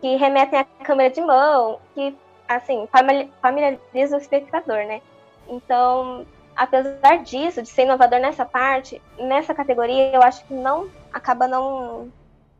que 0.00 0.16
remetem 0.16 0.60
à 0.60 0.64
câmera 0.64 1.10
de 1.10 1.20
mão, 1.20 1.80
que, 1.94 2.16
assim, 2.46 2.88
familiariza 3.42 4.16
o 4.16 4.20
espectador, 4.20 4.86
né? 4.86 5.02
Então, 5.48 6.26
apesar 6.54 7.18
disso, 7.22 7.62
de 7.62 7.68
ser 7.68 7.82
inovador 7.82 8.20
nessa 8.20 8.44
parte, 8.44 9.00
nessa 9.18 9.54
categoria, 9.54 10.12
eu 10.12 10.22
acho 10.22 10.44
que 10.44 10.54
não 10.54 10.88
acaba 11.12 11.48
não 11.48 12.12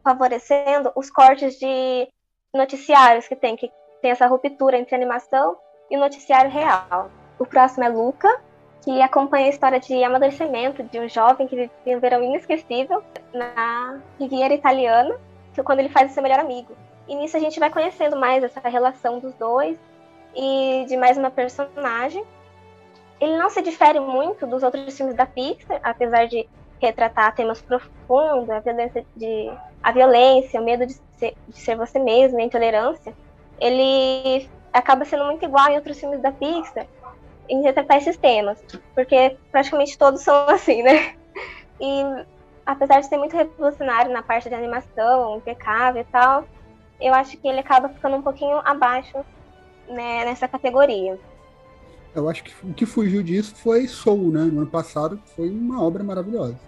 favorecendo 0.03 0.91
os 0.95 1.11
cortes 1.11 1.59
de 1.59 2.09
noticiários 2.55 3.29
que 3.29 3.37
tem, 3.37 3.57
que 3.57 3.71
tem 4.01 4.11
essa 4.11 4.27
ruptura 4.27 4.79
entre 4.79 4.95
animação 4.95 5.57
e 5.91 5.97
noticiário 5.97 6.51
real. 6.51 7.11
O 7.39 7.47
próximo 7.47 7.85
é 7.85 7.89
Luca, 7.89 8.41
que 8.83 9.03
acompanha 9.03 9.47
a 9.47 9.51
história 9.51 9.79
de 9.79 10.03
amadurecimento 10.03 10.83
de 10.83 10.99
um 10.99 11.09
jovem 11.09 11.47
que 11.47 11.57
vive 11.57 11.97
um 11.97 12.01
verão 12.01 12.23
inesquecível 12.23 13.03
na 13.33 14.01
Riviera 14.19 14.55
Italiana, 14.55 15.19
é 15.57 15.63
quando 15.63 15.81
ele 15.81 15.89
faz 15.89 16.11
o 16.11 16.15
seu 16.15 16.23
melhor 16.23 16.39
amigo. 16.39 16.77
E 17.09 17.15
nisso 17.15 17.37
a 17.37 17.41
gente 17.41 17.59
vai 17.59 17.71
conhecendo 17.71 18.17
mais 18.17 18.45
essa 18.45 18.61
relação 18.69 19.19
dos 19.19 19.35
dois 19.35 19.79
e 20.37 20.85
de 20.87 20.97
mais 20.97 21.17
uma 21.17 21.31
personagem. 21.31 22.23
Ele 23.19 23.37
não 23.37 23.51
se 23.51 23.63
difere 23.63 23.99
muito 23.99 24.47
dos 24.47 24.63
outros 24.63 24.97
filmes 24.97 25.17
da 25.17 25.27
Pixar, 25.27 25.81
apesar 25.83 26.27
de 26.27 26.49
retratar 26.81 27.35
temas 27.35 27.61
profundos, 27.61 28.49
a 28.51 28.61
violência, 28.61 29.05
de, 29.17 29.51
a 29.83 29.91
violência 29.91 30.61
o 30.61 30.65
medo 30.65 30.87
de 30.87 30.95
ser, 31.17 31.35
de 31.49 31.59
ser 31.59 31.77
você 31.77 31.99
mesmo, 31.99 32.39
a 32.39 32.43
intolerância. 32.43 33.13
Ele 33.59 34.49
acaba 34.73 35.05
sendo 35.05 35.25
muito 35.25 35.45
igual 35.45 35.69
em 35.69 35.77
outros 35.77 35.99
filmes 35.99 36.21
da 36.21 36.31
Pixar 36.31 36.87
em 37.49 37.63
retratar 37.63 37.97
esses 37.97 38.17
temas, 38.17 38.63
porque 38.95 39.37
praticamente 39.51 39.97
todos 39.99 40.23
são 40.23 40.47
assim, 40.51 40.83
né? 40.83 41.15
E 41.81 42.03
apesar 42.67 43.01
de 43.01 43.07
ser 43.07 43.17
muito 43.17 43.35
revolucionário 43.35 44.13
na 44.13 44.23
parte 44.23 44.49
de 44.49 44.55
animação, 44.55 45.39
impecável 45.39 46.03
e 46.03 46.05
tal, 46.05 46.45
eu 47.01 47.15
acho 47.15 47.37
que 47.37 47.49
ele 47.49 47.61
acaba 47.61 47.89
ficando 47.89 48.17
um 48.17 48.23
pouquinho 48.23 48.57
abaixo 48.65 49.25
né, 49.89 50.25
nessa 50.25 50.49
categoria. 50.49 51.19
Eu 52.15 52.29
acho 52.29 52.43
que 52.43 52.53
o 52.65 52.75
que 52.75 52.87
fugiu 52.87 53.23
disso 53.23 53.55
foi 53.55 53.87
Soul, 53.87 54.33
né? 54.33 54.43
No 54.45 54.63
ano 54.63 54.67
passado 54.67 55.21
foi 55.37 55.51
uma 55.51 55.83
obra 55.83 56.03
maravilhosa. 56.03 56.59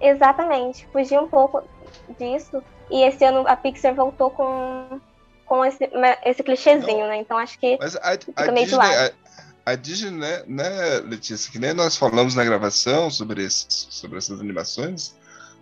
Exatamente, 0.00 0.86
fugiu 0.92 1.22
um 1.22 1.28
pouco 1.28 1.62
disso. 2.18 2.62
E 2.90 3.02
esse 3.02 3.24
ano 3.24 3.44
a 3.46 3.56
Pixar 3.56 3.94
voltou 3.94 4.30
com, 4.30 5.00
com 5.44 5.64
esse, 5.64 5.90
esse 6.24 6.42
clichêzinho, 6.42 7.00
Não, 7.00 7.08
né? 7.08 7.16
Então 7.18 7.36
acho 7.36 7.58
que 7.58 7.76
mas 7.78 7.96
a, 7.96 8.18
a 8.36 8.52
meio 8.52 8.66
Disney, 8.66 8.80
a, 8.84 9.12
a, 9.66 9.74
Disney, 9.74 10.10
né, 10.10 10.42
né, 10.46 11.00
Letícia, 11.04 11.50
que 11.50 11.58
nem 11.58 11.74
nós 11.74 11.96
falamos 11.96 12.34
na 12.34 12.44
gravação 12.44 13.10
sobre, 13.10 13.44
esses, 13.44 13.88
sobre 13.90 14.18
essas 14.18 14.40
animações, 14.40 15.14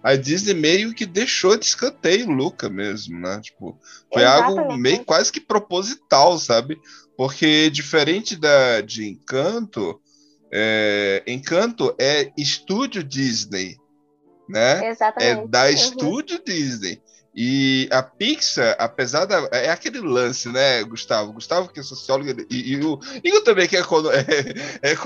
a 0.07 0.15
Disney 0.15 0.55
meio 0.55 0.95
que 0.95 1.05
deixou 1.05 1.57
de 1.57 1.67
escanteio 1.67 2.31
Luca 2.31 2.69
mesmo, 2.69 3.19
né? 3.19 3.41
Tipo, 3.43 3.77
foi 4.13 4.23
Exatamente. 4.23 4.59
algo 4.61 4.77
meio 4.77 5.05
quase 5.05 5.33
que 5.33 5.41
proposital, 5.41 6.39
sabe? 6.39 6.79
Porque 7.17 7.69
diferente 7.71 8.37
da 8.37 8.81
de 8.83 9.05
Encanto, 9.05 10.01
é, 10.53 11.25
Encanto 11.27 11.93
é 11.99 12.31
estúdio 12.39 13.03
Disney, 13.03 13.79
né? 14.49 14.91
Exatamente. 14.91 15.41
É 15.41 15.47
da 15.49 15.65
uhum. 15.65 15.71
estúdio 15.71 16.41
Disney. 16.45 17.03
E 17.35 17.89
a 17.91 18.01
Pixar, 18.01 18.77
apesar 18.79 19.25
da. 19.25 19.49
É 19.51 19.71
aquele 19.71 19.99
lance, 19.99 20.49
né, 20.49 20.85
Gustavo? 20.85 21.33
Gustavo, 21.33 21.69
que 21.69 21.81
é 21.81 21.83
sociólogo, 21.83 22.47
e, 22.49 22.75
e 22.75 22.77
o 22.77 23.01
Igor 23.25 23.43
também, 23.43 23.67
que 23.67 23.77
é, 23.77 23.81
é, 24.83 24.93
é, 24.93 24.97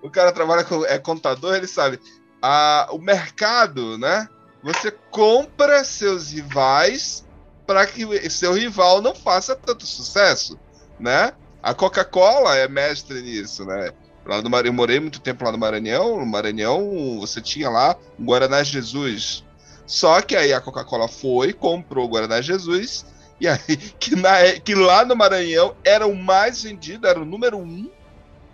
o 0.00 0.08
cara 0.08 0.30
trabalha 0.30 0.62
com 0.62 0.86
é 0.86 0.96
contador, 0.96 1.56
ele 1.56 1.66
sabe 1.66 1.98
a, 2.42 2.88
o 2.90 2.98
mercado, 2.98 3.98
né? 3.98 4.28
Você 4.62 4.90
compra 5.10 5.84
seus 5.84 6.32
rivais 6.32 7.26
para 7.66 7.86
que 7.86 8.30
seu 8.30 8.52
rival 8.52 9.00
não 9.00 9.14
faça 9.14 9.54
tanto 9.54 9.86
sucesso, 9.86 10.58
né? 10.98 11.32
A 11.62 11.74
Coca-Cola 11.74 12.56
é 12.56 12.68
mestre 12.68 13.20
nisso, 13.20 13.64
né? 13.64 13.90
Lá 14.24 14.42
no 14.42 14.56
eu 14.58 14.72
morei 14.72 15.00
muito 15.00 15.20
tempo 15.20 15.44
lá 15.44 15.52
no 15.52 15.58
Maranhão. 15.58 16.18
No 16.18 16.26
Maranhão, 16.26 17.18
você 17.18 17.40
tinha 17.40 17.70
lá 17.70 17.96
o 18.18 18.24
Guaraná 18.24 18.62
Jesus. 18.62 19.44
Só 19.86 20.20
que 20.20 20.36
aí 20.36 20.52
a 20.52 20.60
Coca-Cola 20.60 21.08
foi, 21.08 21.52
comprou 21.52 22.04
o 22.04 22.08
Guaraná 22.08 22.42
Jesus, 22.42 23.06
e 23.40 23.48
aí 23.48 23.76
que, 23.98 24.14
na, 24.14 24.52
que 24.62 24.74
lá 24.74 25.04
no 25.04 25.16
Maranhão 25.16 25.74
era 25.82 26.06
o 26.06 26.14
mais 26.14 26.62
vendido, 26.62 27.06
era 27.06 27.18
o 27.18 27.24
número 27.24 27.56
um 27.56 27.90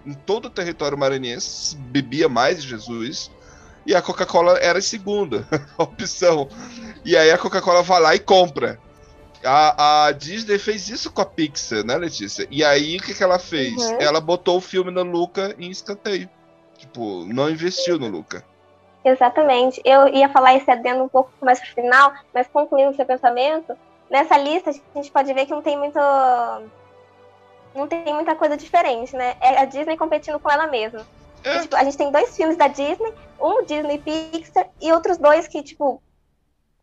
em 0.07 0.13
todo 0.13 0.47
o 0.47 0.51
território 0.51 0.99
maranhense, 0.99 1.77
bebia 1.77 2.29
mais 2.29 2.63
Jesus. 2.63 3.31
E 3.87 3.95
a 3.95 4.03
Coca-Cola 4.03 4.59
era 4.59 4.79
a 4.81 4.83
segunda 4.83 5.47
opção. 5.79 6.49
E 7.05 7.17
aí 7.17 7.31
a 7.31 7.39
Coca-Cola 7.39 7.83
vai 7.83 8.01
lá 8.01 8.15
e 8.15 8.19
compra. 8.19 8.79
A, 9.45 10.07
a 10.07 10.13
Disney 10.13 10.59
fez 10.59 10.89
isso 10.89 11.13
com 11.13 11.21
a 11.21 11.27
Pixar, 11.27 11.85
né, 11.85 11.97
Letícia? 11.97 12.47
E 12.51 12.65
aí 12.65 12.97
o 12.97 13.03
que, 13.03 13.13
que 13.13 13.23
ela 13.23 13.39
fez? 13.39 13.75
Uhum. 13.75 13.99
Ela 14.01 14.21
botou 14.21 14.57
o 14.57 14.61
filme 14.61 14.91
no 14.91 15.03
Luca 15.03 15.55
em 15.59 15.71
escanteio. 15.71 16.29
Tipo, 16.79 17.25
não 17.27 17.51
investiu 17.51 17.99
no 17.99 18.09
Luca. 18.09 18.45
Exatamente. 19.05 19.83
Eu 19.85 20.09
ia 20.09 20.31
falar 20.31 20.55
esse 20.55 20.71
adendo 20.71 21.05
um 21.05 21.09
pouco 21.09 21.31
mais 21.43 21.61
pro 21.61 21.75
final, 21.75 22.15
mas 22.33 22.49
concluindo 22.49 22.97
seu 22.97 23.05
pensamento, 23.05 23.77
nessa 24.11 24.39
lista 24.39 24.71
a 24.71 24.99
gente 24.99 25.11
pode 25.11 25.33
ver 25.35 25.45
que 25.45 25.53
não 25.53 25.63
tem 25.63 25.77
muito. 25.77 25.99
Não 27.75 27.87
tem 27.87 28.15
muita 28.15 28.35
coisa 28.35 28.57
diferente, 28.57 29.15
né? 29.15 29.37
É 29.41 29.59
a 29.59 29.65
Disney 29.65 29.97
competindo 29.97 30.39
com 30.39 30.51
ela 30.51 30.67
mesma. 30.67 31.05
E, 31.45 31.61
tipo, 31.63 31.77
a 31.77 31.85
gente 31.85 31.97
tem 31.97 32.11
dois 32.11 32.35
filmes 32.37 32.57
da 32.57 32.69
Disney, 32.69 33.13
um 33.41 33.65
Disney 33.65 33.99
Pixar 33.99 34.69
e 34.81 34.93
outros 34.93 35.19
dois 35.19 35.47
que, 35.47 35.63
tipo, 35.63 36.03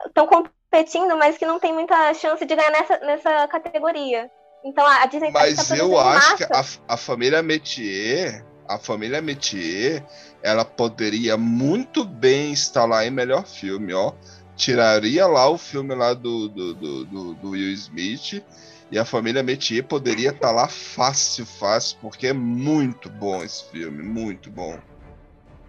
estão 0.05 0.27
competindo, 0.27 1.17
mas 1.17 1.37
que 1.37 1.45
não 1.45 1.59
tem 1.59 1.73
muita 1.73 2.13
chance 2.13 2.45
de 2.45 2.55
ganhar 2.55 2.71
nessa, 2.71 2.97
nessa 2.99 3.47
categoria. 3.47 4.29
Então 4.63 4.85
a 4.85 5.05
Disney 5.07 5.31
tá- 5.31 5.39
tá 5.39 5.45
Mas 5.45 5.55
produzindo 5.55 5.81
eu 5.93 5.99
acho 5.99 6.37
que 6.37 6.43
a, 6.43 6.63
a 6.89 6.97
família 6.97 7.41
Metier, 7.41 8.45
a 8.67 8.77
família 8.77 9.21
Metier, 9.21 10.03
ela 10.43 10.63
poderia 10.63 11.35
muito 11.37 12.03
bem 12.05 12.53
estar 12.53 12.85
lá 12.85 13.05
em 13.05 13.09
melhor 13.11 13.45
filme, 13.47 13.93
ó. 13.93 14.13
Tiraria 14.55 15.25
lá 15.25 15.49
o 15.49 15.57
filme 15.57 15.95
lá 15.95 16.13
do, 16.13 16.47
do, 16.49 16.73
do, 16.75 17.05
do- 17.05 17.33
do 17.33 17.49
Will 17.49 17.71
Smith 17.73 18.43
e 18.91 18.99
a 18.99 19.05
família 19.05 19.41
Metier 19.41 19.83
poderia 19.83 20.31
estar 20.31 20.51
lá 20.51 20.67
fácil, 20.67 21.45
fácil, 21.45 21.97
porque 22.01 22.27
é 22.27 22.33
muito 22.33 23.09
bom 23.09 23.41
esse 23.41 23.63
filme, 23.71 24.03
muito 24.03 24.51
bom. 24.51 24.77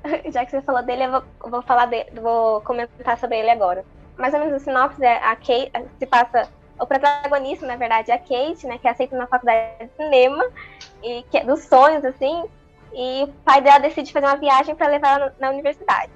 Já 0.32 0.44
que 0.44 0.50
você 0.50 0.60
falou 0.60 0.82
dele, 0.82 1.04
eu 1.04 1.12
vou, 1.12 1.24
vou 1.50 1.62
falar 1.62 1.86
dele, 1.86 2.10
vou 2.20 2.60
comentar 2.62 3.16
sobre 3.18 3.38
ele 3.38 3.50
agora. 3.50 3.84
Mais 4.18 4.34
ou 4.34 4.40
menos 4.40 4.54
a 4.54 4.58
sinopse 4.58 5.04
é 5.04 5.18
a 5.18 5.36
Kate, 5.36 5.70
se 6.00 6.06
passa 6.06 6.48
o 6.80 6.86
protagonista, 6.86 7.64
na 7.64 7.76
verdade, 7.76 8.10
é 8.10 8.14
a 8.14 8.18
Kate, 8.18 8.66
né, 8.66 8.76
que 8.76 8.88
é 8.88 8.90
aceita 8.90 9.16
na 9.16 9.28
faculdade 9.28 9.84
de 9.84 9.90
cinema 9.96 10.44
e 11.00 11.22
que 11.30 11.38
é 11.38 11.44
dos 11.44 11.60
sonhos 11.60 12.04
assim, 12.04 12.44
e 12.92 13.22
o 13.22 13.28
pai 13.44 13.60
dela 13.62 13.78
decide 13.78 14.12
fazer 14.12 14.26
uma 14.26 14.36
viagem 14.36 14.74
para 14.74 14.88
levar 14.88 15.20
ela 15.20 15.36
na 15.38 15.50
universidade. 15.50 16.10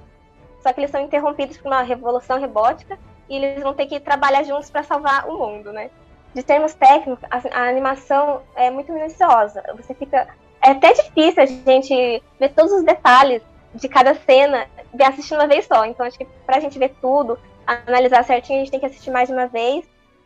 Só 0.61 0.73
que 0.73 0.81
eles 0.81 0.91
são 0.91 1.01
interrompidos 1.01 1.57
por 1.57 1.67
uma 1.67 1.83
revolução 1.83 2.39
robótica 2.39 2.99
e 3.29 3.37
eles 3.37 3.63
vão 3.63 3.73
ter 3.73 3.85
que 3.85 3.97
trabalhar 3.99 4.43
juntos 4.43 4.69
para 4.69 4.83
salvar 4.83 5.27
o 5.29 5.37
mundo, 5.37 5.71
né? 5.71 5.89
De 6.37 6.43
termos 6.43 6.75
técnicos, 6.75 7.27
a, 7.31 7.61
a 7.61 7.67
animação 7.67 8.43
é 8.55 8.69
muito 8.69 8.93
minuciosa. 8.93 9.63
Você 9.75 9.95
fica 9.95 10.27
é 10.61 10.69
até 10.69 10.93
difícil 10.93 11.41
a 11.41 11.47
gente 11.47 12.23
ver 12.39 12.49
todos 12.53 12.71
os 12.73 12.83
detalhes 12.83 13.41
de 13.73 13.89
cada 13.89 14.13
cena 14.13 14.67
de 14.93 15.03
assistir 15.03 15.33
uma 15.33 15.47
vez 15.47 15.65
só. 15.65 15.83
Então, 15.83 16.05
acho 16.05 16.15
que 16.15 16.27
pra 16.45 16.59
gente 16.59 16.77
ver 16.77 16.93
tudo, 17.01 17.39
analisar 17.65 18.23
certinho, 18.23 18.59
a 18.59 18.61
gente 18.61 18.69
tem 18.69 18.79
que 18.79 18.85
assistir 18.85 19.09
mais 19.09 19.27
de 19.27 19.33
uma 19.33 19.47
vez, 19.47 19.83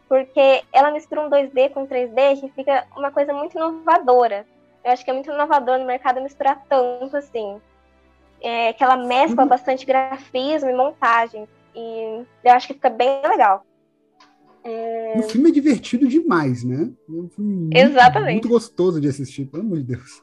porque 0.09 0.61
ela 0.73 0.91
mistura 0.91 1.21
um 1.21 1.29
2D 1.29 1.69
com 1.69 1.87
3D 1.87 2.41
que 2.41 2.49
fica 2.49 2.85
uma 2.97 3.09
coisa 3.09 3.31
muito 3.31 3.55
inovadora. 3.55 4.45
Eu 4.83 4.91
acho 4.91 5.05
que 5.05 5.11
é 5.11 5.13
muito 5.13 5.31
inovador 5.31 5.79
no 5.79 5.85
mercado 5.85 6.19
misturar 6.19 6.61
tanto 6.67 7.15
assim. 7.15 7.61
É, 8.41 8.73
que 8.73 8.83
ela 8.83 8.97
mescla 8.97 9.45
bastante 9.45 9.85
grafismo 9.85 10.69
e 10.69 10.73
montagem. 10.73 11.47
E 11.73 12.25
eu 12.43 12.51
acho 12.51 12.67
que 12.67 12.73
fica 12.73 12.89
bem 12.89 13.21
legal. 13.21 13.63
É, 14.63 15.13
O 15.17 15.23
filme 15.23 15.49
é 15.49 15.53
divertido 15.53 16.07
demais, 16.07 16.63
né? 16.63 16.89
É 17.09 17.11
um 17.11 17.29
filme 17.29 17.53
muito, 17.55 17.77
Exatamente. 17.77 18.31
muito 18.33 18.49
gostoso 18.49 19.01
de 19.01 19.07
assistir, 19.07 19.45
pelo 19.45 19.63
amor 19.63 19.77
de 19.79 19.83
Deus. 19.95 20.21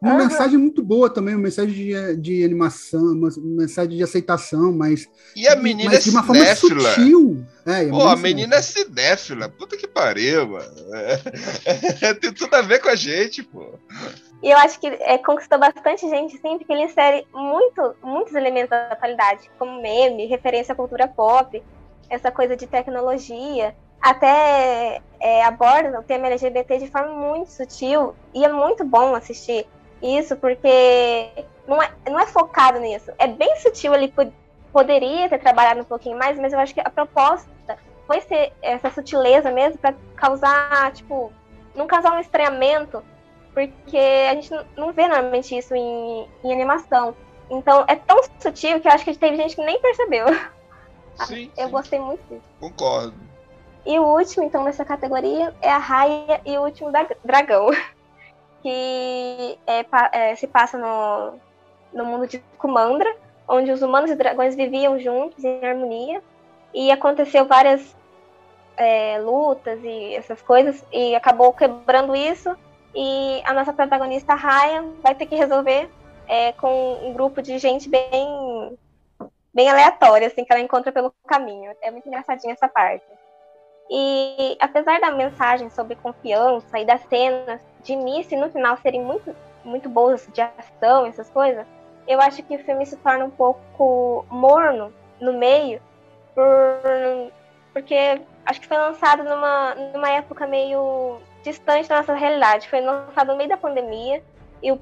Uma 0.00 0.14
Aham. 0.14 0.22
mensagem 0.24 0.58
muito 0.58 0.82
boa 0.82 1.08
também, 1.08 1.32
uma 1.36 1.42
mensagem 1.44 1.72
de, 1.72 2.16
de 2.16 2.44
animação, 2.44 3.12
uma 3.12 3.28
mensagem 3.38 3.96
de 3.96 4.02
aceitação, 4.02 4.72
mas, 4.72 5.08
E 5.36 5.46
a 5.46 5.54
menina 5.54 5.90
mas 5.92 6.00
é 6.00 6.02
de 6.02 6.10
uma 6.10 6.24
forma 6.24 6.44
cinéfila. 6.44 6.90
sutil. 6.90 7.46
É, 7.64 7.84
e 7.84 7.88
Pô, 7.90 8.08
a 8.08 8.16
menina 8.16 8.56
é 8.56 8.62
cinéfila. 8.62 9.48
Puta 9.48 9.76
que 9.76 9.86
pariu, 9.86 10.48
mano. 10.48 10.66
É, 12.02 12.14
tem 12.14 12.32
tudo 12.32 12.52
a 12.54 12.62
ver 12.62 12.80
com 12.80 12.88
a 12.88 12.96
gente, 12.96 13.44
pô. 13.44 13.78
E 14.42 14.50
eu 14.50 14.58
acho 14.58 14.80
que 14.80 14.88
é, 14.88 15.18
conquistou 15.18 15.56
bastante 15.60 16.08
gente, 16.10 16.32
sim, 16.38 16.58
porque 16.58 16.72
ele 16.72 16.82
insere 16.82 17.24
muito, 17.32 17.94
muitos 18.02 18.34
elementos 18.34 18.70
da 18.70 18.88
atualidade, 18.88 19.48
como 19.56 19.80
meme, 19.80 20.26
referência 20.26 20.72
à 20.72 20.74
cultura 20.74 21.06
pop, 21.06 21.62
essa 22.12 22.30
coisa 22.30 22.54
de 22.54 22.66
tecnologia, 22.66 23.74
até 24.00 25.00
é, 25.18 25.42
aborda 25.44 25.98
o 25.98 26.02
tema 26.02 26.26
LGBT 26.26 26.78
de 26.78 26.88
forma 26.88 27.12
muito 27.12 27.50
sutil, 27.50 28.14
e 28.34 28.44
é 28.44 28.48
muito 28.52 28.84
bom 28.84 29.14
assistir 29.14 29.66
isso, 30.02 30.36
porque 30.36 31.46
não 31.66 31.82
é, 31.82 31.90
não 32.10 32.20
é 32.20 32.26
focado 32.26 32.78
nisso. 32.80 33.10
É 33.18 33.26
bem 33.26 33.56
sutil, 33.56 33.94
ele 33.94 34.08
po- 34.08 34.32
poderia 34.72 35.28
ter 35.28 35.38
trabalhado 35.38 35.80
um 35.80 35.84
pouquinho 35.84 36.18
mais, 36.18 36.38
mas 36.38 36.52
eu 36.52 36.58
acho 36.58 36.74
que 36.74 36.80
a 36.80 36.90
proposta 36.90 37.48
foi 38.06 38.20
ser 38.20 38.52
essa 38.60 38.90
sutileza 38.90 39.50
mesmo 39.50 39.78
para 39.78 39.94
causar, 40.16 40.92
tipo, 40.92 41.32
não 41.74 41.86
causar 41.86 42.12
um 42.12 42.18
estranhamento, 42.20 43.02
porque 43.54 43.96
a 44.30 44.34
gente 44.34 44.50
não- 44.50 44.64
não 44.76 44.92
vê 44.92 45.08
normalmente 45.08 45.56
isso 45.56 45.74
em, 45.74 46.28
em 46.44 46.52
animação. 46.52 47.14
Então 47.48 47.84
é 47.88 47.96
tão 47.96 48.20
sutil 48.38 48.80
que 48.80 48.88
eu 48.88 48.92
acho 48.92 49.04
que 49.04 49.16
teve 49.16 49.36
gente 49.36 49.56
que 49.56 49.64
nem 49.64 49.80
percebeu. 49.80 50.26
Sim, 51.26 51.50
eu 51.56 51.68
gostei 51.68 51.98
muito 51.98 52.22
disso. 52.28 52.42
Concordo. 52.60 53.14
E 53.84 53.98
o 53.98 54.04
último, 54.04 54.44
então, 54.44 54.64
nessa 54.64 54.84
categoria 54.84 55.54
é 55.60 55.70
a 55.70 55.78
Raia 55.78 56.40
e 56.46 56.56
o 56.56 56.62
Último 56.62 56.92
da- 56.92 57.06
Dragão, 57.24 57.68
que 58.62 59.58
é 59.66 59.84
é, 60.12 60.34
se 60.36 60.46
passa 60.46 60.78
no, 60.78 61.38
no 61.92 62.04
mundo 62.04 62.26
de 62.26 62.38
Kumandra, 62.58 63.12
onde 63.48 63.72
os 63.72 63.82
humanos 63.82 64.10
e 64.10 64.14
dragões 64.14 64.54
viviam 64.54 64.98
juntos 65.00 65.42
em 65.42 65.64
harmonia, 65.64 66.22
e 66.72 66.90
aconteceu 66.90 67.44
várias 67.44 67.94
é, 68.76 69.18
lutas 69.20 69.80
e 69.82 70.14
essas 70.14 70.40
coisas, 70.40 70.84
e 70.92 71.14
acabou 71.14 71.52
quebrando 71.52 72.14
isso, 72.14 72.56
e 72.94 73.42
a 73.44 73.52
nossa 73.52 73.72
protagonista, 73.72 74.34
Raya, 74.34 74.84
vai 75.02 75.14
ter 75.14 75.26
que 75.26 75.34
resolver 75.34 75.90
é, 76.28 76.52
com 76.52 77.00
um 77.04 77.12
grupo 77.12 77.42
de 77.42 77.58
gente 77.58 77.88
bem 77.88 78.78
bem 79.54 79.68
aleatória, 79.68 80.26
assim, 80.26 80.44
que 80.44 80.52
ela 80.52 80.62
encontra 80.62 80.92
pelo 80.92 81.12
caminho. 81.26 81.72
É 81.82 81.90
muito 81.90 82.08
engraçadinha 82.08 82.52
essa 82.52 82.68
parte. 82.68 83.06
E 83.90 84.56
apesar 84.60 85.00
da 85.00 85.10
mensagem 85.10 85.68
sobre 85.70 85.96
confiança 85.96 86.78
e 86.78 86.84
das 86.84 87.02
cenas 87.02 87.60
de 87.82 87.92
início 87.92 88.36
e 88.36 88.40
no 88.40 88.50
final 88.50 88.76
serem 88.78 89.02
muito, 89.02 89.34
muito 89.64 89.88
boas 89.88 90.26
de 90.32 90.40
ação, 90.40 91.06
essas 91.06 91.28
coisas, 91.28 91.66
eu 92.06 92.20
acho 92.20 92.42
que 92.42 92.56
o 92.56 92.64
filme 92.64 92.86
se 92.86 92.96
torna 92.96 93.24
um 93.24 93.30
pouco 93.30 94.24
morno 94.30 94.92
no 95.20 95.32
meio, 95.32 95.80
por, 96.34 97.32
porque 97.72 98.22
acho 98.46 98.60
que 98.60 98.66
foi 98.66 98.76
lançado 98.78 99.24
numa, 99.24 99.74
numa 99.74 100.10
época 100.10 100.46
meio 100.46 101.20
distante 101.42 101.88
da 101.88 101.98
nossa 101.98 102.14
realidade. 102.14 102.68
Foi 102.68 102.80
lançado 102.80 103.28
no 103.28 103.36
meio 103.36 103.48
da 103.48 103.56
pandemia 103.56 104.22
e 104.62 104.70
o- 104.72 104.80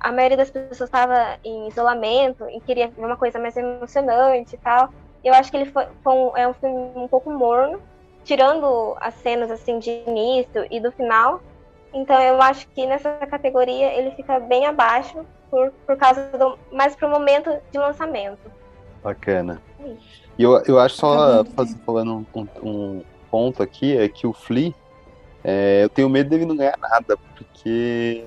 a, 0.00 0.12
maioria 0.12 0.36
das 0.36 0.50
pessoas 0.50 0.80
estava 0.80 1.38
em 1.44 1.68
isolamento 1.68 2.44
e 2.50 2.60
queria 2.60 2.88
ver 2.88 3.04
uma 3.04 3.16
coisa 3.16 3.38
mais 3.38 3.56
emocionante 3.56 4.54
e 4.54 4.58
tal. 4.58 4.88
Eu 5.22 5.32
acho 5.34 5.50
que 5.50 5.56
ele 5.56 5.70
foi, 5.70 5.86
foi 6.02 6.12
um, 6.12 6.36
é 6.36 6.48
um 6.48 6.52
filme 6.54 6.92
um 6.96 7.08
pouco 7.08 7.30
morno, 7.30 7.80
tirando 8.24 8.96
as 9.00 9.14
cenas 9.14 9.50
assim 9.50 9.78
de 9.78 9.90
início 10.06 10.66
e 10.70 10.80
do 10.80 10.90
final. 10.92 11.40
Então 11.92 12.20
eu 12.20 12.42
acho 12.42 12.66
que 12.74 12.84
nessa 12.86 13.10
categoria 13.26 13.92
ele 13.94 14.10
fica 14.12 14.40
bem 14.40 14.66
abaixo 14.66 15.24
por, 15.50 15.70
por 15.86 15.96
causa 15.96 16.28
do 16.36 16.58
mais 16.72 16.96
pro 16.96 17.08
momento 17.08 17.50
de 17.70 17.78
lançamento. 17.78 18.50
Bacana. 19.02 19.62
E 20.36 20.42
eu, 20.42 20.60
eu 20.66 20.78
acho 20.80 20.96
só, 20.96 21.44
faz- 21.54 21.76
falando 21.86 22.26
um, 22.34 22.46
um 22.62 23.02
ponto 23.30 23.62
aqui, 23.62 23.96
é 23.96 24.08
que 24.08 24.26
o 24.26 24.32
Flea, 24.32 24.72
é, 25.44 25.84
eu 25.84 25.88
tenho 25.88 26.08
medo 26.08 26.30
dele 26.30 26.46
não 26.46 26.56
ganhar 26.56 26.76
nada, 26.78 27.16
porque 27.36 28.24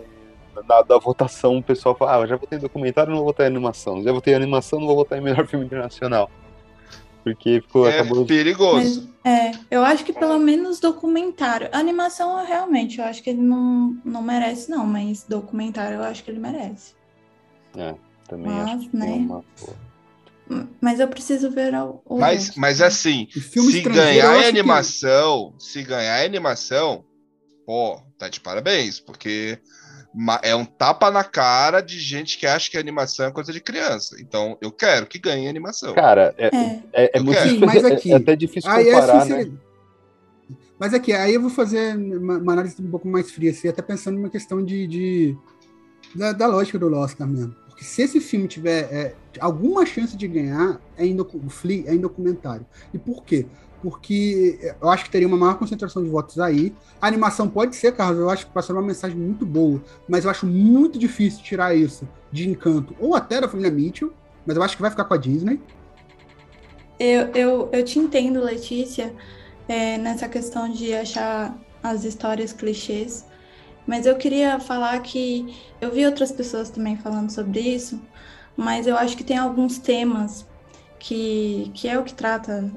na 0.67 0.81
da 0.81 0.97
votação 0.97 1.57
o 1.57 1.63
pessoal 1.63 1.95
fala, 1.95 2.15
ah, 2.17 2.19
eu 2.21 2.27
já 2.27 2.35
votei 2.37 2.57
em 2.57 2.61
documentário, 2.61 3.09
não 3.11 3.17
vou 3.17 3.27
votar 3.27 3.45
em 3.45 3.49
animação. 3.49 4.01
Já 4.03 4.11
votei 4.11 4.33
em 4.33 4.37
animação, 4.37 4.79
não 4.79 4.87
vou 4.87 4.95
votar 4.95 5.17
em 5.17 5.21
melhor 5.21 5.45
filme 5.47 5.65
internacional. 5.65 6.29
Porque 7.23 7.59
ficou, 7.61 7.87
É 7.89 7.99
acabou... 7.99 8.25
perigoso. 8.25 9.09
É, 9.23 9.51
eu 9.69 9.83
acho 9.83 10.05
que 10.05 10.13
pelo 10.13 10.39
menos 10.39 10.79
documentário. 10.79 11.67
Animação, 11.73 12.39
eu 12.39 12.45
realmente, 12.45 12.99
eu 12.99 13.05
acho 13.05 13.21
que 13.21 13.29
ele 13.31 13.41
não, 13.41 13.97
não 14.05 14.21
merece, 14.21 14.69
não, 14.71 14.85
mas 14.85 15.23
documentário 15.23 15.97
eu 15.97 16.03
acho 16.03 16.23
que 16.23 16.31
ele 16.31 16.39
merece. 16.39 16.95
É, 17.75 17.93
também 18.29 18.49
Mas, 18.51 18.69
acho 18.79 18.89
que 18.89 18.95
né? 18.97 19.09
é 19.09 19.15
uma 19.15 19.43
boa. 19.59 20.67
Mas 20.79 21.01
eu 21.01 21.07
preciso 21.09 21.51
ver 21.51 21.73
o. 21.75 22.01
o 22.05 22.19
Mas, 22.19 22.55
mas 22.55 22.81
assim, 22.81 23.27
se 23.29 23.81
ganhar 23.81 24.37
em 24.37 24.41
que- 24.43 24.47
animação, 24.47 25.53
se 25.59 25.83
ganhar 25.83 26.21
em 26.23 26.25
animação, 26.25 27.03
pô, 27.65 27.99
tá 28.17 28.29
de 28.29 28.39
parabéns, 28.39 28.97
porque 29.01 29.59
é 30.41 30.55
um 30.55 30.65
tapa 30.65 31.11
na 31.11 31.23
cara 31.23 31.81
de 31.81 31.99
gente 31.99 32.37
que 32.37 32.45
acha 32.47 32.69
que 32.71 32.77
a 32.77 32.79
animação 32.79 33.25
é 33.27 33.31
coisa 33.31 33.51
de 33.53 33.59
criança. 33.61 34.15
Então, 34.19 34.57
eu 34.61 34.71
quero 34.71 35.05
que 35.05 35.19
ganhe 35.19 35.47
animação. 35.47 35.93
Cara, 35.93 36.33
é, 36.37 36.47
é, 36.93 37.11
é 37.15 37.19
Eu 37.19 37.23
muito. 37.23 37.39
Sim, 37.41 37.59
mas 37.59 37.83
é- 37.83 37.93
aqui. 37.93 38.11
é 38.11 38.15
até 38.15 38.35
difícil 38.35 38.69
aí 38.71 38.87
é 38.87 38.91
comparar, 38.93 39.13
né? 39.15 39.21
sinceridade. 39.21 39.67
Mas 40.79 40.93
aqui, 40.93 41.11
aí 41.11 41.33
eu 41.33 41.41
vou 41.41 41.49
fazer 41.49 41.95
uma, 41.97 42.37
uma 42.37 42.53
análise 42.53 42.75
um 42.81 42.89
pouco 42.89 43.07
mais 43.07 43.31
fria, 43.31 43.51
assim, 43.51 43.67
até 43.67 43.81
pensando 43.81 44.15
numa 44.15 44.29
questão 44.29 44.63
de, 44.63 44.85
de- 44.87 45.37
da, 46.15 46.31
da 46.33 46.47
lógica 46.47 46.77
do 46.77 46.93
Oscar 46.95 47.27
mesmo. 47.27 47.53
Porque 47.67 47.83
se 47.83 48.01
esse 48.01 48.19
filme 48.19 48.47
tiver 48.47 48.81
é, 48.91 49.15
alguma 49.39 49.85
chance 49.85 50.15
de 50.15 50.27
ganhar, 50.27 50.79
é 50.95 51.05
em 51.05 51.15
docu- 51.15 51.41
o 51.43 51.49
Flea 51.49 51.83
é 51.89 51.93
em 51.95 51.99
documentário. 51.99 52.65
E 52.93 52.97
por 52.99 53.23
quê? 53.23 53.45
Porque 53.87 54.59
eu 54.81 54.89
acho 54.89 55.05
que 55.05 55.09
teria 55.09 55.29
uma 55.29 55.37
maior 55.37 55.57
concentração 55.57 56.03
de 56.03 56.09
votos 56.09 56.37
aí. 56.41 56.75
A 57.01 57.07
animação 57.07 57.47
pode 57.47 57.73
ser, 57.73 57.93
Carlos, 57.93 58.19
eu 58.19 58.29
acho 58.29 58.45
que 58.45 58.51
passou 58.51 58.75
uma 58.75 58.81
mensagem 58.81 59.17
muito 59.17 59.45
boa, 59.45 59.81
mas 60.09 60.25
eu 60.25 60.29
acho 60.29 60.45
muito 60.45 60.99
difícil 60.99 61.41
tirar 61.41 61.73
isso 61.73 62.05
de 62.29 62.49
encanto, 62.49 62.93
ou 62.99 63.15
até 63.15 63.39
da 63.39 63.47
família 63.47 63.71
Mitchell, 63.71 64.11
mas 64.45 64.57
eu 64.57 64.61
acho 64.61 64.75
que 64.75 64.81
vai 64.81 64.91
ficar 64.91 65.05
com 65.05 65.13
a 65.13 65.17
Disney. 65.17 65.61
Eu, 66.99 67.27
eu, 67.33 67.69
eu 67.71 67.85
te 67.85 67.97
entendo, 67.97 68.43
Letícia, 68.43 69.15
é, 69.69 69.97
nessa 69.97 70.27
questão 70.27 70.69
de 70.69 70.93
achar 70.93 71.57
as 71.81 72.03
histórias 72.03 72.51
clichês, 72.51 73.25
mas 73.87 74.05
eu 74.05 74.17
queria 74.17 74.59
falar 74.59 74.99
que 74.99 75.55
eu 75.79 75.93
vi 75.93 76.05
outras 76.05 76.33
pessoas 76.33 76.69
também 76.69 76.97
falando 76.97 77.29
sobre 77.29 77.61
isso, 77.61 78.01
mas 78.57 78.85
eu 78.85 78.97
acho 78.97 79.15
que 79.15 79.23
tem 79.23 79.37
alguns 79.37 79.77
temas 79.77 80.45
que, 81.07 81.71
que 81.75 81.87
é 81.87 81.97
o 81.99 82.03
que 82.03 82.13
trata 82.13 82.71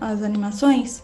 as 0.00 0.22
animações 0.22 1.02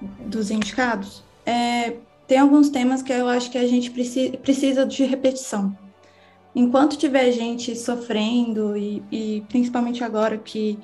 dos 0.00 0.50
indicados. 0.50 1.24
É, 1.46 2.00
tem 2.26 2.38
alguns 2.38 2.70
temas 2.70 3.02
que 3.02 3.12
eu 3.12 3.28
acho 3.28 3.50
que 3.50 3.58
a 3.58 3.66
gente 3.66 3.90
preci, 3.90 4.38
precisa 4.42 4.86
de 4.86 5.04
repetição. 5.04 5.76
Enquanto 6.54 6.98
tiver 6.98 7.32
gente 7.32 7.76
sofrendo, 7.76 8.76
e, 8.76 9.06
e 9.12 9.46
principalmente 9.48 10.04
agora 10.04 10.38
que 10.38 10.80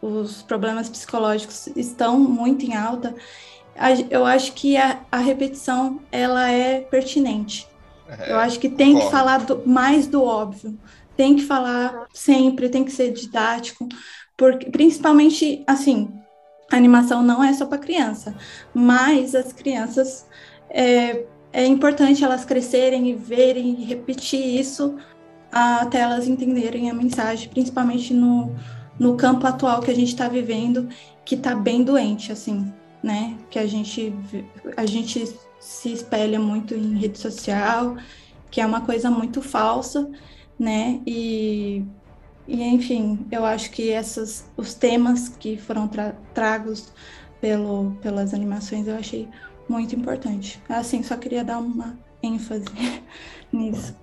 os 0.00 0.42
problemas 0.42 0.88
psicológicos 0.90 1.68
estão 1.76 2.18
muito 2.20 2.64
em 2.66 2.74
alta, 2.76 3.14
eu 4.10 4.24
acho 4.24 4.52
que 4.54 4.76
a, 4.76 5.04
a 5.10 5.18
repetição 5.18 6.06
ela 6.10 6.50
é 6.50 6.80
pertinente. 6.80 7.66
eu 8.24 8.38
acho 8.38 8.60
que 8.60 8.68
tem 8.70 8.98
que 8.98 9.06
falar 9.06 9.38
do- 9.46 9.66
mais 9.66 10.06
do 10.08 10.22
óbvio, 10.22 10.78
tem 11.16 11.36
que 11.36 11.42
falar 11.44 12.06
sempre, 12.12 12.68
tem 12.70 12.84
que 12.84 12.92
ser 12.92 13.12
didático, 13.12 13.88
porque 14.36 14.70
principalmente 14.70 15.64
assim, 15.66 16.12
a 16.70 16.76
animação 16.76 17.22
não 17.22 17.42
é 17.42 17.52
só 17.52 17.66
para 17.66 17.78
criança, 17.78 18.34
mas 18.74 19.34
as 19.34 19.52
crianças 19.52 20.26
é, 20.68 21.24
é 21.52 21.64
importante 21.64 22.24
elas 22.24 22.44
crescerem 22.44 23.08
e 23.08 23.14
verem 23.14 23.80
e 23.80 23.84
repetir 23.84 24.40
isso 24.60 24.96
até 25.50 26.00
elas 26.00 26.28
entenderem 26.28 26.90
a 26.90 26.94
mensagem, 26.94 27.48
principalmente 27.48 28.12
no, 28.12 28.54
no 28.98 29.16
campo 29.16 29.46
atual 29.46 29.80
que 29.80 29.90
a 29.90 29.94
gente 29.94 30.08
está 30.08 30.28
vivendo, 30.28 30.88
que 31.24 31.34
está 31.34 31.54
bem 31.54 31.82
doente, 31.82 32.30
assim, 32.30 32.72
né? 33.02 33.38
Que 33.48 33.58
a 33.58 33.66
gente, 33.66 34.14
a 34.76 34.84
gente 34.84 35.34
se 35.58 35.92
espelha 35.92 36.38
muito 36.38 36.74
em 36.74 36.98
rede 36.98 37.18
social, 37.18 37.96
que 38.50 38.60
é 38.60 38.66
uma 38.66 38.82
coisa 38.82 39.10
muito 39.10 39.40
falsa, 39.40 40.10
né? 40.58 41.00
E, 41.06 41.84
e 42.46 42.62
enfim, 42.62 43.26
eu 43.30 43.44
acho 43.44 43.70
que 43.70 43.90
essas, 43.90 44.50
os 44.56 44.74
temas 44.74 45.28
que 45.28 45.56
foram 45.56 45.88
tra 45.88 46.12
tragos 46.34 46.92
pelo, 47.40 47.96
pelas 48.02 48.34
animações 48.34 48.86
eu 48.86 48.96
achei 48.96 49.28
muito 49.68 49.94
importante. 49.96 50.62
Assim, 50.68 51.02
só 51.02 51.16
queria 51.16 51.44
dar 51.44 51.58
uma 51.58 51.98
ênfase 52.22 52.66
nisso. 53.52 53.96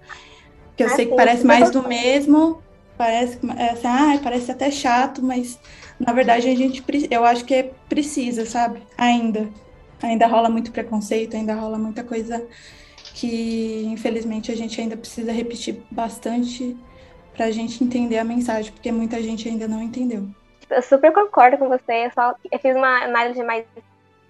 Que 0.76 0.84
eu 0.84 0.90
Ah, 0.90 0.90
sei 0.90 1.08
que 1.08 1.16
parece 1.16 1.46
mais 1.46 1.70
do 1.72 1.88
mesmo, 1.88 2.62
parece, 2.98 3.40
é 3.58 3.72
assim, 3.72 3.88
ah, 3.88 4.20
parece 4.24 4.52
até 4.52 4.72
chato, 4.72 5.24
mas 5.24 5.60
na 6.00 6.14
verdade 6.14 6.48
a 6.50 6.56
gente, 6.56 6.84
eu 7.12 7.24
acho 7.26 7.46
que 7.46 7.54
é 7.56 7.64
precisa, 7.90 8.46
sabe? 8.46 8.84
Ainda. 8.98 9.50
Ainda 10.02 10.28
rola 10.28 10.50
muito 10.50 10.72
preconceito, 10.72 11.36
ainda 11.36 11.56
rola 11.56 11.78
muita 11.80 12.04
coisa 12.04 12.46
que 13.14 13.84
infelizmente 13.86 14.52
a 14.52 14.56
gente 14.56 14.80
ainda 14.82 14.98
precisa 14.98 15.32
repetir 15.32 15.86
bastante 15.92 16.78
para 17.36 17.46
a 17.46 17.52
gente 17.52 17.84
entender 17.84 18.18
a 18.18 18.24
mensagem, 18.24 18.72
porque 18.72 18.92
muita 18.92 19.22
gente 19.22 19.48
ainda 19.48 19.68
não 19.68 19.82
entendeu. 19.82 20.26
Eu 20.70 20.82
super 20.82 21.12
concordo 21.12 21.58
com 21.58 21.68
você. 21.68 22.06
Eu, 22.06 22.12
só, 22.12 22.36
eu 22.52 22.60
fiz 22.60 22.76
uma 22.76 23.04
análise 23.04 23.44
mais, 23.44 23.66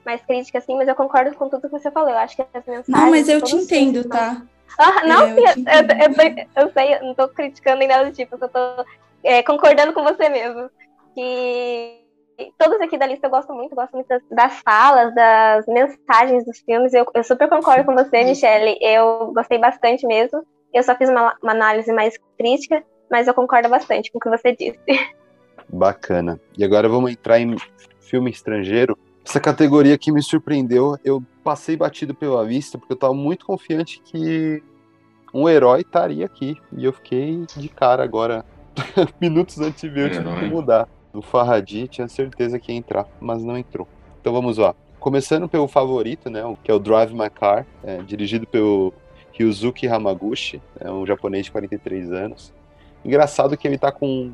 mais 0.05 0.21
crítica, 0.21 0.57
assim, 0.57 0.75
mas 0.75 0.87
eu 0.87 0.95
concordo 0.95 1.35
com 1.35 1.49
tudo 1.49 1.69
que 1.69 1.79
você 1.79 1.91
falou. 1.91 2.09
Eu 2.09 2.17
acho 2.17 2.35
que 2.35 2.41
as 2.41 2.65
mensagens. 2.65 2.87
Não, 2.87 3.09
mas 3.09 3.29
eu 3.29 3.41
te 3.41 3.55
entendo, 3.55 4.01
filmes 4.01 4.09
tá? 4.09 4.41
Ah, 4.77 5.05
não, 5.05 5.27
É, 5.27 5.31
eu 5.31 5.35
eu, 5.35 6.35
eu, 6.35 6.65
eu, 6.65 6.71
sei, 6.73 6.95
eu 6.95 7.03
não 7.03 7.13
tô 7.13 7.27
criticando 7.27 7.77
nem 7.77 7.87
nada 7.87 8.05
do 8.05 8.15
tipo, 8.15 8.35
eu 8.39 8.49
tô 8.49 8.85
é, 9.23 9.43
concordando 9.43 9.93
com 9.93 10.03
você 10.03 10.29
mesmo. 10.29 10.69
Que 11.13 12.03
todos 12.57 12.81
aqui 12.81 12.97
da 12.97 13.05
lista 13.05 13.27
eu 13.27 13.31
gosto 13.31 13.53
muito, 13.53 13.75
gosto 13.75 13.93
muito 13.93 14.07
das, 14.07 14.21
das 14.29 14.59
falas, 14.61 15.13
das 15.13 15.65
mensagens 15.67 16.45
dos 16.45 16.59
filmes. 16.59 16.93
Eu, 16.93 17.05
eu 17.13 17.23
super 17.23 17.47
concordo 17.47 17.85
com 17.85 17.93
você, 17.93 18.23
Michelle. 18.23 18.77
Eu 18.81 19.31
gostei 19.33 19.57
bastante 19.59 20.05
mesmo. 20.07 20.43
Eu 20.73 20.81
só 20.83 20.95
fiz 20.95 21.09
uma, 21.09 21.35
uma 21.41 21.51
análise 21.51 21.91
mais 21.93 22.17
crítica, 22.37 22.83
mas 23.13 23.27
eu 23.27 23.33
concordo 23.33 23.69
bastante 23.69 24.11
com 24.11 24.17
o 24.17 24.21
que 24.21 24.27
você 24.27 24.55
disse. 24.55 24.79
Bacana. 25.71 26.41
E 26.57 26.63
agora 26.63 26.89
vamos 26.89 27.11
entrar 27.11 27.39
em 27.39 27.55
filme 28.01 28.31
estrangeiro. 28.31 28.97
Essa 29.23 29.39
categoria 29.39 29.97
que 29.97 30.11
me 30.11 30.21
surpreendeu, 30.21 30.97
eu 31.05 31.23
passei 31.43 31.77
batido 31.77 32.13
pela 32.15 32.43
vista, 32.43 32.77
porque 32.77 32.93
eu 32.93 32.97
tava 32.97 33.13
muito 33.13 33.45
confiante 33.45 34.01
que 34.03 34.61
um 35.33 35.47
herói 35.47 35.81
estaria 35.81 36.25
aqui. 36.25 36.57
E 36.75 36.83
eu 36.83 36.91
fiquei 36.91 37.45
de 37.55 37.69
cara 37.69 38.03
agora, 38.03 38.43
minutos 39.21 39.59
antes 39.59 39.81
de 39.81 39.89
ver, 39.89 40.07
eu 40.07 40.11
tive 40.23 40.39
que 40.39 40.45
mudar. 40.45 40.89
O 41.13 41.21
Farhadi 41.21 41.87
tinha 41.87 42.07
certeza 42.07 42.59
que 42.59 42.71
ia 42.71 42.77
entrar, 42.77 43.05
mas 43.21 43.43
não 43.43 43.55
entrou. 43.57 43.87
Então 44.19 44.33
vamos 44.33 44.57
lá. 44.57 44.75
Começando 44.99 45.47
pelo 45.47 45.67
favorito, 45.67 46.29
né, 46.29 46.43
o- 46.43 46.57
que 46.57 46.71
é 46.71 46.73
o 46.73 46.79
Drive 46.79 47.13
My 47.13 47.29
Car, 47.29 47.65
é, 47.83 47.97
dirigido 47.97 48.47
pelo 48.47 48.91
Ryuzuki 49.33 49.87
Hamaguchi, 49.87 50.61
é 50.79 50.89
um 50.91 51.05
japonês 51.05 51.45
de 51.45 51.51
43 51.51 52.11
anos. 52.11 52.53
Engraçado 53.03 53.57
que 53.57 53.67
ele 53.67 53.77
tá 53.77 53.91
com 53.91 54.31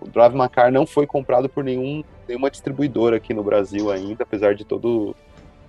o 0.00 0.08
Drive 0.08 0.34
My 0.34 0.48
Car 0.48 0.70
não 0.70 0.86
foi 0.86 1.06
comprado 1.06 1.48
por 1.48 1.64
nenhum, 1.64 2.02
nenhuma 2.28 2.50
distribuidora 2.50 3.16
aqui 3.16 3.34
no 3.34 3.42
Brasil 3.42 3.90
ainda, 3.90 4.22
apesar 4.22 4.54
de 4.54 4.64
todo 4.64 5.14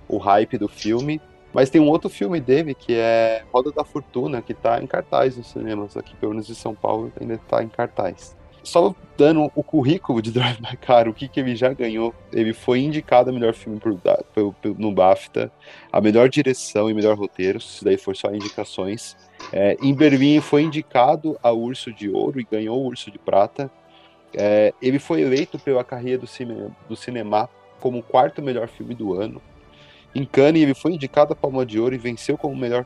o 0.07 0.17
hype 0.17 0.57
do 0.57 0.67
filme. 0.67 1.21
Mas 1.53 1.69
tem 1.69 1.81
um 1.81 1.89
outro 1.89 2.09
filme 2.09 2.39
dele 2.39 2.75
que 2.75 2.93
é 2.93 3.43
Roda 3.51 3.71
da 3.71 3.83
Fortuna, 3.83 4.41
que 4.41 4.53
tá 4.53 4.79
em 4.81 4.85
cartaz 4.85 5.37
nos 5.37 5.47
cinemas 5.47 5.97
aqui, 5.97 6.15
pelo 6.17 6.33
menos 6.33 6.49
em 6.49 6.53
São 6.53 6.75
Paulo, 6.75 7.11
ainda 7.19 7.37
tá 7.49 7.63
em 7.63 7.67
cartaz. 7.67 8.36
Só 8.67 8.93
dando 9.17 9.49
o 9.55 9.63
currículo 9.63 10.21
de 10.21 10.29
Drive 10.33 10.59
My 10.61 10.75
Car, 10.75 11.07
o 11.07 11.13
que, 11.13 11.29
que 11.29 11.39
ele 11.39 11.55
já 11.55 11.71
ganhou. 11.71 12.13
Ele 12.33 12.53
foi 12.53 12.81
indicado 12.81 13.29
a 13.29 13.33
melhor 13.33 13.53
filme 13.53 13.79
por, 13.79 13.97
pelo- 14.33 14.51
pelo- 14.53 14.75
no 14.77 14.91
BAFTA, 14.91 15.49
a 15.89 16.01
melhor 16.01 16.27
direção 16.27 16.89
e 16.89 16.93
melhor 16.93 17.17
roteiro, 17.17 17.61
se 17.61 17.85
daí 17.85 17.97
for 17.97 18.13
só 18.13 18.29
indicações. 18.33 19.15
É, 19.53 19.77
em 19.81 19.93
Berlim 19.93 20.41
foi 20.41 20.63
indicado 20.63 21.39
a 21.41 21.49
Urso 21.49 21.93
de 21.93 22.09
Ouro 22.09 22.41
e 22.41 22.43
ganhou 22.43 22.77
o 22.83 22.87
Urso 22.87 23.09
de 23.09 23.17
Prata. 23.17 23.71
É, 24.33 24.73
ele 24.81 24.99
foi 24.99 25.21
eleito 25.21 25.57
pela 25.57 25.83
carreira 25.83 26.17
do, 26.19 26.27
cine, 26.27 26.69
do 26.89 26.95
cinema 26.97 27.49
como 27.79 27.99
o 27.99 28.03
quarto 28.03 28.41
melhor 28.41 28.67
filme 28.67 28.93
do 28.93 29.13
ano. 29.13 29.41
Em 30.13 30.25
Cannes, 30.25 30.61
ele 30.61 30.73
foi 30.73 30.91
indicado 30.91 31.31
a 31.31 31.35
Palma 31.37 31.65
de 31.65 31.79
Ouro 31.79 31.95
e 31.95 31.97
venceu 31.97 32.37
como 32.37 32.53
melhor 32.53 32.85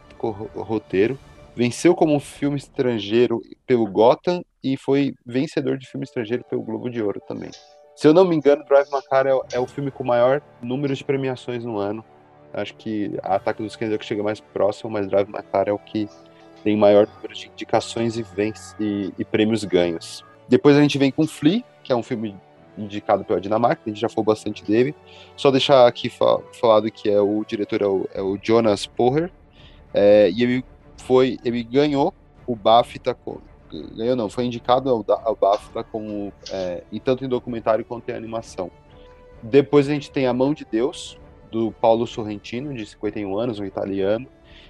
roteiro. 0.55 1.17
Venceu 1.55 1.95
como 1.95 2.19
filme 2.19 2.57
estrangeiro 2.57 3.41
pelo 3.65 3.87
Gotham 3.87 4.43
e 4.63 4.77
foi 4.77 5.13
vencedor 5.25 5.77
de 5.77 5.87
filme 5.87 6.03
estrangeiro 6.03 6.43
pelo 6.43 6.61
Globo 6.61 6.89
de 6.89 7.01
Ouro 7.01 7.21
também. 7.27 7.49
Se 7.95 8.07
eu 8.07 8.13
não 8.13 8.25
me 8.25 8.35
engano, 8.35 8.63
Drive 8.65 8.87
My 8.91 9.01
Car 9.09 9.27
é, 9.27 9.33
o- 9.33 9.43
é 9.51 9.59
o 9.59 9.67
filme 9.67 9.91
com 9.91 10.03
maior 10.03 10.41
número 10.61 10.95
de 10.95 11.03
premiações 11.03 11.63
no 11.63 11.77
ano. 11.77 12.03
Acho 12.53 12.75
que 12.75 13.17
Ataque 13.23 13.63
dos 13.63 13.75
Cães 13.75 13.91
é 13.91 13.95
o 13.95 13.99
que 13.99 14.05
chega 14.05 14.23
mais 14.23 14.39
próximo, 14.39 14.89
mas 14.89 15.07
Drive 15.07 15.27
My 15.27 15.43
Car 15.51 15.67
é 15.67 15.71
o 15.71 15.77
que 15.79 16.07
tem 16.63 16.75
maior 16.77 17.07
número 17.07 17.33
de 17.33 17.47
indicações 17.47 18.17
e, 18.17 18.23
vence, 18.23 18.75
e, 18.79 19.13
e 19.17 19.25
prêmios 19.25 19.63
ganhos. 19.63 20.23
Depois 20.47 20.75
a 20.77 20.81
gente 20.81 20.97
vem 20.97 21.11
com 21.11 21.25
Flea, 21.27 21.63
que 21.83 21.91
é 21.91 21.95
um 21.95 22.03
filme 22.03 22.35
indicado 22.77 23.23
pela 23.25 23.39
Dinamarca, 23.41 23.81
a 23.85 23.89
gente 23.89 23.99
já 23.99 24.07
falou 24.09 24.25
bastante 24.25 24.63
dele. 24.63 24.95
Só 25.35 25.51
deixar 25.51 25.87
aqui 25.87 26.09
fa 26.09 26.39
falado 26.59 26.89
que 26.91 27.09
é 27.09 27.19
o 27.19 27.43
diretor 27.45 27.81
é 27.81 27.87
o, 27.87 28.07
é 28.13 28.21
o 28.21 28.37
Jonas 28.41 28.85
Poher, 28.85 29.31
é, 29.93 30.29
e 30.29 30.43
ele 30.43 30.65
foi, 30.97 31.37
ele 31.43 31.63
ganhou 31.63 32.13
o 32.47 32.55
BAFTA, 32.55 33.13
ganhou 33.95 34.15
não, 34.15 34.29
foi 34.29 34.45
indicado 34.45 34.89
ao, 34.89 35.05
ao 35.25 35.35
BAFTA 35.35 35.83
como, 35.83 36.31
é, 36.51 36.83
em 36.91 36.99
tanto 36.99 37.23
em 37.25 37.27
documentário 37.29 37.83
quanto 37.85 38.09
em 38.09 38.13
animação. 38.13 38.69
Depois 39.41 39.89
a 39.89 39.93
gente 39.93 40.11
tem 40.11 40.27
A 40.27 40.33
Mão 40.33 40.53
de 40.53 40.65
Deus, 40.69 41.17
do 41.51 41.71
Paulo 41.71 42.05
Sorrentino, 42.07 42.73
de 42.73 42.85
51 42.85 43.37
anos, 43.37 43.59
um 43.59 43.65
italiano, 43.65 44.27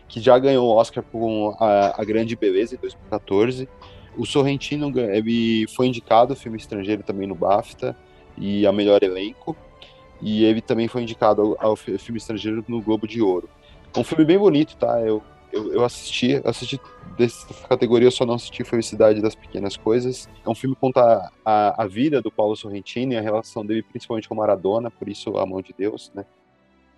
que 0.07 0.19
já 0.19 0.37
ganhou 0.39 0.67
o 0.67 0.75
Oscar 0.75 1.03
com 1.03 1.55
a, 1.59 2.01
a 2.01 2.03
Grande 2.05 2.35
Beleza 2.35 2.75
em 2.75 2.77
2014. 2.77 3.67
O 4.17 4.25
Sorrentino 4.25 4.91
ele 4.99 5.65
foi 5.75 5.87
indicado 5.87 6.35
filme 6.35 6.57
estrangeiro 6.57 7.03
também 7.03 7.27
no 7.27 7.35
BAFTA 7.35 7.95
e 8.37 8.65
a 8.65 8.71
melhor 8.71 9.03
elenco. 9.03 9.55
E 10.21 10.43
ele 10.43 10.61
também 10.61 10.87
foi 10.87 11.01
indicado 11.03 11.41
ao, 11.59 11.69
ao 11.69 11.75
fi- 11.75 11.97
filme 11.97 12.17
estrangeiro 12.17 12.63
no 12.67 12.81
Globo 12.81 13.07
de 13.07 13.21
Ouro. 13.21 13.49
É 13.95 13.99
um 13.99 14.03
filme 14.03 14.23
bem 14.25 14.37
bonito, 14.37 14.75
tá? 14.77 14.99
Eu, 15.01 15.21
eu, 15.51 15.73
eu 15.73 15.83
assisti, 15.85 16.31
eu 16.31 16.41
assisti 16.45 16.79
dessa 17.17 17.45
categoria, 17.67 18.07
eu 18.07 18.11
só 18.11 18.25
não 18.25 18.35
assisti 18.35 18.63
Felicidade 18.63 19.21
das 19.21 19.35
Pequenas 19.35 19.75
Coisas. 19.77 20.27
É 20.45 20.49
um 20.49 20.55
filme 20.55 20.75
que 20.75 20.81
conta 20.81 21.29
a, 21.45 21.83
a 21.83 21.87
vida 21.87 22.21
do 22.21 22.31
Paulo 22.31 22.55
Sorrentino 22.55 23.13
e 23.13 23.17
a 23.17 23.21
relação 23.21 23.65
dele 23.65 23.83
principalmente 23.83 24.27
com 24.29 24.35
Maradona, 24.35 24.89
por 24.89 25.07
isso 25.09 25.37
A 25.37 25.45
Mão 25.45 25.61
de 25.61 25.73
Deus, 25.77 26.11
né? 26.15 26.25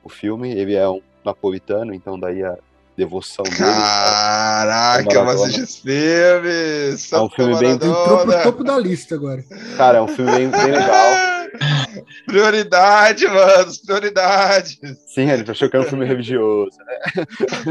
O 0.03 0.09
filme, 0.09 0.51
ele 0.51 0.75
é 0.75 0.87
um 0.87 1.01
napolitano, 1.23 1.93
então 1.93 2.19
daí 2.19 2.43
a, 2.43 2.57
devoção 2.95 3.43
dele. 3.43 3.57
Caraca, 3.57 5.13
eu 5.13 5.25
Maradona. 5.25 5.47
assisti 5.47 5.61
esse 5.61 5.81
filme. 5.81 6.49
É 6.89 6.93
um 6.93 6.97
Santo 6.97 7.35
filme 7.35 7.57
bem- 7.59 7.71
Entrou 7.71 8.19
pro 8.19 8.43
topo 8.43 8.63
da 8.63 8.77
lista 8.77 9.15
agora. 9.15 9.43
Cara, 9.77 9.97
é 9.97 10.01
um 10.01 10.07
filme 10.07 10.31
bem, 10.31 10.49
bem 10.49 10.71
legal. 10.71 11.32
Prioridade, 12.25 13.25
mano, 13.27 13.71
prioridade. 13.85 14.79
Sim, 15.07 15.29
ele 15.29 15.49
achou 15.49 15.69
que 15.69 15.75
era 15.75 15.85
um 15.85 15.89
filme 15.89 16.05
religioso, 16.05 16.77
né? 16.79 17.25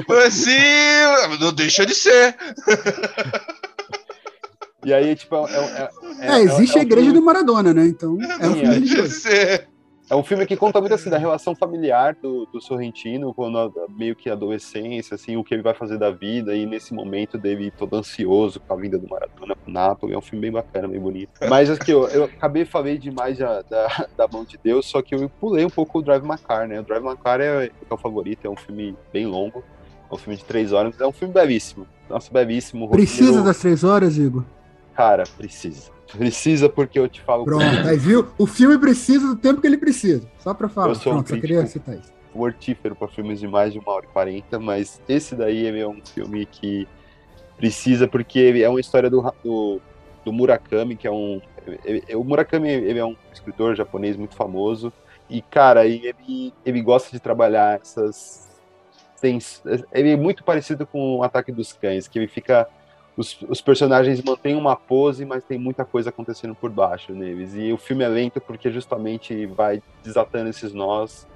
Mas 0.09 0.35
sim, 0.35 0.51
não 1.41 1.53
deixa 1.53 1.85
de 1.85 1.95
ser. 1.95 2.37
E 4.85 4.93
aí, 4.93 5.15
tipo, 5.15 5.37
é, 5.47 5.91
é, 6.21 6.37
É, 6.37 6.41
existe 6.41 6.77
é 6.77 6.79
um 6.79 6.81
a 6.81 6.83
igreja 6.85 7.07
filme- 7.07 7.21
do 7.21 7.25
Maradona, 7.25 7.73
né? 7.73 7.87
Então, 7.87 8.19
é 8.21 8.49
um 8.49 8.53
Sim, 8.55 8.59
filme 8.61 8.65
é. 8.65 8.75
religioso. 8.75 9.15
É 10.11 10.17
um 10.17 10.23
filme 10.23 10.45
que 10.45 10.57
conta 10.57 10.79
muito 10.81 10.93
assim 10.93 11.09
da 11.09 11.17
relação 11.17 11.55
familiar 11.55 12.15
do, 12.21 12.47
do 12.53 12.61
Sorrentino, 12.61 13.33
quando 13.33 13.57
a- 13.59 13.71
meio 13.89 14.15
que 14.15 14.29
adolescência, 14.29 15.15
assim, 15.15 15.37
o 15.37 15.45
que 15.45 15.55
ele 15.55 15.63
vai 15.63 15.73
fazer 15.73 15.97
da 15.97 16.11
vida, 16.11 16.55
e 16.55 16.67
nesse 16.67 16.93
momento 16.93 17.39
dele 17.39 17.71
todo 17.71 17.97
ansioso 17.97 18.61
com 18.61 18.75
a 18.75 18.77
vinda 18.77 18.99
do 18.99 19.09
Maradona 19.09 19.57
pro 19.57 19.73
Napoli. 19.73 20.13
É 20.13 20.19
um 20.19 20.21
filme 20.21 20.43
bem 20.43 20.53
bacana, 20.53 20.87
bem 20.89 21.01
bonito. 21.01 21.31
Mas 21.49 21.71
aqui, 21.71 21.93
eu, 21.93 22.07
eu 22.09 22.25
acabei 22.25 22.65
falei 22.67 22.99
demais 22.99 23.39
da, 23.39 23.63
da, 23.63 24.07
da 24.17 24.29
mão 24.29 24.45
de 24.45 24.59
Deus, 24.63 24.85
só 24.87 25.01
que 25.01 25.15
eu 25.15 25.31
pulei 25.41 25.65
um 25.65 25.71
pouco 25.71 26.01
o 26.01 26.03
Drive 26.03 26.25
My 26.25 26.37
Car, 26.37 26.69
né? 26.69 26.81
O 26.81 26.83
Drive 26.83 27.03
My 27.05 27.17
Car 27.17 27.41
é, 27.41 27.67
é 27.67 27.95
o 27.95 27.97
favorito, 27.97 28.45
é 28.47 28.51
um 28.51 28.57
filme 28.57 28.95
bem 29.13 29.25
longo, 29.27 29.65
é 30.11 30.15
um 30.15 30.19
filme 30.19 30.37
de 30.37 30.45
três 30.45 30.73
horas, 30.73 31.01
é 31.01 31.07
um 31.07 31.13
filme 31.13 31.33
belíssimo. 31.33 31.87
Nossa, 32.11 32.31
belíssimo. 32.31 32.87
Precisa 32.91 33.25
roteiro- 33.27 33.45
das 33.47 33.59
três 33.61 33.83
horas, 33.83 34.19
Igor? 34.19 34.45
Cara, 34.95 35.25
precisa. 35.39 35.91
Precisa 36.17 36.69
porque 36.69 36.99
eu 36.99 37.09
te 37.09 37.21
falo. 37.21 37.45
Pronto, 37.45 37.65
aí 37.89 37.97
viu? 37.97 38.29
O 38.39 38.47
filme 38.47 38.79
precisa 38.79 39.27
do 39.27 39.37
tempo 39.37 39.61
que 39.61 39.67
ele 39.67 39.79
precisa. 39.79 40.29
Só 40.39 40.53
pra 40.55 40.69
falar. 40.69 40.89
Eu 40.91 40.95
sou 40.95 41.13
um 41.13 41.17
Pronto, 41.17 41.29
só 41.29 41.35
crítico. 41.35 41.55
queria 41.55 41.67
citar 41.67 41.95
isso. 41.97 42.13
mortífero 42.35 42.95
para 42.95 43.09
filmes 43.09 43.41
de 43.41 43.47
mais 43.49 43.73
de 43.73 43.79
uma 43.79 43.93
hora 43.93 44.05
e 44.07 44.09
quarenta, 44.09 44.59
mas 44.59 45.01
esse 45.09 45.35
daí 45.35 45.67
é 45.67 45.87
um 45.89 46.01
filme 46.05 46.47
que 46.47 46.87
precisa, 47.57 48.07
porque 48.09 48.61
é 48.63 48.69
uma 48.69 48.81
história 48.81 49.09
do, 49.11 49.23
do, 49.45 49.81
do 50.25 50.33
Murakami, 50.33 50.97
que 50.97 51.07
é 51.07 51.11
um. 51.11 51.41
ele- 51.85 52.03
o 52.15 52.25
Murakami 52.25 52.69
ele 52.69 52.99
é 52.99 53.05
um 53.05 53.17
escritor 53.33 53.75
japonês 53.77 54.17
muito 54.17 54.35
famoso, 54.35 54.93
e, 55.31 55.41
cara, 55.41 55.87
ele, 55.87 56.53
ele 56.65 56.83
gosta 56.83 57.11
de 57.11 57.21
trabalhar 57.21 57.81
essas. 57.81 58.51
tens- 59.21 59.63
Ele 59.93 60.11
é 60.11 60.17
muito 60.17 60.43
parecido 60.45 60.87
com 60.87 61.17
o 61.19 61.23
Ataque 61.23 61.51
dos 61.53 61.73
Cães, 61.73 62.07
que 62.09 62.19
ele 62.19 62.29
fica. 62.29 62.69
Os, 63.17 63.39
os 63.49 63.61
personagens 63.61 64.23
mantêm 64.23 64.57
uma 64.57 64.75
pose, 64.75 65.25
mas 65.25 65.45
tem 65.45 65.59
muita 65.59 65.85
coisa 65.85 66.09
acontecendo 66.09 66.55
por 66.55 66.71
baixo 66.71 67.13
neles. 67.13 67.55
E 67.55 67.73
o 67.73 67.77
filme 67.77 68.05
é 68.05 68.09
lento 68.09 68.41
porque 68.41 68.71
justamente 68.71 69.47
vai 69.47 69.83
desatando 70.03 70.49
esses 70.49 70.73
nós 70.73 71.27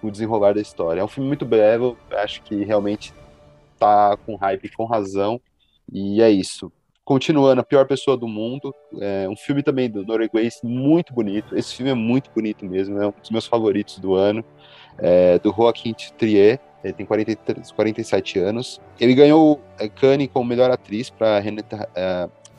com 0.00 0.08
o 0.08 0.10
desenrolar 0.10 0.54
da 0.54 0.60
história. 0.60 1.00
É 1.00 1.04
um 1.04 1.08
filme 1.08 1.28
muito 1.28 1.44
breve, 1.44 1.96
acho 2.12 2.42
que 2.42 2.64
realmente 2.64 3.14
tá 3.78 4.16
com 4.26 4.34
hype 4.36 4.70
com 4.74 4.84
razão, 4.84 5.40
e 5.92 6.20
é 6.20 6.30
isso. 6.30 6.72
Continuando, 7.04 7.60
A 7.60 7.64
Pior 7.64 7.86
Pessoa 7.86 8.16
do 8.16 8.28
Mundo, 8.28 8.72
é 9.00 9.28
um 9.28 9.36
filme 9.36 9.62
também 9.62 9.90
do 9.90 10.04
norueguês 10.04 10.60
muito 10.62 11.12
bonito. 11.12 11.56
Esse 11.56 11.74
filme 11.74 11.90
é 11.90 11.94
muito 11.94 12.30
bonito 12.30 12.64
mesmo, 12.64 13.02
é 13.02 13.06
um 13.06 13.10
dos 13.10 13.30
meus 13.30 13.46
favoritos 13.46 13.98
do 13.98 14.14
ano, 14.14 14.44
é, 14.98 15.38
do 15.38 15.52
Joaquin 15.52 15.94
Trier. 16.16 16.60
Ele 16.82 16.92
tem 16.92 17.04
43, 17.04 17.72
47 17.72 18.38
anos. 18.38 18.80
Ele 18.98 19.14
ganhou 19.14 19.60
Cannes 19.96 20.28
como 20.32 20.48
melhor 20.48 20.70
atriz 20.70 21.10
para 21.10 21.40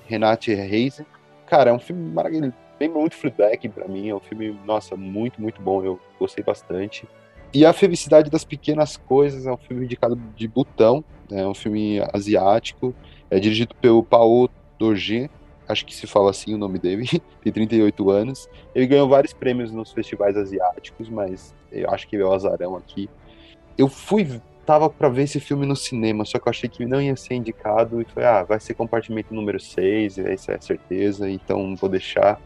Renate 0.07 0.53
Reise. 0.53 1.06
Cara, 1.48 1.72
é 1.72 1.73
um 1.73 1.80
filme 1.80 2.11
maravilhoso, 2.14 2.53
bem 2.80 2.89
muito 2.89 3.15
Fleabag 3.15 3.68
para 3.69 3.88
mim. 3.88 4.10
É 4.10 4.15
um 4.15 4.19
filme, 4.19 4.57
nossa, 4.65 4.95
muito, 4.95 5.41
muito 5.41 5.61
bom. 5.61 5.84
Eu 5.84 5.99
gostei 6.19 6.43
bastante. 6.43 7.07
E 7.53 7.65
A 7.65 7.73
Felicidade 7.73 8.30
das 8.30 8.45
Pequenas 8.45 8.95
Coisas 8.95 9.45
é 9.45 9.52
um 9.52 9.57
filme 9.57 9.84
indicado 9.84 10.15
de 10.38 10.48
Butão, 10.48 11.03
é 11.30 11.45
um 11.45 11.53
filme 11.53 11.99
asiático, 12.14 12.95
é 13.30 13.39
dirigido 13.39 13.76
pelo 13.76 14.02
Paul 14.02 14.49
Dorje, 14.80 15.30
acho 15.68 15.85
que 15.85 15.93
se 15.93 16.07
fala 16.07 16.30
assim 16.30 16.53
o 16.53 16.57
nome 16.57 16.80
dele, 16.80 17.06
tem 17.43 17.52
38 17.52 18.10
anos. 18.10 18.49
Ele 18.73 18.88
ganhou 18.88 19.10
vários 19.10 19.34
prêmios 19.34 19.69
nos 19.69 19.91
festivais 19.91 20.38
asiáticos, 20.38 21.10
mas 21.10 21.53
eu 21.72 21.89
acho 21.89 22.07
que 22.07 22.15
ele 22.15 22.23
é 22.23 22.26
o 22.26 22.31
azarão 22.31 22.77
aqui. 22.77 23.10
Eu 23.77 23.88
fui, 23.88 24.41
tava 24.65 24.89
pra 24.89 25.10
ver 25.10 25.23
esse 25.23 25.39
filme 25.39 25.65
no 25.65 25.76
cinema, 25.76 26.26
só 26.26 26.39
que 26.39 26.48
eu 26.48 26.49
achei 26.49 26.69
que 26.69 26.85
não 26.85 27.02
ia 27.02 27.15
ser 27.15 27.35
indicado, 27.35 28.02
e 28.02 28.06
falei, 28.06 28.30
ah, 28.30 28.43
vai 28.43 28.60
ser 28.60 28.73
compartimento 28.73 29.34
número 29.34 29.60
6, 29.60 30.18
isso 30.18 30.52
é 30.52 30.60
certeza, 30.60 31.30
então 31.30 31.76
vou 31.76 31.89
deixar. 31.89 32.39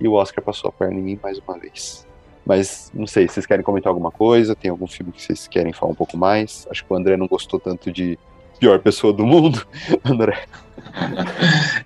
E 0.00 0.06
o 0.06 0.12
Oscar 0.12 0.44
passou 0.44 0.68
a 0.68 0.72
perna 0.72 0.98
em 0.98 1.02
mim 1.02 1.20
mais 1.22 1.38
uma 1.38 1.58
vez. 1.58 2.06
Mas 2.44 2.92
não 2.94 3.06
sei, 3.06 3.26
vocês 3.26 3.44
querem 3.44 3.64
comentar 3.64 3.90
alguma 3.90 4.12
coisa? 4.12 4.54
Tem 4.54 4.70
algum 4.70 4.86
filme 4.86 5.10
que 5.10 5.20
vocês 5.20 5.48
querem 5.48 5.72
falar 5.72 5.92
um 5.92 5.96
pouco 5.96 6.16
mais? 6.16 6.66
Acho 6.70 6.84
que 6.84 6.92
o 6.92 6.96
André 6.96 7.16
não 7.16 7.26
gostou 7.26 7.58
tanto 7.58 7.90
de 7.90 8.16
Pior 8.60 8.78
Pessoa 8.78 9.12
do 9.12 9.26
Mundo. 9.26 9.66
André. 10.04 10.44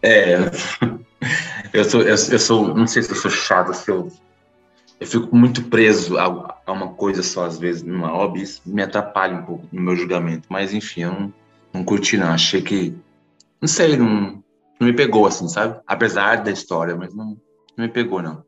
É, 0.03 0.37
eu 1.73 1.85
sou, 1.85 2.03
eu, 2.03 2.09
eu 2.09 2.39
sou, 2.39 2.75
não 2.75 2.87
sei 2.87 3.03
se 3.03 3.11
eu 3.11 3.17
sou 3.17 3.31
chato, 3.31 3.73
se 3.73 3.91
eu, 3.91 4.13
eu 5.01 5.07
fico 5.07 5.35
muito 5.35 5.65
preso 5.65 6.19
a, 6.19 6.59
a 6.67 6.73
uma 6.73 6.89
coisa 6.95 7.23
só, 7.23 7.47
às 7.47 7.59
vezes, 7.59 7.83
numa 7.83 8.09
hobby, 8.09 8.43
isso 8.43 8.61
me 8.67 8.83
atrapalha 8.83 9.35
um 9.37 9.43
pouco 9.45 9.67
no 9.73 9.81
meu 9.83 9.97
julgamento. 9.97 10.47
Mas, 10.51 10.75
enfim, 10.75 11.03
eu 11.03 11.13
não, 11.13 11.35
não 11.73 11.85
curti, 11.85 12.17
não. 12.19 12.29
Achei 12.29 12.61
que, 12.61 12.95
não 13.61 13.67
sei, 13.69 13.97
não, 13.97 14.43
não 14.79 14.87
me 14.87 14.93
pegou, 14.93 15.27
assim, 15.27 15.49
sabe? 15.49 15.81
Apesar 15.87 16.43
da 16.45 16.51
história, 16.51 16.95
mas 16.95 17.15
não, 17.15 17.37
não 17.77 17.87
me 17.87 17.89
pegou, 17.89 18.21
não. 18.23 18.45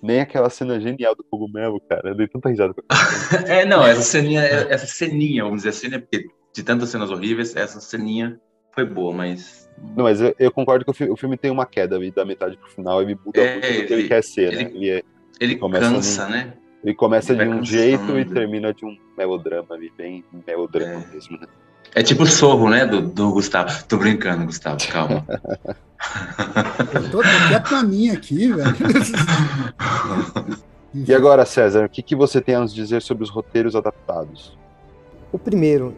Nem 0.00 0.20
aquela 0.20 0.48
cena 0.48 0.78
genial 0.78 1.16
do 1.16 1.24
cogumelo, 1.28 1.80
cara. 1.88 2.10
Eu 2.10 2.14
dei 2.16 2.28
tanta 2.28 2.48
risada. 2.48 2.72
É, 3.48 3.64
não, 3.64 3.84
essa 3.84 4.02
ceninha, 4.02 4.40
essa 4.42 4.86
ceninha, 4.86 5.42
vamos 5.42 5.58
dizer 5.58 5.70
assim, 5.70 5.88
né? 5.88 5.98
Porque 5.98 6.24
de 6.54 6.62
tantas 6.62 6.88
cenas 6.90 7.10
horríveis, 7.10 7.54
essa 7.56 7.80
ceninha 7.80 8.38
foi 8.72 8.84
boa, 8.84 9.12
mas. 9.12 9.68
Não, 9.96 10.04
mas 10.04 10.20
eu, 10.20 10.32
eu 10.38 10.52
concordo 10.52 10.84
que 10.84 10.90
o, 10.92 10.94
fi- 10.94 11.10
o 11.10 11.16
filme 11.16 11.36
tem 11.36 11.50
uma 11.50 11.66
queda 11.66 11.98
da 12.14 12.24
metade 12.24 12.56
pro 12.56 12.70
final, 12.70 13.02
ele 13.02 13.18
muda 13.26 13.40
É, 13.40 13.52
muito 13.54 13.64
do 13.66 13.86
que 13.86 13.92
ele, 13.92 14.00
ele- 14.02 14.08
quer 14.08 14.22
ser, 14.22 14.52
né? 14.52 14.62
ele- 14.62 14.76
Ele, 14.76 14.90
é- 14.90 15.02
Ele 15.40 15.56
começa 15.56 15.90
cansa, 15.90 16.28
né? 16.28 16.52
ele 16.84 16.94
começa 16.94 17.32
Ele 17.32 17.42
de 17.44 17.48
um 17.48 17.58
cansando. 17.58 17.66
jeito 17.66 18.18
e 18.18 18.24
termina 18.24 18.72
de 18.72 18.84
um 18.84 18.96
melodrama 19.16 19.74
ali, 19.74 19.92
bem 19.96 20.24
melodrama 20.46 21.04
É. 21.10 21.14
mesmo, 21.14 21.38
né? 21.38 21.46
É 21.94 22.02
tipo 22.02 22.22
o 22.24 22.26
sorro, 22.26 22.68
né, 22.68 22.84
do, 22.86 23.00
do 23.00 23.32
Gustavo. 23.32 23.82
Tô 23.84 23.96
brincando, 23.96 24.44
Gustavo, 24.44 24.78
calma. 24.88 25.24
Eu 26.94 27.10
tô, 27.10 27.18
tô 27.18 27.48
quieto 27.48 27.70
na 27.72 27.82
minha 27.82 28.12
aqui, 28.12 28.52
velho. 28.52 28.76
E 31.06 31.14
agora, 31.14 31.44
César, 31.44 31.84
o 31.84 31.88
que, 31.88 32.02
que 32.02 32.16
você 32.16 32.40
tem 32.40 32.54
a 32.54 32.60
nos 32.60 32.74
dizer 32.74 33.02
sobre 33.02 33.22
os 33.22 33.28
roteiros 33.30 33.76
adaptados? 33.76 34.56
O 35.30 35.38
primeiro, 35.38 35.94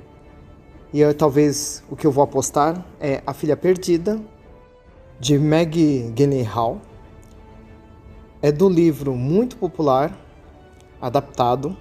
e 0.92 1.00
é 1.02 1.12
talvez 1.12 1.82
o 1.88 1.94
que 1.94 2.04
eu 2.06 2.10
vou 2.10 2.24
apostar, 2.24 2.84
é 3.00 3.22
A 3.24 3.32
Filha 3.32 3.56
Perdida, 3.56 4.20
de 5.18 5.38
Maggie 5.38 6.12
Gyllenhaal. 6.14 6.80
É 8.42 8.50
do 8.50 8.70
livro 8.70 9.14
muito 9.14 9.54
popular, 9.58 10.18
adaptado, 10.98 11.76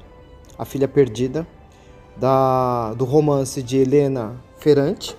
A 0.57 0.65
Filha 0.65 0.89
Perdida, 0.89 1.47
da, 2.17 2.93
do 2.95 3.05
romance 3.05 3.63
de 3.63 3.77
Helena 3.77 4.35
Ferrante. 4.57 5.15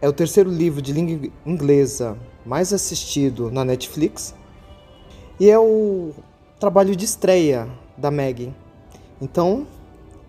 É 0.00 0.08
o 0.08 0.12
terceiro 0.12 0.48
livro 0.48 0.80
de 0.80 0.92
língua 0.92 1.28
inglesa 1.44 2.16
mais 2.46 2.72
assistido 2.72 3.50
na 3.50 3.64
Netflix. 3.64 4.32
E 5.40 5.50
é 5.50 5.58
o 5.58 6.12
trabalho 6.60 6.94
de 6.94 7.04
estreia 7.04 7.68
da 7.96 8.12
Maggie. 8.12 8.54
Então, 9.20 9.66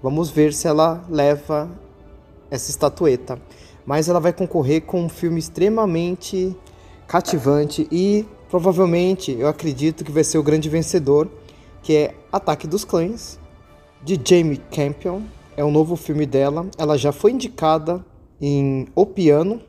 vamos 0.02 0.32
ver 0.32 0.54
se 0.54 0.68
ela 0.68 1.06
leva 1.08 1.70
essa 2.50 2.72
estatueta. 2.72 3.40
Mas 3.86 4.10
ela 4.10 4.20
vai 4.20 4.34
concorrer 4.34 4.82
com 4.82 5.04
um 5.04 5.10
filme 5.10 5.38
extremamente 5.38 6.58
cativante 7.06 7.88
e 7.92 8.26
provavelmente 8.50 9.32
eu 9.32 9.48
acredito 9.48 10.04
que 10.04 10.12
vai 10.12 10.24
ser 10.24 10.38
o 10.38 10.44
grande 10.44 10.70
vencedor, 10.70 11.30
que 11.82 11.96
é 11.96 12.16
Ataque 12.32 12.68
dos 12.68 12.84
Cães, 12.84 13.40
de 14.04 14.20
Jamie 14.24 14.62
Campion. 14.72 15.22
É 15.58 15.64
um 15.64 15.72
novo 15.72 15.96
filme 15.96 16.26
dela. 16.26 16.68
Ela 16.78 16.98
já 16.98 17.12
foi 17.12 17.32
indicada 17.32 18.06
em 18.42 18.88
O 18.94 19.06
Piano 19.06 19.62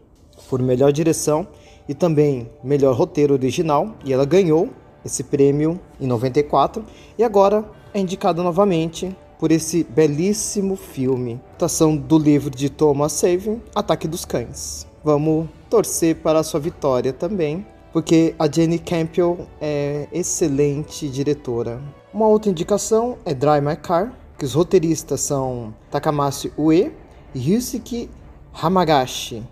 por 0.49 0.61
melhor 0.61 0.93
direção 0.93 1.47
e 1.89 1.95
também 1.95 2.51
melhor 2.63 2.95
roteiro 2.95 3.35
original 3.35 3.95
e 4.05 4.13
ela 4.13 4.25
ganhou 4.25 4.71
esse 5.05 5.23
prêmio 5.23 5.81
em 6.01 6.07
94 6.07 6.85
e 7.17 7.23
agora 7.23 7.65
é 7.95 8.01
indicada 8.01 8.43
novamente 8.43 9.17
por 9.39 9.53
esse 9.53 9.85
belíssimo 9.85 10.77
filme, 10.77 11.35
adaptação 11.49 11.97
do 11.97 12.19
livro 12.19 12.51
de 12.51 12.71
Thomas 12.71 13.13
Savin, 13.13 13.61
Ataque 13.75 14.09
dos 14.09 14.25
Cães. 14.25 14.87
Vamos 15.05 15.47
torcer 15.71 16.17
para 16.17 16.41
a 16.41 16.43
sua 16.43 16.59
vitória 16.59 17.13
também, 17.13 17.67
porque 17.97 18.35
a 18.39 18.47
Jenny 18.47 18.79
Campion 18.79 19.39
é 19.59 20.07
excelente 20.13 21.09
diretora. 21.09 21.81
Uma 22.13 22.29
outra 22.29 22.51
indicação 22.51 23.17
é 23.25 23.33
Drive 23.33 23.65
My 23.65 23.75
Car, 23.75 24.13
que 24.39 24.45
os 24.45 24.53
roteiristas 24.53 25.23
são 25.23 25.75
Takamatsu 25.91 26.53
Ue 26.59 26.93
e 27.35 27.39
Ryusuke 27.39 28.11
Hamagashi. 28.53 29.43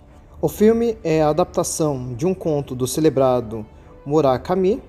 O 0.43 0.49
filme 0.51 0.99
é 1.03 1.23
a 1.23 1.31
adaptação 1.31 2.12
de 2.12 2.27
um 2.27 2.35
conto 2.35 2.75
do 2.75 2.87
celebrado 2.87 3.65
Murakami 4.05 4.83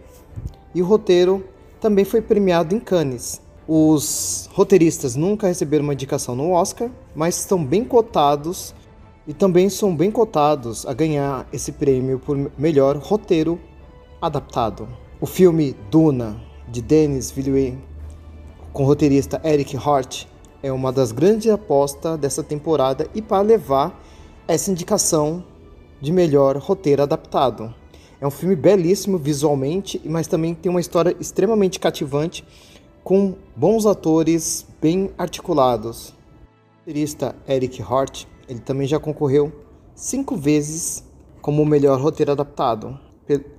e 0.74 0.82
o 0.82 0.86
roteiro 0.86 1.42
também 1.80 2.04
foi 2.04 2.20
premiado 2.20 2.76
em 2.76 2.80
Cannes. 2.82 3.40
Os 3.66 4.50
roteiristas 4.52 5.16
nunca 5.16 5.48
receberam 5.48 5.86
uma 5.86 5.94
indicação 5.94 6.36
no 6.36 6.52
Oscar, 6.52 6.90
mas 7.16 7.40
estão 7.40 7.64
bem 7.64 7.86
cotados 7.86 8.76
e 9.28 9.34
também 9.34 9.70
são 9.70 9.96
bem 9.96 10.12
cotados 10.12 10.86
a 10.86 10.94
ganhar 10.94 11.48
esse 11.52 11.72
prêmio 11.72 12.20
por 12.20 12.52
melhor 12.58 12.98
roteiro 12.98 13.60
adaptado. 14.22 14.88
O 15.20 15.26
filme 15.26 15.76
Duna, 15.90 16.40
de 16.68 16.82
Denis 16.82 17.32
Villeneuve, 17.32 17.78
com 18.72 18.84
o 18.84 18.86
roteirista 18.86 19.42
Eric 19.44 19.78
Hort, 19.78 20.28
é 20.62 20.72
uma 20.72 20.92
das 20.92 21.12
grandes 21.12 21.50
apostas 21.52 22.20
dessa 22.20 22.44
temporada 22.44 23.08
e 23.14 23.22
para 23.22 23.42
levar 23.42 24.04
essa 24.48 24.72
indicação 24.72 25.44
de 26.02 26.12
melhor 26.12 26.58
roteiro 26.58 27.04
adaptado. 27.04 27.74
É 28.20 28.28
um 28.28 28.32
filme 28.32 28.56
belíssimo 28.56 29.18
visualmente, 29.18 30.02
mas 30.06 30.28
também 30.28 30.54
tem 30.54 30.70
uma 30.70 30.80
história 30.80 31.16
extremamente 31.20 31.80
cativante, 31.80 32.46
com 33.04 33.36
bons 33.56 33.86
atores 33.86 34.66
bem 34.82 35.12
articulados. 35.18 36.10
O 36.10 36.80
roteirista 36.80 37.36
Eric 37.48 37.82
Hort, 37.82 38.28
ele 38.48 38.60
também 38.60 38.88
já 38.88 39.00
concorreu 39.00 39.52
cinco 39.94 40.36
vezes 40.36 41.04
como 41.42 41.62
o 41.62 41.66
melhor 41.66 42.00
roteiro 42.00 42.32
adaptado 42.32 43.00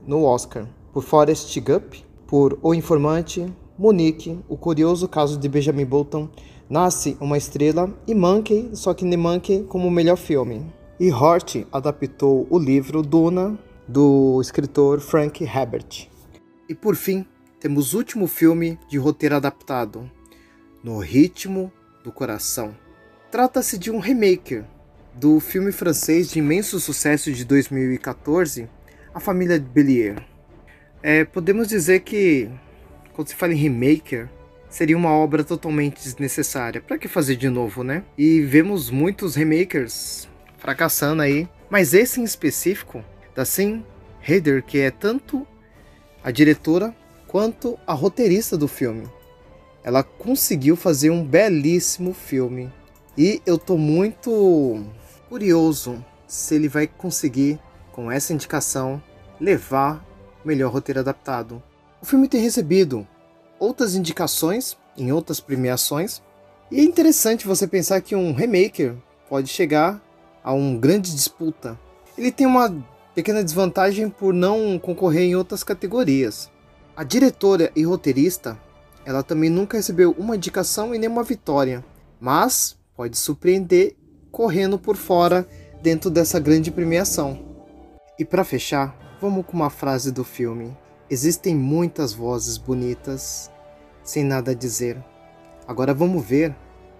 no 0.06 0.24
Oscar, 0.24 0.66
por 0.92 1.02
Forrest 1.02 1.58
Gump, 1.60 1.94
por 2.26 2.58
O 2.62 2.74
Informante, 2.74 3.52
Monique, 3.78 4.38
O 4.48 4.56
Curioso 4.56 5.08
Caso 5.08 5.38
de 5.38 5.48
Benjamin 5.48 5.84
Button, 5.84 6.28
Nasce 6.68 7.16
uma 7.20 7.38
Estrela 7.38 7.96
e 8.08 8.14
Monkey, 8.14 8.70
só 8.72 8.92
que 8.92 9.04
nem 9.04 9.16
Monkey 9.16 9.62
como 9.68 9.86
o 9.86 9.90
melhor 9.90 10.16
filme. 10.16 10.66
E 10.98 11.12
Hort 11.12 11.64
adaptou 11.70 12.44
o 12.50 12.58
livro 12.58 13.02
Duna 13.02 13.56
do 13.86 14.40
escritor 14.40 14.98
Frank 14.98 15.44
Herbert. 15.44 16.08
E 16.68 16.74
por 16.74 16.96
fim, 16.96 17.24
temos 17.60 17.94
o 17.94 17.98
último 17.98 18.26
filme 18.26 18.78
de 18.88 18.98
roteiro 18.98 19.36
adaptado, 19.36 20.10
No 20.82 20.98
Ritmo 20.98 21.70
do 22.02 22.10
Coração. 22.10 22.74
Trata-se 23.30 23.78
de 23.78 23.90
um 23.90 24.00
remake 24.00 24.64
do 25.16 25.40
filme 25.40 25.72
francês 25.72 26.30
de 26.30 26.38
imenso 26.38 26.78
sucesso 26.78 27.32
de 27.32 27.44
2014, 27.44 28.68
A 29.14 29.18
Família 29.18 29.58
de 29.58 29.64
Bellier. 29.64 30.22
É, 31.02 31.24
podemos 31.24 31.68
dizer 31.68 32.00
que, 32.00 32.50
quando 33.14 33.28
se 33.28 33.34
fala 33.34 33.54
em 33.54 33.56
remake, 33.56 34.26
seria 34.68 34.96
uma 34.96 35.10
obra 35.10 35.42
totalmente 35.42 36.02
desnecessária. 36.02 36.82
Para 36.82 36.98
que 36.98 37.08
fazer 37.08 37.36
de 37.36 37.48
novo, 37.48 37.82
né? 37.82 38.04
E 38.18 38.42
vemos 38.42 38.90
muitos 38.90 39.34
remakers 39.34 40.28
fracassando 40.58 41.22
aí, 41.22 41.48
mas 41.70 41.94
esse 41.94 42.20
em 42.20 42.24
específico, 42.24 43.02
da 43.34 43.46
Sim 43.46 43.82
Hader, 44.22 44.62
que 44.62 44.78
é 44.78 44.90
tanto 44.90 45.46
a 46.22 46.30
diretora 46.30 46.94
quanto 47.26 47.78
a 47.86 47.94
roteirista 47.94 48.56
do 48.56 48.68
filme. 48.68 49.08
Ela 49.82 50.02
conseguiu 50.02 50.76
fazer 50.76 51.08
um 51.08 51.24
belíssimo 51.24 52.12
filme 52.12 52.70
e 53.16 53.40
eu 53.46 53.56
tô 53.56 53.78
muito 53.78 54.84
curioso 55.28 56.04
se 56.26 56.54
ele 56.54 56.68
vai 56.68 56.86
conseguir, 56.86 57.58
com 57.92 58.10
essa 58.10 58.32
indicação, 58.32 59.02
levar 59.40 60.04
o 60.44 60.48
melhor 60.48 60.72
roteiro 60.72 61.00
adaptado. 61.00 61.62
O 62.00 62.06
filme 62.06 62.28
tem 62.28 62.40
recebido 62.40 63.06
outras 63.58 63.94
indicações 63.94 64.76
em 64.96 65.12
outras 65.12 65.40
premiações, 65.40 66.22
e 66.70 66.80
é 66.80 66.82
interessante 66.82 67.46
você 67.46 67.66
pensar 67.66 68.00
que 68.00 68.16
um 68.16 68.32
remake 68.32 68.92
pode 69.28 69.48
chegar 69.48 70.02
a 70.42 70.52
uma 70.52 70.78
grande 70.78 71.14
disputa. 71.14 71.78
Ele 72.16 72.32
tem 72.32 72.46
uma 72.46 72.74
pequena 73.14 73.44
desvantagem 73.44 74.08
por 74.08 74.32
não 74.32 74.78
concorrer 74.78 75.22
em 75.22 75.36
outras 75.36 75.62
categorias. 75.62 76.50
A 76.96 77.04
diretora 77.04 77.70
e 77.76 77.84
roteirista, 77.84 78.58
ela 79.04 79.22
também 79.22 79.50
nunca 79.50 79.76
recebeu 79.76 80.14
uma 80.18 80.36
indicação 80.36 80.94
e 80.94 80.98
nenhuma 80.98 81.22
vitória, 81.22 81.84
mas 82.18 82.76
pode 82.96 83.16
surpreender 83.16 83.94
correndo 84.36 84.78
por 84.78 84.96
fora 84.96 85.48
dentro 85.82 86.10
dessa 86.10 86.38
grande 86.38 86.70
premiação. 86.70 87.38
E 88.18 88.24
para 88.24 88.44
fechar, 88.44 88.94
vamos 89.18 89.46
com 89.46 89.54
uma 89.54 89.70
frase 89.70 90.12
do 90.12 90.22
filme. 90.22 90.76
Existem 91.08 91.56
muitas 91.56 92.12
vozes 92.12 92.58
bonitas 92.58 93.50
sem 94.04 94.22
nada 94.22 94.50
a 94.50 94.54
dizer. 94.54 95.02
Agora 95.66 95.94
vamos 95.94 96.22
ver 96.22 96.54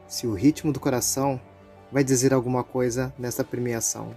se 0.09 0.27
o 0.27 0.33
ritmo 0.33 0.73
do 0.73 0.81
coração 0.81 1.39
vai 1.93 2.03
dizer 2.03 2.33
alguma 2.33 2.65
coisa 2.65 3.13
nessa 3.19 3.45
premiação. 3.45 4.17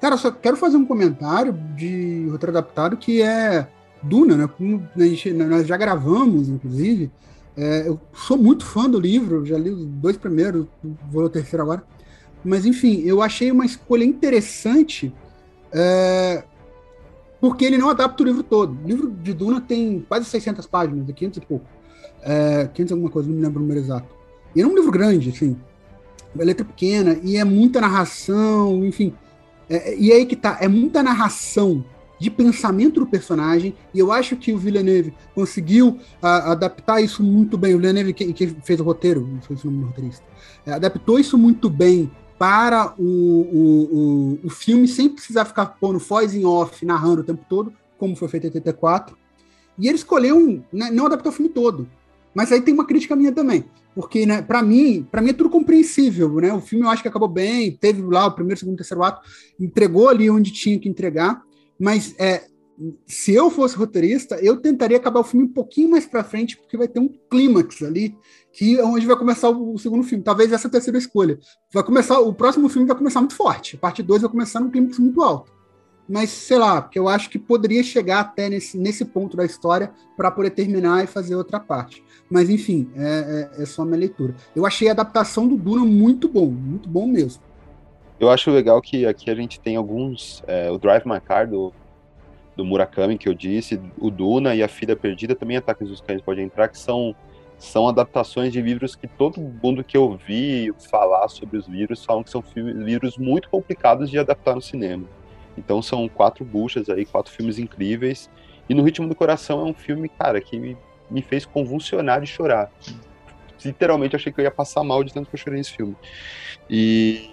Cara, 0.00 0.16
só 0.16 0.32
quero 0.32 0.56
fazer 0.56 0.78
um 0.78 0.84
comentário 0.84 1.52
de 1.76 2.26
roteiro 2.28 2.58
adaptado 2.58 2.96
que 2.96 3.22
é 3.22 3.68
Duna, 4.02 4.36
né? 4.36 4.48
Como 4.48 4.84
a 4.96 5.00
gente, 5.00 5.32
nós 5.32 5.64
já 5.64 5.76
gravamos, 5.76 6.48
inclusive. 6.48 7.08
É, 7.56 7.86
eu 7.86 8.00
sou 8.12 8.36
muito 8.36 8.66
fã 8.66 8.90
do 8.90 8.98
livro, 8.98 9.46
já 9.46 9.56
li 9.56 9.70
os 9.70 9.84
dois 9.84 10.16
primeiros, 10.16 10.66
vou 11.08 11.22
o 11.22 11.30
terceiro 11.30 11.62
agora. 11.62 11.84
Mas, 12.44 12.64
enfim, 12.64 13.02
eu 13.04 13.22
achei 13.22 13.50
uma 13.50 13.66
escolha 13.66 14.04
interessante, 14.04 15.12
é, 15.72 16.44
porque 17.40 17.64
ele 17.64 17.78
não 17.78 17.88
adapta 17.88 18.22
o 18.22 18.26
livro 18.26 18.42
todo. 18.42 18.76
O 18.82 18.86
livro 18.86 19.10
de 19.10 19.32
Duna 19.32 19.60
tem 19.60 20.04
quase 20.08 20.24
600 20.26 20.66
páginas, 20.66 21.06
500 21.10 21.38
e 21.38 21.40
pouco. 21.40 21.66
É, 22.22 22.68
500 22.72 22.92
alguma 22.92 23.10
coisa, 23.10 23.28
não 23.28 23.36
me 23.36 23.42
lembro 23.42 23.58
o 23.58 23.62
número 23.62 23.80
exato. 23.80 24.06
E 24.54 24.62
é 24.62 24.66
um 24.66 24.74
livro 24.74 24.90
grande, 24.90 25.30
assim, 25.30 25.56
letra 26.34 26.64
pequena, 26.64 27.18
e 27.22 27.36
é 27.36 27.44
muita 27.44 27.80
narração, 27.80 28.84
enfim. 28.84 29.12
É, 29.68 29.96
e 29.96 30.12
aí 30.12 30.24
que 30.24 30.36
tá, 30.36 30.58
é 30.60 30.68
muita 30.68 31.02
narração 31.02 31.84
de 32.18 32.30
pensamento 32.30 33.00
do 33.00 33.06
personagem, 33.06 33.74
e 33.94 33.98
eu 33.98 34.10
acho 34.10 34.36
que 34.36 34.52
o 34.52 34.58
Villeneuve 34.58 35.14
conseguiu 35.34 35.98
a, 36.20 36.52
adaptar 36.52 37.00
isso 37.00 37.22
muito 37.22 37.56
bem. 37.56 37.74
O 37.74 37.78
Villeneuve, 37.78 38.12
que, 38.12 38.32
que 38.32 38.46
fez 38.64 38.80
o 38.80 38.84
roteiro, 38.84 39.26
não 39.26 39.42
sei 39.42 39.56
se 39.56 39.66
é 39.66 39.68
o 39.68 39.70
nome 39.70 39.84
do 39.84 39.88
roteirista, 39.88 40.24
é, 40.66 40.72
adaptou 40.72 41.18
isso 41.18 41.38
muito 41.38 41.70
bem 41.70 42.10
para 42.38 42.94
o, 42.96 43.02
o, 43.02 44.38
o, 44.42 44.46
o, 44.46 44.50
filme, 44.50 44.86
sem 44.86 45.08
precisar 45.08 45.44
ficar 45.44 45.66
pondo 45.66 45.98
voz 45.98 46.34
em 46.34 46.44
off, 46.44 46.84
narrando 46.86 47.22
o 47.22 47.24
tempo 47.24 47.44
todo, 47.48 47.72
como 47.98 48.14
foi 48.14 48.28
feito 48.28 48.44
em 48.44 48.48
84. 48.48 49.16
E 49.78 49.88
ele 49.88 49.96
escolheu, 49.96 50.62
né, 50.72 50.90
não 50.90 51.06
adaptou 51.06 51.32
o 51.32 51.34
filme 51.34 51.50
todo. 51.50 51.88
Mas 52.34 52.52
aí 52.52 52.60
tem 52.60 52.72
uma 52.72 52.86
crítica 52.86 53.16
minha 53.16 53.32
também, 53.32 53.64
porque, 53.94 54.24
né, 54.24 54.40
para 54.40 54.62
mim, 54.62 55.06
para 55.10 55.20
mim 55.20 55.30
é 55.30 55.32
tudo 55.32 55.50
compreensível, 55.50 56.32
né? 56.40 56.52
O 56.52 56.60
filme 56.60 56.84
eu 56.84 56.90
acho 56.90 57.02
que 57.02 57.08
acabou 57.08 57.28
bem, 57.28 57.72
teve 57.72 58.00
lá 58.02 58.26
o 58.26 58.32
primeiro, 58.32 58.60
segundo, 58.60 58.76
terceiro 58.76 59.02
ato, 59.02 59.22
entregou 59.58 60.08
ali 60.08 60.30
onde 60.30 60.52
tinha 60.52 60.78
que 60.78 60.88
entregar, 60.88 61.42
mas 61.80 62.14
é, 62.18 62.44
se 63.06 63.34
eu 63.34 63.50
fosse 63.50 63.76
roteirista, 63.76 64.36
eu 64.36 64.60
tentaria 64.60 64.96
acabar 64.96 65.20
o 65.20 65.24
filme 65.24 65.46
um 65.46 65.52
pouquinho 65.52 65.90
mais 65.90 66.06
para 66.06 66.22
frente, 66.22 66.56
porque 66.56 66.76
vai 66.76 66.86
ter 66.86 67.00
um 67.00 67.08
clímax 67.30 67.82
ali, 67.82 68.16
que 68.52 68.78
é 68.78 68.84
onde 68.84 69.06
vai 69.06 69.16
começar 69.16 69.50
o, 69.50 69.76
segundo 69.78 70.04
filme. 70.04 70.22
Talvez 70.22 70.52
essa 70.52 70.68
terceira 70.68 70.98
escolha. 70.98 71.38
Vai 71.72 71.82
começar, 71.82 72.20
o 72.20 72.32
próximo 72.32 72.68
filme 72.68 72.86
vai 72.86 72.96
começar 72.96 73.20
muito 73.20 73.34
forte. 73.34 73.76
A 73.76 73.78
parte 73.78 74.02
2 74.02 74.22
vai 74.22 74.30
começar 74.30 74.60
num 74.60 74.70
clímax 74.70 74.98
muito 74.98 75.22
alto. 75.22 75.52
Mas 76.08 76.30
sei 76.30 76.56
lá, 76.56 76.80
porque 76.80 76.98
eu 76.98 77.08
acho 77.08 77.28
que 77.28 77.38
poderia 77.38 77.82
chegar 77.82 78.20
até 78.20 78.48
nesse, 78.48 78.78
nesse 78.78 79.04
ponto 79.04 79.36
da 79.36 79.44
história 79.44 79.92
para 80.16 80.30
poder 80.30 80.50
terminar 80.50 81.04
e 81.04 81.06
fazer 81.06 81.34
outra 81.34 81.60
parte. 81.60 82.02
Mas 82.30 82.48
enfim, 82.48 82.90
é, 82.94 83.50
é, 83.58 83.62
é 83.62 83.66
só 83.66 83.82
a 83.82 83.84
minha 83.84 83.98
leitura. 83.98 84.34
Eu 84.56 84.64
achei 84.64 84.88
a 84.88 84.92
adaptação 84.92 85.46
do 85.46 85.56
Duna 85.56 85.84
muito 85.84 86.28
bom, 86.28 86.46
muito 86.46 86.88
bom 86.88 87.06
mesmo. 87.06 87.42
Eu 88.18 88.30
acho 88.30 88.50
legal 88.50 88.80
que 88.80 89.04
aqui 89.04 89.30
a 89.30 89.34
gente 89.34 89.60
tem 89.60 89.76
alguns. 89.76 90.42
É, 90.46 90.70
o 90.70 90.78
Drive 90.78 91.04
My 91.06 91.20
Car 91.20 91.48
do, 91.48 91.72
do 92.58 92.64
Murakami, 92.64 93.16
que 93.16 93.28
eu 93.28 93.34
disse, 93.34 93.80
o 93.96 94.10
Duna 94.10 94.52
e 94.52 94.64
a 94.64 94.68
Filha 94.68 94.96
Perdida 94.96 95.36
também 95.36 95.56
Ataques 95.56 95.88
dos 95.88 96.00
Cães 96.00 96.20
pode 96.20 96.40
entrar, 96.40 96.66
que 96.66 96.76
são, 96.76 97.14
são 97.56 97.86
adaptações 97.86 98.52
de 98.52 98.60
livros 98.60 98.96
que 98.96 99.06
todo 99.06 99.40
mundo 99.40 99.84
que 99.84 99.96
eu 99.96 100.16
vi 100.16 100.74
falar 100.90 101.28
sobre 101.28 101.56
os 101.56 101.68
livros 101.68 102.04
falam 102.04 102.24
que 102.24 102.30
são 102.30 102.42
livros 102.56 103.16
muito 103.16 103.48
complicados 103.48 104.10
de 104.10 104.18
adaptar 104.18 104.56
no 104.56 104.60
cinema. 104.60 105.06
Então 105.56 105.80
são 105.80 106.08
quatro 106.08 106.44
buchas 106.44 106.90
aí, 106.90 107.06
quatro 107.06 107.32
filmes 107.32 107.60
incríveis. 107.60 108.28
E 108.68 108.74
No 108.74 108.82
Ritmo 108.82 109.08
do 109.08 109.14
Coração 109.14 109.60
é 109.60 109.70
um 109.70 109.74
filme, 109.74 110.08
cara, 110.08 110.40
que 110.40 110.58
me, 110.58 110.76
me 111.08 111.22
fez 111.22 111.46
convulsionar 111.46 112.20
de 112.20 112.26
chorar. 112.26 112.72
Literalmente 113.64 114.16
achei 114.16 114.32
que 114.32 114.40
eu 114.40 114.44
ia 114.44 114.50
passar 114.50 114.82
mal 114.82 115.04
de 115.04 115.14
tanto 115.14 115.28
que 115.28 115.36
eu 115.36 115.38
chorei 115.38 115.58
nesse 115.58 115.76
filme. 115.76 115.96
E 116.68 117.30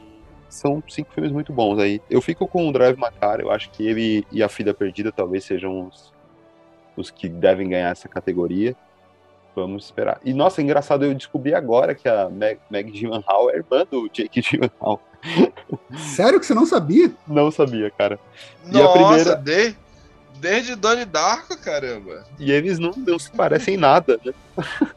são 0.50 0.82
cinco 0.88 1.12
filmes 1.14 1.32
muito 1.32 1.52
bons 1.52 1.80
aí. 1.80 2.02
Eu 2.10 2.22
fico 2.22 2.48
com 2.48 2.68
o 2.68 2.74
Drive 2.74 2.98
Macar, 2.98 3.40
eu 3.40 3.52
acho 3.52 3.70
que 3.72 3.86
ele 3.86 4.26
e 4.32 4.42
A 4.42 4.50
Filha 4.50 4.74
Perdida 4.74 5.12
talvez 5.12 5.44
sejam 5.44 5.88
os, 5.88 6.14
os 6.96 7.12
que 7.12 7.28
devem 7.28 7.70
ganhar 7.70 7.92
essa 7.92 8.08
categoria. 8.08 8.76
Vamos 9.56 9.86
esperar. 9.86 10.20
E 10.24 10.34
nossa, 10.34 10.62
engraçado, 10.62 11.06
eu 11.06 11.14
descobri 11.14 11.54
agora 11.54 11.96
que 11.96 12.10
a 12.10 12.30
Meg, 12.30 12.60
Meg 12.70 12.92
Gyllenhaal 12.92 13.50
é 13.50 13.56
irmã 13.56 13.86
do 13.90 14.10
Jake 14.12 14.42
Gyllenhaal. 14.42 15.02
Sério 15.98 16.40
que 16.40 16.46
você 16.46 16.54
não 16.54 16.66
sabia? 16.66 17.12
Não 17.26 17.50
sabia, 17.52 17.90
cara. 17.90 18.20
Nossa, 18.66 18.78
e 18.78 18.82
a 18.82 18.92
primeira... 18.92 19.36
de... 19.38 19.76
desde 20.40 20.76
Donnie 20.76 21.06
Darko, 21.06 21.58
caramba. 21.58 22.26
E 22.38 22.52
eles 22.52 22.80
não, 22.80 22.92
não 22.92 23.18
se 23.18 23.32
parecem 23.32 23.78
nada, 23.78 24.20
né? 24.26 24.34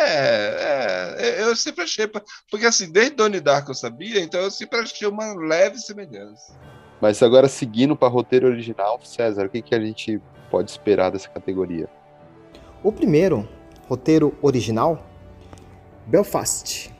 É, 0.00 1.16
é, 1.18 1.42
eu 1.42 1.56
sempre 1.56 1.84
achei. 1.84 2.10
Porque 2.50 2.66
assim, 2.66 2.90
desde 2.90 3.16
Donnie 3.16 3.40
Darko 3.40 3.70
eu 3.70 3.74
sabia, 3.74 4.20
então 4.20 4.40
eu 4.40 4.50
sempre 4.50 4.78
achei 4.78 5.06
uma 5.06 5.34
leve 5.34 5.78
semelhança. 5.78 6.54
Mas 7.00 7.22
agora, 7.22 7.48
seguindo 7.48 7.96
para 7.96 8.08
roteiro 8.08 8.48
original, 8.48 9.00
César, 9.02 9.46
o 9.46 9.50
que, 9.50 9.62
que 9.62 9.74
a 9.74 9.80
gente 9.80 10.20
pode 10.50 10.70
esperar 10.70 11.10
dessa 11.10 11.28
categoria? 11.28 11.88
O 12.82 12.90
primeiro 12.90 13.48
roteiro 13.88 14.36
original, 14.42 15.04
Belfast. 16.06 16.92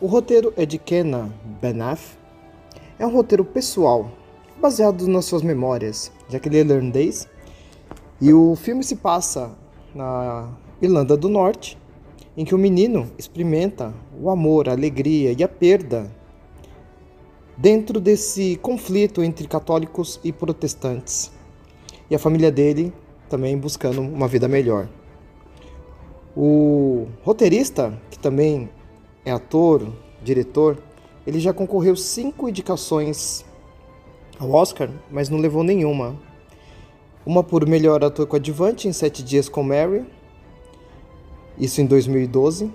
O 0.00 0.06
roteiro 0.06 0.52
é 0.56 0.66
de 0.66 0.78
Kenna 0.78 1.32
Benaf. 1.60 2.16
É 2.98 3.06
um 3.06 3.10
roteiro 3.10 3.44
pessoal, 3.44 4.10
baseado 4.58 5.06
nas 5.06 5.24
suas 5.24 5.42
memórias, 5.42 6.12
já 6.28 6.38
que 6.38 6.48
ele 6.48 6.58
é 6.58 6.60
irlandês. 6.60 7.28
E 8.20 8.32
o 8.32 8.54
filme 8.56 8.82
se 8.82 8.96
passa 8.96 9.52
na 9.94 10.48
Irlanda 10.80 11.16
do 11.16 11.28
Norte, 11.28 11.78
em 12.36 12.44
que 12.44 12.54
o 12.54 12.58
menino 12.58 13.10
experimenta 13.18 13.92
o 14.20 14.30
amor, 14.30 14.68
a 14.68 14.72
alegria 14.72 15.34
e 15.36 15.42
a 15.42 15.48
perda 15.48 16.10
dentro 17.56 18.00
desse 18.00 18.56
conflito 18.56 19.22
entre 19.22 19.46
católicos 19.46 20.18
e 20.24 20.32
protestantes. 20.32 21.30
E 22.10 22.14
a 22.14 22.18
família 22.18 22.50
dele 22.50 22.92
também 23.28 23.56
buscando 23.56 24.00
uma 24.00 24.28
vida 24.28 24.48
melhor. 24.48 24.88
O 26.36 27.06
roteirista, 27.22 27.98
que 28.10 28.18
também 28.18 28.68
é 29.24 29.30
ator, 29.30 29.92
diretor, 30.22 30.82
ele 31.26 31.38
já 31.38 31.52
concorreu 31.52 31.94
cinco 31.94 32.48
indicações 32.48 33.44
ao 34.38 34.50
Oscar, 34.50 34.90
mas 35.10 35.28
não 35.28 35.38
levou 35.38 35.62
nenhuma. 35.62 36.18
Uma 37.24 37.44
por 37.44 37.66
melhor 37.68 38.02
ator 38.02 38.26
coadjuvante 38.26 38.88
em 38.88 38.92
Sete 38.92 39.22
Dias 39.22 39.48
com 39.48 39.62
Mary, 39.62 40.04
isso 41.58 41.80
em 41.80 41.86
2012. 41.86 42.70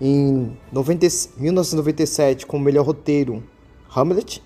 Em 0.00 0.56
90, 0.72 1.06
1997, 1.36 2.46
com 2.46 2.58
melhor 2.58 2.86
roteiro, 2.86 3.42
Hamlet. 3.94 4.42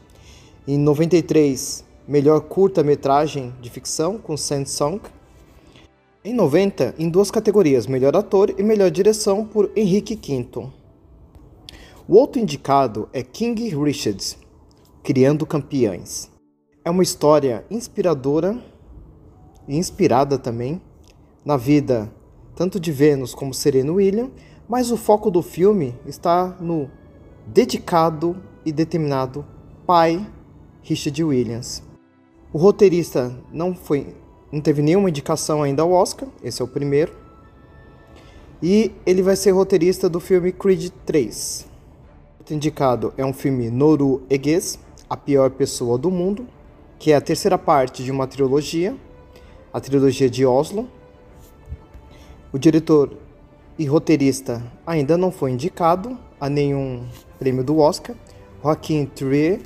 Em 0.66 0.78
93, 0.78 1.85
melhor 2.09 2.40
curta-metragem 2.40 3.55
de 3.60 3.70
ficção, 3.70 4.18
com 4.18 4.36
Sand 4.36 4.66
Song. 4.66 5.01
Em 6.24 6.32
90, 6.32 6.94
em 6.98 7.09
duas 7.09 7.31
categorias, 7.31 7.86
melhor 7.86 8.16
ator 8.16 8.55
e 8.59 8.62
melhor 8.62 8.90
direção, 8.90 9.44
por 9.44 9.70
Henrique 9.76 10.16
V. 10.16 10.68
O 12.09 12.16
outro 12.16 12.40
indicado 12.40 13.09
é 13.12 13.22
King 13.22 13.68
Richards, 13.68 14.39
Criando 15.02 15.47
Campeões. 15.47 16.31
É 16.85 16.90
uma 16.90 17.02
história 17.02 17.64
inspiradora 17.70 18.59
e 19.68 19.76
inspirada 19.76 20.39
também 20.39 20.81
na 21.44 21.56
vida 21.56 22.12
tanto 22.55 22.78
de 22.78 22.93
Vênus 22.93 23.35
como 23.35 23.55
Serena 23.55 23.93
William, 23.93 24.31
mas 24.68 24.90
o 24.90 24.97
foco 24.97 25.31
do 25.31 25.43
filme 25.43 25.94
está 26.06 26.56
no 26.60 26.90
dedicado 27.47 28.36
e 28.64 28.72
determinado 28.72 29.44
pai 29.86 30.26
Richard 30.82 31.22
Williams. 31.22 31.82
O 32.52 32.59
roteirista 32.59 33.35
não 33.52 33.74
foi 33.74 34.14
não 34.55 34.60
teve 34.60 34.82
nenhuma 34.82 35.09
indicação 35.09 35.64
ainda 35.64 35.82
ao 35.82 35.90
Oscar, 35.90 36.28
esse 36.40 36.62
é 36.62 36.64
o 36.64 36.68
primeiro. 36.68 37.12
E 38.62 38.93
ele 39.05 39.20
vai 39.20 39.35
ser 39.35 39.51
roteirista 39.51 40.09
do 40.09 40.20
filme 40.20 40.52
Creed 40.52 40.90
3. 41.05 41.66
O 42.39 42.55
indicado 42.55 43.12
é 43.16 43.26
um 43.26 43.32
filme 43.32 43.68
norueguês, 43.68 44.78
A 45.10 45.16
Pior 45.16 45.51
Pessoa 45.51 45.98
do 45.98 46.09
Mundo, 46.09 46.47
que 47.01 47.10
é 47.10 47.16
a 47.16 47.20
terceira 47.20 47.59
parte 47.59 48.05
de 48.05 48.12
uma 48.12 48.28
trilogia, 48.28 48.94
a 49.72 49.81
trilogia 49.81 50.31
de 50.31 50.47
Oslo. 50.47 50.89
O 52.55 52.59
diretor 52.59 53.10
e 53.76 53.85
roteirista 53.85 54.62
ainda 54.86 55.18
não 55.18 55.32
foi 55.32 55.51
indicado 55.51 56.16
a 56.40 56.48
nenhum 56.48 57.05
prêmio 57.36 57.64
do 57.64 57.78
Oscar, 57.78 58.14
Joaquim 58.62 59.06
Trier. 59.06 59.59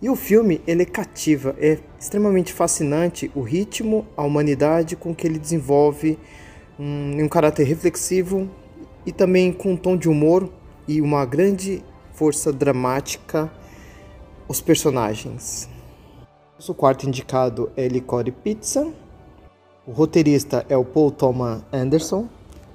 E 0.00 0.08
o 0.08 0.14
filme 0.14 0.60
ele 0.68 0.82
é 0.82 0.86
cativa, 0.86 1.56
é 1.58 1.80
extremamente 1.98 2.52
fascinante 2.52 3.28
o 3.34 3.40
ritmo, 3.40 4.06
a 4.16 4.22
humanidade 4.22 4.94
com 4.94 5.12
que 5.12 5.26
ele 5.26 5.36
desenvolve 5.36 6.16
um, 6.78 7.24
um 7.24 7.28
caráter 7.28 7.64
reflexivo 7.64 8.48
e 9.04 9.10
também 9.10 9.52
com 9.52 9.72
um 9.72 9.76
tom 9.76 9.96
de 9.96 10.08
humor 10.08 10.48
e 10.86 11.00
uma 11.00 11.26
grande 11.26 11.82
força 12.12 12.52
dramática 12.52 13.50
os 14.46 14.60
personagens. 14.60 15.68
O 16.68 16.72
quarto 16.72 17.08
indicado 17.08 17.68
é 17.76 17.88
Licorice 17.88 18.30
Pizza. 18.44 18.94
O 19.88 19.92
roteirista 19.92 20.66
é 20.68 20.76
o 20.76 20.84
Paul 20.84 21.12
Thomas 21.12 21.62
Anderson, 21.72 22.26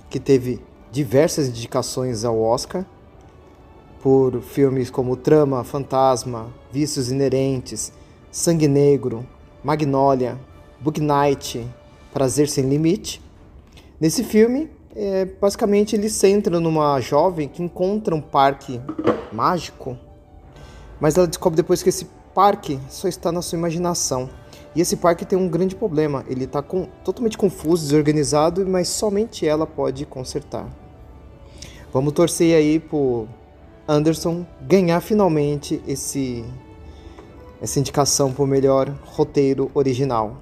que 0.09 0.17
teve 0.17 0.61
diversas 0.93 1.49
indicações 1.49 2.23
ao 2.23 2.41
Oscar 2.41 2.85
por 4.01 4.41
filmes 4.41 4.89
como 4.89 5.17
Trama, 5.17 5.61
Fantasma, 5.65 6.47
Vícios 6.71 7.11
Inerentes, 7.11 7.91
Sangue 8.31 8.69
Negro, 8.69 9.27
Magnolia, 9.61 10.39
Book 10.79 11.01
Night, 11.01 11.67
Prazer 12.13 12.47
Sem 12.47 12.69
Limite. 12.69 13.21
Nesse 13.99 14.23
filme, 14.23 14.69
é, 14.95 15.25
basicamente 15.25 15.97
ele 15.97 16.09
centra 16.09 16.61
numa 16.61 16.97
jovem 17.01 17.49
que 17.49 17.61
encontra 17.61 18.15
um 18.15 18.21
parque 18.21 18.79
mágico, 19.33 19.97
mas 20.97 21.17
ela 21.17 21.27
descobre 21.27 21.57
depois 21.57 21.83
que 21.83 21.89
esse 21.89 22.05
parque 22.33 22.79
só 22.87 23.09
está 23.09 23.33
na 23.33 23.41
sua 23.41 23.57
imaginação. 23.57 24.29
E 24.75 24.81
esse 24.81 24.95
parque 24.95 25.25
tem 25.25 25.37
um 25.37 25.49
grande 25.49 25.75
problema, 25.75 26.23
ele 26.27 26.45
está 26.45 26.61
totalmente 26.61 27.37
confuso, 27.37 27.83
desorganizado, 27.83 28.65
mas 28.65 28.87
somente 28.87 29.45
ela 29.45 29.67
pode 29.67 30.05
consertar. 30.05 30.69
Vamos 31.93 32.13
torcer 32.13 32.55
aí 32.55 32.79
por 32.79 33.27
Anderson 33.87 34.45
ganhar 34.61 35.01
finalmente 35.01 35.81
esse 35.85 36.45
essa 37.61 37.79
indicação 37.79 38.33
por 38.33 38.47
melhor 38.47 38.89
roteiro 39.05 39.69
original. 39.75 40.37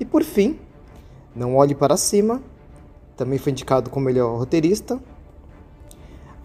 E 0.00 0.04
por 0.04 0.24
fim, 0.24 0.58
Não 1.36 1.54
Olhe 1.54 1.76
para 1.76 1.96
Cima, 1.96 2.42
também 3.16 3.38
foi 3.38 3.52
indicado 3.52 3.88
como 3.90 4.06
melhor 4.06 4.36
roteirista. 4.36 4.98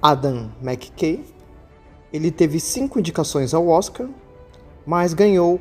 Adam 0.02 0.52
McKay. 0.62 1.26
Ele 2.14 2.30
teve 2.30 2.60
cinco 2.60 3.00
indicações 3.00 3.54
ao 3.54 3.68
Oscar, 3.68 4.08
mas 4.86 5.14
ganhou 5.14 5.60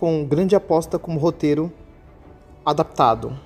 com 0.00 0.24
grande 0.24 0.56
aposta 0.56 0.98
como 0.98 1.20
roteiro 1.20 1.70
adaptado. 2.64 3.38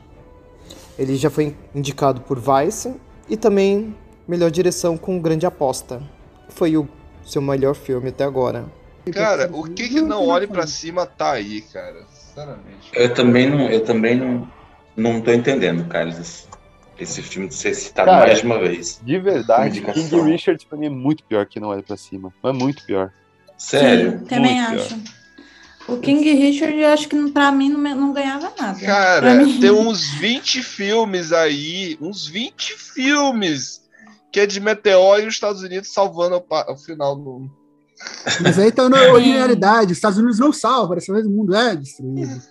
Ele 0.97 1.17
já 1.17 1.29
foi 1.29 1.57
indicado 1.75 2.21
por 2.21 2.39
Vice 2.39 2.95
e 3.29 3.37
também 3.37 3.93
melhor 4.27 4.53
direção 4.53 4.97
com 4.97 5.19
grande 5.19 5.45
aposta 5.45 6.01
foi 6.49 6.77
o 6.77 6.89
seu 7.25 7.43
melhor 7.43 7.75
filme 7.75 8.11
até 8.11 8.23
agora. 8.23 8.65
Cara, 9.13 9.51
o 9.53 9.65
que 9.65 9.89
que 9.89 10.01
não 10.01 10.29
olhe 10.29 10.47
para 10.47 10.65
cima 10.67 11.05
tá 11.05 11.33
aí, 11.33 11.61
cara? 11.61 12.05
Sinceramente. 12.09 12.91
Eu 12.93 13.13
também 13.13 13.51
não, 13.51 13.69
eu 13.69 13.85
também 13.85 14.17
não, 14.17 14.49
não 14.97 15.21
tô 15.21 15.33
entendendo, 15.33 15.85
cara, 15.89 16.09
esse, 16.09 16.47
esse 16.97 17.21
filme 17.21 17.49
de 17.49 17.55
ser 17.55 17.75
citado 17.75 18.11
Cara, 18.11 18.27
mais 18.27 18.39
de 18.39 18.47
uma 18.47 18.61
vez. 18.61 19.01
De 19.03 19.19
verdade, 19.19 19.79
Indicação. 19.79 20.05
King 20.05 20.31
Richards 20.31 20.65
pra 20.65 20.79
mim 20.79 20.87
é 20.87 20.91
muito 20.91 21.25
pior 21.25 21.45
que 21.47 21.59
Não 21.59 21.69
Olhe 21.69 21.83
Pra 21.83 21.97
Cima. 21.97 22.33
É 22.45 22.53
muito 22.53 22.85
pior. 22.87 23.13
Sério? 23.59 24.21
Sim, 24.21 24.25
também 24.27 24.63
Muito 24.63 24.83
acho. 24.83 25.24
O 25.87 25.99
King 25.99 26.33
Richard, 26.33 26.79
eu 26.79 26.89
acho 26.89 27.09
que 27.09 27.31
pra 27.31 27.53
mim 27.53 27.69
não, 27.69 27.81
não 27.95 28.13
ganhava 28.13 28.51
nada. 28.59 28.81
Cara, 28.81 29.35
mim- 29.35 29.61
tem 29.61 29.71
uns 29.71 30.09
20 30.15 30.63
filmes 30.63 31.33
aí, 31.33 31.99
uns 32.01 32.27
20 32.27 32.73
filmes 32.73 33.83
que 34.33 34.41
é 34.41 34.47
de 34.47 34.59
meteoro 34.61 35.23
e 35.23 35.27
os 35.27 35.35
Estados 35.35 35.63
Unidos 35.63 35.93
salvando 35.93 36.37
o, 36.37 36.73
o 36.73 36.77
final 36.77 37.15
do. 37.15 37.51
Mas 38.43 38.59
aí 38.59 38.73
tá 38.73 38.89
na 38.89 39.01
originalidade. 39.13 39.93
Os 39.93 39.99
Estados 39.99 40.19
Unidos 40.19 40.39
não 40.39 40.53
salvam, 40.53 40.95
dessa 40.97 41.13
vez 41.13 41.27
o 41.27 41.31
mundo 41.31 41.55
é 41.55 41.77
destruído. 41.77 42.43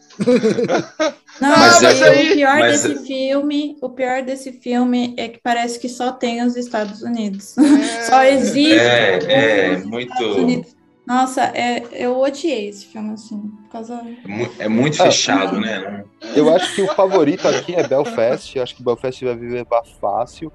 Não, 1.42 1.50
Mas 1.50 1.82
mas 1.82 2.02
é- 2.02 2.12
o 2.32 2.34
pior 2.36 2.60
mas- 2.60 2.84
desse 2.84 3.06
filme, 3.06 3.78
o 3.82 3.90
pior 3.90 4.24
desse 4.24 4.52
filme 4.54 5.14
é 5.18 5.28
que 5.28 5.40
parece 5.44 5.80
que 5.80 5.90
só 5.90 6.12
tem 6.12 6.44
os 6.46 6.56
Estados 6.56 7.02
Unidos. 7.02 7.56
só 8.08 8.24
existe. 8.24 8.74
É, 8.80 9.72
é, 9.74 9.78
os 9.78 9.86
muito- 9.86 10.14
Estados 10.14 10.36
Unidos. 10.38 10.76
Nossa, 11.06 11.44
é, 11.56 11.84
eu 11.92 12.18
odiei 12.20 12.70
esse 12.70 12.86
filme 12.86 13.14
assim, 13.14 13.40
por 13.64 13.70
causa 13.70 14.02
Mu- 14.26 14.50
É 14.58 14.70
muito 14.70 15.02
Ah, 15.02 15.06
fechado, 15.06 15.60
né? 15.60 16.06
Eu 16.36 16.54
acho 16.56 16.74
que 16.76 16.82
o 16.82 16.88
favorito 16.94 17.46
aqui 17.48 17.76
é 17.76 17.86
Belfast. 17.86 18.56
Eu 18.56 18.64
acho 18.64 18.76
que 18.76 18.84
Belfast 18.84 19.24
vai 19.26 19.36
levar 19.36 19.84
fácil, 20.00 20.52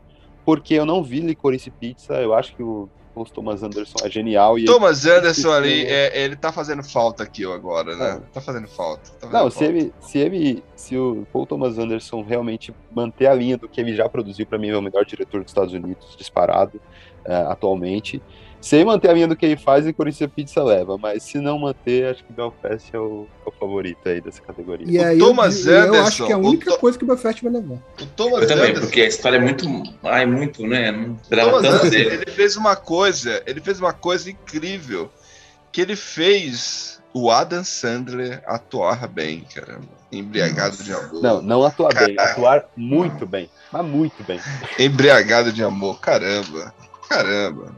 porque 0.46 0.74
eu 0.74 0.86
não 0.86 1.02
vi 1.02 1.20
Licorice 1.20 1.70
Pizza. 1.70 2.14
Eu 2.14 2.32
acho 2.34 2.56
que 2.56 2.62
o 2.62 2.88
Paul 3.14 3.26
Thomas 3.26 3.62
Anderson 3.62 3.96
é 4.06 4.08
genial. 4.10 4.58
E 4.58 4.64
Thomas 4.64 5.04
ele- 5.04 5.16
Anderson 5.18 5.50
ali, 5.52 5.84
é, 5.84 6.18
ele 6.24 6.34
tá 6.36 6.50
fazendo 6.50 6.82
falta 6.82 7.24
aqui 7.24 7.44
agora, 7.44 7.94
né? 7.94 8.22
Tá 8.32 8.40
fazendo 8.40 8.68
falta. 8.68 9.10
tá 9.20 9.26
fazendo 9.26 9.32
Não, 9.32 9.50
se 9.50 9.58
falta. 9.58 9.70
ele, 9.74 9.92
se 10.00 10.18
ele, 10.18 10.64
se 10.74 10.96
o 10.96 11.26
Paul 11.30 11.44
Thomas 11.46 11.78
Anderson 11.78 12.22
realmente 12.22 12.72
manter 12.90 13.26
a 13.26 13.34
linha 13.34 13.58
do 13.58 13.68
que 13.68 13.80
ele 13.80 13.94
já 13.94 14.08
produziu, 14.08 14.46
pra 14.46 14.56
mim 14.58 14.68
ele 14.68 14.76
é 14.76 14.78
o 14.78 14.82
melhor 14.82 15.04
diretor 15.04 15.42
dos 15.42 15.50
Estados 15.50 15.74
Unidos, 15.74 16.14
disparado, 16.16 16.80
eh, 17.26 17.34
atualmente. 17.48 18.22
Se 18.60 18.76
ele 18.76 18.84
manter 18.86 19.08
a 19.10 19.12
linha 19.12 19.28
do 19.28 19.36
que 19.36 19.46
ele 19.46 19.56
faz, 19.56 19.86
Licorice 19.86 20.26
Pizza 20.26 20.62
leva, 20.64 20.98
mas 20.98 21.22
se 21.22 21.38
não 21.38 21.58
manter, 21.60 22.06
acho 22.06 22.24
que 22.24 22.32
Belfast 22.32 22.90
é 22.92 22.98
o, 22.98 23.26
é 23.46 23.48
o 23.48 23.52
favorito 23.52 24.08
aí 24.08 24.20
dessa 24.20 24.42
categoria. 24.42 24.86
E 24.88 24.98
aí 24.98 25.18
Thomas 25.18 25.64
eu, 25.64 25.74
eu 25.74 25.94
acho 26.04 26.24
Anderson, 26.24 26.26
que 26.26 26.32
é 26.32 26.34
a 26.34 26.38
o 26.38 26.46
única 26.48 26.70
To- 26.72 26.78
coisa 26.78 26.98
que 26.98 27.04
o 27.04 27.06
Belfast 27.06 27.42
vai 27.42 27.52
levar. 27.52 27.74
O 28.00 28.06
Thomas 28.16 28.42
Eu 28.42 28.48
também, 28.48 28.64
Anderson, 28.70 28.80
porque 28.82 29.00
a 29.02 29.06
história 29.06 29.36
é 29.36 29.40
muito. 29.40 29.64
Ai, 30.02 30.26
muito, 30.26 30.66
né? 30.66 30.90
Não 30.90 31.16
esperava 31.22 31.50
Thomas 31.50 31.62
tanto 31.66 31.86
Anderson, 31.86 31.90
dele. 32.10 32.22
ele 32.26 32.30
fez 32.32 32.56
uma 32.56 32.74
coisa, 32.74 33.42
ele 33.46 33.60
fez 33.60 33.78
uma 33.78 33.92
coisa 33.92 34.28
incrível, 34.30 35.08
que 35.70 35.80
ele 35.80 35.94
fez 35.94 37.00
o 37.14 37.30
Adam 37.30 37.62
Sandler 37.64 38.42
atuar 38.44 39.06
bem, 39.06 39.46
caramba. 39.54 39.86
Embriagado 40.10 40.76
de 40.82 40.92
amor. 40.92 41.22
Não, 41.22 41.40
não 41.42 41.64
atuar 41.64 41.94
bem, 41.94 42.16
atuar 42.18 42.64
muito 42.76 43.24
bem. 43.26 43.48
Mas 43.72 43.84
muito 43.86 44.24
bem. 44.24 44.40
Embriagado 44.78 45.52
de 45.52 45.62
amor, 45.62 46.00
caramba. 46.00 46.74
Caramba. 47.08 47.72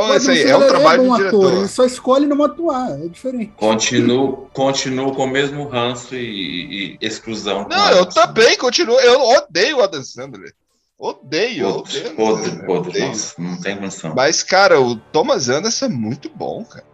Então, 0.00 0.14
esse 0.16 0.30
aí 0.30 0.42
é 0.42 0.56
um 0.56 0.66
trabalho 0.66 1.04
bom 1.04 1.16
de 1.16 1.26
ator, 1.26 1.40
diretor. 1.40 1.58
ele 1.58 1.68
só 1.68 1.84
escolhe 1.84 2.26
não 2.26 2.42
atuar, 2.42 2.90
é 3.00 3.08
diferente. 3.08 3.52
Continuo, 3.56 4.48
continuo 4.52 5.14
com 5.14 5.24
o 5.24 5.28
mesmo 5.28 5.66
ranço 5.68 6.14
e, 6.14 6.98
e 7.00 7.06
exclusão. 7.06 7.66
Não, 7.68 7.76
o 7.76 7.90
eu 7.90 8.00
Adam 8.00 8.10
Sandler. 8.10 8.26
também 8.26 8.56
continuo. 8.58 8.98
Eu 9.00 9.20
odeio 9.20 9.78
o 9.78 9.82
Adam 9.82 10.02
Sandler. 10.02 10.52
Odeio, 10.98 11.72
Podre, 11.72 11.98
odeio. 11.98 12.14
podre, 12.16 12.48
odeio. 12.50 12.66
podre. 12.66 13.00
Nossa, 13.00 13.34
não 13.42 13.60
tem 13.60 13.76
condição. 13.76 14.14
Mas, 14.14 14.42
cara, 14.42 14.80
o 14.80 14.94
Thomas 14.94 15.48
Anderson 15.48 15.86
é 15.86 15.88
muito 15.88 16.30
bom, 16.30 16.64
cara. 16.64 16.84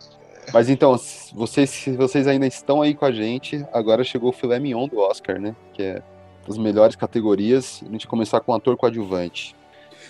Mas 0.52 0.70
então, 0.70 0.96
se 0.96 1.34
vocês, 1.34 1.68
se 1.68 1.90
vocês 1.92 2.26
ainda 2.26 2.46
estão 2.46 2.80
aí 2.80 2.94
com 2.94 3.04
a 3.04 3.12
gente, 3.12 3.64
agora 3.70 4.02
chegou 4.02 4.30
o 4.30 4.32
filé 4.32 4.58
mignon 4.58 4.88
do 4.88 4.98
Oscar, 4.98 5.38
né? 5.38 5.54
Que 5.74 5.82
é 5.82 6.02
as 6.48 6.56
melhores 6.56 6.96
categorias. 6.96 7.82
A 7.86 7.92
gente 7.92 8.06
começar 8.06 8.40
com 8.40 8.54
ator 8.54 8.76
coadjuvante. 8.78 9.54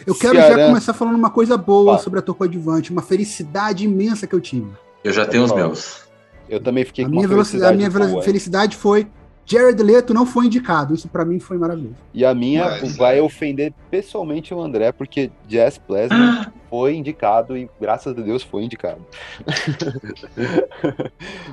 Eu 0.07 0.15
quero 0.15 0.37
já 0.37 0.47
Ceará- 0.47 0.67
começar 0.67 0.95
falando 0.95 1.17
uma 1.17 1.31
coisa 1.31 1.57
boa 1.57 1.93
Fala. 1.93 1.99
sobre 1.99 2.19
ator 2.19 2.35
coadjuvante, 2.35 2.91
uma 2.93 3.03
felicidade 3.03 3.85
imensa 3.85 4.27
que 4.27 4.35
eu 4.35 4.41
tive. 4.41 4.69
Eu 5.05 5.13
já 5.13 5.25
tenho 5.27 5.45
os 5.45 5.53
meus. 5.53 6.03
Eu 6.49 6.61
também 6.61 6.85
fiquei 6.85 7.05
A 7.05 7.07
com 7.09 7.11
minha, 7.13 7.23
uma 7.23 7.29
velocidade, 7.29 7.73
a 7.73 7.77
minha 7.77 7.91
felicidade 7.91 8.13
boa. 8.13 8.23
felicidade 8.25 8.77
foi 8.77 9.07
Jared 9.51 9.83
Leto 9.83 10.13
não 10.13 10.27
foi 10.27 10.47
indicado. 10.47 10.95
Isso 10.95 11.09
pra 11.09 11.25
mim 11.25 11.39
foi 11.41 11.57
maravilhoso. 11.57 11.95
E 12.13 12.25
a 12.25 12.35
minha 12.35 12.65
Mas, 12.65 12.97
vai 12.97 13.21
ofender 13.21 13.73
pessoalmente 13.91 14.53
o 14.53 14.61
André, 14.61 14.93
porque 14.93 15.31
Jazz 15.49 15.79
Plasma 15.79 16.53
foi 16.69 16.95
indicado 16.97 17.57
e 17.57 17.69
graças 17.81 18.17
a 18.17 18.21
Deus 18.21 18.43
foi 18.43 18.65
indicado. 18.65 19.01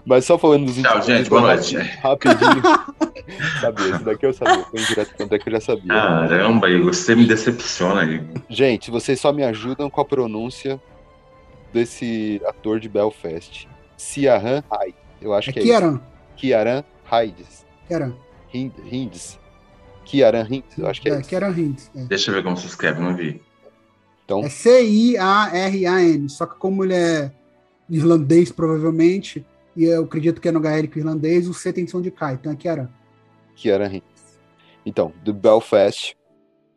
Mas 0.06 0.26
só 0.26 0.38
falando 0.38 0.66
dos 0.66 0.76
Tchau, 0.82 1.02
gente. 1.02 1.30
Boa 1.30 1.42
noite. 1.42 1.78
Rapidinho. 2.04 2.62
sabia, 3.62 3.88
isso 3.96 4.04
daqui 4.04 4.26
eu 4.26 4.34
sabia. 4.34 4.64
Foi 4.66 4.82
indireto 4.82 5.16
pro 5.16 5.26
André 5.26 5.40
que 5.40 5.50
eu 5.50 5.54
já 5.54 5.62
sabia. 5.62 5.88
Caramba, 5.94 6.70
Igor, 6.70 6.94
você 6.94 7.16
me 7.16 7.26
decepciona, 7.26 8.04
Igor. 8.04 8.42
Gente, 8.50 8.92
vocês 8.92 9.20
só 9.20 9.32
me 9.32 9.44
ajudam 9.44 9.90
com 9.90 10.02
a 10.02 10.06
pronúncia 10.06 10.80
desse 11.74 12.42
ator 12.46 12.80
de 12.80 12.90
Belfast. 12.90 13.68
Ciaran 13.98 14.62
Hyde. 14.70 14.96
Eu 15.22 15.34
acho 15.34 15.50
É 15.50 15.54
que 15.54 15.60
é 15.60 15.64
Kieran. 15.64 15.94
isso. 15.94 16.02
Kiaran 16.36 16.84
Hydes. 17.10 17.65
Kieran. 17.88 18.14
Hind- 18.54 18.74
Hinds. 18.92 19.40
Kiaran 20.06 20.44
Hinds, 20.50 20.78
eu 20.78 20.88
acho 20.88 21.02
que 21.02 21.10
é, 21.10 21.14
É, 21.16 21.20
isso. 21.20 21.30
Kieran 21.30 21.50
Hintz. 21.52 21.90
É. 21.96 22.04
Deixa 22.06 22.30
eu 22.30 22.36
ver 22.36 22.44
como 22.44 22.56
se 22.56 22.68
escreve, 22.68 23.02
não 23.02 23.16
vi. 23.16 23.42
Então, 24.24 24.42
É 24.44 24.50
C-I-A-R-A-N. 24.50 26.30
Só 26.30 26.46
que 26.46 26.56
como 26.58 26.84
ele 26.84 26.94
é 26.94 27.32
irlandês, 27.90 28.52
provavelmente, 28.52 29.46
e 29.76 29.86
eu 29.86 30.04
acredito 30.04 30.40
que 30.42 30.48
é 30.48 30.52
no 30.52 30.60
gaélico 30.60 30.98
irlandês, 31.00 31.48
o 31.48 31.54
C 31.54 31.74
tem 31.74 31.88
som 31.88 32.02
de 32.02 32.12
K. 32.12 32.34
Então 32.34 32.52
é 32.52 32.56
Kieran. 32.56 32.90
Kieran 33.56 33.88
Hinds. 33.88 34.40
Então, 34.86 35.12
do 35.24 35.34
Belfast, 35.34 36.16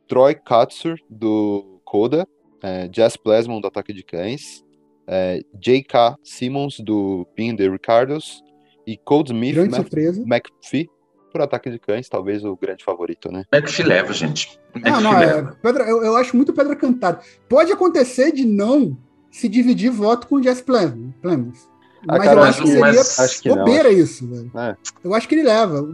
Troy 0.07 0.35
Katsur, 0.35 0.97
do 1.09 1.81
Coda, 1.85 2.27
é, 2.63 2.89
Jess 2.93 3.17
Plasmon, 3.17 3.61
do 3.61 3.67
Ataque 3.69 3.93
de 3.93 4.03
Cães, 4.03 4.65
é, 5.07 5.43
J.K. 5.61 6.17
Simmons, 6.23 6.81
do 6.81 7.27
Being 7.37 7.57
the 7.57 7.69
Ricardos, 7.69 8.43
e 8.87 8.97
Cold 8.97 9.31
Smith 9.33 9.55
Grande 9.55 9.71
Mac- 9.73 9.81
surpresa. 9.83 10.23
McPhee, 10.27 10.89
por 11.33 11.41
Ataque 11.43 11.71
de 11.71 11.79
Cães, 11.79 12.09
talvez 12.09 12.45
o 12.45 12.57
grande 12.57 12.85
favorito, 12.85 13.31
né? 13.31 13.45
Como 13.51 13.63
é 13.63 13.65
que 13.65 13.71
se 13.73 13.83
leva, 13.83 14.13
gente? 14.13 14.59
É 14.83 14.91
Não, 14.91 15.01
não, 15.01 15.11
se 15.13 15.17
é, 15.17 15.27
leva? 15.35 15.57
pedra, 15.63 15.85
eu, 15.85 16.03
eu 16.05 16.17
acho 16.17 16.37
muito 16.37 16.53
pedra 16.53 16.75
cantada. 16.77 17.21
Pode 17.49 17.71
acontecer 17.73 18.33
de 18.33 18.45
não 18.45 18.97
se 19.31 19.49
dividir 19.49 19.91
voto 19.91 20.27
com 20.27 20.37
o 20.37 20.43
Jess 20.43 20.61
Plemons. 20.63 21.69
Ah, 22.09 22.17
Mas 22.17 22.25
cara, 22.25 22.41
eu 22.41 22.45
acho 22.45 22.63
que 22.63 22.69
seria 22.69 23.01
acho 23.01 23.43
que 23.43 23.49
bobeira 23.49 23.91
isso, 23.93 24.27
velho. 24.29 24.51
É. 24.57 24.77
Eu 25.05 25.15
acho 25.15 25.29
que 25.29 25.35
ele 25.35 25.43
leva. 25.43 25.87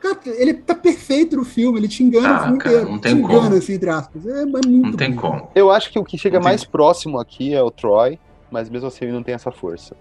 Cara, 0.00 0.18
ele 0.26 0.54
tá 0.54 0.74
perfeito 0.74 1.36
no 1.36 1.44
filme, 1.44 1.78
ele 1.78 1.88
te 1.88 2.02
engana 2.02 2.28
Ah, 2.28 2.40
o 2.40 2.42
filme 2.44 2.58
cara, 2.58 2.74
inteiro. 2.76 2.90
não 2.90 2.98
te 2.98 3.02
tem 3.02 3.12
engana, 3.18 3.40
como. 3.42 3.56
assim, 3.56 3.72
entre 3.74 3.90
aspas. 3.90 4.26
É, 4.26 4.42
é 4.42 4.44
muito 4.46 4.70
Não 4.70 4.92
tem 4.92 5.12
bom. 5.12 5.20
como. 5.20 5.50
Eu 5.54 5.70
acho 5.70 5.90
que 5.90 5.98
o 5.98 6.04
que 6.04 6.16
chega 6.16 6.40
mais 6.40 6.64
próximo 6.64 7.18
aqui 7.18 7.52
é 7.54 7.62
o 7.62 7.70
Troy, 7.70 8.18
mas 8.50 8.70
mesmo 8.70 8.86
assim 8.88 9.04
ele 9.06 9.12
não 9.12 9.22
tem 9.22 9.34
essa 9.34 9.50
força. 9.50 9.94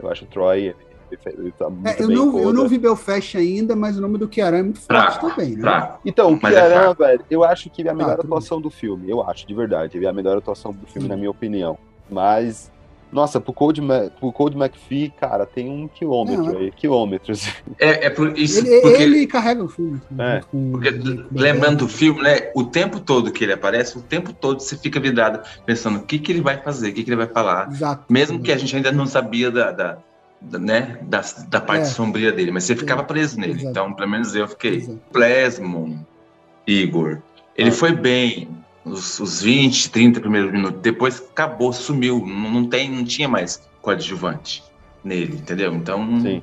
Eu 0.00 0.10
acho 0.10 0.24
o 0.24 0.28
Troy 0.28 0.74
ele, 1.10 1.52
tá 1.52 1.68
muito 1.70 1.86
É, 1.86 2.02
eu, 2.02 2.08
bem 2.08 2.16
não, 2.16 2.38
eu 2.38 2.52
não 2.52 2.68
vi 2.68 2.78
Belfast 2.78 3.36
ainda, 3.36 3.76
mas 3.76 3.96
o 3.96 4.00
nome 4.00 4.18
do 4.18 4.28
Kiaran 4.28 4.58
é 4.58 4.62
muito 4.62 4.80
forte 4.80 5.18
Fraco, 5.18 5.30
também, 5.30 5.54
né? 5.54 5.60
fraco. 5.60 6.00
Então, 6.04 6.32
o 6.32 6.36
é 6.36 6.38
Kiaran, 6.38 6.80
fraco. 6.82 7.02
velho, 7.02 7.24
eu 7.30 7.44
acho 7.44 7.70
que 7.70 7.82
é 7.82 7.90
a 7.90 7.94
melhor 7.94 8.16
Ah, 8.18 8.22
atuação 8.22 8.60
do 8.60 8.70
filme. 8.70 9.08
Eu 9.10 9.22
acho, 9.28 9.46
de 9.46 9.54
verdade. 9.54 9.96
Ele 9.96 10.06
é 10.06 10.08
a 10.08 10.12
melhor 10.12 10.36
atuação 10.38 10.72
do 10.72 10.86
filme, 10.86 11.08
na 11.08 11.16
minha 11.16 11.30
opinião. 11.30 11.78
Mas, 12.10 12.70
nossa, 13.12 13.40
pro 13.40 13.52
Cold, 13.52 13.80
Ma- 13.80 14.10
pro 14.18 14.32
Cold 14.32 14.56
McPhee, 14.56 15.10
cara, 15.10 15.46
tem 15.46 15.68
um 15.70 15.88
quilômetro 15.88 16.44
Não, 16.52 16.58
aí. 16.58 16.70
Quilômetros. 16.72 17.46
É, 17.78 18.06
é 18.06 18.10
por 18.10 18.38
isso, 18.38 18.66
Ele, 18.66 18.80
porque, 18.80 19.02
ele 19.02 19.26
carrega 19.26 19.62
o 19.64 19.68
filme. 19.68 20.00
É, 20.18 20.34
junto 20.34 20.46
com- 20.48 20.70
porque 20.72 20.90
lembrando 21.32 21.78
do 21.78 21.88
filme, 21.88 22.22
né? 22.22 22.50
O 22.54 22.64
tempo 22.64 23.00
todo 23.00 23.30
que 23.32 23.44
ele 23.44 23.52
aparece, 23.52 23.98
o 23.98 24.02
tempo 24.02 24.32
todo 24.32 24.60
você 24.60 24.76
fica 24.76 24.98
vidrado 25.00 25.40
pensando 25.64 25.98
o 25.98 26.02
que, 26.04 26.18
que 26.18 26.32
ele 26.32 26.40
vai 26.40 26.62
fazer, 26.62 26.90
o 26.90 26.94
que, 26.94 27.02
que 27.04 27.10
ele 27.10 27.16
vai 27.16 27.28
falar. 27.28 27.68
Exato. 27.70 28.04
Mesmo 28.10 28.40
que 28.42 28.52
a 28.52 28.56
gente 28.56 28.74
ainda 28.74 28.92
não 28.92 29.06
sabia 29.06 29.50
da, 29.50 29.72
da, 29.72 29.98
né, 30.42 30.98
da, 31.02 31.22
da 31.48 31.60
parte 31.60 31.82
É. 31.82 31.86
sombria 31.86 32.30
dele, 32.32 32.50
mas 32.50 32.64
você 32.64 32.76
ficava 32.76 33.02
preso 33.04 33.38
nele. 33.38 33.52
Exato. 33.54 33.68
Então, 33.68 33.92
pelo 33.94 34.10
menos 34.10 34.34
eu 34.34 34.46
fiquei. 34.48 34.76
Exato. 34.76 35.00
Plasmon, 35.12 35.98
Igor, 36.66 37.22
ele 37.56 37.70
Ah. 37.70 37.72
foi 37.72 37.92
bem 37.92 38.48
os, 38.84 39.18
os 39.18 39.42
20, 39.42 39.90
30 39.90 40.20
primeiros 40.20 40.52
minutos. 40.52 40.80
Depois 40.80 41.20
acabou, 41.30 41.72
sumiu. 41.72 42.24
Não, 42.26 42.50
não, 42.50 42.66
tem, 42.68 42.90
não 42.90 43.04
tinha 43.04 43.28
mais 43.28 43.60
coadjuvante 43.82 44.62
nele, 45.02 45.36
entendeu? 45.36 45.72
Então, 45.74 46.20
Sim. 46.20 46.42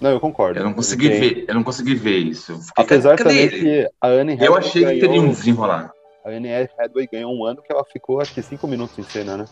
Não, 0.00 0.10
eu 0.10 0.20
concordo. 0.20 0.58
eu 0.58 0.64
não 0.64 0.72
consegui 0.74 1.08
tem- 1.08 1.20
ver, 1.20 1.44
eu 1.48 1.54
não 1.54 1.62
consegui 1.62 1.94
ver 1.94 2.18
isso. 2.18 2.52
Eu 2.52 2.58
fiquei, 2.58 2.84
Apesar 2.84 3.16
cadê 3.16 3.30
também 3.30 3.38
ele? 3.44 3.60
que 3.60 3.90
a 4.00 4.08
Anne 4.08 4.32
Eu 4.34 4.54
Hathaway 4.54 4.58
achei 4.58 4.84
que 4.84 5.00
teria 5.00 5.20
um 5.20 5.28
desenrolar. 5.30 5.92
A 6.24 6.30
Anne 6.30 6.48
Hathaway 6.54 7.08
ganhou 7.10 7.32
um 7.34 7.44
ano 7.44 7.62
que 7.62 7.72
ela 7.72 7.84
ficou, 7.84 8.20
acho 8.20 8.34
que 8.34 8.42
cinco 8.42 8.66
minutos 8.66 8.98
em 8.98 9.02
cena, 9.02 9.36
né? 9.36 9.44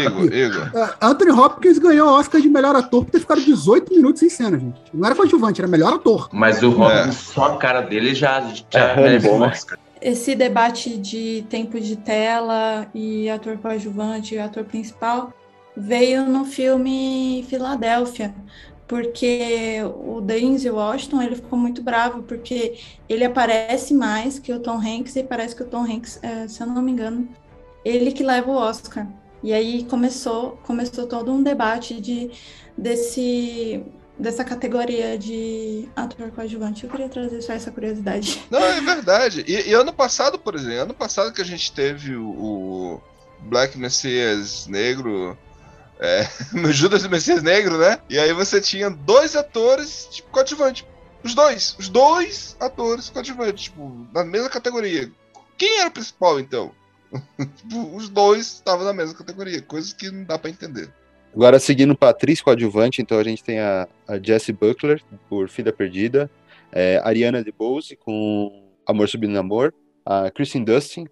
Igor, 0.00 0.32
Igor. 0.32 0.70
É, 0.74 0.94
Anthony 1.00 1.30
Hopkins 1.30 1.78
ganhou 1.78 2.08
o 2.08 2.12
Oscar 2.12 2.40
de 2.40 2.48
melhor 2.48 2.74
ator 2.76 3.04
por 3.04 3.10
ter 3.10 3.20
ficado 3.20 3.40
18 3.40 3.94
minutos 3.94 4.22
em 4.22 4.28
cena, 4.30 4.58
gente. 4.58 4.80
Não 4.92 5.06
era 5.06 5.14
coadjuvante, 5.14 5.60
era 5.60 5.68
melhor 5.68 5.94
ator. 5.94 6.28
Mas 6.32 6.62
o 6.62 6.70
Robin, 6.70 7.12
só 7.12 7.54
a 7.54 7.56
cara 7.56 7.80
dele 7.80 8.14
já, 8.14 8.40
já 8.70 8.78
É, 8.78 8.96
merece 8.96 9.28
um 9.28 9.38
né? 9.38 9.48
Oscar. 9.48 9.78
Esse 10.00 10.34
debate 10.34 10.96
de 10.96 11.44
tempo 11.50 11.78
de 11.78 11.94
tela 11.96 12.86
e 12.94 13.28
ator 13.28 13.58
coadjuvante 13.58 14.34
e 14.34 14.38
ator 14.38 14.64
principal 14.64 15.32
veio 15.76 16.24
no 16.24 16.44
filme 16.44 17.44
Filadélfia, 17.48 18.34
porque 18.88 19.78
o 20.04 20.20
Denzel 20.20 20.74
Washington 20.74 21.22
ele 21.22 21.36
ficou 21.36 21.58
muito 21.58 21.82
bravo 21.82 22.22
porque 22.22 22.74
ele 23.08 23.24
aparece 23.24 23.94
mais 23.94 24.38
que 24.38 24.52
o 24.52 24.58
Tom 24.58 24.78
Hanks 24.78 25.16
e 25.16 25.22
parece 25.22 25.54
que 25.54 25.62
o 25.62 25.66
Tom 25.66 25.84
Hanks, 25.84 26.18
é, 26.22 26.48
se 26.48 26.62
eu 26.62 26.66
não 26.66 26.82
me 26.82 26.90
engano, 26.92 27.28
ele 27.84 28.10
que 28.10 28.22
leva 28.22 28.50
o 28.50 28.54
Oscar. 28.54 29.06
E 29.42 29.52
aí 29.52 29.84
começou 29.84 30.58
começou 30.64 31.06
todo 31.06 31.32
um 31.32 31.42
debate 31.42 32.00
de 32.00 32.30
desse 32.76 33.84
dessa 34.18 34.44
categoria 34.44 35.16
de 35.18 35.88
ator 35.96 36.30
coadjuvante. 36.30 36.84
Eu 36.84 36.90
queria 36.90 37.08
trazer 37.08 37.40
só 37.40 37.54
essa 37.54 37.70
curiosidade. 37.70 38.42
Não, 38.50 38.62
é 38.62 38.80
verdade. 38.80 39.44
E, 39.48 39.70
e 39.70 39.72
ano 39.72 39.92
passado, 39.92 40.38
por 40.38 40.54
exemplo, 40.54 40.82
ano 40.82 40.94
passado 40.94 41.32
que 41.32 41.40
a 41.40 41.44
gente 41.44 41.72
teve 41.72 42.14
o, 42.14 42.28
o 42.28 43.02
Black 43.40 43.78
Messias 43.78 44.66
negro, 44.66 45.36
é, 45.98 46.28
no 46.52 46.70
Judas 46.70 47.06
Messias 47.06 47.42
negro, 47.42 47.78
né? 47.78 47.98
E 48.10 48.18
aí 48.18 48.32
você 48.32 48.60
tinha 48.60 48.90
dois 48.90 49.34
atores, 49.34 50.06
tipo, 50.10 50.30
coadjuvante. 50.30 50.86
Os 51.22 51.34
dois, 51.34 51.76
os 51.78 51.88
dois 51.88 52.56
atores 52.60 53.10
coadjuvantes, 53.10 53.64
tipo, 53.64 54.06
na 54.12 54.24
mesma 54.24 54.48
categoria. 54.48 55.10
Quem 55.56 55.80
era 55.80 55.88
o 55.88 55.92
principal, 55.92 56.40
então? 56.40 56.72
Tipo, 57.56 57.96
os 57.96 58.08
dois 58.08 58.46
estavam 58.46 58.84
na 58.84 58.92
mesma 58.92 59.14
categoria, 59.14 59.60
coisas 59.62 59.92
que 59.92 60.10
não 60.10 60.24
dá 60.24 60.38
pra 60.38 60.50
entender. 60.50 60.92
Agora, 61.34 61.58
seguindo 61.58 61.96
para 61.96 62.10
atriz 62.10 62.40
coadjuvante, 62.40 63.00
então 63.00 63.18
a 63.18 63.22
gente 63.24 63.42
tem 63.44 63.60
a, 63.60 63.86
a 64.08 64.18
Jessie 64.18 64.52
Buckler, 64.52 65.00
por 65.28 65.48
Filha 65.48 65.72
Perdida, 65.72 66.30
é, 66.72 67.00
Ariana 67.04 67.42
DeBose, 67.42 67.96
com 67.96 68.68
Amor 68.86 69.08
Subindo 69.08 69.38
Amor, 69.38 69.72
a 70.04 70.30
Kristen 70.30 70.64
Dustin, 70.64 71.06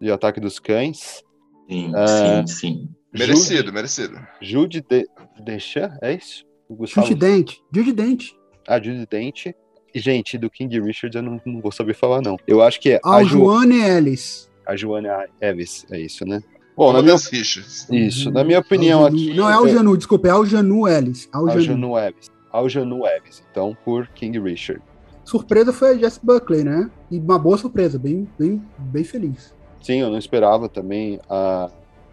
de 0.00 0.10
Ataque 0.10 0.40
dos 0.40 0.58
Cães, 0.58 1.22
Sim, 1.70 1.92
Ah, 1.94 2.44
sim, 2.46 2.54
sim. 2.54 2.88
Merecido, 3.12 3.72
merecido. 3.72 4.18
Jude 4.40 4.80
de 4.88 5.06
Deschamps, 5.42 5.98
é 6.02 6.14
isso? 6.14 6.44
Gustavo- 6.70 7.06
Judy 7.06 7.18
Dente. 7.20 7.62
Judy 7.72 7.92
Dente. 7.92 8.36
A 8.66 8.76
Judy 8.80 9.06
Dent. 9.06 9.46
E, 9.94 9.98
gente, 10.00 10.36
do 10.38 10.48
King 10.50 10.80
Richard 10.80 11.14
eu 11.16 11.22
não, 11.22 11.40
não 11.44 11.60
vou 11.60 11.72
saber 11.72 11.94
falar, 11.94 12.20
não. 12.22 12.36
Eu 12.46 12.62
acho 12.62 12.78
que 12.80 12.90
é 12.92 13.00
a, 13.04 13.16
Al 13.16 13.24
Ju, 13.24 13.38
Joane 13.38 13.80
Ellis. 13.82 14.48
A 14.68 14.76
Joana 14.76 15.26
Eves, 15.40 15.84
é 15.90 15.98
isso, 15.98 16.24
né? 16.26 16.40
Bom, 16.76 16.92
na 16.92 17.02
minha, 17.02 17.18
fichas. 17.18 17.88
isso, 17.90 18.30
na 18.30 18.44
minha 18.44 18.60
opinião 18.60 19.00
Al 19.00 19.06
Janu- 19.10 19.16
aqui... 19.16 19.34
Não 19.34 19.50
é 19.50 19.52
Al 19.52 19.66
eu- 19.66 19.74
Janu, 19.74 19.96
desculpa, 19.96 20.28
é 20.28 20.30
Al 20.30 20.46
Janu 20.46 20.86
Ellis. 20.86 21.28
Al 21.32 21.48
Al 21.48 21.60
Janu. 21.60 21.62
Janu 21.64 21.98
Eves. 21.98 22.30
Al 22.52 22.68
Janu 22.68 23.06
Eves, 23.06 23.42
então, 23.50 23.76
por 23.84 24.06
King 24.08 24.38
Richard. 24.38 24.80
Surpresa 25.24 25.72
foi 25.72 25.90
a 25.90 25.98
Jess 25.98 26.20
Buckley, 26.22 26.62
né? 26.62 26.88
E 27.10 27.18
uma 27.18 27.38
boa 27.38 27.58
surpresa, 27.58 27.98
bem, 27.98 28.28
bem, 28.38 28.62
bem 28.78 29.02
feliz. 29.04 29.52
Sim, 29.82 30.00
eu 30.00 30.08
não 30.10 30.18
esperava 30.18 30.68
também. 30.68 31.18
A, 31.28 31.70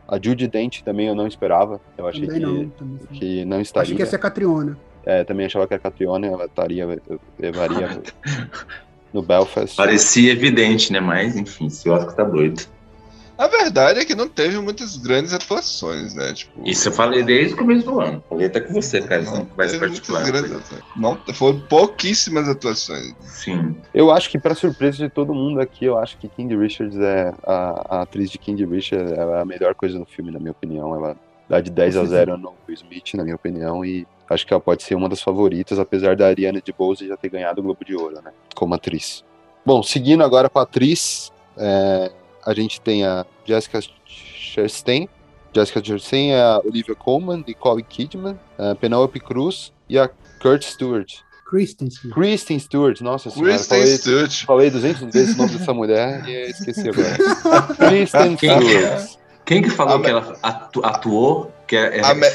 a 0.07 0.15
Judy 0.21 0.47
Dent 0.47 0.81
também 0.81 1.07
eu 1.07 1.15
não 1.15 1.27
esperava. 1.27 1.79
Eu 1.97 2.07
achei 2.07 2.25
Também 2.25 2.41
que, 2.41 2.45
não. 2.45 2.69
Também. 2.69 2.97
que 3.13 3.45
não 3.45 3.61
estaria. 3.61 3.83
Achei 3.83 3.95
que 3.95 4.01
ia 4.01 4.05
ser 4.05 4.15
a 4.17 4.19
Catriona. 4.19 4.77
É, 5.05 5.23
também 5.23 5.45
achava 5.45 5.67
que 5.67 5.73
a 5.75 5.79
Catriona 5.79 6.25
ela 6.27 6.45
estaria, 6.45 6.99
levaria 7.39 8.01
no 9.15 9.21
Belfast. 9.23 9.75
Parecia 9.75 10.33
evidente, 10.33 10.91
né? 10.91 10.99
Mas, 10.99 11.35
enfim, 11.37 11.67
esse 11.67 11.89
Oscar 11.89 12.13
tá 12.13 12.23
doido. 12.23 12.61
A 13.37 13.47
verdade 13.47 13.99
é 13.99 14.05
que 14.05 14.15
não 14.15 14.29
teve 14.29 14.57
muitas 14.59 14.95
grandes 14.95 15.33
atuações, 15.33 16.13
né? 16.13 16.31
Tipo, 16.33 16.51
Isso 16.65 16.87
eu 16.87 16.93
falei 16.93 17.21
desde 17.21 17.53
o 17.53 17.57
começo 17.57 17.85
do 17.85 17.99
ano. 17.99 18.23
Falei 18.29 18.47
até 18.47 18.61
com 18.61 18.73
você, 18.73 19.01
cara, 19.01 19.23
não 19.23 19.47
mais 19.57 19.71
teve 19.71 19.85
muitas 19.87 19.99
particular. 19.99 20.23
grandes 20.25 20.51
atuações. 20.51 20.81
Não, 20.95 21.17
foram 21.33 21.59
pouquíssimas 21.61 22.47
atuações. 22.47 23.13
Sim. 23.21 23.75
Eu 23.93 24.09
acho 24.09 24.29
que, 24.29 24.39
pra 24.39 24.55
surpresa 24.55 24.97
de 24.97 25.09
todo 25.09 25.33
mundo 25.33 25.59
aqui, 25.59 25.83
eu 25.83 25.97
acho 25.97 26.17
que 26.17 26.29
King 26.29 26.55
Richards 26.55 26.97
é. 26.97 27.33
A, 27.45 27.97
a 27.97 28.01
atriz 28.03 28.29
de 28.29 28.37
King 28.37 28.63
Richards 28.65 29.11
é 29.11 29.41
a 29.41 29.43
melhor 29.43 29.75
coisa 29.75 29.99
no 29.99 30.05
filme, 30.05 30.31
na 30.31 30.39
minha 30.39 30.51
opinião. 30.51 30.95
Ela 30.95 31.17
dá 31.49 31.59
de 31.59 31.71
10 31.71 31.97
a 31.97 32.05
0 32.05 32.37
no 32.37 32.53
Will 32.67 32.75
Smith, 32.75 33.15
na 33.15 33.23
minha 33.23 33.35
opinião, 33.35 33.83
e 33.83 34.07
acho 34.29 34.45
que 34.45 34.53
ela 34.53 34.61
pode 34.61 34.83
ser 34.83 34.95
uma 34.95 35.07
das 35.09 35.21
favoritas, 35.21 35.77
apesar 35.79 36.15
da 36.15 36.27
Ariana 36.27 36.61
DeBose 36.61 37.07
já 37.07 37.15
ter 37.17 37.29
ganhado 37.29 37.61
o 37.61 37.63
Globo 37.63 37.83
de 37.85 37.95
Ouro, 37.95 38.21
né? 38.21 38.31
Como 38.55 38.73
atriz. 38.73 39.23
Bom, 39.65 39.81
seguindo 39.83 40.23
agora 40.23 40.49
com 40.49 40.59
a 40.59 40.63
atriz, 40.63 41.31
é, 41.57 42.11
a 42.45 42.53
gente 42.53 42.79
tem 42.81 43.03
a 43.05 43.25
Jessica 43.45 43.79
Chastain. 44.05 45.07
Jessica 45.53 45.83
Chastain 45.83 46.31
é 46.31 46.41
a 46.41 46.59
Olivia 46.63 46.95
Colman, 46.95 47.43
Nicole 47.47 47.81
Kidman, 47.83 48.37
a 48.57 48.75
Penelope 48.75 49.19
Cruz 49.19 49.71
e 49.89 49.97
a 49.97 50.09
Kurt 50.41 50.63
Stewart. 50.63 51.11
Kristen 51.49 51.89
Stewart. 51.91 52.13
Kristen 52.15 52.59
Stewart, 52.59 53.01
nossa 53.01 53.29
senhora. 53.29 53.53
Kristen 53.53 53.77
falei, 53.79 53.97
Stewart. 53.97 54.45
Falei 54.45 54.69
200 54.71 55.13
vezes 55.13 55.35
o 55.35 55.37
nome 55.37 55.51
dessa 55.57 55.73
mulher 55.73 56.27
e 56.27 56.49
esqueci 56.49 56.89
agora. 56.89 57.15
Kristen 57.89 58.35
Quem, 58.35 58.49
Stewart. 58.61 59.09
quem 59.45 59.61
que 59.61 59.69
falou 59.69 59.97
A 59.97 60.01
que 60.01 60.09
ela 60.09 60.37
atu- 60.41 60.83
atuou? 60.85 61.51
Que 61.67 61.75
é, 61.77 62.01
A 62.03 62.13
me- 62.15 62.25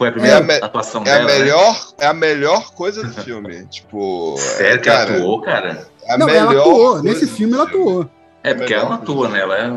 foi 0.00 0.08
a 0.08 0.10
É 0.10 0.12
primeira 0.12 0.38
a, 0.38 0.40
me- 0.40 0.54
atuação 0.54 1.02
é 1.04 1.10
a 1.10 1.18
dela? 1.18 1.26
né? 1.30 1.38
melhor, 1.38 1.88
é 1.98 2.06
a 2.06 2.14
melhor 2.14 2.70
coisa 2.72 3.02
do 3.04 3.12
filme. 3.22 3.66
tipo, 3.68 4.34
Sério 4.38 4.78
que 4.80 4.88
cara, 4.88 5.10
ela 5.10 5.18
atuou, 5.18 5.42
cara? 5.42 5.86
é 6.04 6.14
a 6.14 6.16
Não, 6.18 6.24
melhor 6.26 6.40
ela 6.52 6.60
atuou. 6.62 6.90
coisa 6.92 7.02
Nesse 7.02 7.26
filme 7.26 7.52
ela 7.54 7.64
atuou. 7.64 8.08
É, 8.42 8.54
porque 8.54 8.72
ela 8.72 8.84
não 8.86 8.92
atua, 8.94 9.28
né? 9.28 9.40
Ela 9.40 9.58
é... 9.58 9.76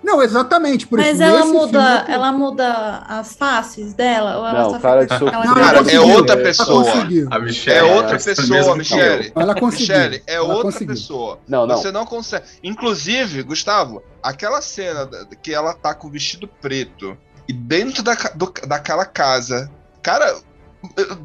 Não, 0.00 0.22
exatamente. 0.22 0.86
Por 0.86 0.98
Mas 0.98 1.14
isso, 1.14 1.22
ela 1.24 1.44
muda, 1.46 1.78
ela 1.80 2.04
ela 2.06 2.32
muda 2.32 3.02
as 3.08 3.34
faces 3.34 3.94
dela? 3.94 4.36
Ou 4.38 4.46
ela 4.46 4.62
Não, 4.62 4.70
só 4.72 4.78
cara 4.78 5.00
fica 5.00 5.16
de 5.18 5.24
aquela 5.24 5.44
Não, 5.46 5.54
Cara, 5.54 5.78
ela 5.78 5.90
é 5.90 6.00
outra 6.00 6.34
Ela 6.34 6.42
pessoa. 6.44 6.92
A 7.30 7.38
Michelle 7.40 7.78
É 7.78 7.82
outra 7.82 7.98
ela 7.98 8.08
faz 8.10 8.22
o 8.22 8.26
pessoa, 8.36 8.76
eu. 8.76 9.32
Ela 9.34 9.54
conseguiu. 9.54 9.96
Michele, 9.96 10.22
é 10.26 10.34
Ela 10.34 10.44
outra 10.44 10.62
conseguiu. 10.64 10.86
pessoa. 10.88 11.38
Não, 11.48 11.66
não. 11.66 11.76
Você 11.78 11.90
não 11.90 12.04
consegue. 12.06 12.44
Inclusive, 12.62 13.42
Gustavo, 13.42 14.02
aquela 14.22 14.60
cena 14.60 15.08
que 15.42 15.52
ela 15.54 15.72
tá 15.72 15.94
com 15.94 16.06
o 16.06 16.10
vestido 16.10 16.46
preto 16.60 17.16
e 17.48 17.52
dentro 17.52 18.02
da, 18.02 18.14
do- 18.34 18.52
daquela 18.66 19.04
casa, 19.04 19.70
cara, 20.02 20.36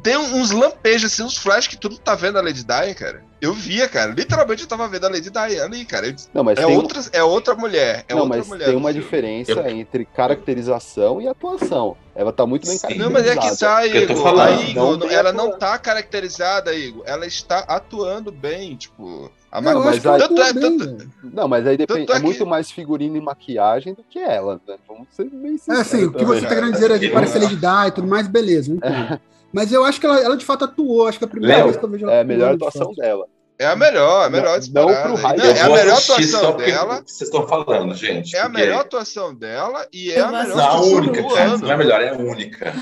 tem 0.02 0.16
uns 0.16 0.50
lampejos, 0.50 1.12
assim, 1.12 1.22
uns 1.22 1.36
flashes 1.36 1.66
que 1.68 1.76
tudo 1.76 1.98
tá 1.98 2.14
vendo 2.14 2.38
a 2.38 2.42
Lady 2.42 2.64
Di, 2.64 2.94
cara. 2.94 3.22
Eu 3.42 3.54
via, 3.54 3.88
cara. 3.88 4.12
Literalmente 4.12 4.62
eu 4.62 4.68
tava 4.68 4.86
vendo 4.88 5.06
a 5.06 5.08
Lady 5.10 5.30
Di 5.30 5.60
ali, 5.60 5.84
cara. 5.86 6.06
Eu- 6.06 6.14
Não, 6.32 6.44
mas 6.44 6.58
é, 6.58 6.64
tem 6.66 6.74
um- 6.74 6.78
outra, 6.78 7.00
é 7.12 7.22
outra 7.22 7.54
mulher. 7.54 8.04
É 8.08 8.14
não, 8.14 8.22
outra 8.22 8.38
mas 8.38 8.48
mulher. 8.48 8.64
tem 8.66 8.76
uma 8.76 8.88
filme. 8.90 9.02
diferença 9.04 9.52
Eu- 9.52 9.68
entre 9.68 10.04
caracterização 10.06 11.20
e 11.20 11.28
atuação. 11.28 11.96
Ela 12.14 12.32
tá 12.32 12.44
muito 12.46 12.66
bem 12.66 12.76
Sim. 12.76 12.94
Não, 12.96 13.10
mas 13.10 13.26
é 13.26 13.30
que 13.30 13.34
caracterizada. 13.36 13.80
tá, 13.80 13.86
Eu 13.96 14.06
tô 14.06 14.12
Igor. 14.12 14.22
falando. 14.22 14.48
A 14.60 14.62
Igor, 14.62 14.96
Não 14.98 15.10
ela 15.10 15.30
atua- 15.30 15.44
não 15.44 15.58
tá 15.58 15.78
caracterizada, 15.78 16.74
Igor. 16.74 17.02
Ela 17.06 17.26
está 17.26 17.58
atuando 17.60 18.30
bem, 18.32 18.76
tipo. 18.76 19.30
A 19.52 19.60
ma- 19.60 19.70
acho 19.72 19.80
mas 19.82 20.06
aí- 20.06 20.18
tanto 20.20 20.42
é, 20.42 20.52
tanto. 20.52 21.08
Não, 21.24 21.48
mas 21.48 21.66
aí 21.66 21.76
depende. 21.76 22.00
Tanto 22.06 22.12
é 22.12 22.16
É 22.16 22.22
muito 22.22 22.38
que- 22.44 22.50
mais 22.50 22.70
figurino 22.70 23.16
e 23.16 23.20
maquiagem 23.20 23.94
do 23.94 24.04
que 24.08 24.18
ela, 24.18 24.60
né? 24.66 24.76
Vamos 24.86 25.08
ser 25.10 25.24
bem 25.24 25.54
É 25.54 25.58
sinceros. 25.58 25.80
assim, 25.80 26.04
o 26.04 26.12
que 26.12 26.24
você 26.24 26.42
tá 26.42 26.48
também. 26.48 26.62
querendo 26.62 26.72
dizer 26.74 26.90
é 26.92 26.98
de 26.98 27.08
parecer 27.10 27.38
Lady 27.40 27.56
Di 27.56 27.88
e 27.88 27.90
tudo 27.90 28.06
mais, 28.06 28.28
beleza. 28.28 28.72
entendo. 28.72 29.20
Mas 29.52 29.72
eu 29.72 29.84
acho 29.84 29.98
que 29.98 30.06
ela, 30.06 30.20
ela 30.20 30.36
de 30.36 30.44
fato 30.44 30.64
atuou. 30.64 31.08
Acho 31.08 31.18
que 31.18 31.24
é 31.24 31.26
a 31.26 31.30
primeira 31.30 31.56
Léo, 31.56 31.64
vez 31.66 31.76
que 31.76 31.84
eu 31.84 31.88
vejo 31.88 32.04
ela 32.04 32.14
É 32.14 32.20
a 32.20 32.24
melhor 32.24 32.50
de 32.50 32.54
atuação 32.56 32.86
fato. 32.86 32.96
dela. 32.96 33.26
É 33.58 33.66
a 33.66 33.76
melhor, 33.76 34.24
a 34.26 34.30
melhor 34.30 34.58
Não- 34.72 34.86
não 34.88 35.02
pro. 35.02 35.18
Não, 35.22 35.44
Eu 35.44 35.50
é 35.50 35.60
a 35.60 35.68
melhor 35.68 35.98
atuação 35.98 36.56
dela. 36.56 37.02
vocês 37.04 37.20
estão 37.22 37.46
falando, 37.48 37.94
gente. 37.94 38.34
É 38.36 38.40
a 38.40 38.48
melhor 38.48 38.80
atuação 38.82 39.34
dela 39.34 39.86
e 39.92 40.10
é 40.12 40.20
Eu 40.20 40.26
a 40.26 40.28
melhor 40.28 40.46
Não, 40.56 40.58
a 40.58 40.64
atuação 40.68 40.92
única, 40.94 41.22
do 41.22 41.28
cara. 41.28 41.44
Não 41.58 41.68
é 41.68 41.72
ano. 41.72 41.78
melhor, 41.78 42.00
é 42.00 42.08
a 42.08 42.16
única. 42.16 42.74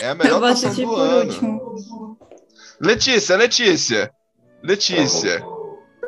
É 0.00 0.08
a 0.10 0.14
melhor 0.14 0.36
atuação 0.36 0.74
do 0.74 0.96
ano. 0.96 1.30
último. 1.30 2.18
Letícia, 2.80 3.36
Letícia. 3.36 4.10
Letícia. 4.62 5.42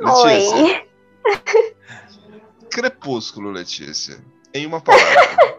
Letícia. 0.00 0.56
Oi. 0.56 0.88
Crepúsculo, 2.70 3.50
Letícia. 3.50 4.18
Em 4.54 4.66
uma 4.66 4.80
palavra. 4.80 5.58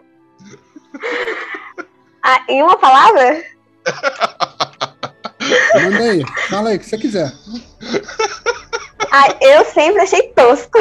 Ah, 2.22 2.44
em 2.48 2.62
uma 2.62 2.76
palavra? 2.76 3.42
Manda 5.74 6.02
aí, 6.04 6.22
fala 6.50 6.68
aí 6.68 6.76
o 6.76 6.78
que 6.78 6.84
você 6.84 6.98
quiser. 6.98 7.32
Ah, 9.10 9.34
eu 9.40 9.64
sempre 9.64 10.02
achei 10.02 10.28
tosco. 10.34 10.78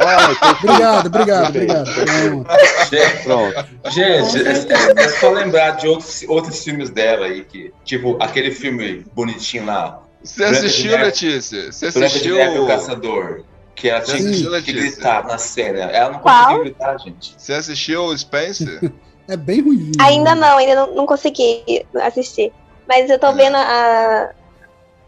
Ah, 0.00 0.54
Obrigado, 0.62 1.06
obrigado, 1.06 1.48
obrigado. 1.50 1.90
Pronto. 1.94 2.50
Gente, 2.90 3.22
Pronto. 3.22 3.66
gente, 3.90 4.48
é, 4.48 5.04
é 5.04 5.08
só 5.10 5.30
lembrar 5.30 5.72
de 5.72 5.86
outros, 5.86 6.24
outros 6.26 6.64
filmes 6.64 6.88
dela 6.90 7.26
aí, 7.26 7.44
que, 7.44 7.72
tipo, 7.84 8.16
aquele 8.20 8.50
filme 8.50 9.04
bonitinho 9.14 9.66
lá, 9.66 10.02
Você 10.26 10.38
Branca 10.38 10.58
assistiu, 10.58 10.90
Neve. 10.92 11.04
Letícia? 11.04 11.72
Você 11.72 11.84
Branca 11.86 11.98
de 12.00 12.04
assistiu. 12.06 12.36
Neve 12.36 12.58
o 12.58 12.66
Caçador, 12.66 13.42
que 13.74 13.88
ela 13.88 14.00
tinha 14.00 14.18
Sim. 14.18 14.50
que, 14.50 14.62
que 14.62 14.72
gritar 14.72 15.26
na 15.26 15.38
cena. 15.38 15.78
Ela 15.84 16.12
não 16.12 16.18
Qual? 16.20 16.36
conseguiu 16.44 16.64
gritar, 16.64 16.98
gente. 16.98 17.34
Você 17.36 17.52
assistiu 17.52 18.04
o 18.04 18.16
Spencer? 18.18 18.92
É 19.28 19.36
bem 19.36 19.60
ruimzinho. 19.60 19.94
Ainda 19.98 20.36
não, 20.36 20.56
ainda 20.56 20.74
não, 20.86 20.94
não 20.94 21.04
consegui 21.04 21.84
assistir. 22.00 22.52
Mas 22.86 23.10
eu 23.10 23.18
tô 23.18 23.32
vendo 23.32 23.56
a, 23.56 24.30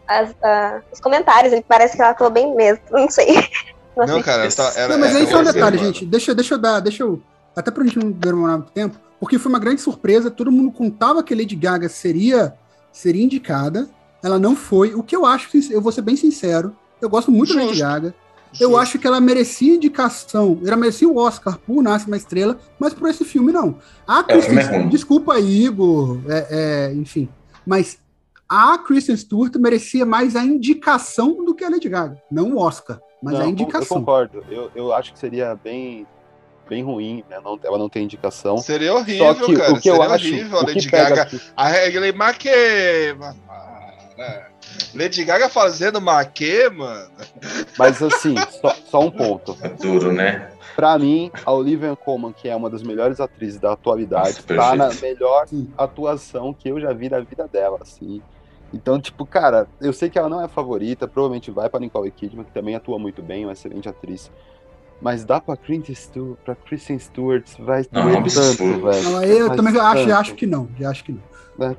as- 0.09 0.35
a- 0.43 0.81
os 0.93 0.99
comentários, 0.99 1.55
parece 1.69 1.95
que 1.95 2.03
ela 2.03 2.11
atuou 2.11 2.29
bem 2.29 2.53
mesmo. 2.53 2.83
Não 2.91 3.09
sei. 3.09 3.33
Não, 3.97 4.07
Não, 4.07 4.21
cara, 4.21 4.51
tá, 4.51 4.73
era, 4.75 4.89
Não, 4.89 4.99
mas 4.99 5.15
aí 5.15 5.23
era 5.23 5.31
só 5.31 5.37
um 5.39 5.43
uma 5.43 5.53
detalhe, 5.53 5.79
gente. 5.79 6.05
Deixa, 6.05 6.35
deixa 6.35 6.55
eu 6.55 6.59
dar, 6.59 6.81
deixa 6.81 7.05
eu. 7.05 7.23
Até 7.55 7.71
pra 7.71 7.85
gente 7.85 7.97
não 7.97 8.11
demorar 8.11 8.57
muito 8.59 8.73
tempo, 8.73 8.99
porque 9.21 9.39
foi 9.39 9.53
uma 9.53 9.61
grande 9.61 9.81
surpresa. 9.81 10.33
Todo 10.33 10.51
mundo 10.51 10.73
contava 10.73 11.23
que 11.23 11.33
Lady 11.33 11.55
Gaga 11.55 11.89
seria, 11.89 12.55
seria 12.93 13.23
indicada. 13.25 13.89
Ela 14.23 14.39
não 14.39 14.57
foi. 14.57 14.95
O 14.95 15.03
que 15.03 15.15
eu 15.15 15.25
acho, 15.25 15.49
eu 15.71 15.81
vou 15.81 15.93
ser 15.93 16.03
bem 16.03 16.17
sincero, 16.17 16.75
eu 17.01 17.09
gosto 17.09 17.31
muito 17.31 17.51
da 17.55 17.61
Lady 17.61 17.69
Justo. 17.75 17.83
Gaga. 17.85 18.15
Eu 18.59 18.69
Justo. 18.71 18.77
acho 18.79 18.99
que 18.99 19.07
ela 19.07 19.21
merecia 19.21 19.75
indicação. 19.75 20.59
Ela 20.65 20.77
merecia 20.77 21.07
o 21.09 21.17
Oscar 21.19 21.59
por 21.59 21.83
Nasce 21.83 22.07
uma 22.07 22.17
Estrela, 22.17 22.59
mas 22.79 22.95
por 22.95 23.09
esse 23.09 23.25
filme 23.25 23.53
não. 23.53 23.77
A 24.07 24.21
É, 24.21 24.23
Kristen 24.23 24.59
é 24.59 24.83
desculpa, 24.87 25.39
Igor, 25.39 26.19
é, 26.27 26.47
é, 26.91 26.95
enfim. 26.95 27.29
Mas 27.67 27.99
a 28.49 28.79
Kristen 28.79 29.15
Stewart 29.17 29.55
merecia 29.57 30.07
mais 30.07 30.35
a 30.35 30.43
indicação 30.43 31.45
do 31.45 31.55
que 31.55 31.63
a 31.63 31.69
Lady 31.69 31.89
Gaga. 31.91 32.17
Não 32.31 32.55
o 32.55 32.59
Oscar, 32.59 32.99
mas 33.23 33.35
Não, 33.35 33.41
a 33.43 33.45
Eu 33.45 33.51
indicação. 33.51 33.99
concordo. 33.99 34.43
Eu, 34.51 34.71
eu 34.75 34.93
acho 34.95 35.13
que 35.13 35.19
seria 35.19 35.55
bem, 35.55 36.07
bem 36.69 36.83
ruim, 36.83 37.23
né? 37.29 37.39
Não, 37.45 37.61
ela 37.63 37.77
não 37.77 37.91
tem 37.91 38.05
indicação. 38.05 38.57
Seria 38.57 38.95
horrível, 38.95 39.27
Só 39.27 39.35
que 39.35 39.55
cara. 39.55 39.73
o 39.73 39.77
que 39.77 39.83
Seria 39.83 39.99
eu 39.99 40.03
acho, 40.03 40.27
horrível. 40.27 40.57
o 40.57 40.61
A 40.61 40.63
Lady 40.67 40.89
Gaga. 40.89 41.23
aqui- 41.23 41.41
A 41.55 41.69
regra 41.69 42.13
maquê, 42.15 43.15
mano. 44.19 44.45
Lady 44.95 45.25
Gaga 45.25 45.49
fazendo 45.49 46.01
maquê, 46.01 46.69
mano. 46.69 47.11
Mas 47.79 48.03
assim, 48.03 48.35
só, 48.61 48.75
só 48.91 49.01
um 49.01 49.11
ponto. 49.11 49.57
É 49.63 49.69
duro, 49.69 50.13
né? 50.13 50.51
Pra 50.75 50.99
mim, 50.99 51.31
a 51.45 51.53
Olivia 51.53 51.95
Colman, 51.97 52.33
que 52.33 52.49
é 52.49 52.55
uma 52.55 52.69
das 52.69 52.83
melhores 52.83 53.21
atrizes 53.21 53.59
da 53.59 53.73
atualidade, 53.73 54.35
Nossa, 54.35 54.55
tá 54.55 54.77
na 54.77 54.91
melhor 55.01 55.47
atuação 55.77 56.53
que 56.53 56.69
eu 56.69 56.81
já 56.81 56.93
vi 56.93 57.09
da 57.09 57.21
vida 57.21 57.49
dela, 57.49 57.79
assim. 57.81 58.21
Então, 58.73 59.01
tipo, 59.01 59.25
cara, 59.25 59.67
eu 59.81 59.93
sei 59.93 60.11
que 60.11 60.19
ela 60.19 60.29
não 60.29 60.41
é 60.41 60.45
a 60.45 60.49
favorita, 60.49 61.09
provavelmente 61.09 61.51
vai 61.51 61.69
pra 61.71 61.81
Nicole 61.81 62.11
Kidman, 62.11 62.45
que 62.45 62.53
também 62.53 62.75
atua 62.75 62.99
muito 62.99 63.23
bem, 63.23 63.45
uma 63.45 63.53
excelente 63.53 63.89
atriz. 63.89 64.31
Mas 65.01 65.25
dá 65.25 65.41
pra 65.41 65.57
Kristen 65.57 65.95
Stewart, 65.95 66.39
pra 66.45 66.55
Kristen 66.55 66.99
Stewart, 66.99 67.47
vai 67.61 67.87
Não, 67.91 68.09
é 68.09 68.19
um 68.19 68.23
tanto, 68.23 68.81
velho. 68.81 69.23
Eu 69.23 69.57
também 69.57 69.77
acho, 69.79 70.13
acho 70.13 70.35
que 70.35 70.45
não. 70.45 70.69
Já 70.79 70.91
acho 70.91 71.05
que 71.05 71.13
não. 71.13 71.23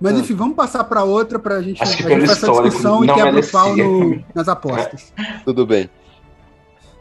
Mas 0.02 0.18
enfim, 0.20 0.34
vamos 0.36 0.56
passar 0.56 0.84
para 0.84 1.04
outra 1.04 1.40
pra 1.40 1.62
gente, 1.62 1.82
Acho 1.82 1.94
a 1.94 1.96
que 1.96 2.04
gente 2.04 2.12
pelo 2.12 2.26
faz 2.28 2.44
essa 2.44 2.52
discussão 2.64 3.04
e 3.06 3.08
quebra 3.14 3.40
o 3.40 3.52
pau 3.52 3.76
no- 3.78 4.24
nas 4.36 4.48
apostas. 4.50 5.14
Tudo 5.46 5.66
bem. 5.66 5.90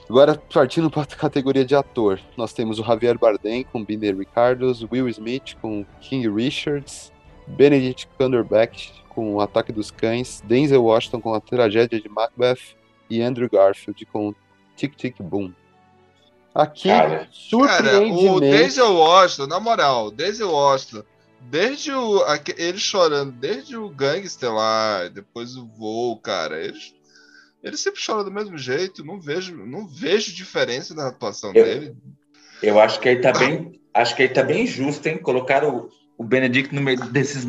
Agora, 0.08 0.40
partindo 0.54 0.88
para 0.90 1.02
a 1.02 1.06
categoria 1.06 1.64
de 1.64 1.74
ator, 1.74 2.18
nós 2.36 2.52
temos 2.52 2.78
o 2.78 2.84
Javier 2.84 3.18
Bardem 3.18 3.64
com 3.64 3.84
Binder 3.84 4.16
Ricardos, 4.16 4.82
Will 4.90 5.08
Smith 5.08 5.54
com 5.60 5.84
King 6.00 6.28
Richards, 6.30 7.12
Benedict 7.46 8.08
Cumberbatch 8.16 8.90
com 9.08 9.34
O 9.34 9.40
Ataque 9.40 9.72
dos 9.72 9.90
Cães, 9.90 10.40
Denzel 10.46 10.82
Washington 10.84 11.20
com 11.20 11.34
A 11.34 11.40
Tragédia 11.40 12.00
de 12.00 12.08
Macbeth 12.08 12.76
e 13.10 13.20
Andrew 13.20 13.50
Garfield 13.52 14.06
com 14.06 14.32
Tic 14.76 14.94
Tic 14.96 15.16
Boom. 15.20 15.52
Aqui, 16.54 16.88
Cara, 16.88 17.28
Cara, 17.66 18.00
o 18.00 18.40
Denzel 18.40 18.94
Washington, 18.94 19.46
na 19.46 19.60
moral, 19.60 20.10
Denzel 20.10 20.50
Washington, 20.50 21.02
desde 21.40 21.92
o. 21.92 22.22
Ele 22.56 22.78
chorando, 22.78 23.32
desde 23.32 23.76
o 23.76 23.88
Gangster 23.88 24.52
lá, 24.52 25.08
depois 25.08 25.56
o 25.56 25.66
voo, 25.66 26.18
cara, 26.18 26.60
ele, 26.62 26.78
ele 27.62 27.76
sempre 27.76 28.00
chora 28.04 28.24
do 28.24 28.30
mesmo 28.30 28.56
jeito. 28.58 29.04
Não 29.04 29.20
vejo, 29.20 29.56
não 29.66 29.86
vejo 29.86 30.34
diferença 30.34 30.94
na 30.94 31.08
atuação 31.08 31.52
Eu- 31.54 31.64
dele. 31.64 31.96
Eu 32.62 32.80
acho 32.80 32.98
que 33.00 33.08
aí 33.08 33.20
tá 33.20 33.32
bem. 33.32 33.80
Acho 33.94 34.14
que 34.16 34.22
aí 34.22 34.28
tá 34.28 34.42
bem 34.42 34.66
justo, 34.66 35.06
hein? 35.06 35.18
Colocar 35.18 35.64
o, 35.64 35.88
o 36.16 36.24
Benedict 36.24 36.74
no 36.74 36.80
meio 36.80 36.98
desses, 37.06 37.46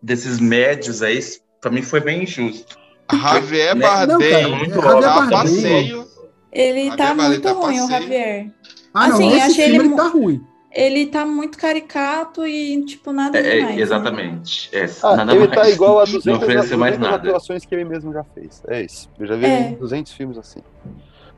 desses 0.00 0.38
médios 0.38 1.02
aí, 1.02 1.18
pra 1.60 1.70
mim 1.70 1.82
foi 1.82 2.00
bem 2.00 2.22
injusto. 2.24 2.78
Javier 3.12 3.74
Né? 3.76 3.82
Bardem, 3.86 4.42
Não, 4.42 4.56
muito 4.56 4.74
é, 4.74 4.78
óbvio. 4.78 5.00
tá 5.02 5.14
Bardem. 5.14 5.30
passeio. 5.38 6.08
Ele 6.52 6.96
tá 6.96 7.14
minha 7.14 7.28
muito 7.28 7.44
maleta 7.44 7.52
ruim, 7.52 7.80
o. 7.80 7.88
Javier. 7.90 8.50
Ah, 8.94 9.08
não, 9.08 9.14
Assim, 9.16 9.40
achei 9.40 9.64
filme 9.66 9.78
ele 9.78 9.86
ele 9.88 9.96
tá 9.96 10.08
ruim. 10.08 10.46
Ele 10.74 11.06
tá 11.06 11.26
muito 11.26 11.58
caricato 11.58 12.46
e, 12.46 12.82
tipo, 12.84 13.12
nada 13.12 13.38
É, 13.38 13.40
é, 13.40 13.56
demais. 13.56 13.76
né? 13.76 13.82
exatamente. 13.82 14.70
É, 14.72 14.86
Ah, 15.02 15.16
nada 15.16 15.32
ele 15.34 15.46
mais. 15.48 15.60
tá 15.60 15.68
igual 15.70 16.00
a 16.00 16.06
Não 16.06 16.12
200, 16.12 16.42
ofereceu 16.42 16.78
mais 16.78 16.96
200 16.96 17.10
nada. 17.18 17.28
atuações 17.28 17.64
que 17.66 17.74
ele 17.74 17.84
mesmo 17.84 18.12
já 18.12 18.24
fez. 18.34 18.62
É 18.66 18.82
isso. 18.82 19.08
Eu 19.18 19.26
já 19.26 19.36
vi 19.36 19.44
É. 19.44 19.60
ele 19.60 19.68
em 19.70 19.74
200 19.74 20.12
filmes 20.12 20.38
assim. 20.38 20.60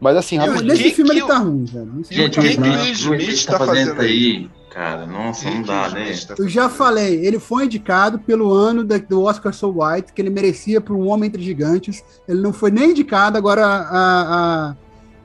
Mas 0.01 0.16
assim, 0.16 0.36
Não, 0.39 0.47
rapidinho. 0.47 0.69
nesse 0.70 0.82
que- 0.85 0.90
filme 0.94 1.11
que 1.11 1.16
ele 1.19 1.27
tá 1.27 1.39
ruim, 1.39 1.65
velho. 1.65 1.93
Gente, 2.11 2.39
o 2.39 2.43
que 2.43 2.56
tá 2.56 2.62
que 2.62 2.69
ruim. 2.69 2.90
o 2.90 2.93
Smith 2.93 3.47
tá 3.47 3.59
fazendo 3.59 3.86
fazendo 3.97 4.01
aí, 4.02 4.51
cara? 4.70 5.06
Nossa, 5.06 5.51
não 5.51 5.62
dá, 5.62 5.89
né? 5.89 6.12
Eu 6.39 6.48
já 6.48 6.69
falei, 6.69 7.24
ele 7.27 7.39
foi 7.39 7.65
indicado 7.65 8.19
pelo 8.19 8.52
ano 8.52 8.85
da- 8.85 8.98
do 8.98 9.23
Oscar 9.23 9.52
So 9.55 9.74
White, 9.81 10.12
que 10.12 10.20
ele 10.20 10.31
merecia 10.31 10.81
para 10.81 10.94
um 10.94 11.09
Homem 11.09 11.28
Entre 11.28 11.43
Gigantes. 11.43 12.05
Ele 12.28 12.40
não 12.40 12.52
foi 12.52 12.70
nem 12.70 12.90
indicado, 12.90 13.39
agora 13.39 13.65
a, 13.65 14.69
a, 14.70 14.77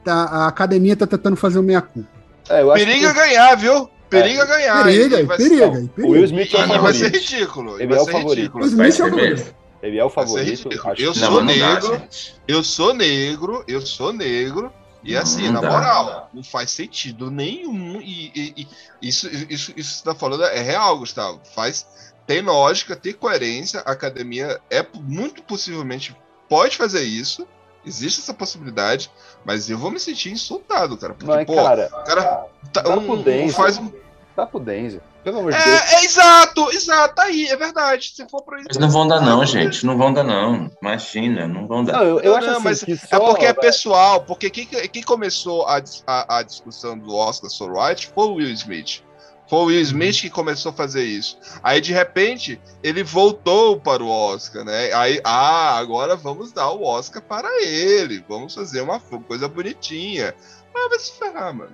tá- 0.03 0.23
a 0.31 0.47
academia 0.47 0.95
tá 0.95 1.05
tentando 1.05 1.35
fazer 1.35 1.59
o 1.59 1.63
meia-culpa. 1.63 2.07
É, 2.47 2.63
Periga 2.73 3.13
que 3.13 3.19
ganhar, 3.19 3.55
viu? 3.55 3.89
Periga 4.09 4.45
ganhar. 4.45 4.83
Periga, 4.83 5.17
Ele 5.17 5.25
vai 5.25 5.37
periga, 5.37 5.71
ser- 5.73 5.89
o 6.03 6.09
Will 6.09 6.23
Smith 6.25 6.53
é 6.53 6.57
o 6.57 6.67
não, 6.67 6.81
vai 6.81 6.93
ser 6.93 7.05
favorito. 7.05 7.29
ridículo. 7.31 7.75
Ele 7.79 7.87
vai 7.87 7.97
é 7.97 8.01
o 8.01 8.05
ser 8.05 8.11
favorito. 8.11 8.51
Vai 8.53 8.67
Smith 8.67 8.81
é 8.99 9.03
o 9.03 9.09
favorito. 9.09 9.29
mesmo. 9.29 9.55
Ele 9.81 9.97
é 9.97 10.03
o 10.05 10.09
favorito. 10.09 10.69
Eu 10.97 11.07
Não, 11.07 11.13
sou 11.13 11.31
não 11.31 11.45
dá, 11.45 11.53
negro, 11.53 11.93
gente. 11.99 12.35
eu 12.47 12.63
sou 12.63 12.93
negro, 12.93 13.63
eu 13.67 13.81
sou 13.81 14.11
negro. 14.13 14.73
E 15.01 15.13
Não, 15.13 15.21
assim, 15.21 15.43
não 15.45 15.53
na 15.53 15.61
dá. 15.61 15.69
moral, 15.71 16.29
não 16.33 16.43
faz 16.43 16.71
sentido 16.71 17.31
nenhum. 17.31 18.01
E, 18.01 18.31
e- 18.35 18.67
e 19.01 19.07
isso, 19.07 19.29
isso, 19.49 19.49
isso 19.49 19.73
que 19.73 19.83
você 19.83 20.03
tá 20.03 20.13
falando 20.13 20.43
é 20.43 20.59
real, 20.61 20.99
Gustavo. 20.99 21.39
Faz, 21.55 21.85
tem 22.27 22.41
lógica, 22.41 22.97
tem 22.97 23.13
coerência. 23.13 23.79
A 23.85 23.91
academia 23.93 24.59
é 24.69 24.85
muito 24.95 25.41
possivelmente 25.43 26.13
pode 26.49 26.75
fazer 26.75 27.03
isso. 27.03 27.47
Existe 27.89 28.21
essa 28.21 28.33
possibilidade, 28.33 29.11
mas 29.43 29.69
eu 29.69 29.77
vou 29.77 29.89
me 29.91 29.99
sentir 29.99 30.31
insultado, 30.31 30.95
cara. 30.95 31.13
Porque, 31.13 31.25
Mas, 31.29 31.45
pô, 31.45 31.55
cara, 31.55 31.89
o 31.91 32.03
cara 32.05 32.45
tá, 32.71 32.81
dá 32.83 32.89
um- 32.97 33.03
pro 33.05 33.13
um- 33.15 33.21
Denzel. 33.23 33.55
faz 33.55 33.77
um. 33.77 33.91
Dá 34.35 34.45
pro 34.45 34.59
Denzel. 34.59 35.01
Pelo 35.23 35.39
amor 35.39 35.51
de 35.51 35.57
Deus. 35.61 35.81
É, 35.81 35.95
é 35.95 36.05
exato, 36.05 36.71
exato, 36.71 37.15
tá 37.15 37.23
aí, 37.23 37.47
é 37.47 37.55
verdade. 37.57 38.13
Se 38.15 38.25
for 38.29 38.41
pra 38.41 38.57
isso. 38.59 38.67
Mas 38.69 38.77
não 38.77 38.89
vão 38.89 39.05
dar, 39.05 39.19
não, 39.19 39.45
gente. 39.45 39.85
Não 39.85 39.97
vão 39.97 40.13
dar, 40.13 40.23
não. 40.23 40.71
Imagina, 40.81 41.45
não 41.45 41.67
vão 41.67 41.83
dar. 41.83 41.93
Não, 41.93 42.03
eu, 42.03 42.19
eu 42.21 42.31
Não, 42.31 42.37
acho 42.37 42.47
não, 42.47 42.53
assim 42.53 42.63
mas 42.63 42.83
que 42.83 42.93
É 42.93 42.95
só- 42.95 43.19
porque 43.19 43.45
é 43.45 43.51
pessoal, 43.53 44.21
porque 44.21 44.49
quem, 44.49 44.65
quem 44.65 45.03
começou 45.03 45.67
a, 45.67 45.81
a, 46.07 46.37
a 46.37 46.43
discussão 46.43 46.97
do 46.97 47.13
Oscar 47.13 47.49
So 47.49 47.65
White 47.73 48.11
foi 48.15 48.27
o 48.27 48.33
Will 48.35 48.51
Smith. 48.53 49.01
Foi 49.49 49.59
o 49.59 49.63
Will 49.65 49.81
Smith 49.81 50.21
que 50.21 50.29
começou 50.29 50.71
a 50.71 50.73
fazer 50.75 51.03
isso. 51.03 51.37
Aí, 51.63 51.81
de 51.81 51.91
repente, 51.91 52.61
ele 52.83 53.03
voltou 53.03 53.79
para 53.79 54.03
o 54.03 54.07
Oscar, 54.07 54.63
né? 54.63 54.93
Aí, 54.93 55.19
ah, 55.23 55.75
agora 55.77 56.15
vamos 56.15 56.51
dar 56.51 56.69
o 56.69 56.83
Oscar 56.83 57.19
para 57.21 57.49
ele. 57.63 58.23
Vamos 58.29 58.53
fazer 58.53 58.81
uma 58.81 58.99
coisa 58.99 59.47
bonitinha. 59.47 60.35
Ah, 60.75 60.87
vai 60.89 60.99
se 60.99 61.13
ferrar, 61.17 61.53
mano. 61.53 61.71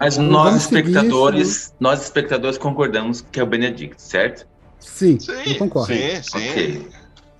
Mas 0.00 0.16
nós, 0.16 0.56
espectadores, 0.56 1.74
nós, 1.78 2.02
espectadores, 2.02 2.56
concordamos 2.58 3.20
que 3.20 3.38
é 3.38 3.42
o 3.42 3.46
Benedict, 3.46 4.00
certo? 4.02 4.46
Sim, 4.80 5.20
Sim, 5.20 5.32
eu 5.46 5.58
concordo. 5.58 5.92
sim, 5.94 6.22
sim. 6.22 6.48
Ok. 6.50 6.88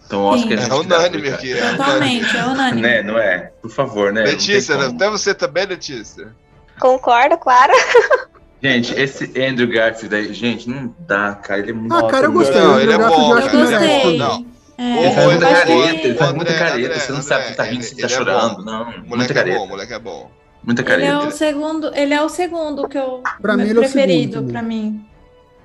Então, 0.07 0.27
eu 0.27 0.35
acho 0.35 0.47
que 0.47 0.53
a 0.55 0.57
Sim. 0.59 0.63
gente 0.65 0.73
É 0.73 0.75
unânime 0.75 1.29
aqui. 1.31 1.53
É. 1.55 1.71
Totalmente, 1.71 2.37
é 2.37 2.45
unânime. 2.45 2.83
Né, 2.83 3.03
não 3.03 3.19
é? 3.19 3.53
Por 3.63 3.71
favor, 3.71 4.13
né? 4.13 4.23
Letícia, 4.23 4.77
até 4.87 5.09
você 5.09 5.33
também, 5.35 5.65
Letícia? 5.65 6.37
Concordo, 6.79 7.39
claro. 7.39 7.73
Gente, 8.63 8.95
esse 8.95 9.25
Andrew 9.43 9.69
Garfield 9.69 10.15
aí, 10.15 10.33
gente, 10.33 10.69
não 10.69 10.95
dá, 11.01 11.35
cara. 11.35 11.61
Ele 11.61 11.71
é 11.71 11.75
muito. 11.75 11.93
Ah, 11.95 12.07
cara, 12.09 12.27
eu 12.27 12.33
gostei. 12.33 12.61
Não, 12.61 12.79
ele 12.79 12.93
é 12.93 12.99
bom, 12.99 13.33
eu 13.33 13.39
acho 13.39 13.51
que 13.51 13.57
Eu 13.57 13.65
cara. 13.67 13.79
também. 13.81 14.19
Não. 14.19 14.47
É, 14.79 15.05
Ele 15.05 15.15
faz 15.15 15.27
muita 15.27 15.47
careta, 15.47 16.07
ele 16.07 16.15
faz 16.15 16.31
André, 16.31 16.37
muita 16.37 16.55
careta. 16.59 16.87
André, 16.89 16.99
você 16.99 17.13
não 17.13 17.23
sabe 17.23 17.45
se 17.47 17.55
tá 17.57 17.63
rindo, 17.65 17.83
se 17.85 17.91
tá 17.91 17.97
ele 17.99 18.07
é 18.07 18.09
chorando. 18.17 18.65
Não, 18.65 18.85
moleque 18.85 19.09
muita 19.09 19.33
é 19.33 19.35
careta. 19.35 19.67
moleque 19.67 19.93
é 19.93 19.99
bom. 19.99 20.31
Muita 20.65 20.83
Ele 20.83 20.91
é 21.05 21.09
careta. 21.11 21.27
o 21.27 21.31
segundo, 21.33 21.91
ele 21.95 22.15
é 22.15 22.23
o 22.23 22.29
segundo 22.29 22.89
que 22.89 22.97
eu 22.99 23.23
Pra 23.41 23.57
mim, 23.57 23.65
ele 23.65 23.71
é 23.71 23.73
o 23.73 23.89
segundo 23.89 23.93
preferido 23.93 24.43
pra 24.45 24.63
mim. 24.63 25.05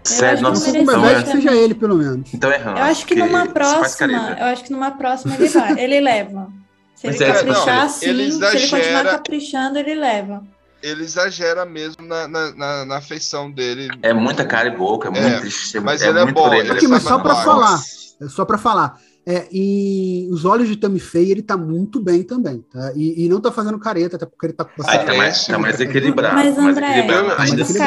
Sério, 0.03 0.33
acho 0.33 0.41
que 0.43 0.49
nossa, 0.49 0.71
com 0.71 0.77
então 0.79 1.05
é, 1.09 1.23
que 1.23 1.29
seja 1.29 1.53
ele, 1.55 1.75
pelo 1.75 1.95
menos. 1.95 2.33
então 2.33 2.51
é 2.51 2.55
errado. 2.55 2.77
Eu 2.77 2.83
acho 2.83 3.05
que 3.05 3.15
numa 3.15 3.45
próxima, 3.47 4.19
careta. 4.19 4.41
eu 4.41 4.45
acho 4.47 4.63
que 4.63 4.71
numa 4.71 4.91
próxima 4.91 5.35
ele 5.35 5.47
vai, 5.49 5.79
ele 5.79 5.99
leva. 5.99 6.47
Se 6.95 7.07
Mas 7.07 7.21
ele 7.21 7.29
é, 7.29 7.33
caprichar 7.33 7.75
não, 7.75 7.85
assim, 7.85 8.09
ele 8.09 8.31
se 8.31 8.43
ele 8.45 8.67
continuar 8.69 9.03
caprichando, 9.03 9.79
ele 9.79 9.95
leva. 9.95 10.43
Ele 10.81 11.03
exagera 11.03 11.65
mesmo 11.65 12.05
na, 12.05 12.27
na, 12.27 12.51
na, 12.55 12.85
na 12.85 13.01
feição 13.01 13.51
dele. 13.51 13.89
É 14.03 14.13
muita 14.13 14.45
cara 14.45 14.67
e 14.69 14.77
boca, 14.77 15.07
é 15.07 15.11
muito 15.11 15.25
É, 15.25 15.39
triste. 15.39 15.79
mas 15.79 16.01
é 16.01 16.09
ele 16.09 16.19
é 16.19 16.23
muito 16.23 16.35
bom, 16.35 16.53
ele 16.53 16.71
Aqui, 16.71 16.85
é 16.85 16.87
mas 16.87 17.03
só 17.03 17.17
pra 17.19 17.33
Nossa. 17.33 17.43
falar, 17.45 17.79
é 18.21 18.29
só 18.29 18.45
pra 18.45 18.57
falar. 18.57 18.99
É, 19.29 19.45
e 19.51 20.29
os 20.31 20.45
olhos 20.45 20.69
de 20.69 20.77
Tammy 20.77 21.01
Faye, 21.01 21.31
ele 21.31 21.41
tá 21.41 21.57
muito 21.57 21.99
bem 21.99 22.23
também, 22.23 22.61
tá? 22.61 22.93
E, 22.95 23.25
e 23.25 23.27
não 23.27 23.41
tá 23.41 23.51
fazendo 23.51 23.77
careta, 23.77 24.15
até 24.15 24.25
porque 24.25 24.45
ele 24.45 24.53
tá 24.53 24.63
com 24.63 24.81
Ah, 24.87 24.99
tá 24.99 25.13
mais, 25.15 25.45
tá 25.45 25.57
mais 25.59 25.81
equilibrado. 25.81 26.35
Mas, 26.35 26.55
mais 26.57 26.77
André, 26.77 26.91
equilibrado. 26.91 27.27
mas 27.27 27.39
Ainda 27.51 27.63
O 27.63 27.65
filme 27.65 27.79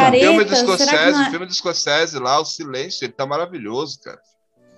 do 0.45 0.51
Careta, 0.51 0.57
será 0.57 0.57
que 0.57 0.57
Scorsese, 0.77 1.13
não 1.13 1.23
é- 1.23 1.31
filme 1.31 1.47
do 1.47 1.55
Scorsese 1.55 2.19
lá, 2.19 2.41
o 2.41 2.45
silêncio, 2.45 3.05
ele 3.07 3.13
tá 3.15 3.25
maravilhoso, 3.25 4.01
cara. 4.05 4.19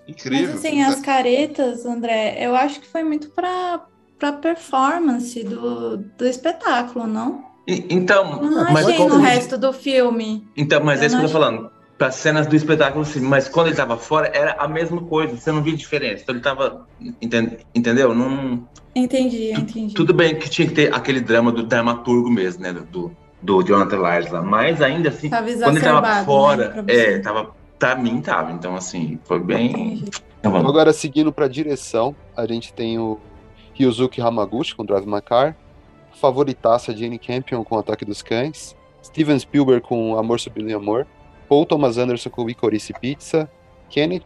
Incrível. 0.06 0.50
Mas 0.50 0.64
assim, 0.64 0.82
as 0.82 1.00
caretas, 1.00 1.84
André, 1.84 2.36
eu 2.40 2.54
acho 2.54 2.80
que 2.80 2.86
foi 2.88 3.02
muito 3.02 3.30
pra, 3.30 3.80
pra 4.18 4.32
performance 4.32 5.42
do, 5.42 5.96
do 5.96 6.24
espetáculo, 6.26 7.08
não? 7.08 7.50
E- 7.66 7.86
Então, 7.90 8.40
não 8.42 8.72
mas 8.72 8.86
achei 8.86 8.96
como- 8.98 9.14
no 9.16 9.20
resto 9.20 9.56
do 9.58 9.72
filme. 9.72 10.46
Então, 10.56 10.82
mas 10.84 10.98
Eu 10.98 11.04
é 11.04 11.06
isso 11.06 11.16
que 11.16 11.22
eu 11.22 11.26
tô 11.28 11.32
falando. 11.32 11.70
Para 11.98 12.10
cenas 12.10 12.46
do 12.48 12.56
espetáculo, 12.56 13.04
sim, 13.04 13.20
mas 13.20 13.48
quando 13.48 13.68
ele 13.68 13.76
tava 13.76 13.96
fora, 13.96 14.28
era 14.34 14.56
a 14.58 14.66
mesma 14.66 15.00
coisa. 15.02 15.36
Você 15.36 15.52
não 15.52 15.62
via 15.62 15.76
diferença. 15.76 16.22
Então 16.22 16.34
ele 16.34 16.42
tava. 16.42 16.86
enten- 17.20 17.58
Entendeu? 17.74 18.12
Não, 18.12 18.66
Entendi, 18.94 19.52
entendi. 19.52 19.94
tudo 19.94 20.12
bem 20.12 20.34
que 20.36 20.50
tinha 20.50 20.66
que 20.66 20.74
ter 20.74 20.92
aquele 20.94 21.20
drama 21.20 21.52
do 21.52 21.62
dramaturgo 21.62 22.28
mesmo, 22.28 22.62
né? 22.62 22.72
Do, 22.72 22.82
do, 22.82 23.12
do 23.40 23.62
Jonathan 23.62 23.96
Lyles 23.98 24.32
lá. 24.32 24.42
Mas 24.42 24.82
ainda 24.82 25.10
assim, 25.10 25.28
Tava 25.30 25.46
quando 25.52 25.76
ele 25.76 25.84
tava 25.84 26.14
né, 26.14 26.24
fora, 26.24 26.84
você. 26.86 26.96
é, 26.96 27.18
tava. 27.20 27.50
Pra 27.78 27.94
mim 27.96 28.20
tava. 28.20 28.50
Então, 28.52 28.74
assim, 28.76 29.18
foi 29.24 29.38
bem. 29.40 30.04
Então, 30.40 30.50
vamos. 30.50 30.68
Agora, 30.68 30.92
seguindo 30.92 31.32
pra 31.32 31.46
direção, 31.46 32.14
a 32.36 32.44
gente 32.46 32.72
tem 32.72 32.98
o 32.98 33.18
Ryuzuki 33.74 34.20
Hamaguchi 34.20 34.74
com 34.74 34.84
Drive 34.84 35.06
My 35.06 35.20
Car, 35.22 35.56
favoritaça 36.22 36.96
Jane 36.96 37.18
Campion 37.18 37.64
com 37.64 37.76
Ataque 37.76 38.04
dos 38.04 38.22
Cães, 38.22 38.76
Steven 39.04 39.36
Spielberg 39.38 39.82
com 39.84 40.16
Amor 40.16 40.38
Sublime 40.38 40.72
Amor, 40.72 41.04
Paul 41.48 41.66
Thomas 41.66 41.98
Anderson 41.98 42.30
com 42.30 42.46
Licorice 42.46 42.92
Pizza, 42.94 43.50
Kenneth 43.90 44.22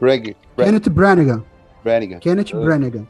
Bragg, 0.00 0.36
Kenneth 0.56 0.88
Brannigan. 0.88 1.44
Brannigan 1.82 2.20
Kenneth 2.20 2.54
Uh, 2.54 2.60
Brannigan. 2.62 3.06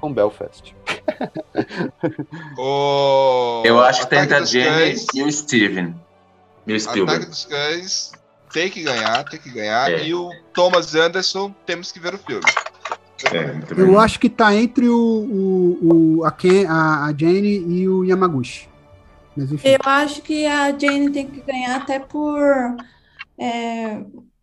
com 0.00 0.12
Belfast. 0.12 0.74
O... 2.58 3.62
Eu 3.64 3.80
acho 3.80 4.02
que 4.02 4.06
tem 4.10 4.20
Ataque 4.20 4.60
a 4.60 4.64
Cães, 4.64 5.06
e 5.14 5.22
o 5.22 5.30
Steven. 5.32 5.94
E 6.66 6.72
o 6.72 6.76
Ataque 6.76 6.80
Spielberg. 6.80 7.26
dos 7.26 7.44
Cães 7.44 8.12
tem 8.52 8.68
que 8.70 8.82
ganhar, 8.82 9.24
tem 9.24 9.40
que 9.40 9.50
ganhar. 9.50 9.90
É. 9.92 10.04
E 10.04 10.14
o 10.14 10.30
Thomas 10.52 10.94
Anderson, 10.94 11.54
temos 11.64 11.90
que 11.92 11.98
ver 12.00 12.14
o 12.14 12.18
filme. 12.18 12.44
É. 13.32 13.80
Eu 13.80 13.98
acho 14.00 14.18
que 14.18 14.28
tá 14.28 14.54
entre 14.54 14.88
o, 14.88 14.96
o, 14.96 16.18
o- 16.18 16.24
a, 16.24 16.30
Ken, 16.32 16.66
a, 16.66 17.06
a 17.06 17.14
Jane 17.16 17.64
e 17.68 17.88
o 17.88 18.04
Yamaguchi. 18.04 18.68
Mas 19.36 19.50
enfim. 19.52 19.68
Eu 19.68 19.78
acho 19.84 20.22
que 20.22 20.46
a 20.46 20.70
Jane 20.78 21.10
tem 21.10 21.26
que 21.26 21.40
ganhar 21.40 21.76
até 21.76 21.98
por. 21.98 22.76
É, 23.38 24.00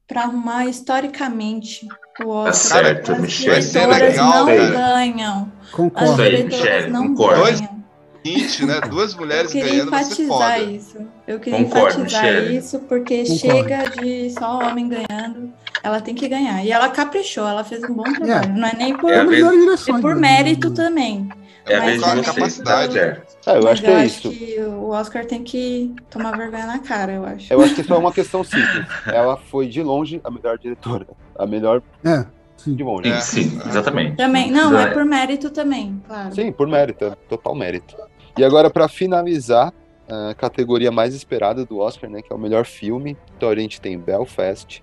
para 0.08 0.24
arrumar 0.24 0.66
historicamente 0.66 1.88
o 2.24 2.30
Oscar. 2.30 2.84
certo, 2.84 3.12
As 3.12 3.20
Michelle. 3.22 3.62
Ser 3.62 3.80
diretoras 3.82 4.10
legal, 4.10 4.46
não 4.46 4.46
cara. 4.46 4.70
ganham. 4.96 5.52
As 5.64 5.70
Concordo. 5.72 6.16
Diretoras 6.24 6.46
Michelle, 6.60 6.92
não 6.92 7.08
concordo. 7.10 7.44
ganham. 7.44 7.80
Hit, 8.26 8.66
né? 8.66 8.82
Duas 8.82 9.14
Eu 9.14 9.20
mulheres 9.20 9.52
queria 9.52 9.70
ganhando 9.72 9.92
vai 9.92 10.04
ser 10.04 10.24
enfatizar 10.24 10.62
isso. 10.70 10.98
Eu 11.26 11.40
queria 11.40 11.60
Concordo, 11.64 12.00
enfatizar 12.02 12.24
Michele. 12.24 12.58
isso, 12.58 12.80
porque 12.80 13.24
Concordo. 13.24 13.40
chega 13.40 13.90
de 14.02 14.30
só 14.32 14.60
homem 14.60 14.90
ganhando. 14.90 15.54
Ela 15.84 16.02
tem 16.02 16.14
que 16.16 16.28
ganhar. 16.28 16.64
E 16.64 16.72
ela 16.72 16.90
caprichou, 16.90 17.48
ela 17.48 17.64
fez 17.64 17.84
um 17.84 17.94
bom 17.94 18.04
trabalho. 18.04 18.54
Não 18.54 18.68
é 18.68 18.76
nem 18.76 18.96
por, 18.98 19.12
É 19.12 19.24
melhores 19.24 19.88
é 19.88 19.92
por 20.00 20.16
né? 20.16 20.22
mérito 20.22 20.72
também. 20.72 21.30
É 21.66 21.76
a 21.76 21.82
vocês, 21.82 22.26
capacidade. 22.26 22.94
certo. 22.94 23.38
É, 23.46 23.52
eu 23.52 23.56
Mas 23.64 23.66
acho 23.66 23.82
que 23.84 23.88
é 23.88 23.96
acho 23.96 24.06
isso. 24.06 24.30
que 24.32 24.60
o 24.62 24.90
Oscar 24.90 25.26
tem 25.26 25.44
que 25.44 25.94
tomar 26.10 26.36
vergonha 26.36 26.66
na 26.66 26.80
cara, 26.80 27.12
eu 27.14 27.26
acho. 27.26 27.54
Eu 27.54 27.62
acho 27.62 27.76
que 27.76 27.82
isso 27.82 27.94
é 27.94 27.98
uma 27.98 28.12
questão 28.12 28.44
simples. 28.44 28.88
Ela 29.06 29.38
foi 29.38 29.68
de 29.68 29.84
longe 29.84 30.20
a 30.24 30.32
melhor 30.32 30.58
diretora. 30.58 31.06
A 31.38 31.46
melhor 31.46 31.82
É, 32.04 32.26
sim. 32.58 32.74
de 32.74 32.84
longe. 32.84 33.10
É. 33.10 33.20
Sim, 33.22 33.44
sim, 33.52 33.62
exatamente. 33.68 34.16
Também, 34.18 34.50
não, 34.52 34.78
é 34.80 34.84
É. 34.86 34.88
por 34.88 35.06
mérito 35.06 35.52
também, 35.52 36.02
claro. 36.08 36.34
Sim, 36.34 36.52
por 36.52 36.68
mérito, 36.68 37.06
é 37.06 37.12
total 37.30 37.54
mérito. 37.54 37.96
E 38.36 38.44
agora, 38.44 38.70
para 38.72 38.88
finalizar, 38.88 39.72
a 40.10 40.34
categoria 40.34 40.92
mais 40.92 41.14
esperada 41.14 41.64
do 41.66 41.78
Oscar, 41.78 42.10
né, 42.10 42.22
que 42.24 42.34
é 42.34 42.36
o 42.36 42.40
melhor 42.40 42.66
filme, 42.66 43.16
então 43.38 43.48
a 43.50 43.56
gente 43.56 43.80
tem 43.80 43.96
Belfast, 44.00 44.82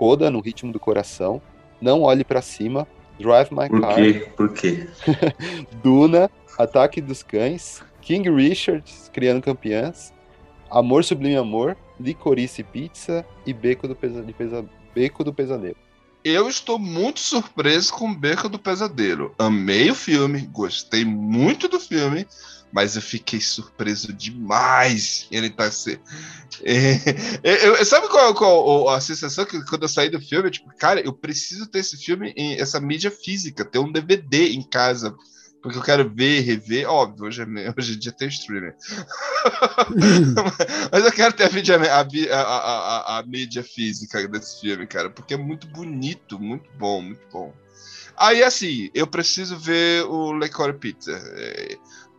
Coda 0.00 0.30
no 0.30 0.40
Ritmo 0.40 0.72
do 0.72 0.80
Coração, 0.80 1.42
Não 1.78 2.00
Olhe 2.00 2.24
para 2.24 2.40
Cima, 2.40 2.88
Drive 3.18 3.50
My 3.52 3.68
Por 3.68 3.80
Car, 3.82 3.94
quê? 3.96 4.28
Por 4.34 4.52
quê? 4.54 4.88
Duna, 5.84 6.30
Ataque 6.58 7.02
dos 7.02 7.22
Cães, 7.22 7.82
King 8.00 8.30
Richard, 8.30 8.82
Criando 9.12 9.42
Campeãs, 9.42 10.10
Amor 10.70 11.04
Sublime 11.04 11.36
Amor, 11.36 11.76
Licorice 12.00 12.62
Pizza 12.62 13.26
e 13.44 13.52
Beco 13.52 13.86
do, 13.86 13.94
Pesa... 13.94 14.22
de 14.22 14.32
Pesa- 14.32 14.64
Beco 14.94 15.22
do 15.22 15.34
Pesadelo. 15.34 15.76
eu 16.24 16.48
estou 16.48 16.78
muito 16.78 17.20
surpreso 17.20 17.92
com 17.92 18.14
Beca 18.14 18.48
do 18.48 18.58
Pesadelo. 18.58 19.34
Amei 19.38 19.90
o 19.90 19.94
filme, 19.94 20.48
gostei 20.50 21.04
muito 21.04 21.68
do 21.68 21.78
filme, 21.78 22.26
mas 22.72 22.96
eu 22.96 23.02
fiquei 23.02 23.40
surpreso 23.40 24.12
demais. 24.12 25.26
Ele 25.30 25.50
tá 25.50 25.70
se. 25.70 26.00
É, 26.62 27.68
eu- 27.68 27.84
sabe 27.84 28.08
qual, 28.08 28.34
qual 28.34 28.88
a 28.90 29.00
sensação 29.00 29.44
que 29.44 29.62
quando 29.66 29.82
eu 29.82 29.88
saí 29.88 30.10
do 30.10 30.20
filme? 30.20 30.48
Eu, 30.48 30.50
tipo, 30.50 30.74
cara, 30.76 31.00
eu 31.00 31.12
preciso 31.12 31.66
ter 31.66 31.80
esse 31.80 31.96
filme, 31.96 32.32
em 32.36 32.58
essa 32.60 32.80
mídia 32.80 33.10
física, 33.10 33.64
ter 33.64 33.78
um 33.78 33.90
DVD 33.92 34.52
em 34.52 34.62
casa. 34.62 35.14
Porque 35.62 35.76
eu 35.76 35.82
quero 35.82 36.08
ver, 36.08 36.40
rever. 36.40 36.88
Óbvio, 36.88 37.26
hoje, 37.26 37.42
é- 37.42 37.74
hoje 37.76 37.94
em 37.94 37.98
dia 37.98 38.12
tem 38.12 38.28
streaming. 38.28 38.72
Mas 40.92 41.04
eu 41.04 41.12
quero 41.12 41.32
ter 41.34 41.44
a 41.44 41.50
mídia, 41.52 41.76
a, 41.76 42.00
a- 42.00 43.16
a- 43.16 43.18
a- 43.18 43.22
mídia 43.26 43.62
física 43.62 44.26
desse 44.28 44.60
filme, 44.60 44.86
cara, 44.86 45.10
porque 45.10 45.34
é 45.34 45.36
muito 45.36 45.66
bonito, 45.68 46.38
muito 46.38 46.68
bom, 46.78 47.02
muito 47.02 47.20
bom. 47.30 47.52
Aí, 48.16 48.42
assim, 48.42 48.90
eu 48.94 49.06
preciso 49.06 49.58
ver 49.58 50.04
o 50.04 50.32
Lecor 50.32 50.74
Pizza. 50.74 51.12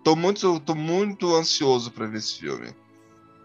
Tô, 0.03 0.15
muito, 0.15 0.59
tô 0.61 0.73
muito 0.75 1.35
ansioso 1.35 1.91
pra 1.91 2.07
ver 2.07 2.17
esse 2.17 2.39
filme. 2.39 2.69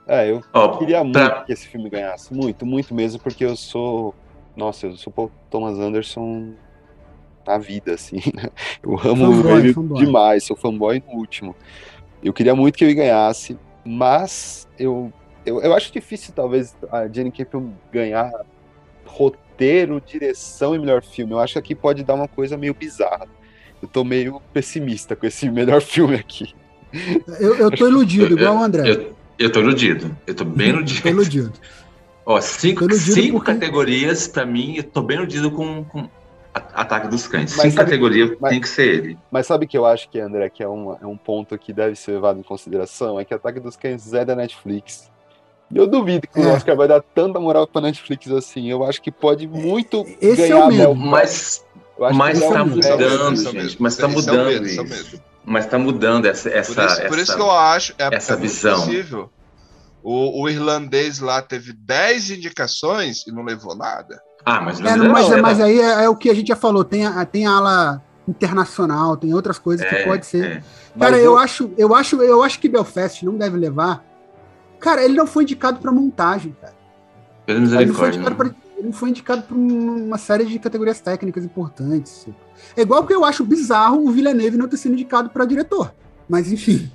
É, 0.06 0.30
eu 0.30 0.40
Ó, 0.52 0.76
queria 0.78 1.02
muito 1.02 1.12
pra- 1.14 1.42
que 1.42 1.52
esse 1.52 1.66
filme 1.68 1.90
ganhasse. 1.90 2.32
Muito, 2.32 2.64
muito 2.64 2.94
mesmo, 2.94 3.20
porque 3.20 3.44
eu 3.44 3.56
sou. 3.56 4.14
Nossa, 4.56 4.86
eu 4.86 4.96
sou 4.96 5.12
o 5.16 5.30
Thomas 5.50 5.78
Anderson 5.78 6.54
na 7.46 7.58
vida, 7.58 7.94
assim. 7.94 8.16
né? 8.34 8.48
Eu 8.82 8.92
amo 9.00 9.32
Fanboy, 9.42 9.58
ele 9.60 9.74
fanboy. 9.74 10.04
demais, 10.04 10.44
sou 10.44 10.56
fanboy 10.56 11.02
no 11.06 11.18
último. 11.18 11.54
Eu 12.22 12.32
queria 12.32 12.54
muito 12.54 12.76
que 12.78 12.84
ele 12.84 12.94
ganhasse, 12.94 13.58
mas 13.84 14.66
eu, 14.78 15.12
eu, 15.44 15.60
eu 15.60 15.74
acho 15.74 15.92
difícil, 15.92 16.32
talvez, 16.34 16.74
a 16.90 17.06
Jenny 17.06 17.30
Campion 17.30 17.70
ganhar 17.92 18.32
roteiro, 19.04 20.00
direção 20.00 20.74
e 20.74 20.78
melhor 20.78 21.02
filme. 21.02 21.32
Eu 21.32 21.38
acho 21.38 21.54
que 21.54 21.58
aqui 21.58 21.74
pode 21.74 22.02
dar 22.02 22.14
uma 22.14 22.28
coisa 22.28 22.56
meio 22.56 22.74
bizarra. 22.74 23.26
Eu 23.86 23.90
tô 23.92 24.02
meio 24.04 24.42
pessimista 24.52 25.14
com 25.14 25.26
esse 25.26 25.48
melhor 25.50 25.80
filme 25.80 26.16
aqui. 26.16 26.52
Eu, 27.40 27.54
eu 27.56 27.70
tô 27.70 27.86
iludido, 27.88 28.36
igual 28.38 28.56
o 28.56 28.62
André. 28.62 28.90
Eu, 28.90 29.14
eu 29.38 29.52
tô 29.52 29.60
iludido. 29.60 30.16
Eu 30.26 30.34
tô 30.34 30.44
bem 30.44 30.70
iludido. 30.70 31.02
Tô 31.02 31.08
iludido. 31.08 31.52
Ó, 32.24 32.40
cinco, 32.40 32.92
cinco 32.92 33.38
porque- 33.38 33.52
categorias, 33.52 34.26
pra 34.26 34.44
mim, 34.44 34.74
eu 34.78 34.82
tô 34.82 35.00
bem 35.02 35.16
iludido 35.16 35.50
com, 35.52 35.84
com 35.84 36.08
a- 36.52 36.80
Ataque 36.82 37.06
dos 37.06 37.28
Cães. 37.28 37.54
Mas 37.56 37.66
cinco 37.72 37.76
categorias 37.76 38.36
mas- 38.40 38.50
tem 38.50 38.60
que 38.60 38.68
ser 38.68 38.88
ele. 38.88 39.18
Mas 39.30 39.46
sabe 39.46 39.66
o 39.66 39.68
que 39.68 39.78
eu 39.78 39.86
acho 39.86 40.08
que, 40.10 40.18
André, 40.18 40.48
que 40.50 40.62
é, 40.64 40.68
uma, 40.68 40.98
é 41.00 41.06
um 41.06 41.16
ponto 41.16 41.56
que 41.56 41.72
deve 41.72 41.94
ser 41.94 42.12
levado 42.12 42.40
em 42.40 42.42
consideração? 42.42 43.20
É 43.20 43.24
que 43.24 43.32
Ataque 43.32 43.60
dos 43.60 43.76
Cães 43.76 44.12
é 44.12 44.24
da 44.24 44.34
Netflix. 44.34 45.08
E 45.70 45.76
eu 45.78 45.86
duvido 45.86 46.26
que 46.26 46.40
o 46.40 46.42
É. 46.44 46.52
Oscar 46.54 46.74
vai 46.76 46.88
dar 46.88 47.00
tanta 47.02 47.38
moral 47.38 47.66
pra 47.66 47.80
Netflix 47.82 48.28
assim. 48.32 48.68
Eu 48.70 48.82
acho 48.84 49.00
que 49.02 49.12
pode 49.12 49.46
muito 49.46 50.04
Esse 50.20 50.42
é 50.44 50.48
ganhar 50.48 50.64
o 50.64 50.68
medo. 50.68 50.94
Mas, 50.96 51.64
mas 51.98 52.38
que 52.38 52.48
tá 52.48 52.58
é 52.58 52.60
é 52.60 52.64
mudando, 52.64 53.32
é 53.48 53.52
gente. 53.52 53.82
Mas 53.82 53.96
tá 53.96 54.06
Esse 54.06 54.12
é 54.12 54.14
mudando 54.32 54.50
é 54.50 54.54
isso. 54.54 55.22
Mas 55.44 55.66
tá 55.66 55.78
mudando 55.78 56.24
essa. 56.26 56.48
essa 56.50 56.74
Por 56.74 56.84
isso, 56.84 56.96
por 57.08 57.18
isso 57.18 57.22
essa- 57.22 57.34
que 57.36 57.40
eu 57.40 57.50
acho 57.50 57.94
é, 57.98 58.14
essa 58.14 58.32
é 58.32 58.36
visão. 58.36 58.80
possível. 58.80 59.30
O, 60.02 60.42
o 60.42 60.48
irlandês 60.48 61.18
lá 61.20 61.40
teve 61.42 61.72
10 61.72 62.30
indicações 62.30 63.26
e 63.26 63.32
não 63.32 63.42
levou 63.44 63.74
nada. 63.76 64.20
Ah, 64.44 64.60
mas, 64.60 64.78
É, 64.80 64.94
não, 64.96 65.08
mas, 65.10 65.28
mas 65.40 65.60
aí 65.60 65.80
é, 65.80 66.04
é 66.04 66.08
o 66.08 66.14
que 66.14 66.30
a 66.30 66.34
gente 66.34 66.48
já 66.48 66.56
falou, 66.56 66.84
tem 66.84 67.04
a, 67.06 67.24
tem 67.24 67.46
a 67.46 67.52
ala 67.52 68.02
internacional, 68.28 69.16
tem 69.16 69.34
outras 69.34 69.58
coisas 69.58 69.86
que 69.88 69.94
É, 69.94 70.04
pode 70.04 70.24
ser. 70.26 70.44
é. 70.44 70.62
Cara, 70.98 71.16
eu, 71.18 71.24
eu- 71.32 71.38
acho, 71.38 71.72
eu 71.76 71.94
acho, 71.94 72.22
eu 72.22 72.42
acho 72.42 72.60
que 72.60 72.68
Belfast 72.68 73.24
não 73.24 73.36
deve 73.36 73.56
levar. 73.56 74.04
Cara, 74.78 75.04
ele 75.04 75.14
não 75.14 75.26
foi 75.26 75.42
indicado 75.44 75.80
pra 75.80 75.90
montagem, 75.90 76.54
cara. 76.60 76.74
Ele 77.46 77.60
não 77.60 77.66
foi 77.68 77.76
misericórdia. 77.78 78.18
indicado 78.20 78.44
né? 78.44 78.50
pra, 78.50 78.65
ele 78.76 78.92
foi 78.92 79.10
indicado 79.10 79.44
um- 79.54 80.06
uma 80.06 80.18
série 80.18 80.44
de 80.44 80.58
categorias 80.58 81.00
técnicas 81.00 81.44
importantes. 81.44 82.26
É 82.76 82.82
igual 82.82 83.06
que 83.06 83.14
eu 83.14 83.24
acho 83.24 83.44
bizarro 83.44 84.06
o 84.06 84.10
Villeneuve 84.10 84.56
não 84.56 84.68
ter 84.68 84.76
sido 84.76 84.92
indicado 84.92 85.30
pra 85.30 85.44
diretor. 85.44 85.94
Mas 86.28 86.50
enfim. 86.52 86.90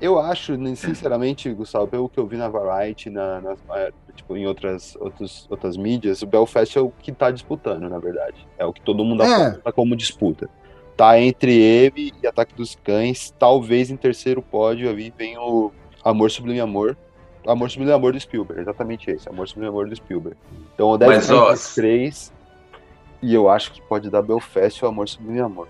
Eu 0.00 0.18
acho, 0.18 0.56
né, 0.56 0.74
sinceramente, 0.74 1.48
Gustavo, 1.52 1.86
pelo 1.86 2.08
que 2.08 2.18
eu 2.18 2.26
vi 2.26 2.36
na 2.36 2.48
Variety, 2.48 3.08
na, 3.08 3.40
nas- 3.40 3.58
eh, 3.76 3.92
tipo, 4.16 4.36
em 4.36 4.46
outras, 4.46 4.96
outros, 4.96 5.46
outras 5.48 5.76
mídias, 5.76 6.22
o 6.22 6.26
Belfast 6.26 6.76
é 6.76 6.80
o 6.80 6.90
que 6.90 7.12
tá 7.12 7.30
disputando, 7.30 7.88
na 7.88 7.98
verdade. 8.00 8.44
É 8.58 8.64
o 8.66 8.72
que 8.72 8.80
todo 8.80 9.04
mundo 9.04 9.22
É. 9.22 9.46
aponta 9.46 9.72
como 9.72 9.94
disputa. 9.94 10.50
Tá 10.96 11.18
entre 11.20 11.54
ele 11.56 12.12
e 12.22 12.26
Ataque 12.26 12.52
dos 12.54 12.76
Cães. 12.82 13.32
Talvez 13.38 13.90
em 13.90 13.96
terceiro 13.96 14.42
pódio 14.42 14.90
ali 14.90 15.12
vem 15.16 15.38
o 15.38 15.70
Amor 16.04 16.30
Sublime 16.32 16.60
Amor. 16.60 16.96
Amor 17.46 17.70
Sublime 17.70 17.92
Amor 17.92 18.12
do 18.12 18.20
Spielberg, 18.20 18.62
exatamente 18.62 19.10
esse. 19.10 19.28
Amor 19.28 19.48
Sublime 19.48 19.68
Amor 19.68 19.88
do 19.88 19.96
Spielberg. 19.96 20.36
Então 20.74 20.96
Mas, 20.98 21.30
ó, 21.30 21.42
entre 21.44 21.54
os 21.54 21.74
três. 21.74 22.32
E 23.20 23.32
eu 23.34 23.48
acho 23.48 23.72
que 23.72 23.80
pode 23.82 24.10
dar 24.10 24.22
Belfast 24.22 24.84
ou 24.84 24.88
Amor 24.88 25.08
Sublime 25.08 25.40
Amor. 25.40 25.68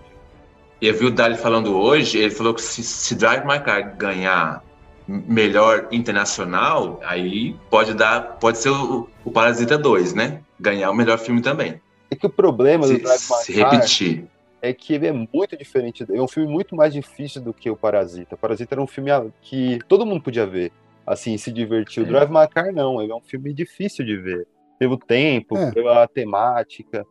Eu 0.81 0.93
vi 0.93 1.05
o 1.05 1.11
Dali 1.11 1.37
falando 1.37 1.77
hoje, 1.77 2.17
ele 2.17 2.29
falou 2.31 2.53
que 2.53 2.61
se, 2.61 2.83
se 2.83 3.15
Drive 3.15 3.45
My 3.45 3.59
Car 3.59 3.95
ganhar 3.95 4.63
melhor 5.07 5.87
internacional, 5.91 6.99
aí 7.03 7.55
pode 7.69 7.93
dar, 7.93 8.37
pode 8.37 8.57
ser 8.57 8.69
o, 8.69 9.07
o 9.23 9.31
Parasita 9.31 9.77
2, 9.77 10.13
né? 10.13 10.41
Ganhar 10.59 10.89
o 10.91 10.93
melhor 10.93 11.17
filme 11.17 11.41
também. 11.41 11.81
É 12.09 12.15
que 12.15 12.25
o 12.25 12.29
problema 12.29 12.87
do 12.87 12.93
Se, 12.93 12.99
Drive 12.99 13.21
My 13.29 13.37
se 13.37 13.53
Car 13.53 13.71
repetir. 13.71 14.25
é 14.61 14.73
que 14.73 14.93
ele 14.93 15.07
é 15.07 15.11
muito 15.11 15.57
diferente. 15.57 16.05
É 16.09 16.21
um 16.21 16.27
filme 16.27 16.51
muito 16.51 16.75
mais 16.75 16.93
difícil 16.93 17.41
do 17.41 17.53
que 17.53 17.69
o 17.69 17.75
Parasita. 17.75 18.35
O 18.35 18.37
Parasita 18.37 18.75
era 18.75 18.81
um 18.81 18.87
filme 18.87 19.09
que 19.41 19.79
todo 19.87 20.05
mundo 20.05 20.21
podia 20.21 20.45
ver, 20.45 20.71
assim, 21.05 21.37
se 21.37 21.51
divertir. 21.51 22.01
O 22.03 22.05
Sim. 22.05 22.11
Drive 22.11 22.29
My 22.31 22.47
Car 22.47 22.71
não, 22.73 23.01
ele 23.01 23.11
é 23.11 23.15
um 23.15 23.21
filme 23.21 23.53
difícil 23.53 24.05
de 24.05 24.17
ver. 24.17 24.47
Pelo 24.79 24.97
tempo, 24.97 25.57
É. 25.57 25.71
pela 25.71 26.07
temática. 26.07 27.05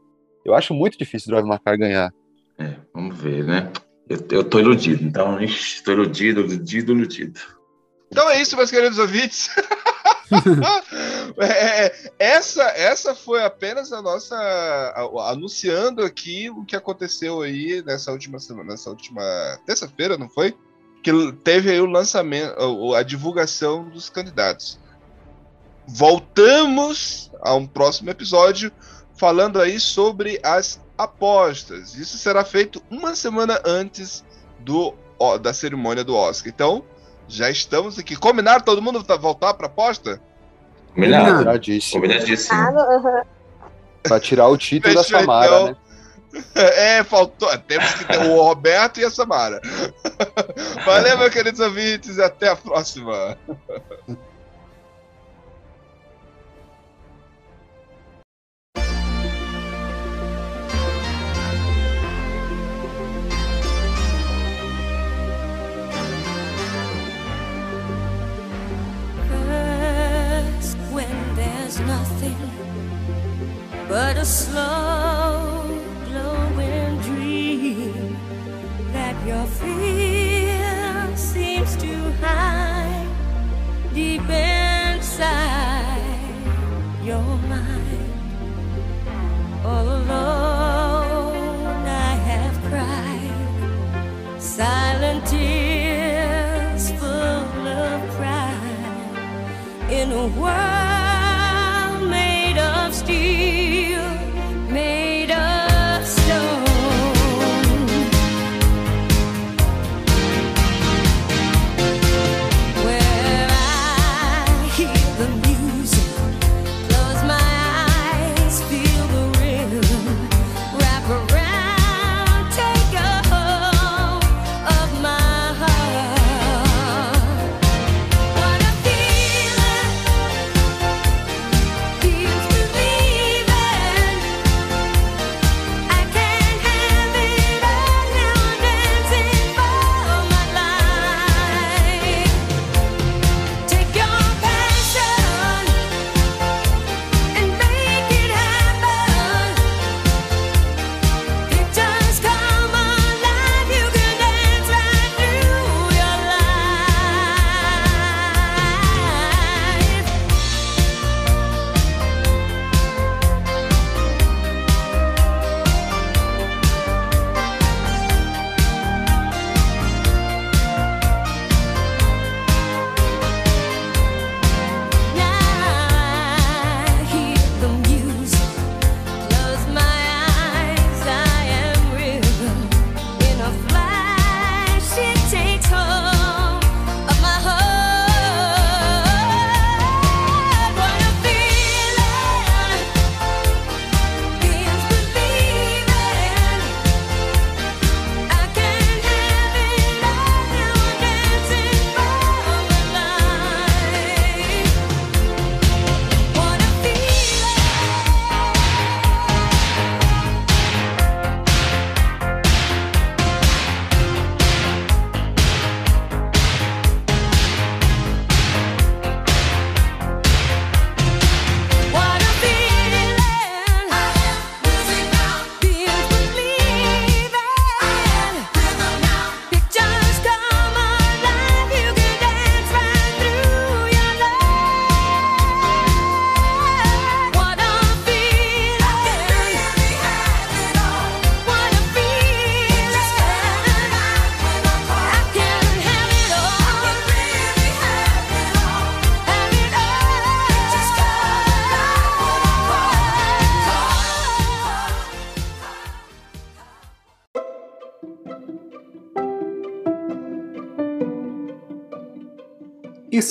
Eu 0.44 0.54
acho 0.54 0.74
muito 0.74 0.98
difícil 0.98 1.28
o 1.28 1.30
Drive 1.36 1.48
My 1.48 1.58
Car 1.64 1.78
ganhar. 1.78 2.12
É, 2.58 2.74
vamos 2.92 3.16
ver, 3.16 3.44
né? 3.44 3.70
Eu, 4.08 4.18
eu 4.30 4.44
tô 4.44 4.58
iludido, 4.58 5.02
então, 5.04 5.40
ixi, 5.40 5.82
tô 5.82 5.92
iludido, 5.92 6.40
iludido, 6.40 6.92
iludido. 6.92 7.40
Então 8.10 8.28
é 8.28 8.42
isso, 8.42 8.56
meus 8.56 8.70
queridos 8.70 8.98
ouvintes. 8.98 9.48
É, 11.38 11.86
é, 11.86 11.92
essa, 12.18 12.62
essa 12.70 13.14
foi 13.14 13.42
apenas 13.42 13.92
a 13.92 14.00
nossa. 14.02 14.34
a- 14.36 15.30
anunciando 15.30 16.02
aqui 16.02 16.50
o 16.50 16.64
que 16.64 16.76
aconteceu 16.76 17.42
aí 17.42 17.82
nessa 17.84 18.10
última 18.12 18.38
semana, 18.38 18.70
nessa 18.72 18.90
última 18.90 19.22
terça-feira, 19.66 20.16
não 20.18 20.28
foi? 20.28 20.54
Que 21.02 21.32
teve 21.44 21.70
aí 21.70 21.80
o 21.80 21.86
lançamento, 21.86 22.54
a 22.94 23.02
divulgação 23.02 23.88
dos 23.88 24.08
candidatos. 24.08 24.78
Voltamos 25.86 27.30
a 27.40 27.54
um 27.54 27.66
próximo 27.66 28.08
episódio 28.10 28.70
falando 29.16 29.60
aí 29.60 29.80
sobre 29.80 30.40
as 30.42 30.80
apostas. 30.96 31.94
Isso 31.96 32.16
será 32.18 32.44
feito 32.44 32.82
uma 32.90 33.14
semana 33.16 33.60
antes 33.64 34.24
do, 34.60 34.94
da 35.40 35.52
cerimônia 35.52 36.04
do 36.04 36.14
Oscar. 36.14 36.52
Então, 36.54 36.84
já 37.28 37.50
estamos 37.50 37.98
aqui. 37.98 38.14
Combinaram 38.16 38.62
todo 38.64 38.80
mundo 38.80 39.02
tá- 39.02 39.16
voltar 39.16 39.54
para 39.54 39.66
aposta? 39.66 40.20
Combinado. 40.94 41.32
Combinadíssimo. 41.32 42.00
Combinadíssimo. 42.00 42.58
Ah. 42.58 43.24
Pra 44.02 44.20
tirar 44.20 44.48
o 44.48 44.56
título 44.56 44.94
da 44.94 45.02
Samara, 45.04 45.46
então. 45.46 45.66
né? 45.66 45.76
É, 46.54 47.04
faltou. 47.04 47.48
Temos 47.58 47.92
que 47.94 48.04
ter 48.04 48.18
o 48.18 48.42
Roberto 48.42 49.00
e 49.00 49.04
a 49.04 49.10
Samara. 49.10 49.60
Valeu, 50.84 51.18
meus 51.18 51.32
queridos 51.32 51.60
ouvintes, 51.60 52.16
e 52.16 52.22
até 52.22 52.48
a 52.48 52.56
próxima. 52.56 53.36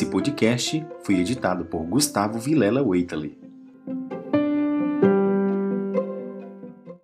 Esse 0.02 0.10
podcast 0.10 0.84
foi 1.04 1.20
editado 1.20 1.64
por 1.64 1.84
Gustavo 1.84 2.40
Vilela 2.40 2.82
Waitely. 2.82 3.51